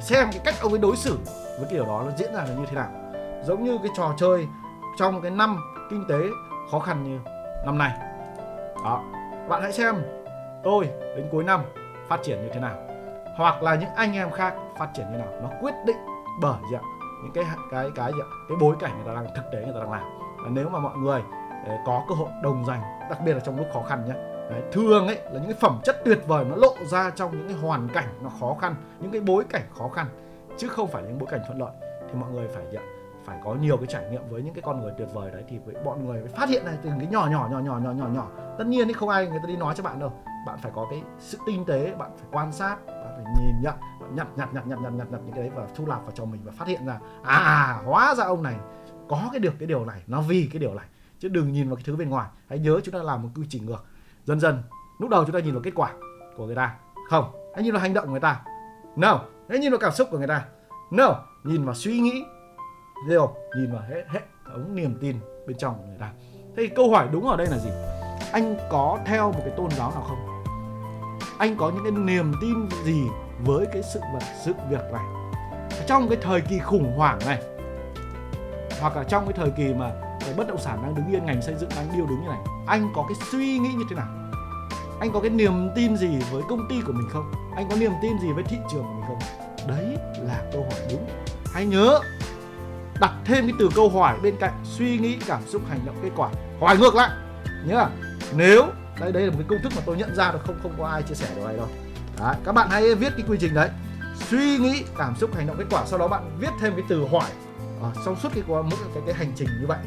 xem 0.00 0.28
cái 0.32 0.40
cách 0.44 0.54
ông 0.62 0.72
ấy 0.72 0.78
đối 0.78 0.96
xử 0.96 1.18
với 1.58 1.64
cái 1.64 1.74
điều 1.74 1.86
đó 1.86 2.02
nó 2.06 2.12
diễn 2.16 2.34
ra 2.34 2.44
là 2.44 2.54
như 2.54 2.66
thế 2.66 2.74
nào. 2.74 2.90
Giống 3.44 3.64
như 3.64 3.78
cái 3.82 3.92
trò 3.96 4.14
chơi 4.18 4.46
trong 4.98 5.22
cái 5.22 5.30
năm 5.30 5.56
kinh 5.90 6.04
tế 6.08 6.18
khó 6.70 6.78
khăn 6.78 7.04
như 7.04 7.18
năm 7.64 7.78
nay. 7.78 7.92
Đó. 8.84 9.02
Bạn 9.48 9.62
hãy 9.62 9.72
xem, 9.72 9.94
tôi 10.64 10.84
đến 11.16 11.28
cuối 11.32 11.44
năm 11.44 11.60
phát 12.08 12.20
triển 12.22 12.42
như 12.42 12.48
thế 12.54 12.60
nào. 12.60 12.76
Hoặc 13.36 13.62
là 13.62 13.74
những 13.74 13.90
anh 13.96 14.12
em 14.12 14.30
khác 14.30 14.54
phát 14.78 14.88
triển 14.94 15.06
như 15.12 15.18
nào. 15.18 15.28
Nó 15.42 15.48
quyết 15.60 15.74
định 15.86 15.96
bởi 16.40 16.58
gì 16.70 16.76
ạ? 16.76 16.82
Những 17.22 17.32
cái 17.32 17.44
cái 17.70 17.90
cái 17.94 18.12
gì 18.12 18.20
ạ? 18.20 18.28
cái 18.48 18.58
bối 18.60 18.76
cảnh 18.80 18.92
người 18.96 19.06
ta 19.06 19.22
đang, 19.22 19.34
thực 19.36 19.44
tế 19.52 19.58
người 19.64 19.74
ta 19.74 19.80
đang 19.80 19.92
làm. 19.92 20.02
Và 20.44 20.50
nếu 20.50 20.68
mà 20.68 20.78
mọi 20.78 20.96
người 20.96 21.22
có 21.86 22.04
cơ 22.08 22.14
hội 22.14 22.28
đồng 22.42 22.64
giành 22.64 22.82
đặc 23.10 23.18
biệt 23.24 23.34
là 23.34 23.40
trong 23.40 23.56
lúc 23.56 23.66
khó 23.72 23.82
khăn 23.82 24.04
nhé 24.08 24.14
Đấy, 24.52 24.62
thường 24.72 25.06
ấy 25.06 25.16
là 25.24 25.32
những 25.32 25.44
cái 25.44 25.54
phẩm 25.60 25.80
chất 25.84 26.02
tuyệt 26.04 26.18
vời 26.26 26.44
nó 26.44 26.56
lộ 26.56 26.74
ra 26.90 27.10
trong 27.10 27.38
những 27.38 27.48
cái 27.48 27.56
hoàn 27.56 27.88
cảnh 27.88 28.08
nó 28.22 28.30
khó 28.40 28.56
khăn 28.60 28.74
những 29.00 29.10
cái 29.10 29.20
bối 29.20 29.44
cảnh 29.50 29.62
khó 29.78 29.88
khăn 29.88 30.06
chứ 30.56 30.68
không 30.68 30.88
phải 30.88 31.02
những 31.02 31.18
bối 31.18 31.28
cảnh 31.30 31.40
thuận 31.46 31.58
lợi. 31.60 31.70
Thì 32.08 32.14
mọi 32.14 32.30
người 32.30 32.48
phải 32.48 32.64
nhận 32.72 32.82
phải 33.24 33.40
có 33.44 33.54
nhiều 33.54 33.76
cái 33.76 33.86
trải 33.86 34.10
nghiệm 34.10 34.22
với 34.30 34.42
những 34.42 34.54
cái 34.54 34.62
con 34.62 34.80
người 34.80 34.92
tuyệt 34.98 35.08
vời 35.12 35.30
đấy 35.30 35.44
thì 35.48 35.58
với 35.58 35.74
bọn 35.84 36.06
người 36.06 36.22
phải 36.22 36.32
phát 36.40 36.48
hiện 36.48 36.64
này 36.64 36.74
từng 36.82 36.92
cái 36.98 37.08
nhỏ 37.10 37.28
nhỏ 37.30 37.48
nhỏ 37.50 37.60
nhỏ 37.60 37.78
nhỏ 37.78 37.92
nhỏ 37.92 38.06
nhỏ. 38.06 38.26
Tất 38.58 38.66
nhiên 38.66 38.88
thì 38.88 38.92
không 38.92 39.08
ai 39.08 39.26
người 39.26 39.38
ta 39.38 39.46
đi 39.46 39.56
nói 39.56 39.74
cho 39.76 39.82
bạn 39.82 40.00
đâu. 40.00 40.12
Bạn 40.46 40.58
phải 40.62 40.72
có 40.74 40.86
cái 40.90 41.02
sự 41.18 41.38
tinh 41.46 41.64
tế 41.64 41.94
bạn 41.98 42.10
phải 42.16 42.28
quan 42.32 42.52
sát 42.52 42.76
bạn 42.86 43.12
phải 43.16 43.24
nhìn 43.40 43.54
nhận 43.62 43.74
bạn 44.00 44.14
nhặt 44.14 44.26
nhặt 44.36 44.48
nhặt 44.54 44.66
nhặt 44.66 44.78
nhặt 44.82 44.92
nhặt 44.92 45.06
nhặt 45.10 45.20
những 45.24 45.34
cái 45.34 45.44
đấy 45.44 45.52
và 45.54 45.66
thu 45.74 45.86
nạp 45.86 46.02
vào 46.02 46.10
cho 46.14 46.24
mình 46.24 46.40
và 46.44 46.52
phát 46.52 46.68
hiện 46.68 46.86
ra 46.86 46.98
à 47.22 47.80
hóa 47.84 48.14
ra 48.14 48.24
ông 48.24 48.42
này 48.42 48.54
có 49.08 49.28
cái 49.32 49.40
được 49.40 49.54
cái 49.58 49.66
điều 49.66 49.84
này 49.84 50.02
nó 50.06 50.20
vì 50.20 50.48
cái 50.52 50.60
điều 50.60 50.74
này 50.74 50.86
chứ 51.22 51.28
đừng 51.28 51.52
nhìn 51.52 51.68
vào 51.68 51.76
cái 51.76 51.82
thứ 51.86 51.96
bên 51.96 52.08
ngoài. 52.08 52.28
Hãy 52.48 52.58
nhớ 52.58 52.80
chúng 52.84 52.94
ta 52.94 53.02
làm 53.02 53.22
một 53.22 53.28
quy 53.34 53.42
trình 53.48 53.66
ngược. 53.66 53.84
Dần 54.24 54.40
dần, 54.40 54.62
lúc 54.98 55.10
đầu 55.10 55.24
chúng 55.24 55.34
ta 55.34 55.40
nhìn 55.40 55.54
vào 55.54 55.62
kết 55.62 55.70
quả 55.74 55.92
của 56.36 56.46
người 56.46 56.54
ta. 56.54 56.74
Không, 57.10 57.24
hãy 57.54 57.64
nhìn 57.64 57.72
vào 57.72 57.82
hành 57.82 57.94
động 57.94 58.04
của 58.04 58.10
người 58.10 58.20
ta. 58.20 58.40
No, 58.96 59.20
hãy 59.48 59.58
nhìn 59.58 59.70
vào 59.70 59.78
cảm 59.78 59.92
xúc 59.92 60.08
của 60.10 60.18
người 60.18 60.26
ta. 60.26 60.44
No, 60.90 61.14
nhìn 61.44 61.64
vào 61.64 61.74
suy 61.74 61.98
nghĩ. 61.98 62.24
Điều 63.08 63.34
nhìn 63.56 63.72
vào 63.72 63.82
hệ 63.88 64.04
hệ 64.08 64.20
ống 64.52 64.74
niềm 64.74 64.98
tin 65.00 65.16
bên 65.46 65.56
trong 65.58 65.74
của 65.78 65.84
người 65.86 65.98
ta. 66.00 66.10
Thế 66.56 66.56
thì 66.56 66.68
câu 66.68 66.90
hỏi 66.90 67.08
đúng 67.12 67.28
ở 67.28 67.36
đây 67.36 67.46
là 67.46 67.58
gì? 67.58 67.70
Anh 68.32 68.56
có 68.70 68.98
theo 69.06 69.32
một 69.32 69.40
cái 69.44 69.54
tôn 69.56 69.70
giáo 69.70 69.90
nào 69.90 70.04
không? 70.08 70.44
Anh 71.38 71.56
có 71.56 71.70
những 71.70 71.82
cái 71.82 71.92
niềm 71.92 72.32
tin 72.40 72.68
gì 72.84 73.02
với 73.44 73.66
cái 73.72 73.82
sự 73.82 74.00
vật, 74.12 74.22
sự 74.44 74.52
việc 74.70 74.92
này? 74.92 75.04
Trong 75.86 76.08
cái 76.08 76.18
thời 76.22 76.40
kỳ 76.40 76.58
khủng 76.58 76.92
hoảng 76.96 77.18
này, 77.26 77.42
hoặc 78.80 78.96
là 78.96 79.04
trong 79.04 79.24
cái 79.24 79.32
thời 79.32 79.50
kỳ 79.50 79.74
mà 79.74 79.92
thấy 80.32 80.38
bất 80.38 80.48
động 80.48 80.62
sản 80.64 80.82
đang 80.82 80.94
đứng 80.94 81.14
yên 81.14 81.26
ngành 81.26 81.42
xây 81.42 81.54
dựng 81.60 81.70
đang 81.76 81.96
điêu 81.96 82.06
đứng 82.06 82.22
như 82.22 82.28
này. 82.28 82.40
Anh 82.66 82.92
có 82.94 83.04
cái 83.08 83.16
suy 83.30 83.58
nghĩ 83.58 83.68
như 83.72 83.84
thế 83.90 83.96
nào? 83.96 84.06
Anh 85.00 85.12
có 85.12 85.20
cái 85.20 85.30
niềm 85.30 85.68
tin 85.76 85.96
gì 85.96 86.18
với 86.32 86.42
công 86.48 86.68
ty 86.68 86.80
của 86.86 86.92
mình 86.92 87.08
không? 87.12 87.32
Anh 87.56 87.68
có 87.70 87.76
niềm 87.76 87.92
tin 88.02 88.18
gì 88.18 88.32
với 88.32 88.44
thị 88.44 88.56
trường 88.72 88.82
của 88.82 88.92
mình 88.94 89.04
không? 89.06 89.18
Đấy 89.68 89.96
là 90.26 90.42
câu 90.52 90.62
hỏi 90.62 90.80
đúng. 90.90 91.08
Hãy 91.54 91.66
nhớ 91.66 92.00
đặt 93.00 93.12
thêm 93.24 93.46
cái 93.46 93.52
từ 93.58 93.68
câu 93.74 93.90
hỏi 93.90 94.18
bên 94.22 94.36
cạnh 94.40 94.52
suy 94.64 94.98
nghĩ 94.98 95.18
cảm 95.26 95.42
xúc 95.46 95.62
hành 95.68 95.80
động 95.86 95.96
kết 96.02 96.10
quả. 96.16 96.30
Hỏi 96.60 96.78
ngược 96.78 96.94
lại 96.94 97.10
nhớ 97.66 97.76
à? 97.76 97.90
nếu 98.36 98.66
đây 99.00 99.12
đây 99.12 99.22
là 99.22 99.30
một 99.30 99.36
cái 99.38 99.46
công 99.48 99.62
thức 99.62 99.72
mà 99.76 99.82
tôi 99.86 99.96
nhận 99.96 100.14
ra 100.14 100.32
được 100.32 100.38
không 100.46 100.58
không 100.62 100.72
có 100.78 100.86
ai 100.86 101.02
chia 101.02 101.14
sẻ 101.14 101.26
điều 101.36 101.46
này 101.46 101.56
đâu. 101.56 101.68
Đấy, 102.18 102.34
các 102.44 102.52
bạn 102.52 102.68
hãy 102.70 102.94
viết 102.94 103.12
cái 103.16 103.26
quy 103.28 103.38
trình 103.40 103.54
đấy. 103.54 103.70
Suy 104.28 104.58
nghĩ 104.58 104.84
cảm 104.98 105.16
xúc 105.16 105.34
hành 105.34 105.46
động 105.46 105.56
kết 105.58 105.64
quả. 105.70 105.84
Sau 105.86 105.98
đó 105.98 106.08
bạn 106.08 106.30
viết 106.38 106.50
thêm 106.60 106.72
cái 106.74 106.84
từ 106.88 107.06
hỏi 107.12 107.30
ở 107.82 107.92
trong 108.04 108.16
suốt 108.20 108.28
cái 108.34 108.44
cái, 108.48 108.62
cái, 108.94 109.02
cái 109.06 109.14
hành 109.14 109.32
trình 109.36 109.48
như 109.60 109.66
vậy 109.66 109.78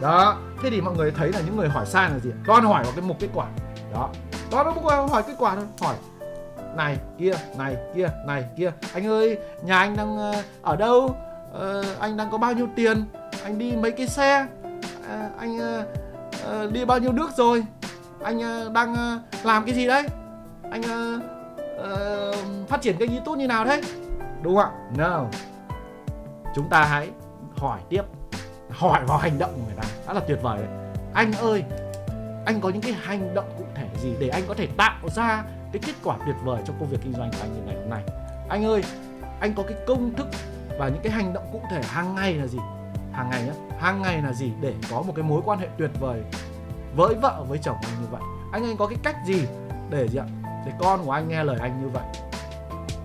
đó 0.00 0.36
thế 0.62 0.70
thì 0.70 0.80
mọi 0.80 0.94
người 0.94 1.10
thấy 1.10 1.32
là 1.32 1.40
những 1.46 1.56
người 1.56 1.68
hỏi 1.68 1.86
sai 1.86 2.10
là 2.10 2.18
gì? 2.18 2.30
Toàn 2.46 2.64
hỏi 2.64 2.84
vào 2.84 2.92
cái 2.96 3.04
mục 3.04 3.16
kết 3.20 3.28
quả. 3.34 3.46
Đó. 3.94 4.08
Toàn 4.50 4.74
mục 4.74 4.84
hỏi 5.10 5.22
kết 5.26 5.34
quả 5.38 5.54
thôi. 5.54 5.64
Hỏi 5.80 5.96
này 6.76 6.98
kia 7.18 7.32
này 7.58 7.76
kia 7.94 8.08
này 8.26 8.44
kia 8.56 8.72
anh 8.94 9.06
ơi 9.06 9.38
nhà 9.62 9.78
anh 9.78 9.96
đang 9.96 10.16
ờ, 10.16 10.32
ở 10.62 10.76
đâu? 10.76 11.16
Uh, 11.54 12.00
anh 12.00 12.16
đang 12.16 12.30
có 12.30 12.38
bao 12.38 12.52
nhiêu 12.52 12.68
tiền? 12.76 13.04
Anh 13.44 13.58
đi 13.58 13.72
mấy 13.72 13.90
cái 13.90 14.06
xe? 14.06 14.46
À, 15.08 15.30
anh 15.38 15.58
à, 15.60 15.84
đi 16.72 16.84
bao 16.84 16.98
nhiêu 16.98 17.12
nước 17.12 17.30
rồi? 17.36 17.64
Anh 18.22 18.42
à, 18.42 18.64
đang 18.72 19.20
làm 19.42 19.64
cái 19.64 19.74
gì 19.74 19.86
đấy? 19.86 20.06
Anh 20.70 20.82
à, 20.82 21.18
à, 21.82 21.90
phát 22.68 22.82
triển 22.82 22.96
kênh 22.96 23.10
youtube 23.10 23.38
như 23.38 23.46
nào 23.46 23.64
thế 23.64 23.82
đúng 24.42 24.56
không 24.56 24.64
ạ? 24.64 24.70
No 24.96 25.24
chúng 26.54 26.68
ta 26.68 26.84
hãy 26.84 27.10
hỏi 27.56 27.80
tiếp 27.88 28.02
hỏi 28.74 29.04
vào 29.04 29.18
hành 29.18 29.38
động 29.38 29.52
của 29.54 29.62
người 29.66 29.76
ta. 29.76 29.82
Đã 30.06 30.12
là 30.12 30.20
tuyệt 30.20 30.38
vời 30.42 30.58
đấy. 30.58 30.68
Anh 31.14 31.32
ơi, 31.32 31.64
anh 32.46 32.60
có 32.60 32.68
những 32.68 32.82
cái 32.82 32.92
hành 32.92 33.34
động 33.34 33.54
cụ 33.58 33.64
thể 33.74 33.88
gì 34.02 34.14
để 34.18 34.28
anh 34.28 34.42
có 34.48 34.54
thể 34.54 34.68
tạo 34.76 35.08
ra 35.14 35.44
cái 35.72 35.82
kết 35.86 35.92
quả 36.04 36.16
tuyệt 36.26 36.36
vời 36.44 36.62
trong 36.66 36.76
công 36.80 36.88
việc 36.88 36.98
kinh 37.04 37.12
doanh 37.12 37.30
của 37.30 37.38
anh 37.40 37.54
như 37.54 37.60
ngày 37.66 37.76
hôm 37.76 37.90
nay? 37.90 38.02
Anh 38.48 38.64
ơi, 38.64 38.84
anh 39.40 39.54
có 39.54 39.62
cái 39.62 39.78
công 39.86 40.14
thức 40.14 40.26
và 40.78 40.88
những 40.88 41.02
cái 41.02 41.12
hành 41.12 41.32
động 41.32 41.44
cụ 41.52 41.62
thể 41.70 41.82
hàng 41.82 42.14
ngày 42.14 42.34
là 42.34 42.46
gì? 42.46 42.58
Hàng 43.12 43.30
ngày 43.30 43.42
nhá. 43.42 43.52
Hàng 43.78 44.02
ngày 44.02 44.22
là 44.22 44.32
gì 44.32 44.52
để 44.60 44.74
có 44.90 45.02
một 45.02 45.12
cái 45.16 45.22
mối 45.22 45.42
quan 45.44 45.58
hệ 45.58 45.68
tuyệt 45.78 45.90
vời 46.00 46.22
với 46.96 47.14
vợ, 47.14 47.44
với 47.48 47.58
chồng 47.58 47.76
anh 47.82 48.00
như 48.00 48.06
vậy? 48.10 48.22
Anh 48.52 48.64
anh 48.64 48.76
có 48.76 48.86
cái 48.86 48.98
cách 49.02 49.16
gì 49.26 49.46
để 49.90 50.08
gì 50.08 50.18
ạ? 50.18 50.26
Để 50.66 50.72
con 50.78 51.04
của 51.04 51.10
anh 51.10 51.28
nghe 51.28 51.44
lời 51.44 51.58
anh 51.60 51.82
như 51.82 51.88
vậy? 51.88 52.04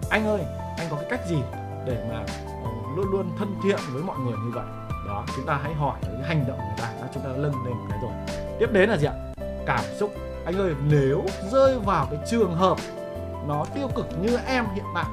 Anh 0.10 0.28
ơi, 0.28 0.42
anh 0.78 0.88
có 0.90 0.96
cái 0.96 1.10
cách 1.10 1.28
gì 1.28 1.38
để 1.86 2.06
mà 2.10 2.26
ờ, 2.64 2.70
luôn 2.96 3.06
luôn 3.12 3.32
thân 3.40 3.56
thiện 3.64 3.80
với 3.94 4.04
mọi 4.04 4.20
người 4.20 4.34
như 4.46 4.52
vậy? 4.54 4.66
Đó 5.08 5.26
chúng 5.36 5.46
ta 5.46 5.60
hãy 5.64 5.74
hỏi 5.74 6.00
những 6.04 6.24
hành 6.24 6.46
động 6.48 6.58
của 6.58 6.64
người 6.64 6.78
ta. 6.78 7.08
Chúng 7.14 7.24
ta 7.24 7.30
lân 7.30 7.54
lên 7.66 7.74
cái 7.90 8.00
rồi. 8.02 8.12
Tiếp 8.60 8.68
đến 8.72 8.90
là 8.90 8.98
gì 8.98 9.08
ạ? 9.08 9.14
Cảm 9.66 9.84
xúc. 10.00 10.14
Anh 10.46 10.58
ơi 10.58 10.74
nếu 10.88 11.26
rơi 11.52 11.80
vào 11.80 12.08
cái 12.12 12.20
trường 12.30 12.56
hợp 12.56 12.78
nó 13.48 13.66
tiêu 13.76 13.88
cực 13.96 14.06
như 14.22 14.38
em 14.46 14.66
hiện 14.74 14.86
tại 14.96 15.06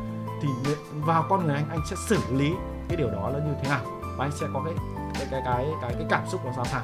thì 0.42 0.48
vào 0.92 1.26
con 1.28 1.46
người 1.46 1.54
anh 1.54 1.68
anh 1.70 1.80
sẽ 1.90 1.96
xử 2.08 2.18
lý 2.32 2.52
cái 2.88 2.96
điều 2.96 3.10
đó 3.10 3.30
là 3.30 3.38
như 3.38 3.54
thế 3.62 3.68
nào? 3.68 3.80
Và 4.16 4.24
anh 4.24 4.32
sẽ 4.32 4.46
có 4.54 4.62
cái 4.64 4.74
cái 5.14 5.26
cái 5.30 5.42
cái 5.44 5.66
cái, 5.82 5.94
cái 5.98 6.06
cảm 6.10 6.22
xúc 6.28 6.40
nó 6.44 6.52
sao 6.56 6.64
sao? 6.64 6.82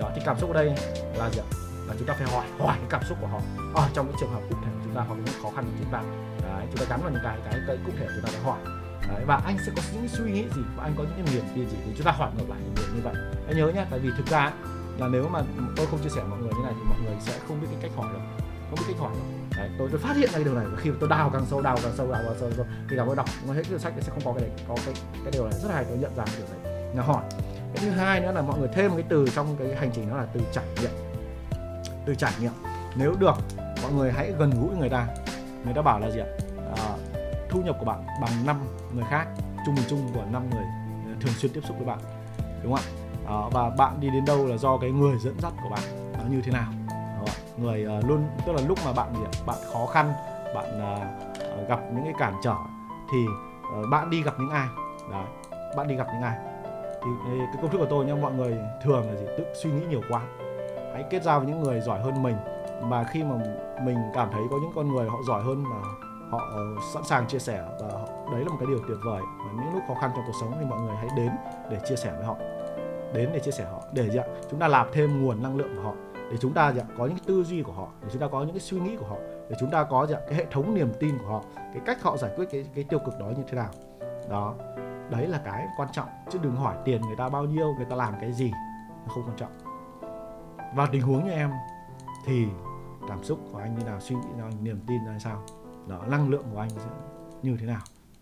Đó 0.00 0.10
thì 0.14 0.22
cảm 0.24 0.38
xúc 0.38 0.50
ở 0.50 0.54
đây 0.54 0.74
là 1.14 1.30
gì 1.30 1.40
ạ? 1.40 1.46
Là 1.88 1.94
chúng 1.98 2.08
ta 2.08 2.14
phải 2.18 2.32
hỏi 2.32 2.46
hỏi 2.58 2.76
cái 2.78 2.86
cảm 2.90 3.02
xúc 3.08 3.18
của 3.20 3.26
họ. 3.26 3.40
Ở 3.74 3.88
trong 3.94 4.06
những 4.06 4.16
trường 4.20 4.32
hợp 4.32 4.40
cụ 4.50 4.56
thể 4.64 4.70
của 4.72 4.80
chúng 4.84 4.94
ta 4.94 5.00
hoặc 5.08 5.14
những 5.14 5.42
khó 5.42 5.50
khăn 5.54 5.64
của 5.64 5.76
chúng 5.78 5.92
ta. 5.92 6.02
Đấy 6.42 6.66
chúng 6.70 6.78
ta 6.78 6.84
gắn 6.90 7.00
vào 7.02 7.10
những 7.10 7.22
cái 7.24 7.38
cái 7.44 7.60
cái 7.66 7.78
cụ 7.86 7.92
thể 7.98 8.06
chúng 8.14 8.24
ta 8.24 8.30
phải 8.32 8.42
hỏi 8.42 8.58
đấy 9.08 9.24
và 9.26 9.40
anh 9.44 9.56
sẽ 9.66 9.72
có 9.76 9.82
những 9.92 10.08
suy 10.08 10.32
nghĩ 10.32 10.42
gì? 10.42 10.62
Và 10.76 10.82
anh 10.82 10.94
có 10.98 11.04
những 11.04 11.26
niềm 11.34 11.44
tin 11.54 11.68
gì 11.68 11.76
thì 11.84 11.92
chúng 11.96 12.06
ta 12.06 12.12
hỏi 12.12 12.30
ngược 12.36 12.50
lại 12.50 12.58
điều 12.76 12.94
như 12.94 13.00
vậy? 13.02 13.14
Anh 13.46 13.56
nhớ 13.56 13.66
nhé 13.66 13.84
tại 13.90 13.98
vì 13.98 14.10
thực 14.16 14.26
ra 14.26 14.52
là 14.98 15.08
nếu 15.08 15.28
mà 15.28 15.42
tôi 15.76 15.86
không 15.86 15.98
chia 16.02 16.08
sẻ 16.08 16.22
mọi 16.30 16.38
người 16.38 16.50
như 16.56 16.62
này 16.62 16.72
thì 16.76 16.82
mọi 16.88 16.98
người 17.04 17.14
sẽ 17.20 17.38
không 17.48 17.60
biết 17.60 17.66
cái 17.70 17.80
cách 17.82 17.90
hỏi 17.96 18.12
đâu. 18.12 18.22
Không 18.70 18.78
biết 18.78 18.84
cách 18.88 19.00
hỏi 19.00 19.12
đâu. 19.14 19.22
Đấy 19.56 19.70
tôi, 19.78 19.88
tôi 19.90 20.00
phát 20.00 20.16
hiện 20.16 20.30
ra 20.30 20.34
cái 20.34 20.44
điều 20.44 20.54
này 20.54 20.66
khi 20.78 20.90
tôi 21.00 21.08
đào 21.08 21.30
càng 21.32 21.46
sâu 21.46 21.62
đào 21.62 21.78
càng 21.82 21.92
sâu 21.96 22.12
đào 22.12 22.22
càng 22.24 22.36
sâu, 22.40 22.50
sâu 22.56 22.66
thì 22.90 22.96
đọc 22.96 23.06
tôi 23.06 23.16
đọc. 23.16 23.28
Mà 23.48 23.54
hết 23.54 23.62
cái 23.70 23.78
sách 23.78 23.92
thì 23.96 24.02
sẽ 24.02 24.12
không 24.12 24.22
có 24.24 24.32
cái 24.32 24.40
đấy 24.40 24.50
có 24.68 24.74
cái 24.86 24.94
cái 25.24 25.32
điều 25.32 25.44
này. 25.44 25.52
Rất 25.62 25.70
hay 25.74 25.84
tôi 25.84 25.98
nhận 25.98 26.16
ra 26.16 26.24
cái 26.26 26.34
điều 26.38 26.46
này. 26.48 26.94
Là 26.94 27.02
hỏi. 27.02 27.22
Cái 27.74 27.84
thứ 27.84 27.90
hai 27.90 28.20
nữa 28.20 28.32
là 28.32 28.42
mọi 28.42 28.58
người 28.58 28.68
thêm 28.74 28.90
cái 28.90 29.04
từ 29.08 29.28
trong 29.34 29.56
cái 29.58 29.76
hành 29.76 29.90
trình 29.94 30.10
đó 30.10 30.16
là 30.16 30.26
từ 30.32 30.40
trải 30.52 30.64
nghiệm. 30.80 30.90
Từ 32.06 32.14
trải 32.14 32.32
nghiệm. 32.40 32.52
Nếu 32.96 33.14
được 33.18 33.34
mọi 33.82 33.92
người 33.92 34.12
hãy 34.12 34.32
gần 34.38 34.50
gũi 34.60 34.76
người 34.76 34.88
ta. 34.88 35.06
Người 35.64 35.74
ta 35.74 35.82
bảo 35.82 36.00
là 36.00 36.10
gì 36.10 36.20
ạ? 36.20 36.26
À, 36.76 36.96
thu 37.50 37.62
nhập 37.62 37.76
của 37.78 37.84
bạn 37.84 38.06
bằng 38.20 38.46
năm 38.46 38.60
người 38.94 39.04
khác 39.04 39.26
trung 39.66 39.74
bình 39.74 39.84
chung 39.88 40.08
của 40.14 40.24
năm 40.32 40.50
người 40.50 40.64
ờ, 41.06 41.12
thường 41.20 41.32
xuyên 41.32 41.52
tiếp 41.52 41.60
xúc 41.68 41.76
với 41.76 41.86
bạn 41.86 41.98
đúng 42.62 42.74
không 42.74 42.84
ạ? 42.84 42.90
À, 43.26 43.36
và 43.52 43.70
bạn 43.70 44.00
đi 44.00 44.10
đến 44.10 44.24
đâu 44.24 44.46
là 44.46 44.56
do 44.56 44.78
cái 44.78 44.90
người 44.90 45.18
dẫn 45.18 45.34
dắt 45.42 45.52
của 45.62 45.68
bạn 45.68 46.12
nó 46.18 46.24
như 46.30 46.40
thế 46.44 46.52
nào 46.52 46.72
người 47.60 47.86
uh, 47.98 48.04
luôn 48.08 48.24
tức 48.46 48.52
là 48.52 48.62
lúc 48.68 48.78
mà 48.84 48.92
bạn 48.92 49.14
gì 49.14 49.20
ạ? 49.24 49.32
bạn 49.46 49.56
khó 49.72 49.86
khăn 49.86 50.12
bạn 50.54 50.66
uh, 50.76 51.68
gặp 51.68 51.80
những 51.94 52.04
cái 52.04 52.14
cản 52.18 52.34
trở 52.42 52.54
thì 53.12 53.18
uh, 53.80 53.90
bạn 53.90 54.10
đi 54.10 54.22
gặp 54.22 54.34
những 54.38 54.50
ai? 54.50 54.68
Đấy. 55.10 55.24
bạn 55.76 55.88
đi 55.88 55.94
gặp 55.94 56.06
những 56.12 56.22
ai? 56.22 56.38
Thì 57.04 57.10
cái 57.38 57.62
công 57.62 57.70
thức 57.70 57.78
của 57.78 57.86
tôi 57.90 58.04
nha 58.04 58.14
mọi 58.14 58.32
người 58.32 58.58
thường 58.82 59.10
là 59.10 59.16
gì? 59.16 59.26
Tự 59.38 59.44
suy 59.62 59.70
nghĩ 59.70 59.86
nhiều 59.88 60.00
quá. 60.10 60.22
Hãy 60.92 61.04
kết 61.10 61.22
giao 61.22 61.40
với 61.40 61.48
những 61.48 61.62
người 61.62 61.80
giỏi 61.80 62.00
hơn 62.00 62.22
mình. 62.22 62.36
Mà 62.82 63.04
khi 63.04 63.24
mà 63.24 63.36
mình 63.84 63.96
cảm 64.14 64.28
thấy 64.32 64.42
có 64.50 64.56
những 64.62 64.72
con 64.74 64.94
người 64.94 65.08
họ 65.08 65.18
giỏi 65.26 65.42
hơn 65.42 65.64
mà 65.64 65.76
họ 66.30 66.40
sẵn 66.94 67.04
sàng 67.04 67.26
chia 67.26 67.38
sẻ 67.38 67.64
và 67.80 67.88
họ, 67.88 68.08
đấy 68.32 68.44
là 68.44 68.48
một 68.48 68.56
cái 68.60 68.66
điều 68.66 68.78
tuyệt 68.88 68.98
vời 69.04 69.22
và 69.38 69.62
những 69.62 69.74
lúc 69.74 69.82
khó 69.88 69.94
khăn 69.94 70.10
trong 70.14 70.24
cuộc 70.26 70.32
sống 70.40 70.52
thì 70.60 70.66
mọi 70.66 70.80
người 70.80 70.96
hãy 70.96 71.08
đến 71.16 71.30
để 71.70 71.78
chia 71.88 71.96
sẻ 71.96 72.12
với 72.16 72.24
họ. 72.24 72.36
Đến 73.14 73.30
để 73.32 73.40
chia 73.40 73.50
sẻ 73.50 73.64
họ, 73.64 73.82
để 73.92 74.10
gì 74.10 74.18
ạ? 74.18 74.24
Chúng 74.50 74.60
ta 74.60 74.68
làm 74.68 74.86
thêm 74.92 75.22
nguồn 75.22 75.42
năng 75.42 75.56
lượng 75.56 75.76
của 75.76 75.82
họ 75.82 75.94
để 76.30 76.36
chúng 76.36 76.52
ta 76.52 76.72
gì 76.72 76.80
ạ? 76.80 76.86
Có 76.98 77.06
những 77.06 77.14
cái 77.14 77.24
tư 77.26 77.44
duy 77.44 77.62
của 77.62 77.72
họ, 77.72 77.88
để 78.02 78.08
chúng 78.12 78.20
ta 78.20 78.28
có 78.32 78.42
những 78.42 78.52
cái 78.52 78.60
suy 78.60 78.80
nghĩ 78.80 78.96
của 78.96 79.06
họ, 79.06 79.16
để 79.50 79.56
chúng 79.60 79.70
ta 79.70 79.84
có 79.84 80.06
gì 80.06 80.14
ạ? 80.14 80.20
Cái 80.26 80.34
hệ 80.34 80.46
thống 80.50 80.74
niềm 80.74 80.92
tin 81.00 81.18
của 81.18 81.26
họ, 81.26 81.42
cái 81.56 81.82
cách 81.86 82.02
họ 82.02 82.16
giải 82.16 82.30
quyết 82.36 82.46
cái 82.50 82.66
cái 82.74 82.84
tiêu 82.84 82.98
cực 82.98 83.18
đó 83.18 83.26
như 83.26 83.42
thế 83.48 83.56
nào. 83.56 83.70
Đó, 84.30 84.54
đấy 85.10 85.26
là 85.26 85.40
cái 85.44 85.66
quan 85.76 85.88
trọng. 85.92 86.08
Chứ 86.30 86.38
đừng 86.42 86.56
hỏi 86.56 86.76
tiền 86.84 87.02
người 87.02 87.16
ta 87.16 87.28
bao 87.28 87.44
nhiêu, 87.44 87.74
người 87.76 87.86
ta 87.90 87.96
làm 87.96 88.14
cái 88.20 88.32
gì 88.32 88.52
không 89.08 89.24
quan 89.26 89.36
trọng. 89.36 89.58
Và 90.74 90.86
tình 90.92 91.02
huống 91.02 91.24
như 91.24 91.30
em 91.30 91.50
thì 92.26 92.46
cảm 93.08 93.24
xúc 93.24 93.38
của 93.52 93.58
anh 93.58 93.74
như 93.74 93.84
nào, 93.84 94.00
suy 94.00 94.16
nghĩ 94.16 94.28
nào 94.38 94.50
niềm 94.62 94.80
tin 94.86 95.06
ra 95.06 95.18
sao? 95.18 95.42
Đó, 95.86 95.98
năng 96.06 96.30
lượng 96.30 96.44
của 96.52 96.60
anh 96.60 96.70
sẽ 96.70 96.90
như 97.42 97.56
thế 97.60 97.66
nào? 97.66 97.80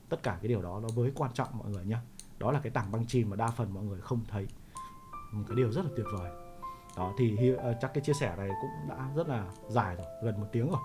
Tất 0.09 0.23
cả 0.23 0.39
cái 0.43 0.49
điều 0.49 0.63
đó 0.63 0.81
nó 0.83 0.89
mới 0.97 1.13
quan 1.15 1.33
trọng 1.33 1.49
mọi 1.59 1.71
người 1.71 1.85
nhé. 1.85 1.97
Đó 2.39 2.53
là 2.53 2.61
cái 2.63 2.71
tảng 2.71 2.93
băng 2.93 3.07
chìm 3.07 3.31
mà 3.31 3.37
đa 3.37 3.47
phần 3.47 3.75
mọi 3.75 3.85
người 3.85 4.01
không 4.01 4.21
thấy. 4.29 4.47
Một 5.33 5.45
cái 5.49 5.57
điều 5.57 5.73
rất 5.73 5.85
là 5.85 5.91
tuyệt 5.97 6.07
vời. 6.19 6.31
Đó 6.97 7.13
thì 7.19 7.53
uh, 7.53 7.77
chắc 7.81 7.95
cái 7.95 8.05
chia 8.05 8.13
sẻ 8.13 8.35
này 8.37 8.49
cũng 8.61 8.89
đã 8.89 9.09
rất 9.17 9.29
là 9.29 9.45
dài 9.69 9.97
rồi 9.97 10.07
gần 10.23 10.41
một 10.41 10.47
tiếng 10.53 10.71
rồi. 10.71 10.81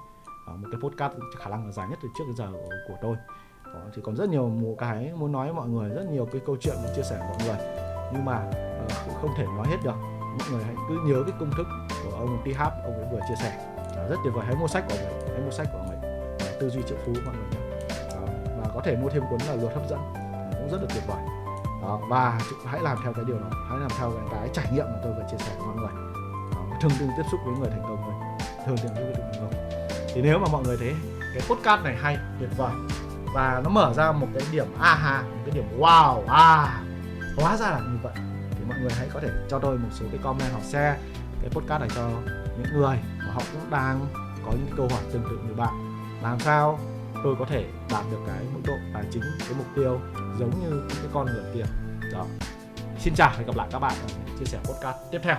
Đó, 0.47 0.55
một 0.55 0.67
cái 0.71 0.81
podcast 0.81 1.13
khả 1.37 1.49
năng 1.49 1.65
là 1.65 1.71
dài 1.71 1.87
nhất 1.89 1.99
từ 2.03 2.09
trước 2.17 2.23
đến 2.27 2.35
giờ 2.35 2.51
của, 2.51 2.69
của 2.87 2.95
tôi. 3.01 3.15
Đó, 3.65 3.81
thì 3.95 4.01
còn 4.05 4.15
rất 4.15 4.29
nhiều 4.29 4.49
một 4.49 4.75
cái 4.77 5.13
muốn 5.13 5.31
nói 5.31 5.45
với 5.45 5.53
mọi 5.53 5.69
người 5.69 5.89
rất 5.89 6.05
nhiều 6.11 6.27
cái 6.31 6.41
câu 6.45 6.57
chuyện 6.59 6.75
muốn 6.83 6.91
chia 6.95 7.03
sẻ 7.03 7.17
với 7.17 7.27
mọi 7.27 7.47
người. 7.47 7.67
Nhưng 8.13 8.25
mà 8.25 8.49
uh, 8.85 8.91
cũng 9.05 9.15
không 9.21 9.31
thể 9.37 9.45
nói 9.45 9.67
hết 9.67 9.77
được. 9.83 9.95
Mọi 10.39 10.49
người 10.51 10.63
hãy 10.63 10.75
cứ 10.89 10.99
nhớ 11.05 11.23
cái 11.23 11.35
công 11.39 11.51
thức 11.51 11.67
của 12.03 12.17
ông 12.17 12.41
TH 12.45 12.59
ông 12.59 12.93
ấy 12.93 13.07
vừa 13.11 13.19
chia 13.29 13.35
sẻ. 13.41 13.75
Đó, 13.95 14.07
rất 14.09 14.17
tuyệt 14.23 14.33
vời. 14.33 14.45
Hãy 14.45 14.55
mua 14.55 14.67
sách 14.67 14.85
của 14.89 14.95
ông 14.95 15.05
ấy. 15.05 15.29
Hãy 15.31 15.41
mua 15.45 15.51
sách 15.51 15.67
của 15.71 15.77
ông 15.77 15.89
ấy. 15.89 15.97
Tư 16.59 16.69
duy 16.69 16.81
triệu 16.87 16.97
phú 17.05 17.13
mọi 17.25 17.35
người 17.35 17.45
nhé 17.51 17.60
có 18.73 18.81
thể 18.83 18.95
mua 18.95 19.09
thêm 19.09 19.23
cuốn 19.29 19.39
là 19.47 19.55
luật 19.55 19.75
hấp 19.75 19.89
dẫn. 19.89 19.99
Cũng 20.53 20.69
rất 20.71 20.77
là 20.81 20.87
tuyệt 20.93 21.03
vời. 21.07 21.23
Đó, 21.81 21.99
và 22.09 22.39
hãy 22.65 22.81
làm 22.81 22.97
theo 23.03 23.13
cái 23.13 23.25
điều 23.27 23.39
đó. 23.39 23.47
Hãy 23.69 23.79
làm 23.79 23.89
theo 23.99 24.11
cái, 24.11 24.27
cái 24.31 24.49
trải 24.53 24.65
nghiệm 24.73 24.85
mà 24.85 24.99
tôi 25.03 25.13
vừa 25.13 25.23
chia 25.31 25.37
sẻ 25.37 25.51
với 25.57 25.67
mọi 25.67 25.75
người. 25.75 25.91
Đó, 26.55 26.77
thường 26.81 26.91
thường 26.99 27.09
tiếp 27.17 27.23
xúc 27.31 27.39
với 27.45 27.55
người 27.59 27.69
thành 27.69 27.83
công 27.83 27.97
thôi. 28.03 28.13
Thường 28.65 28.77
thường 28.77 28.91
tiếp 28.95 29.01
xúc 29.05 29.15
với 29.17 29.31
thành 29.33 29.41
công. 29.41 29.53
Thì 30.13 30.21
nếu 30.21 30.39
mà 30.39 30.47
mọi 30.51 30.63
người 30.63 30.77
thấy 30.77 30.95
cái 31.33 31.43
podcast 31.49 31.83
này 31.83 31.95
hay 32.01 32.17
tuyệt 32.39 32.49
vời. 32.57 32.71
Và 33.33 33.61
nó 33.63 33.69
mở 33.69 33.93
ra 33.93 34.11
một 34.11 34.27
cái 34.33 34.43
điểm 34.51 34.67
aha 34.79 35.21
một 35.21 35.41
cái 35.45 35.55
điểm 35.55 35.79
wow 35.79 36.25
à 36.27 36.81
hóa 37.37 37.57
ra 37.57 37.69
là 37.69 37.79
như 37.79 37.97
vậy. 38.03 38.13
Thì 38.51 38.65
mọi 38.69 38.79
người 38.79 38.91
hãy 38.97 39.09
có 39.13 39.19
thể 39.19 39.29
cho 39.49 39.59
tôi 39.59 39.77
một 39.77 39.89
số 39.91 40.05
cái 40.11 40.19
comment 40.23 40.51
hoặc 40.51 40.63
share 40.63 40.97
cái 41.41 41.49
podcast 41.49 41.79
này 41.79 41.89
cho 41.95 42.09
những 42.57 42.73
người 42.73 42.97
mà 43.19 43.33
họ 43.33 43.41
cũng 43.53 43.69
đang 43.69 44.05
có 44.45 44.51
những 44.51 44.75
câu 44.77 44.87
hỏi 44.91 45.01
tương 45.13 45.23
tự 45.23 45.39
như 45.47 45.53
bạn. 45.53 45.73
Làm 46.23 46.39
sao 46.39 46.79
tôi 47.23 47.35
có 47.39 47.45
thể 47.45 47.65
đạt 47.89 48.05
được 48.11 48.17
cái 48.27 48.43
mức 48.53 48.61
độ 48.65 48.73
tài 48.93 49.03
chính, 49.11 49.23
cái 49.39 49.53
mục 49.57 49.67
tiêu 49.75 49.99
giống 50.39 50.51
như 50.61 50.87
cái 50.89 51.09
con 51.13 51.25
người 51.25 51.43
kia. 51.53 51.65
Đó. 52.13 52.25
Xin 52.99 53.15
chào 53.15 53.29
và 53.29 53.37
hẹn 53.37 53.47
gặp 53.47 53.55
lại 53.55 53.67
các 53.71 53.79
bạn 53.79 53.93
ở 54.01 54.07
chia 54.39 54.45
sẻ 54.45 54.57
podcast 54.57 54.97
tiếp 55.11 55.19
theo. 55.23 55.37